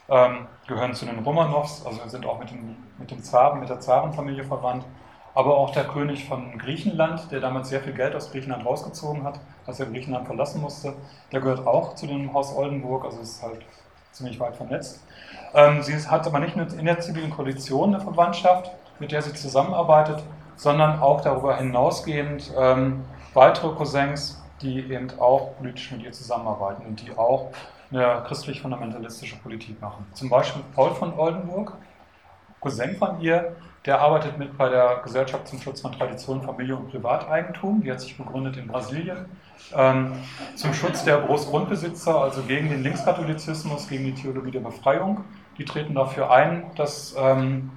ähm, 0.09 0.47
gehören 0.67 0.95
zu 0.95 1.05
den 1.05 1.19
Romanows, 1.19 1.85
also 1.85 2.07
sind 2.07 2.25
auch 2.25 2.39
mit, 2.39 2.49
dem, 2.49 2.75
mit 2.97 3.11
dem 3.11 3.21
Zaren, 3.23 3.59
mit 3.59 3.69
der 3.69 3.79
Zarenfamilie 3.79 4.43
verwandt, 4.43 4.85
aber 5.35 5.55
auch 5.55 5.69
der 5.71 5.85
König 5.85 6.27
von 6.27 6.57
Griechenland, 6.57 7.31
der 7.31 7.39
damals 7.39 7.69
sehr 7.69 7.81
viel 7.81 7.93
Geld 7.93 8.15
aus 8.15 8.31
Griechenland 8.31 8.65
rausgezogen 8.65 9.23
hat, 9.23 9.39
als 9.67 9.79
er 9.79 9.85
Griechenland 9.85 10.25
verlassen 10.25 10.61
musste, 10.61 10.93
der 11.31 11.41
gehört 11.41 11.67
auch 11.67 11.93
zu 11.93 12.07
dem 12.07 12.33
Haus 12.33 12.55
Oldenburg, 12.55 13.05
also 13.05 13.21
ist 13.21 13.43
halt 13.43 13.61
ziemlich 14.11 14.39
weit 14.39 14.55
vernetzt. 14.55 15.03
Ähm, 15.53 15.81
sie 15.81 15.95
hat 15.95 16.27
aber 16.27 16.39
nicht 16.39 16.55
nur 16.55 16.67
in 16.73 16.85
der 16.85 16.99
zivilen 16.99 17.29
Koalition 17.31 17.93
eine 17.93 18.03
Verwandtschaft, 18.03 18.71
mit 18.99 19.11
der 19.11 19.21
sie 19.21 19.33
zusammenarbeitet, 19.33 20.23
sondern 20.55 20.99
auch 20.99 21.21
darüber 21.21 21.57
hinausgehend 21.57 22.51
ähm, 22.57 23.03
weitere 23.33 23.73
Cousins, 23.75 24.41
die 24.61 24.79
eben 24.91 25.07
auch 25.19 25.55
politisch 25.57 25.91
mit 25.91 26.03
ihr 26.03 26.11
zusammenarbeiten 26.11 26.85
und 26.85 27.01
die 27.01 27.17
auch 27.17 27.51
eine 27.91 28.23
christlich-fundamentalistische 28.27 29.37
Politik 29.37 29.81
machen. 29.81 30.05
Zum 30.13 30.29
Beispiel 30.29 30.61
Paul 30.75 30.93
von 30.93 31.17
Oldenburg, 31.17 31.73
Cousin 32.59 32.95
von 32.97 33.21
ihr, 33.21 33.55
der 33.85 34.01
arbeitet 34.01 34.37
mit 34.37 34.57
bei 34.57 34.69
der 34.69 34.99
Gesellschaft 35.03 35.47
zum 35.47 35.61
Schutz 35.61 35.81
von 35.81 35.93
Tradition, 35.93 36.41
Familie 36.41 36.75
und 36.75 36.91
Privateigentum. 36.91 37.81
Die 37.81 37.91
hat 37.91 38.01
sich 38.01 38.17
gegründet 38.17 38.57
in 38.57 38.67
Brasilien. 38.67 39.25
Ähm, 39.73 40.13
zum 40.55 40.73
Schutz 40.73 41.05
der 41.05 41.19
Großgrundbesitzer, 41.21 42.19
also 42.19 42.41
gegen 42.43 42.69
den 42.69 42.83
Linkskatholizismus, 42.83 43.87
gegen 43.87 44.03
die 44.05 44.13
Theologie 44.13 44.51
der 44.51 44.59
Befreiung. 44.59 45.23
Die 45.59 45.65
treten 45.65 45.93
dafür 45.93 46.31
ein, 46.31 46.71
dass, 46.75 47.13
ähm, 47.19 47.71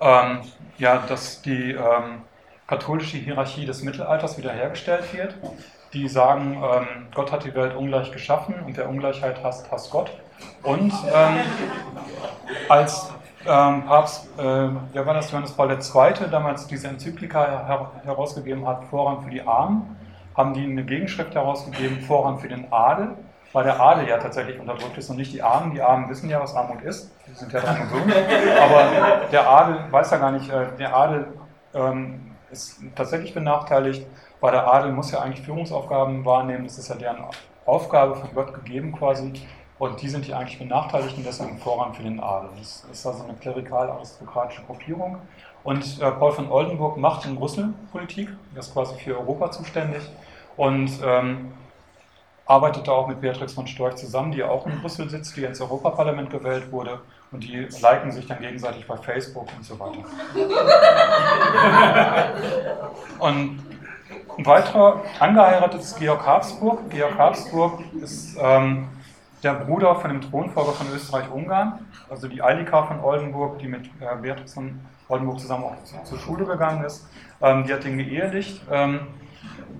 ähm, 0.00 0.40
ja, 0.76 0.98
dass 1.08 1.40
die 1.40 1.70
ähm, 1.70 2.22
katholische 2.66 3.16
Hierarchie 3.16 3.64
des 3.64 3.82
Mittelalters 3.84 4.36
wiederhergestellt 4.38 5.14
wird. 5.14 5.36
Die 5.92 6.08
sagen, 6.08 6.54
ähm, 6.54 6.86
Gott 7.14 7.30
hat 7.30 7.44
die 7.44 7.54
Welt 7.54 7.76
ungleich 7.76 8.10
geschaffen 8.10 8.56
und 8.66 8.76
wer 8.76 8.88
Ungleichheit 8.88 9.42
hasst, 9.44 9.70
hasst 9.70 9.90
Gott. 9.92 10.10
Und 10.64 10.92
ähm, 11.14 11.36
als 12.68 13.12
ähm, 13.46 13.84
Papst, 13.84 14.28
äh, 14.38 14.68
das, 14.94 15.30
Johannes 15.30 15.52
Paul 15.52 15.70
II., 15.70 16.30
damals 16.30 16.66
diese 16.66 16.88
Enzyklika 16.88 17.44
her 17.44 17.90
herausgegeben 18.04 18.66
hat, 18.66 18.84
Vorrang 18.84 19.22
für 19.22 19.30
die 19.30 19.42
Armen, 19.42 19.96
haben 20.36 20.54
die 20.54 20.64
eine 20.64 20.84
Gegenschrift 20.84 21.34
herausgegeben, 21.34 22.00
Vorrang 22.00 22.38
für 22.38 22.48
den 22.48 22.72
Adel, 22.72 23.16
weil 23.52 23.64
der 23.64 23.80
Adel 23.80 24.08
ja 24.08 24.18
tatsächlich 24.18 24.58
unterdrückt 24.58 24.96
ist 24.98 25.10
und 25.10 25.16
nicht 25.16 25.32
die 25.32 25.42
Armen. 25.42 25.74
Die 25.74 25.82
Armen 25.82 26.08
wissen 26.08 26.30
ja, 26.30 26.40
was 26.40 26.54
Armut 26.54 26.82
ist, 26.82 27.10
die 27.26 27.34
sind 27.34 27.52
ja 27.52 27.60
dran 27.60 27.88
gewöhnt, 27.88 28.14
aber 28.60 29.26
der 29.30 29.48
Adel 29.48 29.84
weiß 29.90 30.10
ja 30.10 30.18
gar 30.18 30.32
nicht, 30.32 30.50
äh, 30.50 30.66
der 30.78 30.96
Adel 30.96 31.26
ähm, 31.74 32.32
ist 32.50 32.80
tatsächlich 32.94 33.34
benachteiligt, 33.34 34.06
weil 34.40 34.52
der 34.52 34.72
Adel 34.72 34.92
muss 34.92 35.10
ja 35.10 35.20
eigentlich 35.20 35.44
Führungsaufgaben 35.44 36.24
wahrnehmen, 36.24 36.64
das 36.64 36.78
ist 36.78 36.88
ja 36.88 36.94
deren 36.94 37.18
Aufgabe 37.64 38.16
von 38.16 38.34
Gott 38.34 38.54
gegeben 38.54 38.92
quasi. 38.92 39.32
Und 39.78 40.00
die 40.00 40.08
sind 40.08 40.26
hier 40.26 40.38
eigentlich 40.38 40.60
benachteiligt 40.60 41.16
und 41.16 41.26
deswegen 41.26 41.58
Vorrang 41.58 41.92
für 41.92 42.04
den 42.04 42.20
Adel. 42.20 42.50
Das 42.56 42.86
ist 42.92 43.04
also 43.04 43.24
eine 43.24 43.34
klerikal-aristokratische 43.34 44.62
Gruppierung. 44.62 45.18
Und 45.64 46.00
äh, 46.00 46.10
Paul 46.12 46.30
von 46.32 46.50
Oldenburg 46.50 46.98
macht 46.98 47.26
in 47.26 47.34
Brüssel 47.34 47.72
Politik, 47.90 48.28
ist 48.54 48.72
quasi 48.72 48.94
für 48.96 49.18
Europa 49.18 49.50
zuständig 49.50 50.02
und 50.56 50.90
ähm, 51.04 51.52
arbeitet 52.46 52.88
da 52.88 52.92
auch 52.92 53.08
mit 53.08 53.20
Beatrix 53.20 53.52
von 53.52 53.66
Storch 53.66 53.96
zusammen, 53.96 54.32
die 54.32 54.42
auch 54.42 54.66
in 54.66 54.80
Brüssel 54.80 55.08
sitzt, 55.08 55.36
die 55.36 55.44
ins 55.44 55.60
Europaparlament 55.60 56.30
gewählt 56.30 56.72
wurde 56.72 57.00
und 57.30 57.44
die 57.44 57.68
liken 57.80 58.12
sich 58.12 58.26
dann 58.26 58.40
gegenseitig 58.40 58.86
bei 58.86 58.96
Facebook 58.96 59.48
und 59.56 59.64
so 59.64 59.78
weiter. 59.78 59.98
und 63.18 63.60
ein 64.38 64.46
weiterer 64.46 65.02
angeheiratet 65.18 65.80
ist 65.80 65.98
Georg 65.98 66.26
Habsburg. 66.26 66.90
Georg 66.90 67.16
Habsburg 67.18 67.80
ist 68.00 68.36
ähm, 68.40 68.88
der 69.42 69.54
Bruder 69.54 69.96
von 69.96 70.10
dem 70.10 70.20
Thronfolger 70.20 70.72
von 70.72 70.86
Österreich-Ungarn, 70.92 71.80
also 72.08 72.28
die 72.28 72.42
Eilika 72.42 72.84
von 72.84 73.00
Oldenburg, 73.00 73.58
die 73.58 73.68
mit 73.68 73.86
äh, 74.00 74.16
Beatrix 74.20 74.54
von 74.54 74.80
Oldenburg 75.08 75.40
zusammen 75.40 75.64
auch 75.64 75.84
zu, 75.84 75.96
zur 76.04 76.18
Schule 76.18 76.44
gegangen 76.44 76.84
ist. 76.84 77.06
Ähm, 77.40 77.66
die 77.66 77.72
hat 77.72 77.84
den 77.84 77.98
geehelicht. 77.98 78.62
Ähm, 78.70 79.00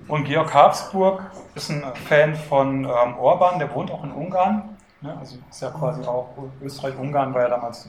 und 0.07 0.25
Georg 0.25 0.53
Habsburg 0.53 1.31
ist 1.55 1.69
ein 1.69 1.83
Fan 2.07 2.35
von 2.35 2.83
ähm, 2.83 3.17
Orban, 3.17 3.59
der 3.59 3.73
wohnt 3.73 3.91
auch 3.91 4.03
in 4.03 4.11
Ungarn. 4.11 4.77
Ne? 5.01 5.15
Also 5.17 5.37
ist 5.49 5.61
ja 5.61 5.69
quasi 5.69 6.03
auch 6.03 6.29
Österreich-Ungarn 6.61 7.33
war 7.33 7.43
ja 7.43 7.49
damals 7.49 7.87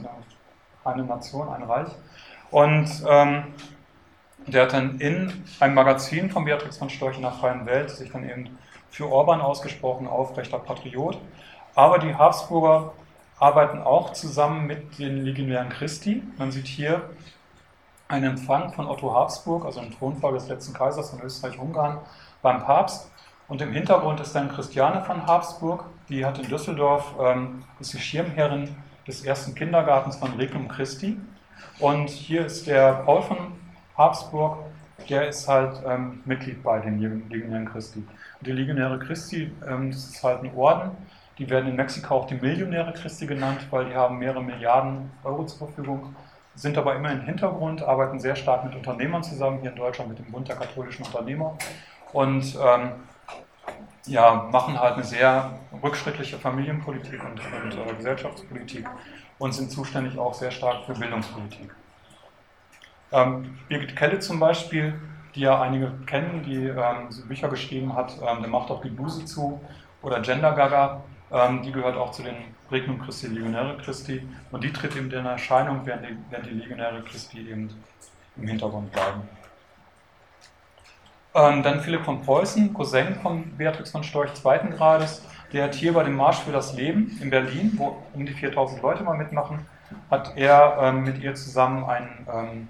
eine 0.83 1.03
Nation, 1.03 1.49
ein 1.49 1.63
Reich. 1.63 1.89
Und 2.51 2.89
ähm, 3.07 3.53
der 4.47 4.63
hat 4.63 4.73
dann 4.73 4.99
in 4.99 5.43
einem 5.59 5.73
Magazin 5.73 6.29
von 6.29 6.45
Beatrix 6.45 6.77
von 6.77 6.89
Storch 6.89 7.15
in 7.15 7.23
der 7.23 7.31
Freien 7.31 7.65
Welt 7.65 7.89
sich 7.89 8.11
dann 8.11 8.27
eben 8.29 8.57
für 8.89 9.09
Orban 9.11 9.41
ausgesprochen, 9.41 10.07
aufrechter 10.07 10.59
Patriot. 10.59 11.17
Aber 11.73 11.99
die 11.99 12.15
Habsburger 12.15 12.93
arbeiten 13.39 13.79
auch 13.81 14.13
zusammen 14.13 14.67
mit 14.67 14.97
den 14.99 15.25
Legionären 15.25 15.69
Christi. 15.69 16.23
Man 16.37 16.51
sieht 16.51 16.67
hier 16.67 17.09
einen 18.07 18.31
Empfang 18.31 18.71
von 18.73 18.87
Otto 18.87 19.13
Habsburg, 19.13 19.65
also 19.65 19.81
dem 19.81 19.91
Thronfolger 19.91 20.37
des 20.37 20.47
letzten 20.47 20.73
Kaisers 20.73 21.09
von 21.09 21.21
Österreich-Ungarn, 21.21 21.99
beim 22.41 22.63
Papst. 22.63 23.09
Und 23.47 23.61
im 23.61 23.71
Hintergrund 23.71 24.19
ist 24.19 24.33
dann 24.33 24.49
Christiane 24.49 25.03
von 25.03 25.25
Habsburg, 25.25 25.85
die 26.09 26.25
hat 26.25 26.39
in 26.39 26.47
Düsseldorf, 26.47 27.13
ähm, 27.19 27.63
ist 27.79 27.93
die 27.93 27.99
Schirmherrin 27.99 28.75
des 29.07 29.23
ersten 29.23 29.55
Kindergartens 29.55 30.17
von 30.17 30.33
Regnum 30.33 30.67
Christi. 30.67 31.17
Und 31.79 32.09
hier 32.09 32.45
ist 32.45 32.67
der 32.67 32.93
Paul 33.05 33.21
von 33.21 33.37
Habsburg, 33.97 34.57
der 35.09 35.27
ist 35.27 35.47
halt 35.47 35.81
ähm, 35.85 36.21
Mitglied 36.25 36.63
bei 36.63 36.79
den 36.79 36.99
Legionären 36.99 37.65
Christi. 37.65 37.99
Und 37.99 38.47
die 38.47 38.51
Legionäre 38.51 38.97
Christi, 38.99 39.51
ähm, 39.67 39.91
das 39.91 40.05
ist 40.05 40.23
halt 40.23 40.43
ein 40.43 40.55
Orden, 40.55 40.91
die 41.37 41.49
werden 41.49 41.69
in 41.69 41.75
Mexiko 41.75 42.15
auch 42.15 42.27
die 42.27 42.35
Millionäre 42.35 42.93
Christi 42.93 43.27
genannt, 43.27 43.67
weil 43.69 43.85
die 43.85 43.95
haben 43.95 44.17
mehrere 44.17 44.41
Milliarden 44.41 45.11
Euro 45.23 45.45
zur 45.45 45.67
Verfügung, 45.67 46.15
sind 46.55 46.77
aber 46.77 46.95
immer 46.95 47.11
im 47.11 47.21
Hintergrund, 47.21 47.83
arbeiten 47.83 48.19
sehr 48.19 48.35
stark 48.35 48.63
mit 48.65 48.75
Unternehmern 48.75 49.23
zusammen, 49.23 49.59
hier 49.61 49.71
in 49.71 49.75
Deutschland 49.75 50.09
mit 50.09 50.19
dem 50.19 50.31
Bund 50.31 50.47
der 50.47 50.55
katholischen 50.55 51.05
Unternehmer 51.05 51.57
und 52.13 52.55
ähm, 52.55 52.91
ja, 54.07 54.47
machen 54.51 54.79
halt 54.79 54.93
eine 54.95 55.03
sehr 55.03 55.51
rückschrittliche 55.83 56.37
Familienpolitik 56.37 57.21
und, 57.23 57.39
und 57.39 57.73
äh, 57.73 57.93
Gesellschaftspolitik 57.95 58.87
und 59.37 59.53
sind 59.53 59.71
zuständig 59.71 60.17
auch 60.17 60.33
sehr 60.33 60.51
stark 60.51 60.85
für 60.85 60.93
Bildungspolitik. 60.93 61.75
Ähm, 63.11 63.57
Birgit 63.67 63.95
Kelle 63.95 64.19
zum 64.19 64.39
Beispiel, 64.39 64.93
die 65.33 65.41
ja 65.41 65.59
einige 65.61 65.91
kennen, 66.05 66.43
die 66.43 66.67
ähm, 66.67 67.09
Bücher 67.27 67.49
geschrieben 67.49 67.95
hat, 67.95 68.17
ähm, 68.21 68.41
der 68.41 68.49
macht 68.49 68.69
auch 68.71 68.81
die 68.81 68.89
Bluse 68.89 69.25
zu 69.25 69.59
oder 70.01 70.21
Gender 70.21 70.53
Gaga, 70.53 71.01
ähm, 71.31 71.61
die 71.63 71.71
gehört 71.71 71.97
auch 71.97 72.11
zu 72.11 72.23
den 72.23 72.35
Regnum 72.71 72.99
Christi, 73.01 73.27
Legionäre 73.27 73.77
Christi 73.77 74.21
und 74.51 74.63
die 74.63 74.73
tritt 74.73 74.95
eben 74.95 75.11
in 75.11 75.25
Erscheinung, 75.25 75.81
während 75.85 76.05
die, 76.05 76.17
während 76.29 76.47
die 76.47 76.53
Legionäre 76.53 77.01
Christi 77.03 77.39
eben 77.49 77.69
im 78.37 78.47
Hintergrund 78.47 78.91
bleiben. 78.91 79.21
Ähm, 81.35 81.63
dann 81.63 81.81
Philipp 81.81 82.05
von 82.05 82.21
Preußen, 82.21 82.73
Cousin 82.73 83.15
von 83.15 83.57
Beatrix 83.57 83.91
von 83.91 84.03
Storch 84.03 84.33
zweiten 84.35 84.71
Grades, 84.71 85.21
der 85.51 85.65
hat 85.65 85.75
hier 85.75 85.93
bei 85.93 86.03
dem 86.03 86.15
Marsch 86.15 86.39
für 86.39 86.51
das 86.51 86.73
Leben 86.73 87.17
in 87.21 87.29
Berlin, 87.29 87.73
wo 87.75 87.97
um 88.13 88.25
die 88.25 88.33
4000 88.33 88.81
Leute 88.81 89.03
mal 89.03 89.17
mitmachen, 89.17 89.65
hat 90.09 90.33
er 90.35 90.77
ähm, 90.81 91.03
mit 91.03 91.19
ihr 91.19 91.35
zusammen 91.35 91.83
ein, 91.83 92.27
ähm, 92.33 92.67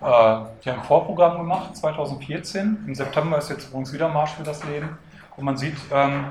äh, 0.00 0.70
ein 0.70 0.82
Vorprogramm 0.84 1.38
gemacht, 1.38 1.76
2014. 1.76 2.84
Im 2.86 2.94
September 2.94 3.38
ist 3.38 3.50
jetzt 3.50 3.68
übrigens 3.68 3.92
wieder 3.92 4.08
Marsch 4.08 4.32
für 4.32 4.44
das 4.44 4.64
Leben. 4.64 4.96
Und 5.36 5.44
man 5.44 5.56
sieht 5.56 5.76
ähm, 5.92 6.26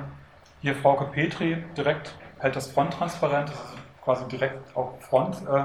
hier 0.61 0.75
Frauke 0.75 1.05
Petri 1.05 1.57
direkt 1.75 2.15
hält 2.43 2.55
das 2.57 2.67
Fronttransparent, 2.71 3.49
das 3.49 3.55
ist 3.55 4.01
quasi 4.03 4.27
direkt 4.27 4.75
auf 4.75 5.01
Front 5.01 5.37
äh, 5.47 5.63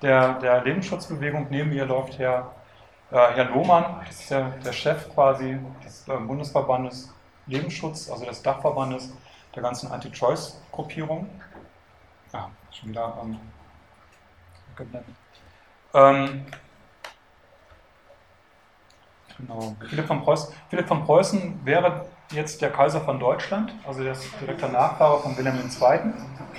der, 0.00 0.34
der 0.34 0.62
Lebensschutzbewegung. 0.62 1.48
Neben 1.50 1.72
ihr 1.72 1.84
läuft 1.84 2.18
Herr 2.18 2.52
äh, 3.10 3.16
Herr 3.16 3.44
Lohmann, 3.46 4.02
das 4.06 4.20
ist 4.20 4.30
der, 4.30 4.44
der 4.64 4.72
Chef 4.72 5.12
quasi 5.14 5.58
des 5.84 6.06
äh, 6.08 6.16
Bundesverbandes 6.16 7.12
Lebensschutz, 7.46 8.08
also 8.08 8.24
des 8.24 8.40
Dachverbandes 8.40 9.12
der 9.54 9.62
ganzen 9.62 9.90
Anti-Choice-Gruppierung. 9.90 11.28
Ja, 12.32 12.50
schon 12.70 12.90
wieder 12.90 13.18
ähm, 13.20 13.38
ähm, 15.92 16.46
genau. 19.42 19.76
Philipp 19.88 20.06
von, 20.06 20.22
Preußen, 20.22 20.54
Philipp 20.70 20.88
von 20.88 21.04
Preußen 21.04 21.60
wäre 21.64 22.06
jetzt 22.30 22.62
der 22.62 22.70
Kaiser 22.70 23.00
von 23.00 23.20
Deutschland, 23.20 23.74
also 23.86 24.02
der 24.02 24.12
ist 24.12 24.24
direkter 24.40 24.68
Nachfahre 24.68 25.20
von 25.20 25.36
Wilhelm 25.36 25.58
II. 25.58 26.00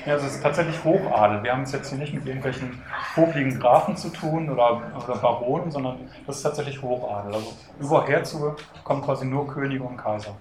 Ja, 0.06 0.14
also 0.14 0.28
es 0.28 0.36
ist 0.36 0.44
tatsächlich 0.44 0.84
Hochadel. 0.84 1.44
Wir 1.44 1.54
haben 1.54 1.64
es 1.64 1.72
jetzt 1.72 1.90
hier 1.90 1.98
nicht 1.98 2.14
mit 2.14 2.26
irgendwelchen 2.26 2.82
hochliegen 3.16 3.60
Grafen 3.60 3.96
zu 3.96 4.10
tun 4.10 4.50
oder, 4.50 4.82
oder 5.02 5.18
Baronen, 5.18 5.72
sondern 5.72 6.10
das 6.28 6.38
ist 6.38 6.44
tatsächlich 6.44 6.82
Hochadel. 6.82 7.34
Also 7.34 7.54
über 7.80 8.06
Herzöge 8.06 8.56
kommen 8.84 9.02
quasi 9.02 9.26
nur 9.26 9.48
Könige 9.48 9.84
und 9.84 9.98
Kaiser. 9.98 10.36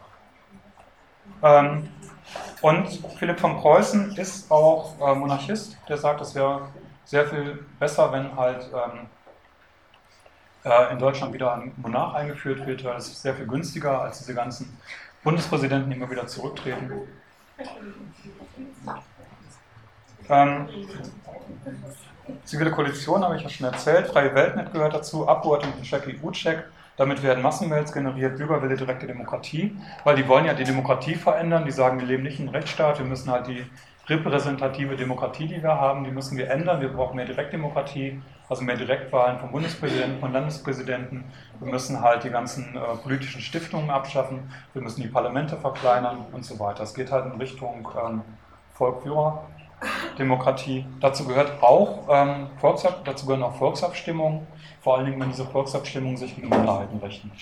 Ähm, 1.43 1.89
und 2.61 2.89
Philipp 3.19 3.41
von 3.41 3.57
Preußen 3.57 4.17
ist 4.17 4.51
auch 4.51 4.95
äh, 5.01 5.15
Monarchist, 5.15 5.77
der 5.89 5.99
sagt, 5.99 6.21
es 6.21 6.35
wäre 6.35 6.63
sehr 7.05 7.27
viel 7.27 7.65
besser, 7.79 8.13
wenn 8.13 8.37
halt 8.37 8.69
ähm, 8.73 9.01
äh, 9.01 9.22
in 10.65 10.99
Deutschland 10.99 11.35
wieder 11.35 11.55
ein 11.55 11.73
Monarch 11.77 12.15
eingeführt 12.15 12.67
wird, 12.67 12.85
weil 12.85 12.97
es 12.97 13.21
sehr 13.21 13.35
viel 13.35 13.47
günstiger 13.47 14.01
als 14.01 14.19
diese 14.19 14.35
ganzen 14.35 14.79
Bundespräsidenten, 15.25 15.91
immer 15.91 16.11
wieder 16.11 16.27
zurücktreten. 16.27 16.93
Ähm, 20.29 20.69
zivile 22.45 22.71
Koalition 22.71 23.25
habe 23.25 23.37
ich 23.37 23.43
ja 23.43 23.49
schon 23.49 23.67
erzählt, 23.67 24.07
Freie 24.09 24.35
Weltnet 24.35 24.73
gehört 24.73 24.95
dazu, 24.95 25.29
Abgeordnete 25.29 25.83
Jackie 25.83 26.19
Ucek, 26.23 26.65
damit 26.97 27.23
werden 27.23 27.43
Massenmails 27.43 27.93
generiert, 27.93 28.39
Bürgerwille, 28.39 28.77
direkte 28.77 29.07
Demokratie, 29.07 29.77
weil 30.05 30.17
die 30.17 30.29
wollen 30.29 30.45
ja 30.45 30.55
die 30.55 30.65
Demokratie 30.65 31.17
verändern, 31.17 31.65
die 31.65 31.73
sagen, 31.73 31.99
wir 31.99 32.07
leben 32.07 32.23
nicht 32.23 32.39
in 32.39 32.49
Rechtsstaat, 32.49 32.99
wir 32.99 33.07
müssen 33.07 33.31
halt 33.31 33.49
die 33.49 33.65
repräsentative 34.09 34.97
Demokratie, 34.97 35.47
die 35.47 35.63
wir 35.63 35.75
haben, 35.75 36.05
die 36.05 36.11
müssen 36.11 36.37
wir 36.37 36.51
ändern, 36.51 36.81
wir 36.81 36.89
brauchen 36.89 37.17
mehr 37.17 37.27
Direktdemokratie, 37.27 38.21
also 38.53 38.63
mehr 38.65 38.77
Direktwahlen 38.77 39.41
von 39.41 39.51
Bundespräsidenten, 39.51 40.21
von 40.21 40.31
Landespräsidenten. 40.31 41.25
Wir 41.59 41.73
müssen 41.73 42.03
halt 42.03 42.25
die 42.25 42.29
ganzen 42.29 42.77
äh, 42.77 42.81
politischen 43.03 43.41
Stiftungen 43.41 43.89
abschaffen, 43.89 44.53
wir 44.75 44.83
müssen 44.83 45.01
die 45.01 45.09
Parlamente 45.09 45.57
verkleinern 45.57 46.27
und 46.33 46.45
so 46.45 46.61
weiter. 46.61 46.83
Es 46.83 46.93
geht 46.93 47.11
halt 47.11 47.33
in 47.33 47.41
Richtung 47.41 47.89
ähm, 47.99 48.21
Volk-Führer-Demokratie. 48.75 50.85
Dazu 51.01 51.27
gehört 51.27 51.63
auch 51.63 52.07
ähm, 52.11 52.49
Volksab 52.59 53.07
dazu 53.07 53.25
gehören 53.25 53.43
auch 53.43 53.57
Volksabstimmungen, 53.57 54.47
vor 54.83 54.99
allen 54.99 55.07
Dingen, 55.07 55.19
wenn 55.19 55.31
diese 55.31 55.47
Volksabstimmungen 55.47 56.19
sich 56.19 56.37
gegen 56.37 56.51
Minderheiten 56.51 56.99
richten. 56.99 57.33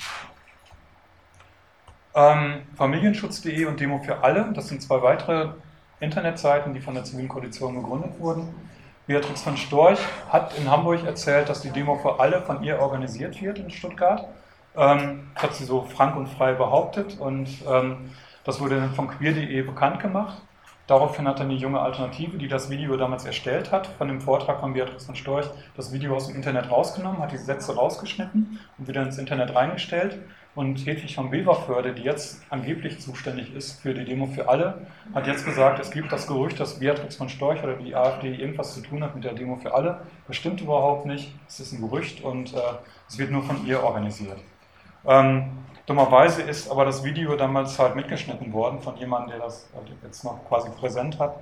Ähm, 2.14 2.62
Familienschutz.de 2.76 3.64
und 3.64 3.80
Demo 3.80 3.98
für 3.98 4.22
alle, 4.22 4.52
das 4.52 4.68
sind 4.68 4.80
zwei 4.80 5.02
weitere 5.02 5.54
Internetseiten, 5.98 6.72
die 6.72 6.80
von 6.80 6.94
der 6.94 7.02
Zivilen 7.02 7.28
Koalition 7.28 7.74
gegründet 7.74 8.20
wurden. 8.20 8.69
Beatrix 9.10 9.42
von 9.42 9.56
Storch 9.56 9.98
hat 10.28 10.56
in 10.56 10.70
Hamburg 10.70 11.04
erzählt, 11.04 11.48
dass 11.48 11.62
die 11.62 11.70
Demo 11.70 11.96
für 11.96 12.20
alle 12.20 12.42
von 12.42 12.62
ihr 12.62 12.78
organisiert 12.78 13.42
wird 13.42 13.58
in 13.58 13.68
Stuttgart. 13.68 14.28
Ähm, 14.76 15.32
hat 15.34 15.52
sie 15.52 15.64
so 15.64 15.82
frank 15.82 16.14
und 16.14 16.28
frei 16.28 16.52
behauptet 16.52 17.18
und 17.18 17.48
ähm, 17.68 18.12
das 18.44 18.60
wurde 18.60 18.76
dann 18.76 18.94
von 18.94 19.08
queer.de 19.08 19.62
bekannt 19.62 19.98
gemacht. 19.98 20.40
Daraufhin 20.86 21.26
hat 21.26 21.40
dann 21.40 21.48
die 21.48 21.56
junge 21.56 21.80
Alternative, 21.80 22.38
die 22.38 22.46
das 22.46 22.70
Video 22.70 22.96
damals 22.96 23.24
erstellt 23.24 23.72
hat, 23.72 23.88
von 23.88 24.06
dem 24.06 24.20
Vortrag 24.20 24.60
von 24.60 24.74
Beatrix 24.74 25.06
von 25.06 25.16
Storch, 25.16 25.50
das 25.76 25.92
Video 25.92 26.14
aus 26.14 26.28
dem 26.28 26.36
Internet 26.36 26.70
rausgenommen, 26.70 27.20
hat 27.20 27.32
die 27.32 27.36
Sätze 27.36 27.74
rausgeschnitten 27.74 28.60
und 28.78 28.86
wieder 28.86 29.02
ins 29.02 29.18
Internet 29.18 29.56
reingestellt 29.56 30.20
und 30.54 30.84
Hedwig 30.84 31.14
von 31.14 31.30
Weverförde, 31.30 31.92
die 31.92 32.02
jetzt 32.02 32.42
angeblich 32.50 33.00
zuständig 33.00 33.54
ist 33.54 33.80
für 33.80 33.94
die 33.94 34.04
Demo 34.04 34.26
für 34.26 34.48
alle, 34.48 34.86
hat 35.14 35.26
jetzt 35.26 35.44
gesagt, 35.44 35.78
es 35.78 35.90
gibt 35.90 36.10
das 36.10 36.26
Gerücht, 36.26 36.58
dass 36.58 36.80
Beatrix 36.80 37.16
von 37.16 37.28
Storch 37.28 37.62
oder 37.62 37.74
die 37.74 37.94
AfD 37.94 38.34
irgendwas 38.34 38.74
zu 38.74 38.80
tun 38.80 39.02
hat 39.04 39.14
mit 39.14 39.24
der 39.24 39.34
Demo 39.34 39.56
für 39.56 39.72
alle. 39.74 40.02
Das 40.26 40.36
stimmt 40.36 40.60
überhaupt 40.60 41.06
nicht. 41.06 41.32
Es 41.46 41.60
ist 41.60 41.72
ein 41.72 41.80
Gerücht 41.80 42.22
und 42.24 42.52
äh, 42.52 42.58
es 43.08 43.16
wird 43.18 43.30
nur 43.30 43.42
von 43.42 43.64
ihr 43.64 43.82
organisiert. 43.82 44.38
Ähm, 45.06 45.50
dummerweise 45.86 46.42
ist 46.42 46.68
aber 46.70 46.84
das 46.84 47.04
Video 47.04 47.36
damals 47.36 47.78
halt 47.78 47.94
mitgeschnitten 47.94 48.52
worden 48.52 48.80
von 48.80 48.96
jemandem, 48.96 49.30
der 49.30 49.38
das 49.40 49.68
jetzt 50.02 50.24
noch 50.24 50.44
quasi 50.48 50.68
präsent 50.70 51.18
hat. 51.18 51.36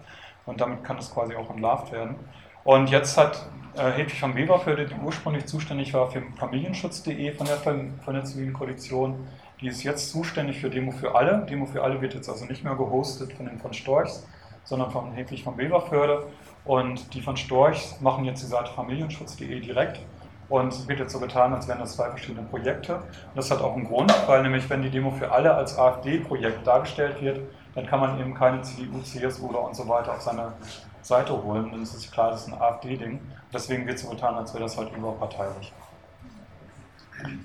Und 0.44 0.60
damit 0.60 0.85
kann 0.85 0.98
es 0.98 1.12
quasi 1.12 1.35
auch 1.35 1.51
entlarvt 1.51 1.93
werden. 1.93 2.16
Und 2.64 2.90
jetzt 2.90 3.16
hat 3.16 3.47
äh, 3.76 3.92
Hedwig 3.92 4.20
von 4.20 4.34
Weberfelde, 4.34 4.86
die 4.86 4.94
ursprünglich 4.94 5.46
zuständig 5.46 5.94
war 5.94 6.10
für 6.10 6.22
Familienschutz.de 6.36 7.32
von 7.32 7.46
der, 7.46 7.56
von 7.56 8.14
der 8.14 8.24
Zivilen 8.24 8.52
Koalition, 8.52 9.26
die 9.60 9.68
ist 9.68 9.82
jetzt 9.82 10.10
zuständig 10.10 10.60
für 10.60 10.70
Demo 10.70 10.92
für 10.92 11.14
alle. 11.14 11.44
Demo 11.48 11.66
für 11.66 11.82
alle 11.82 12.00
wird 12.00 12.14
jetzt 12.14 12.28
also 12.28 12.44
nicht 12.44 12.64
mehr 12.64 12.76
gehostet 12.76 13.32
von 13.32 13.46
den 13.46 13.58
von 13.58 13.72
Storchs, 13.72 14.26
sondern 14.64 14.90
von 14.90 15.12
Hedwig 15.12 15.42
von 15.42 15.56
Weberförde. 15.56 16.26
Und 16.64 17.14
die 17.14 17.20
von 17.20 17.36
Storchs 17.36 18.00
machen 18.00 18.24
jetzt 18.24 18.42
die 18.42 18.46
Seite 18.46 18.70
familienschutz.de 18.72 19.60
direkt. 19.60 20.00
Und 20.48 20.72
es 20.72 20.88
wird 20.88 21.00
jetzt 21.00 21.12
so 21.12 21.20
getan, 21.20 21.52
als 21.52 21.68
wären 21.68 21.80
das 21.80 21.96
zwei 21.96 22.08
verschiedene 22.08 22.46
Projekte. 22.46 22.96
Und 22.96 23.36
das 23.36 23.50
hat 23.50 23.60
auch 23.60 23.74
einen 23.74 23.84
Grund, 23.84 24.14
weil 24.26 24.42
nämlich, 24.42 24.68
wenn 24.70 24.82
die 24.82 24.90
Demo 24.90 25.10
für 25.10 25.30
alle 25.30 25.54
als 25.54 25.76
AfD-Projekt 25.76 26.66
dargestellt 26.66 27.20
wird, 27.20 27.40
dann 27.74 27.86
kann 27.86 28.00
man 28.00 28.18
eben 28.18 28.34
keine 28.34 28.62
CDU, 28.62 29.00
CSU 29.02 29.46
und 29.48 29.76
so 29.76 29.86
weiter 29.88 30.12
auf 30.12 30.22
seine 30.22 30.54
Seite 31.02 31.42
holen, 31.42 31.70
dann 31.70 31.82
ist 31.82 31.94
es 31.94 32.10
klar, 32.10 32.30
das 32.30 32.46
ist 32.46 32.52
ein 32.52 32.60
AfD-Ding. 32.60 33.20
Deswegen 33.52 33.86
wird 33.86 33.98
so 33.98 34.08
getan, 34.10 34.34
als 34.34 34.52
wäre 34.52 34.64
das 34.64 34.76
halt 34.76 34.94
überparteilich. 34.94 35.72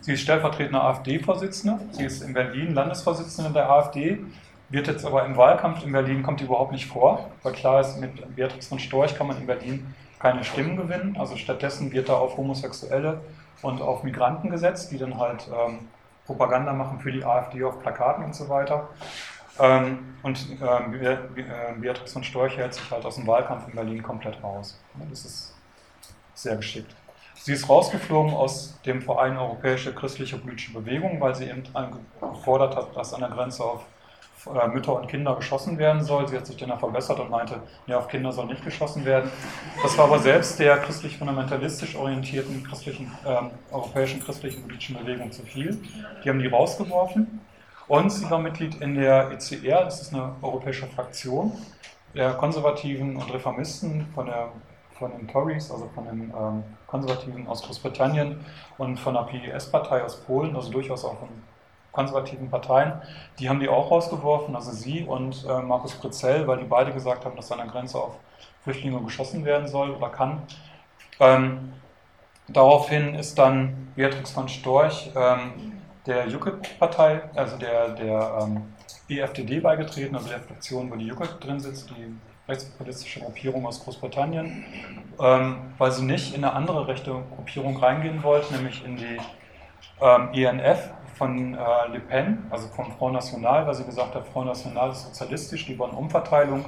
Sie 0.01 0.13
ist 0.13 0.21
stellvertretende 0.21 0.81
AfD-Vorsitzende. 0.81 1.79
Sie 1.91 2.05
ist 2.05 2.21
in 2.21 2.33
Berlin 2.33 2.73
Landesvorsitzende 2.73 3.51
der 3.51 3.69
AfD, 3.69 4.19
wird 4.69 4.87
jetzt 4.87 5.05
aber 5.05 5.25
im 5.25 5.37
Wahlkampf 5.37 5.83
in 5.83 5.91
Berlin 5.91 6.23
kommt 6.23 6.41
überhaupt 6.41 6.71
nicht 6.71 6.87
vor, 6.87 7.29
weil 7.43 7.53
klar 7.53 7.81
ist, 7.81 7.99
mit 7.99 8.35
Beatrix 8.35 8.67
von 8.67 8.79
Storch 8.79 9.15
kann 9.15 9.27
man 9.27 9.37
in 9.37 9.47
Berlin 9.47 9.93
keine 10.19 10.43
Stimmen 10.43 10.77
gewinnen. 10.77 11.15
Also 11.19 11.35
stattdessen 11.37 11.91
wird 11.91 12.09
da 12.09 12.13
auf 12.13 12.37
Homosexuelle 12.37 13.21
und 13.61 13.81
auf 13.81 14.03
Migranten 14.03 14.49
gesetzt, 14.49 14.91
die 14.91 14.97
dann 14.97 15.17
halt 15.17 15.47
ähm, 15.47 15.87
Propaganda 16.25 16.73
machen 16.73 16.99
für 16.99 17.11
die 17.11 17.23
AfD 17.23 17.63
auf 17.63 17.79
Plakaten 17.81 18.23
und 18.23 18.35
so 18.35 18.49
weiter. 18.49 18.89
Ähm, 19.59 20.15
und 20.23 20.47
ähm, 20.61 20.93
äh, 21.01 21.17
Beatrix 21.79 22.13
von 22.13 22.23
Storch 22.23 22.57
hält 22.57 22.73
sich 22.73 22.89
halt 22.89 23.05
aus 23.05 23.15
dem 23.15 23.27
Wahlkampf 23.27 23.67
in 23.67 23.75
Berlin 23.75 24.01
komplett 24.01 24.41
raus. 24.41 24.79
Das 25.09 25.25
ist 25.25 25.52
sehr 26.33 26.55
geschickt. 26.55 26.93
Sie 27.35 27.53
ist 27.53 27.67
rausgeflogen 27.67 28.33
aus 28.33 28.79
dem 28.85 29.01
Verein 29.01 29.37
Europäische 29.37 29.93
Christliche 29.93 30.37
Politische 30.37 30.73
Bewegung, 30.73 31.19
weil 31.19 31.35
sie 31.35 31.45
eben 31.45 31.63
gefordert 32.21 32.75
hat, 32.75 32.95
dass 32.95 33.13
an 33.13 33.21
der 33.21 33.29
Grenze 33.29 33.63
auf 33.63 33.85
äh, 34.45 34.67
Mütter 34.67 34.95
und 34.95 35.07
Kinder 35.07 35.35
geschossen 35.35 35.77
werden 35.77 36.03
soll. 36.03 36.27
Sie 36.27 36.37
hat 36.37 36.45
sich 36.45 36.57
dann 36.57 36.77
verbessert 36.77 37.19
und 37.19 37.29
meinte, 37.29 37.61
ja, 37.87 37.97
auf 37.97 38.07
Kinder 38.07 38.31
soll 38.31 38.45
nicht 38.45 38.63
geschossen 38.63 39.05
werden. 39.05 39.31
Das 39.81 39.97
war 39.97 40.05
aber 40.05 40.19
selbst 40.19 40.59
der 40.59 40.77
christlich-fundamentalistisch 40.77 41.95
orientierten 41.95 42.63
christlichen, 42.63 43.11
äh, 43.25 43.73
europäischen 43.73 44.23
christlichen 44.23 44.63
politischen 44.63 44.97
Bewegung 44.97 45.31
zu 45.31 45.43
viel. 45.43 45.77
Die 46.23 46.29
haben 46.29 46.39
die 46.39 46.47
rausgeworfen. 46.47 47.41
Und 47.87 48.09
sie 48.09 48.29
war 48.29 48.39
Mitglied 48.39 48.75
in 48.81 48.95
der 48.95 49.31
ECR, 49.31 49.83
das 49.83 50.01
ist 50.01 50.13
eine 50.13 50.35
europäische 50.41 50.87
Fraktion 50.87 51.51
der 52.15 52.33
Konservativen 52.33 53.15
und 53.17 53.33
Reformisten 53.33 54.07
von, 54.13 54.27
der, 54.27 54.49
von 54.97 55.11
den 55.11 55.27
Tories, 55.27 55.71
also 55.71 55.89
von 55.93 56.05
den 56.05 56.33
ähm, 56.37 56.63
Konservativen 56.87 57.47
aus 57.47 57.63
Großbritannien 57.63 58.43
und 58.77 58.99
von 58.99 59.13
der 59.13 59.23
PES-Partei 59.23 60.03
aus 60.03 60.21
Polen, 60.21 60.55
also 60.55 60.71
durchaus 60.71 61.03
auch 61.05 61.17
von 61.19 61.29
konservativen 61.91 62.49
Parteien. 62.49 62.93
Die 63.39 63.47
haben 63.47 63.59
die 63.59 63.69
auch 63.69 63.89
rausgeworfen, 63.89 64.55
also 64.55 64.71
sie 64.71 65.03
und 65.03 65.45
äh, 65.45 65.61
Markus 65.61 65.93
Pritzell, 65.93 66.47
weil 66.47 66.57
die 66.57 66.65
beide 66.65 66.91
gesagt 66.91 67.23
haben, 67.23 67.35
dass 67.35 67.51
an 67.51 67.59
der 67.59 67.67
Grenze 67.67 67.97
auf 67.97 68.15
Flüchtlinge 68.63 69.01
geschossen 69.01 69.45
werden 69.45 69.67
soll 69.67 69.91
oder 69.91 70.09
kann. 70.09 70.41
Ähm, 71.19 71.73
daraufhin 72.47 73.15
ist 73.15 73.37
dann 73.37 73.91
Beatrix 73.95 74.31
von 74.31 74.49
Storch 74.49 75.11
ähm, 75.15 75.73
der 76.05 76.27
UKIP-Partei, 76.27 77.21
also 77.35 77.57
der, 77.57 77.89
der 77.89 78.39
ähm, 78.41 78.73
EFDD 79.07 79.61
beigetreten, 79.61 80.15
also 80.15 80.29
der 80.29 80.39
Fraktion, 80.39 80.91
wo 80.91 80.95
die 80.95 81.11
UKIP 81.11 81.39
drin 81.39 81.59
sitzt, 81.59 81.89
die 81.91 82.15
rechtspopulistische 82.47 83.21
Gruppierung 83.21 83.65
aus 83.65 83.83
Großbritannien, 83.83 84.65
ähm, 85.19 85.55
weil 85.77 85.91
sie 85.91 86.03
nicht 86.03 86.35
in 86.35 86.43
eine 86.43 86.53
andere 86.53 86.87
rechte 86.87 87.11
Gruppierung 87.35 87.77
reingehen 87.77 88.21
wollte, 88.23 88.53
nämlich 88.53 88.83
in 88.85 88.97
die 88.97 89.17
ähm, 90.01 90.29
ENF 90.33 90.89
von 91.15 91.53
äh, 91.53 91.57
Le 91.91 91.99
Pen, 91.99 92.45
also 92.49 92.67
vom 92.67 92.91
Front 92.97 93.13
National, 93.13 93.65
weil 93.65 93.73
sie 93.73 93.85
gesagt 93.85 94.15
hat, 94.15 94.27
Front 94.27 94.47
National 94.47 94.91
ist 94.91 95.03
sozialistisch, 95.03 95.65
die 95.65 95.77
wollen 95.77 95.93
Umverteilung 95.93 96.65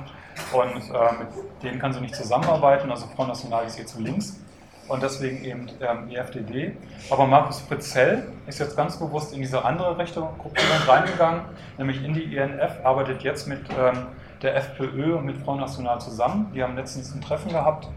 und 0.54 0.62
äh, 0.62 1.14
mit 1.20 1.64
denen 1.64 1.80
kann 1.80 1.92
sie 1.92 2.00
nicht 2.00 2.16
zusammenarbeiten, 2.16 2.90
also 2.92 3.08
Front 3.08 3.30
National 3.30 3.66
ist 3.66 3.78
ihr 3.80 3.86
zu 3.86 4.02
links 4.02 4.40
und 4.88 5.02
deswegen 5.02 5.44
eben 5.44 5.68
ähm, 5.82 6.10
die 6.10 6.16
FDD. 6.16 6.78
Aber 7.10 7.26
Markus 7.26 7.60
Pritzell 7.62 8.28
ist 8.48 8.60
jetzt 8.60 8.78
ganz 8.78 8.98
bewusst 8.98 9.34
in 9.34 9.42
diese 9.42 9.66
andere 9.66 9.98
rechte 9.98 10.22
Gruppierung 10.38 10.78
reingegangen, 10.88 11.42
nämlich 11.78 12.04
in 12.04 12.14
die 12.14 12.36
INF, 12.36 12.80
e 12.80 12.84
arbeitet 12.84 13.24
jetzt 13.24 13.48
mit 13.48 13.62
ähm, 13.78 14.08
der 14.42 14.56
FPÖ 14.56 15.16
und 15.16 15.26
mit 15.26 15.38
Front 15.38 15.62
National 15.62 16.00
zusammen. 16.00 16.52
Die 16.54 16.64
haben 16.64 16.76
letztens 16.76 17.14
ein 17.14 17.22
Treffen 17.22 17.52
gehabt 17.52 17.88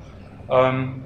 ähm, 0.50 1.04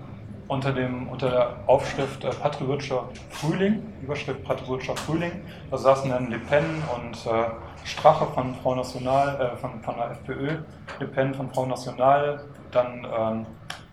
unter, 0.49 0.73
dem, 0.73 1.09
unter 1.09 1.31
der 1.31 1.57
Aufschrift 1.67 2.25
äh, 2.25 2.31
Patriotischer 2.31 3.09
Frühling, 3.31 3.83
Überschrift 4.03 4.45
Patriotischer 4.45 4.97
Frühling. 4.97 5.33
Da 5.71 5.79
saßen 5.79 6.11
dann 6.11 6.31
Le 6.31 6.39
Pen 6.39 6.65
und 6.95 7.27
äh, 7.27 7.47
Strache 7.85 8.27
von 8.27 8.55
Front 8.57 8.77
National, 8.77 9.41
äh, 9.41 9.57
von, 9.57 9.81
von 9.81 9.95
der 9.97 10.11
FPÖ, 10.13 10.59
Le 11.01 11.07
Pen 11.07 11.35
von 11.35 11.51
Front 11.53 11.69
National, 11.69 12.45
dann 12.71 13.07
ähm, 13.19 13.47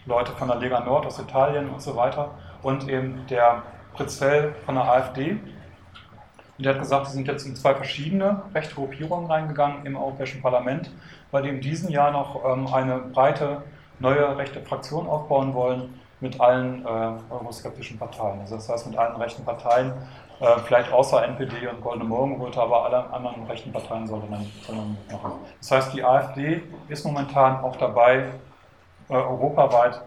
Leute 0.06 0.32
von 0.34 0.48
der 0.48 0.58
Lega 0.58 0.80
Nord 0.82 1.06
aus 1.06 1.20
Italien 1.20 1.70
und 1.70 1.82
so 1.82 1.96
weiter 1.96 2.32
und 2.62 2.90
eben 2.90 3.26
der 3.30 3.64
Pritzell 3.94 4.54
von 4.66 4.76
der 4.76 4.86
AfD. 4.86 5.32
Und 5.32 6.66
der 6.66 6.74
hat 6.74 6.82
gesagt, 6.82 7.08
sie 7.08 7.14
sind 7.14 7.28
jetzt 7.28 7.46
in 7.46 7.56
zwei 7.56 7.74
verschiedene 7.74 8.42
rechte 8.54 8.76
Gruppierungen 8.76 9.32
reingegangen 9.32 9.86
im 9.86 9.96
Europäischen 9.96 10.42
Parlament, 10.42 10.92
weil 11.32 11.44
die 11.44 11.50
in 11.50 11.62
diesem 11.62 11.90
Jahr 11.90 12.12
noch 12.12 12.44
ähm, 12.46 12.68
eine 12.68 12.98
breite 13.00 13.64
neue 14.00 14.38
rechte 14.38 14.62
Fraktion 14.62 15.08
aufbauen 15.08 15.54
wollen 15.54 16.00
mit 16.22 16.40
allen 16.40 16.86
äh, 16.86 16.88
euroskeptischen 17.30 17.98
Parteien. 17.98 18.40
Also 18.42 18.56
das 18.56 18.70
heißt 18.70 18.88
mit 18.88 18.98
allen 18.98 19.16
rechten 19.16 19.44
Parteien, 19.46 19.94
äh, 20.40 20.58
vielleicht 20.66 20.92
außer 20.92 21.24
NPD 21.26 21.68
und 21.68 21.82
Goldene 21.82 22.06
Morgenröte, 22.06 22.62
aber 22.62 22.86
alle 22.86 23.10
anderen 23.12 23.44
rechten 23.46 23.72
Parteien 23.72 24.08
sollen 24.08 24.30
dann, 24.30 24.46
sollen 24.66 24.98
machen. 25.12 25.34
Das 25.60 25.72
heißt, 25.72 25.94
die 25.94 26.04
AfD 26.04 26.64
ist 26.88 27.06
momentan 27.06 27.62
auch 27.64 27.76
dabei, 27.76 28.26
äh, 29.10 29.14
europaweit 29.14 30.02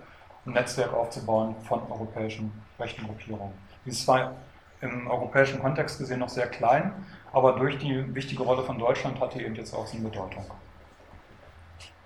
ein 0.46 0.52
Netzwerk 0.52 0.92
aufzubauen 0.92 1.54
von 1.68 1.80
europäischen 1.90 2.52
rechten 2.78 3.06
Gruppierungen. 3.06 3.52
Die 3.84 3.90
ist 3.90 4.04
zwar 4.04 4.32
im 4.80 5.06
europäischen 5.08 5.60
Kontext 5.60 5.98
gesehen 5.98 6.20
noch 6.20 6.28
sehr 6.28 6.48
klein, 6.48 6.92
aber 7.32 7.52
durch 7.52 7.78
die 7.78 8.14
wichtige 8.14 8.42
Rolle 8.42 8.62
von 8.62 8.78
Deutschland 8.78 9.20
hat 9.20 9.34
die 9.34 9.42
eben 9.44 9.54
jetzt 9.54 9.74
auch 9.74 9.86
so 9.86 9.96
eine 9.96 10.08
Bedeutung. 10.08 10.44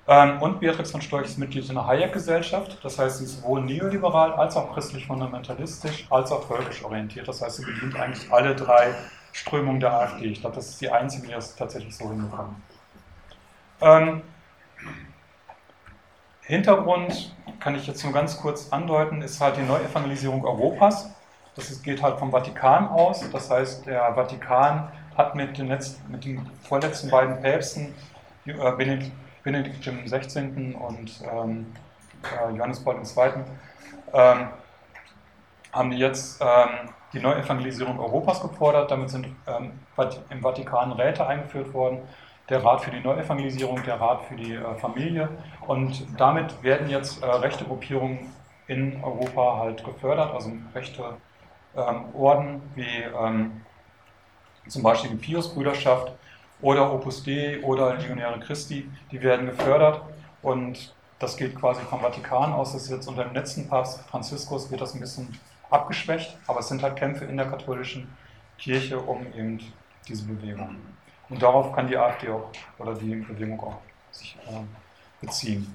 Ähm, 0.08 0.40
und 0.40 0.60
Beatrix 0.60 0.92
von 0.92 1.02
Storch 1.02 1.24
ist 1.24 1.38
Mitglied 1.38 1.68
in 1.68 1.74
der 1.74 1.86
Hayek-Gesellschaft, 1.86 2.78
das 2.82 2.98
heißt, 2.98 3.18
sie 3.18 3.24
ist 3.24 3.40
sowohl 3.40 3.62
neoliberal 3.62 4.32
als 4.34 4.56
auch 4.56 4.72
christlich-fundamentalistisch 4.72 6.06
als 6.10 6.30
auch 6.30 6.46
völkisch 6.46 6.84
orientiert. 6.84 7.26
Das 7.26 7.42
heißt, 7.42 7.56
sie 7.56 7.64
bedient 7.64 7.96
eigentlich 7.96 8.30
alle 8.32 8.54
drei 8.54 8.94
Strömungen 9.32 9.80
der 9.80 9.92
AfD. 9.92 10.26
Ich 10.26 10.40
glaube, 10.40 10.56
das 10.56 10.68
ist 10.68 10.80
die 10.80 10.90
einzige, 10.90 11.26
die 11.26 11.32
das 11.32 11.56
tatsächlich 11.56 11.96
so 11.96 12.08
hinbekommen. 12.08 12.62
Ähm, 13.80 14.22
Hintergrund 16.42 17.34
kann 17.58 17.74
ich 17.74 17.88
jetzt 17.88 18.04
nur 18.04 18.12
ganz 18.12 18.40
kurz 18.40 18.72
andeuten, 18.72 19.20
ist 19.22 19.40
halt 19.40 19.56
die 19.56 19.62
Neuevangelisierung 19.62 20.44
Europas. 20.44 21.10
Das 21.56 21.82
geht 21.82 22.00
halt 22.00 22.18
vom 22.20 22.30
Vatikan 22.30 22.86
aus. 22.88 23.28
Das 23.32 23.50
heißt, 23.50 23.86
der 23.86 24.14
Vatikan 24.14 24.92
hat 25.16 25.34
mit 25.34 25.58
den, 25.58 25.66
letzten, 25.66 26.12
mit 26.12 26.24
den 26.24 26.48
vorletzten 26.62 27.10
beiden 27.10 27.40
Päpsten, 27.40 27.94
äh, 28.46 28.52
Benedikt, 29.46 29.84
Benedikt 29.84 30.10
XVI. 30.10 30.74
und 30.74 31.22
ähm, 31.32 31.66
äh, 32.24 32.52
Johannes 32.56 32.82
Paul 32.82 32.96
II., 32.96 33.44
ähm, 34.12 34.48
haben 35.72 35.90
die 35.92 35.98
jetzt 35.98 36.40
ähm, 36.40 36.90
die 37.12 37.20
Neuevangelisierung 37.20 38.00
Europas 38.00 38.40
gefordert. 38.40 38.90
Damit 38.90 39.10
sind 39.10 39.28
ähm, 39.46 39.78
im 40.30 40.40
Vatikan 40.40 40.90
Räte 40.90 41.24
eingeführt 41.24 41.72
worden, 41.72 42.00
der 42.48 42.64
Rat 42.64 42.80
für 42.80 42.90
die 42.90 42.98
Neuevangelisierung, 42.98 43.84
der 43.84 44.00
Rat 44.00 44.24
für 44.24 44.34
die 44.34 44.54
äh, 44.54 44.74
Familie. 44.78 45.28
Und 45.68 46.04
damit 46.18 46.60
werden 46.64 46.88
jetzt 46.88 47.22
äh, 47.22 47.26
rechte 47.26 47.64
Gruppierungen 47.64 48.32
in 48.66 49.00
Europa 49.04 49.58
halt 49.60 49.84
gefördert, 49.84 50.34
also 50.34 50.50
rechte 50.74 51.04
ähm, 51.76 52.06
Orden 52.14 52.62
wie 52.74 53.04
ähm, 53.16 53.60
zum 54.66 54.82
Beispiel 54.82 55.10
die 55.10 55.16
Pius-Brüderschaft 55.16 56.10
oder 56.60 56.92
Opus 56.92 57.22
Dei 57.22 57.60
oder 57.62 57.94
Legionäre 57.94 58.40
Christi, 58.40 58.90
die 59.10 59.22
werden 59.22 59.46
gefördert 59.46 60.02
und 60.42 60.94
das 61.18 61.36
geht 61.36 61.54
quasi 61.58 61.80
vom 61.82 62.00
Vatikan 62.00 62.52
aus. 62.52 62.72
Das 62.72 62.84
ist 62.84 62.90
jetzt 62.90 63.08
unter 63.08 63.24
dem 63.24 63.34
letzten 63.34 63.68
Papst 63.68 64.00
Franziskus 64.08 64.70
wird 64.70 64.80
das 64.80 64.94
ein 64.94 65.00
bisschen 65.00 65.28
abgeschwächt, 65.70 66.36
aber 66.46 66.60
es 66.60 66.68
sind 66.68 66.82
halt 66.82 66.96
Kämpfe 66.96 67.24
in 67.24 67.36
der 67.36 67.46
katholischen 67.46 68.08
Kirche 68.58 68.98
um 68.98 69.26
eben 69.34 69.60
diese 70.08 70.24
Bewegung. 70.24 70.76
Und 71.28 71.42
darauf 71.42 71.72
kann 71.72 71.88
die 71.88 71.96
AfD 71.96 72.28
auch 72.28 72.50
oder 72.78 72.94
die 72.94 73.16
Bewegung 73.16 73.60
auch 73.60 73.78
sich 74.10 74.36
äh, 74.46 75.24
beziehen. 75.24 75.66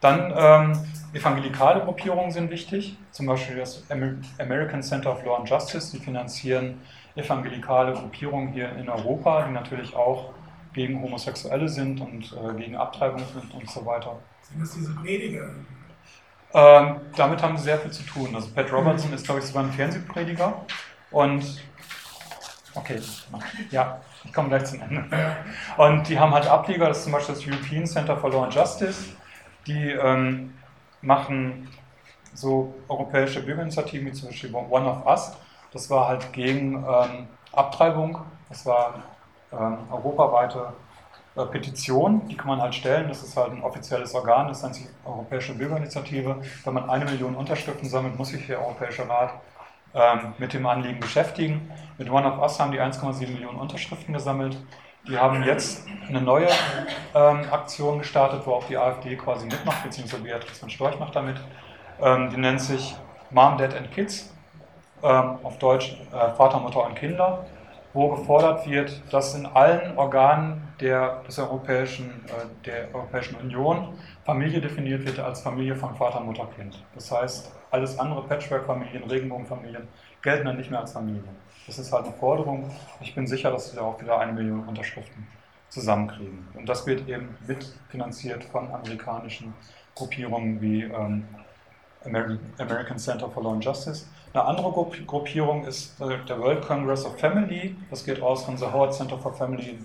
Dann 0.00 0.32
ähm, 0.34 0.84
evangelikale 1.12 1.80
Gruppierungen 1.80 2.30
sind 2.30 2.50
wichtig, 2.50 2.96
zum 3.10 3.26
Beispiel 3.26 3.56
das 3.56 3.84
American 3.90 4.82
Center 4.82 5.12
of 5.12 5.24
Law 5.24 5.36
and 5.36 5.48
Justice, 5.48 5.90
die 5.92 6.02
finanzieren 6.02 6.80
evangelikale 7.24 7.92
Gruppierungen 7.92 8.52
hier 8.52 8.70
in 8.76 8.88
Europa, 8.88 9.46
die 9.46 9.52
natürlich 9.52 9.94
auch 9.94 10.32
gegen 10.72 11.02
Homosexuelle 11.02 11.68
sind 11.68 12.00
und 12.00 12.32
äh, 12.32 12.54
gegen 12.54 12.76
Abtreibung 12.76 13.22
sind 13.32 13.52
und 13.52 13.68
so 13.68 13.84
weiter. 13.84 14.18
Sind 14.42 14.60
das 14.60 14.74
diese 14.74 14.94
Prediger? 14.94 15.50
Ähm, 16.52 16.96
damit 17.16 17.42
haben 17.42 17.56
sie 17.56 17.64
sehr 17.64 17.78
viel 17.78 17.90
zu 17.90 18.02
tun. 18.02 18.34
Also 18.34 18.48
Pat 18.54 18.72
Robertson 18.72 19.12
ist, 19.12 19.24
glaube 19.24 19.40
ich, 19.40 19.46
sogar 19.46 19.64
ein 19.64 19.72
Fernsehprediger 19.72 20.64
und 21.10 21.62
okay, 22.74 23.00
ja, 23.70 24.00
ich 24.24 24.32
komme 24.32 24.48
gleich 24.48 24.64
zum 24.64 24.80
Ende. 24.80 25.04
Und 25.76 26.08
die 26.08 26.18
haben 26.18 26.32
halt 26.32 26.46
Ableger, 26.46 26.88
das 26.88 26.98
ist 26.98 27.04
zum 27.04 27.12
Beispiel 27.12 27.34
das 27.34 27.46
European 27.46 27.86
Center 27.86 28.16
for 28.16 28.30
Law 28.30 28.44
and 28.44 28.54
Justice. 28.54 29.12
Die 29.66 29.90
ähm, 29.90 30.54
machen 31.02 31.68
so 32.34 32.74
europäische 32.88 33.42
Bürgerinitiativen 33.42 34.06
wie 34.06 34.12
zum 34.12 34.28
Beispiel 34.28 34.54
One 34.54 34.86
of 34.86 35.06
Us. 35.06 35.32
Das 35.72 35.90
war 35.90 36.08
halt 36.08 36.32
gegen 36.32 36.74
ähm, 36.76 37.28
Abtreibung. 37.52 38.18
Das 38.48 38.66
war 38.66 38.94
ähm, 39.52 39.78
europaweite 39.90 40.72
äh, 41.36 41.46
Petition, 41.46 42.26
die 42.28 42.36
kann 42.36 42.48
man 42.48 42.60
halt 42.60 42.74
stellen, 42.74 43.08
das 43.08 43.22
ist 43.22 43.36
halt 43.36 43.52
ein 43.52 43.62
offizielles 43.62 44.14
Organ, 44.14 44.48
das 44.48 44.62
nennt 44.62 44.74
sich 44.74 44.86
Europäische 45.04 45.54
Bürgerinitiative. 45.54 46.42
Wenn 46.64 46.74
man 46.74 46.90
eine 46.90 47.04
Million 47.04 47.36
Unterschriften 47.36 47.88
sammelt, 47.88 48.18
muss 48.18 48.28
sich 48.28 48.46
der 48.46 48.60
Europäische 48.60 49.08
Rat 49.08 49.34
ähm, 49.94 50.34
mit 50.38 50.52
dem 50.52 50.66
Anliegen 50.66 50.98
beschäftigen. 51.00 51.70
Mit 51.98 52.10
One 52.10 52.30
of 52.30 52.40
Us 52.40 52.58
haben 52.58 52.72
die 52.72 52.80
1,7 52.80 53.28
Millionen 53.28 53.58
Unterschriften 53.58 54.12
gesammelt. 54.12 54.56
Die 55.08 55.16
haben 55.16 55.42
jetzt 55.44 55.86
eine 56.08 56.20
neue 56.20 56.48
ähm, 57.14 57.46
Aktion 57.50 57.98
gestartet, 57.98 58.42
wo 58.44 58.54
auch 58.54 58.64
die 58.64 58.76
AfD 58.76 59.16
quasi 59.16 59.46
mitmacht, 59.46 59.82
beziehungsweise 59.82 60.22
Beatrice 60.22 60.60
von 60.60 60.68
Storch 60.68 60.98
macht 60.98 61.16
damit. 61.16 61.36
Ähm, 62.00 62.30
die 62.30 62.36
nennt 62.36 62.60
sich 62.60 62.96
Mom, 63.30 63.56
Dad 63.56 63.74
and 63.74 63.90
Kids, 63.92 64.34
auf 65.06 65.58
Deutsch 65.58 65.96
äh, 66.12 66.30
Vater, 66.34 66.58
Mutter 66.58 66.86
und 66.86 66.94
Kinder 66.94 67.44
wo 67.92 68.08
gefordert 68.08 68.68
wird, 68.68 69.02
dass 69.12 69.34
in 69.34 69.46
allen 69.46 69.96
Organen 69.98 70.68
der, 70.80 71.22
des 71.26 71.38
Europäischen, 71.38 72.24
äh, 72.26 72.64
der 72.64 72.94
Europäischen 72.94 73.36
Union 73.36 73.98
Familie 74.24 74.60
definiert 74.60 75.04
wird 75.04 75.18
als 75.18 75.40
Familie 75.40 75.74
von 75.74 75.94
Vater, 75.96 76.20
Mutter, 76.20 76.48
Kind. 76.56 76.82
Das 76.94 77.10
heißt, 77.10 77.50
alles 77.70 77.98
andere, 77.98 78.22
Patchwork-Familien, 78.22 79.04
Regenbogenfamilien, 79.04 79.88
gelten 80.22 80.44
dann 80.46 80.56
nicht 80.56 80.70
mehr 80.70 80.80
als 80.80 80.92
Familie. 80.92 81.22
Das 81.66 81.78
ist 81.78 81.92
halt 81.92 82.04
eine 82.04 82.14
Forderung. 82.14 82.70
Ich 83.00 83.14
bin 83.14 83.26
sicher, 83.26 83.50
dass 83.50 83.70
sie 83.70 83.76
da 83.76 83.82
auch 83.82 84.00
wieder 84.00 84.18
eine 84.18 84.32
Million 84.32 84.66
Unterschriften 84.66 85.26
zusammenkriegen. 85.68 86.48
Und 86.54 86.68
das 86.68 86.86
wird 86.86 87.08
eben 87.08 87.36
mitfinanziert 87.46 88.44
von 88.44 88.72
amerikanischen 88.72 89.54
Gruppierungen 89.94 90.60
wie 90.60 90.84
ähm, 90.84 91.24
American 92.04 92.98
Center 92.98 93.28
for 93.28 93.42
Law 93.42 93.52
and 93.52 93.64
Justice 93.64 94.06
eine 94.32 94.44
andere 94.44 94.70
Gruppierung 95.06 95.64
ist 95.64 96.00
äh, 96.00 96.18
der 96.28 96.38
World 96.38 96.64
Congress 96.66 97.04
of 97.04 97.18
Family. 97.18 97.76
Das 97.90 98.04
geht 98.04 98.22
aus 98.22 98.44
von 98.44 98.56
The 98.56 98.66
Howard 98.66 98.94
Center 98.94 99.18
for 99.18 99.34
Family 99.34 99.78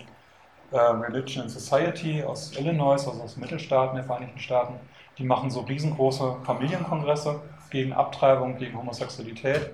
äh, 0.70 0.78
Religion 0.78 1.42
and 1.42 1.50
Society 1.50 2.22
aus 2.22 2.52
Illinois, 2.56 3.06
also 3.06 3.22
aus 3.22 3.36
Mittelstaaten 3.36 3.96
der 3.96 4.04
Vereinigten 4.04 4.38
Staaten. 4.38 4.74
Die 5.18 5.24
machen 5.24 5.50
so 5.50 5.60
riesengroße 5.60 6.36
Familienkongresse 6.44 7.40
gegen 7.70 7.92
Abtreibung, 7.92 8.56
gegen 8.56 8.76
Homosexualität, 8.76 9.70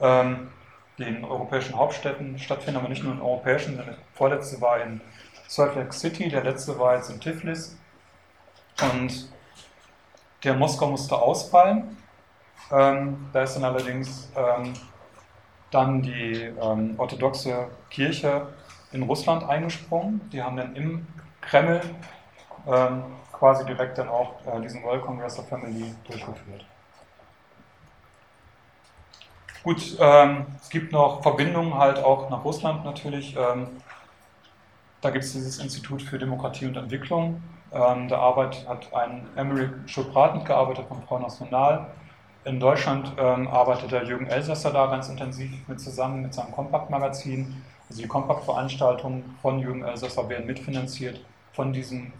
ähm, 0.00 0.48
die 0.98 1.04
in 1.04 1.24
europäischen 1.24 1.76
Hauptstädten 1.76 2.38
stattfinden, 2.40 2.80
aber 2.80 2.88
nicht 2.88 3.04
nur 3.04 3.12
in 3.12 3.20
europäischen. 3.20 3.76
Der 3.76 3.96
vorletzte 4.14 4.60
war 4.60 4.82
in 4.82 5.00
Salt 5.46 5.76
Lake 5.76 5.92
City, 5.92 6.28
der 6.28 6.42
letzte 6.42 6.76
war 6.78 6.96
jetzt 6.96 7.10
in 7.10 7.20
Tiflis. 7.20 7.76
Und 8.82 9.30
der 10.42 10.54
Moskau 10.54 10.88
musste 10.88 11.16
ausfallen 11.16 11.96
ähm, 12.70 13.28
da 13.32 13.42
ist 13.42 13.54
dann 13.54 13.64
allerdings 13.64 14.30
ähm, 14.36 14.74
dann 15.70 16.02
die 16.02 16.52
ähm, 16.60 16.94
orthodoxe 16.98 17.68
Kirche 17.90 18.48
in 18.92 19.02
Russland 19.02 19.44
eingesprungen. 19.44 20.20
Die 20.32 20.42
haben 20.42 20.56
dann 20.56 20.76
im 20.76 21.06
Kreml 21.40 21.80
ähm, 22.66 23.04
quasi 23.32 23.64
direkt 23.64 23.98
dann 23.98 24.08
auch 24.08 24.34
äh, 24.46 24.60
diesen 24.60 24.82
World 24.82 25.02
Congress 25.02 25.38
of 25.38 25.48
Family 25.48 25.94
durchgeführt. 26.06 26.64
Gut, 29.62 29.96
ähm, 29.98 30.46
es 30.60 30.68
gibt 30.68 30.92
noch 30.92 31.22
Verbindungen 31.22 31.74
halt 31.74 31.98
auch 31.98 32.30
nach 32.30 32.44
Russland 32.44 32.84
natürlich. 32.84 33.36
Ähm, 33.36 33.68
da 35.00 35.10
gibt 35.10 35.24
es 35.24 35.32
dieses 35.32 35.58
Institut 35.58 36.02
für 36.02 36.18
Demokratie 36.18 36.66
und 36.66 36.76
Entwicklung. 36.76 37.40
da 37.70 38.18
arbeit, 38.18 38.66
hat 38.66 38.92
ein 38.94 39.28
Emmerich 39.36 39.70
Schulprat 39.86 40.34
mitgearbeitet 40.34 40.86
vom 40.88 41.02
Frau 41.02 41.20
National 41.20 41.86
in 42.48 42.60
Deutschland 42.60 43.12
ähm, 43.18 43.46
arbeitet 43.48 43.92
der 43.92 44.04
Jürgen 44.04 44.26
Elsässer 44.26 44.72
da 44.72 44.86
ganz 44.86 45.08
intensiv 45.08 45.50
mit 45.68 45.80
zusammen 45.80 46.22
mit 46.22 46.34
seinem 46.34 46.52
Kompakt-Magazin. 46.52 47.62
Also 47.88 48.02
die 48.02 48.08
Kompakt-Veranstaltungen 48.08 49.36
von 49.42 49.58
Jürgen 49.58 49.84
Elsässer 49.84 50.28
werden 50.28 50.46
mitfinanziert 50.46 51.20
von 51.52 51.72
diesem 51.72 52.12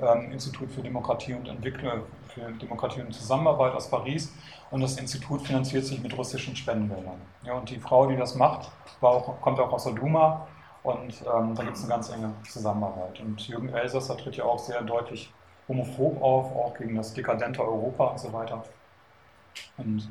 ähm, 0.00 0.32
Institut 0.32 0.70
für 0.70 0.82
Demokratie 0.82 1.34
und 1.34 1.48
Entwicklung, 1.48 2.02
für 2.28 2.50
Demokratie 2.52 3.00
und 3.00 3.12
Zusammenarbeit 3.12 3.74
aus 3.74 3.88
Paris. 3.88 4.32
Und 4.70 4.80
das 4.80 4.96
Institut 4.96 5.46
finanziert 5.46 5.84
sich 5.84 6.02
mit 6.02 6.16
russischen 6.16 6.56
Spendengeldern. 6.56 7.20
Ja, 7.44 7.54
und 7.54 7.70
die 7.70 7.78
Frau, 7.78 8.06
die 8.06 8.16
das 8.16 8.34
macht, 8.34 8.70
auch, 9.00 9.40
kommt 9.40 9.60
auch 9.60 9.72
aus 9.72 9.84
der 9.84 9.94
Duma. 9.94 10.46
Und 10.82 11.14
ähm, 11.22 11.54
da 11.54 11.62
gibt 11.62 11.76
es 11.76 11.82
eine 11.82 11.90
ganz 11.90 12.10
enge 12.10 12.32
Zusammenarbeit. 12.48 13.20
Und 13.20 13.46
Jürgen 13.48 13.68
Elsässer 13.68 14.16
tritt 14.16 14.36
ja 14.36 14.44
auch 14.44 14.58
sehr 14.58 14.82
deutlich 14.82 15.32
homophob 15.68 16.22
auf, 16.22 16.56
auch 16.56 16.74
gegen 16.78 16.96
das 16.96 17.12
dekadente 17.12 17.62
Europa 17.62 18.06
und 18.06 18.18
so 18.18 18.32
weiter. 18.32 18.64
Und 19.76 20.10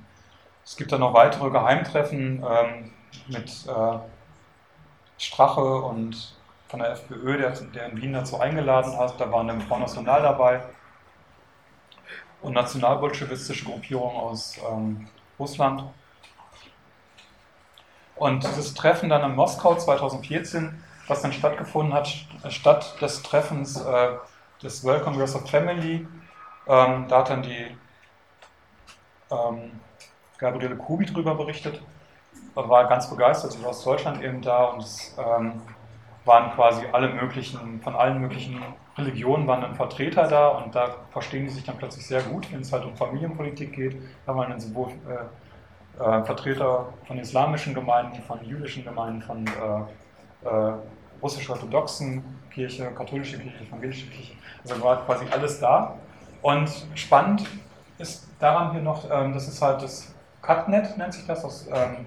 es 0.64 0.76
gibt 0.76 0.92
dann 0.92 1.00
noch 1.00 1.14
weitere 1.14 1.50
Geheimtreffen 1.50 2.44
ähm, 2.48 2.92
mit 3.28 3.66
äh, 3.68 3.98
Strache 5.18 5.62
und 5.62 6.36
von 6.68 6.80
der 6.80 6.92
FPÖ, 6.92 7.38
der, 7.38 7.52
der, 7.52 7.88
in 7.88 8.02
Wien 8.02 8.14
dazu 8.14 8.40
eingeladen 8.40 8.98
hat. 8.98 9.20
Da 9.20 9.32
waren 9.32 9.48
dann 9.48 9.62
Front 9.62 9.82
National 9.82 10.22
dabei 10.22 10.62
und 12.42 12.54
nationalbolschewistische 12.54 13.66
Gruppierungen 13.66 14.18
aus 14.18 14.58
ähm, 14.70 15.08
Russland. 15.40 15.84
Und 18.16 18.44
dieses 18.44 18.74
Treffen 18.74 19.10
dann 19.10 19.24
in 19.30 19.36
Moskau 19.36 19.76
2014, 19.76 20.84
was 21.08 21.22
dann 21.22 21.34
stattgefunden 21.34 21.94
hat, 21.94 22.10
statt 22.50 23.00
des 23.02 23.22
Treffens 23.22 23.80
äh, 23.80 24.10
des 24.62 24.84
World 24.84 25.04
Congress 25.04 25.36
of 25.36 25.50
Family, 25.50 26.08
ähm, 26.68 27.08
da 27.08 27.20
hat 27.20 27.30
dann 27.30 27.44
die 27.44 27.78
ähm, 29.32 29.72
Gabriele 30.38 30.76
Kubi 30.76 31.06
darüber 31.06 31.36
berichtet, 31.36 31.82
war 32.54 32.88
ganz 32.88 33.10
begeistert, 33.10 33.52
sie 33.52 33.62
war 33.62 33.70
aus 33.70 33.84
Deutschland 33.84 34.24
eben 34.24 34.42
da 34.42 34.66
und 34.66 34.82
es 34.82 35.16
ähm, 35.18 35.62
waren 36.26 36.52
quasi 36.52 36.86
alle 36.92 37.10
möglichen, 37.10 37.82
von 37.82 37.96
allen 37.96 38.20
möglichen 38.20 38.62
Religionen 38.98 39.48
waren 39.48 39.62
dann 39.62 39.76
Vertreter 39.76 40.28
da 40.28 40.50
und 40.50 40.74
da 40.74 40.96
verstehen 41.12 41.46
die 41.46 41.52
sich 41.52 41.64
dann 41.64 41.78
plötzlich 41.78 42.06
sehr 42.06 42.22
gut, 42.24 42.52
wenn 42.52 42.62
es 42.62 42.74
halt 42.74 42.84
um 42.84 42.96
Familienpolitik 42.96 43.74
geht. 43.74 43.96
Da 44.26 44.36
waren 44.36 44.50
dann 44.50 44.60
sowohl 44.60 44.90
äh, 45.08 46.04
äh, 46.04 46.24
Vertreter 46.24 46.94
von 47.06 47.20
islamischen 47.20 47.74
Gemeinden, 47.74 48.22
von 48.24 48.44
jüdischen 48.44 48.84
Gemeinden, 48.84 49.22
von 49.22 49.46
äh, 49.48 50.48
äh 50.50 50.74
russisch-orthodoxen 51.20 52.24
Kirche, 52.52 52.92
katholische 52.92 53.40
Kirche, 53.40 53.64
evangelische 53.64 54.08
Kirche. 54.08 54.34
Also 54.62 54.84
war 54.84 55.04
quasi 55.04 55.26
alles 55.32 55.60
da. 55.60 55.96
Und 56.44 56.70
spannend 56.94 57.44
ist 57.98 58.27
daran 58.40 58.72
hier 58.72 58.82
noch, 58.82 59.10
ähm, 59.10 59.34
das 59.34 59.48
ist 59.48 59.62
halt 59.62 59.82
das 59.82 60.14
CutNet, 60.42 60.98
nennt 60.98 61.14
sich 61.14 61.26
das, 61.26 61.44
aus, 61.44 61.68
ähm, 61.68 62.06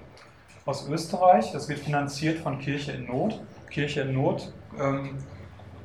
aus 0.65 0.87
Österreich. 0.87 1.51
Das 1.51 1.69
wird 1.69 1.79
finanziert 1.79 2.39
von 2.39 2.59
Kirche 2.59 2.93
in 2.93 3.07
Not. 3.07 3.39
Kirche 3.69 4.01
in 4.01 4.13
Not, 4.13 4.51
ähm, 4.79 5.17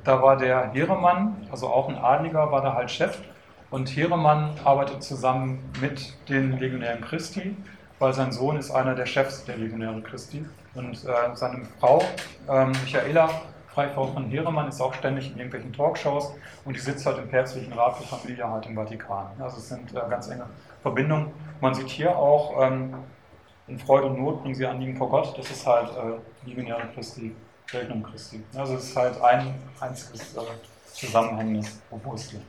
da 0.04 0.22
war 0.22 0.36
der 0.36 0.70
Heeremann, 0.72 1.48
also 1.50 1.68
auch 1.68 1.88
ein 1.88 1.96
Adliger, 1.96 2.52
war 2.52 2.62
da 2.62 2.74
halt 2.74 2.90
Chef. 2.90 3.18
Und 3.70 3.88
Heeremann 3.88 4.52
arbeitet 4.64 5.02
zusammen 5.02 5.58
mit 5.80 6.14
den 6.28 6.58
Legionären 6.58 7.00
Christi, 7.00 7.56
weil 7.98 8.12
sein 8.12 8.30
Sohn 8.30 8.56
ist 8.56 8.70
einer 8.70 8.94
der 8.94 9.06
Chefs 9.06 9.44
der 9.44 9.56
Legionären 9.56 10.04
Christi. 10.04 10.44
Und 10.74 11.04
äh, 11.04 11.34
seine 11.34 11.64
Frau, 11.80 12.02
ähm, 12.48 12.72
Michaela, 12.84 13.28
Freifrau 13.76 14.06
von 14.06 14.30
Heeremann 14.30 14.68
ist 14.68 14.80
auch 14.80 14.94
ständig 14.94 15.30
in 15.30 15.36
irgendwelchen 15.36 15.70
Talkshows 15.70 16.32
und 16.64 16.74
die 16.74 16.80
sitzt 16.80 17.04
halt 17.04 17.18
im 17.18 17.28
päpstlichen 17.28 17.74
Rat 17.74 17.98
für 17.98 18.04
Familie 18.04 18.48
halt 18.48 18.64
im 18.64 18.74
Vatikan. 18.74 19.26
Also 19.38 19.58
es 19.58 19.68
sind 19.68 19.94
äh, 19.94 20.00
ganz 20.08 20.28
enge 20.28 20.46
Verbindungen. 20.80 21.30
Man 21.60 21.74
sieht 21.74 21.90
hier 21.90 22.16
auch, 22.16 22.62
ähm, 22.62 22.94
in 23.68 23.78
Freude 23.78 24.06
und 24.06 24.18
Not 24.18 24.40
bringen 24.40 24.54
sie 24.54 24.64
Anliegen 24.64 24.96
vor 24.96 25.10
Gott. 25.10 25.36
Das 25.36 25.50
ist 25.50 25.66
halt 25.66 25.90
äh, 25.90 26.48
Legionäre 26.48 26.88
Christi, 26.94 27.36
Regnum 27.70 28.02
Christi. 28.02 28.42
Also 28.54 28.76
es 28.76 28.84
ist 28.84 28.96
halt 28.96 29.20
ein 29.20 29.54
einziges 29.78 30.34
äh, 30.38 30.40
zusammenhängendes 30.94 31.78
Opuskel. 31.90 32.40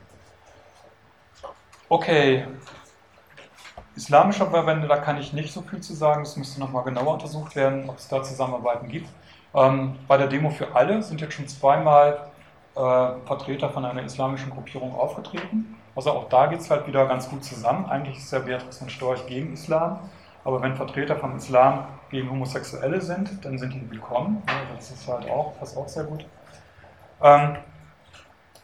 Okay, 1.89 2.45
islamische 3.97 4.49
Verbände, 4.49 4.87
da 4.87 4.95
kann 4.95 5.17
ich 5.17 5.33
nicht 5.33 5.51
so 5.51 5.61
viel 5.61 5.81
zu 5.81 5.93
sagen. 5.93 6.23
Das 6.23 6.37
müsste 6.37 6.61
nochmal 6.61 6.85
genauer 6.85 7.15
untersucht 7.15 7.53
werden, 7.57 7.89
ob 7.89 7.97
es 7.97 8.07
da 8.07 8.23
Zusammenarbeiten 8.23 8.87
gibt. 8.87 9.09
Ähm, 9.53 9.95
bei 10.07 10.17
der 10.17 10.27
Demo 10.27 10.49
für 10.49 10.75
alle 10.75 11.01
sind 11.01 11.21
jetzt 11.21 11.33
schon 11.33 11.47
zweimal 11.47 12.29
äh, 12.75 12.79
Vertreter 13.25 13.69
von 13.69 13.85
einer 13.85 14.03
islamischen 14.03 14.49
Gruppierung 14.51 14.95
aufgetreten. 14.95 15.75
Also 15.95 16.11
auch 16.11 16.29
da 16.29 16.45
geht 16.45 16.59
es 16.59 16.69
halt 16.69 16.85
wieder 16.87 17.05
ganz 17.07 17.29
gut 17.29 17.43
zusammen. 17.43 17.85
Eigentlich 17.87 18.17
ist 18.17 18.31
ja 18.31 18.39
Beatrice 18.39 18.79
von 18.79 18.89
Storch 18.89 19.25
gegen 19.25 19.53
Islam, 19.53 19.99
aber 20.43 20.61
wenn 20.61 20.75
Vertreter 20.75 21.15
vom 21.15 21.35
Islam 21.35 21.85
gegen 22.11 22.29
Homosexuelle 22.29 23.01
sind, 23.01 23.43
dann 23.43 23.57
sind 23.57 23.73
die 23.73 23.89
willkommen. 23.89 24.43
Ja, 24.47 24.75
das 24.75 24.91
ist 24.91 25.07
halt 25.07 25.29
auch, 25.29 25.57
passt 25.57 25.75
auch 25.75 25.87
sehr 25.87 26.03
gut. 26.03 26.25
Ähm, 27.21 27.57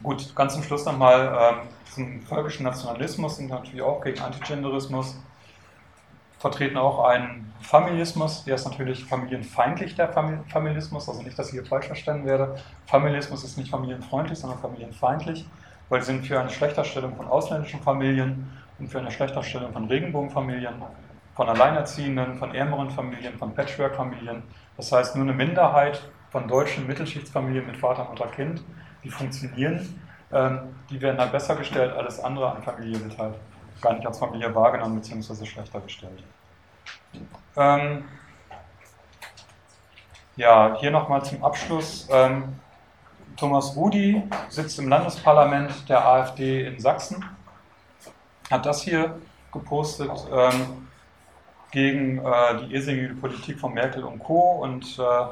gut, 0.03 0.35
ganz 0.35 0.53
zum 0.53 0.63
Schluss 0.63 0.85
nochmal 0.85 1.35
ähm, 1.39 1.67
zum 1.91 2.21
völkischen 2.21 2.65
Nationalismus 2.65 3.37
sind 3.37 3.49
natürlich 3.49 3.81
auch 3.81 4.01
gegen 4.01 4.21
Antigenderismus 4.21 5.17
vertreten 6.43 6.75
auch 6.75 7.05
einen 7.05 7.53
Familismus, 7.61 8.43
der 8.43 8.55
ist 8.55 8.65
natürlich 8.65 9.05
familienfeindlich, 9.05 9.95
der 9.95 10.09
Familismus, 10.09 11.07
also 11.07 11.21
nicht, 11.21 11.39
dass 11.39 11.47
ich 11.47 11.53
hier 11.53 11.65
falsch 11.65 11.87
verstanden 11.87 12.25
werde. 12.25 12.57
Familismus 12.85 13.45
ist 13.45 13.57
nicht 13.57 13.71
familienfreundlich, 13.71 14.37
sondern 14.37 14.59
familienfeindlich, 14.59 15.45
weil 15.87 16.01
sie 16.01 16.07
sind 16.07 16.27
für 16.27 16.41
eine 16.41 16.49
Schlechterstellung 16.49 17.15
von 17.15 17.27
ausländischen 17.27 17.79
Familien 17.79 18.51
und 18.77 18.89
für 18.89 18.99
eine 18.99 19.09
Schlechterstellung 19.09 19.71
von 19.71 19.85
Regenbogenfamilien, 19.85 20.73
von 21.33 21.47
Alleinerziehenden, 21.47 22.35
von 22.35 22.53
ärmeren 22.53 22.89
Familien, 22.89 23.37
von 23.37 23.55
Patchwork-Familien. 23.55 24.43
Das 24.75 24.91
heißt, 24.91 25.15
nur 25.15 25.23
eine 25.23 25.33
Minderheit 25.33 26.01
von 26.29 26.45
deutschen 26.49 26.85
Mittelschichtsfamilien 26.87 27.65
mit 27.65 27.77
Vater, 27.77 28.03
Mutter, 28.03 28.27
Kind 28.27 28.61
die 29.05 29.09
funktionieren, 29.09 29.97
ähm, 30.33 30.59
die 30.89 30.99
werden 30.99 31.21
halt 31.21 31.31
besser 31.31 31.55
gestellt, 31.55 31.93
alles 31.95 32.19
andere 32.19 32.51
an 32.51 32.61
Familie 32.63 33.01
wird 33.01 33.17
halt 33.17 33.35
gar 33.83 33.93
nicht 33.93 34.07
als 34.07 34.17
Familie 34.17 34.53
wahrgenommen 34.55 34.99
bzw. 34.99 35.45
schlechter 35.45 35.79
gestellt. 35.81 36.23
Ähm, 37.55 38.05
ja, 40.35 40.75
hier 40.79 40.89
nochmal 40.89 41.23
zum 41.23 41.43
Abschluss. 41.43 42.07
Ähm, 42.09 42.59
Thomas 43.37 43.75
Rudi 43.75 44.23
sitzt 44.49 44.79
im 44.79 44.89
Landesparlament 44.89 45.87
der 45.89 46.05
AfD 46.05 46.65
in 46.65 46.79
Sachsen, 46.79 47.23
hat 48.49 48.65
das 48.65 48.81
hier 48.81 49.19
gepostet 49.51 50.11
ähm, 50.31 50.87
gegen 51.71 52.19
äh, 52.19 52.57
die 52.59 52.73
irrsinnige 52.73 53.15
Politik 53.15 53.59
von 53.59 53.73
Merkel 53.73 54.03
und 54.03 54.19
Co. 54.19 54.61
und 54.61 54.97
äh, 54.97 55.25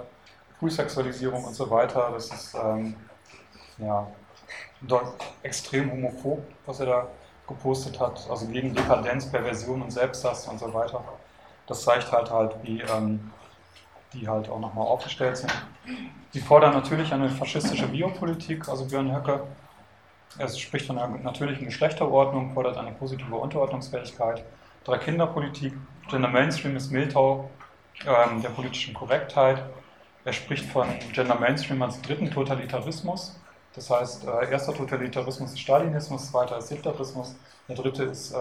Frühsexualisierung 0.59 1.43
und 1.43 1.53
so 1.53 1.69
weiter. 1.69 2.09
Das 2.11 2.31
ist 2.31 2.55
ähm, 2.55 2.95
ja, 3.77 4.07
extrem 5.43 5.91
homophob, 5.91 6.43
was 6.65 6.79
er 6.79 6.85
da 6.85 7.07
gepostet 7.51 7.99
hat, 7.99 8.27
also 8.29 8.47
gegen 8.47 8.73
Dekadenz, 8.73 9.29
Perversion 9.29 9.81
und 9.81 9.91
Selbsthass 9.91 10.47
und 10.47 10.59
so 10.59 10.73
weiter. 10.73 11.03
Das 11.67 11.83
zeigt 11.83 12.11
halt 12.11 12.29
halt, 12.31 12.55
wie 12.63 12.81
ähm, 12.81 13.31
die 14.13 14.27
halt 14.27 14.49
auch 14.49 14.59
nochmal 14.59 14.87
aufgestellt 14.87 15.37
sind. 15.37 15.53
Sie 16.31 16.39
fordern 16.39 16.73
natürlich 16.73 17.13
eine 17.13 17.29
faschistische 17.29 17.87
Biopolitik, 17.87 18.67
also 18.67 18.85
Björn 18.85 19.15
Höcke. 19.15 19.43
Er 20.37 20.47
spricht 20.47 20.87
von 20.87 20.97
einer 20.97 21.17
natürlichen 21.17 21.65
Geschlechterordnung, 21.65 22.53
fordert 22.53 22.77
eine 22.77 22.91
positive 22.91 23.35
Unterordnungsfähigkeit, 23.35 24.43
Drei-Kinder-Politik, 24.83 25.73
Gender 26.09 26.29
Mainstream 26.29 26.75
ist 26.75 26.91
Miltau 26.91 27.49
ähm, 28.05 28.41
der 28.41 28.49
politischen 28.49 28.93
Korrektheit. 28.93 29.61
Er 30.25 30.33
spricht 30.33 30.65
von 30.65 30.87
Gender 31.13 31.35
Mainstream 31.35 31.81
als 31.81 32.01
dritten 32.01 32.31
Totalitarismus. 32.31 33.39
Das 33.75 33.89
heißt, 33.89 34.25
äh, 34.25 34.51
erster 34.51 34.73
Totalitarismus 34.73 35.51
ist 35.51 35.59
Stalinismus, 35.59 36.31
zweiter 36.31 36.57
ist 36.57 36.69
Hitlerismus, 36.69 37.35
der 37.67 37.75
dritte 37.75 38.03
ist 38.03 38.33
äh, 38.33 38.37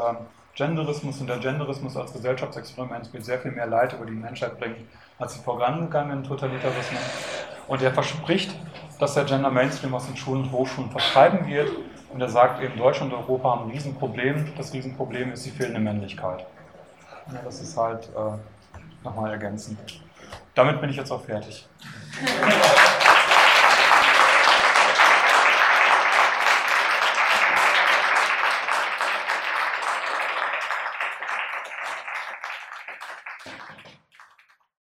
Genderismus 0.55 1.20
und 1.20 1.28
der 1.28 1.39
Genderismus 1.39 1.97
als 1.97 2.12
Gesellschaftsexperiment 2.12 3.12
wird 3.12 3.24
sehr 3.24 3.39
viel 3.39 3.52
mehr 3.52 3.66
Leid 3.66 3.93
über 3.93 4.05
die 4.05 4.12
Menschheit 4.12 4.59
bringen 4.59 4.89
als 5.19 5.35
die 5.35 5.40
vorangegangenen 5.40 6.24
Totalitarismen. 6.24 7.01
Und 7.69 7.82
er 7.82 7.93
verspricht, 7.93 8.55
dass 8.98 9.15
der 9.15 9.24
Gender 9.24 9.51
Mainstream 9.51 9.94
aus 9.94 10.07
den 10.07 10.16
Schulen 10.16 10.43
und 10.43 10.52
Hochschulen 10.52 10.90
vertreiben 10.90 11.47
wird. 11.47 11.70
Und 12.12 12.20
er 12.20 12.28
sagt 12.28 12.61
eben, 12.62 12.77
Deutschland 12.77 13.12
und 13.12 13.20
Europa 13.20 13.51
haben 13.51 13.65
ein 13.66 13.70
Riesenproblem. 13.70 14.52
Das 14.57 14.73
Riesenproblem 14.73 15.32
ist 15.32 15.47
die 15.47 15.51
fehlende 15.51 15.78
Männlichkeit. 15.78 16.44
Ja, 17.32 17.40
das 17.44 17.61
ist 17.61 17.77
halt 17.77 18.09
äh, 18.09 19.05
nochmal 19.05 19.31
ergänzend. 19.31 19.78
Damit 20.55 20.81
bin 20.81 20.90
ich 20.90 20.97
jetzt 20.97 21.12
auch 21.12 21.23
fertig. 21.23 21.69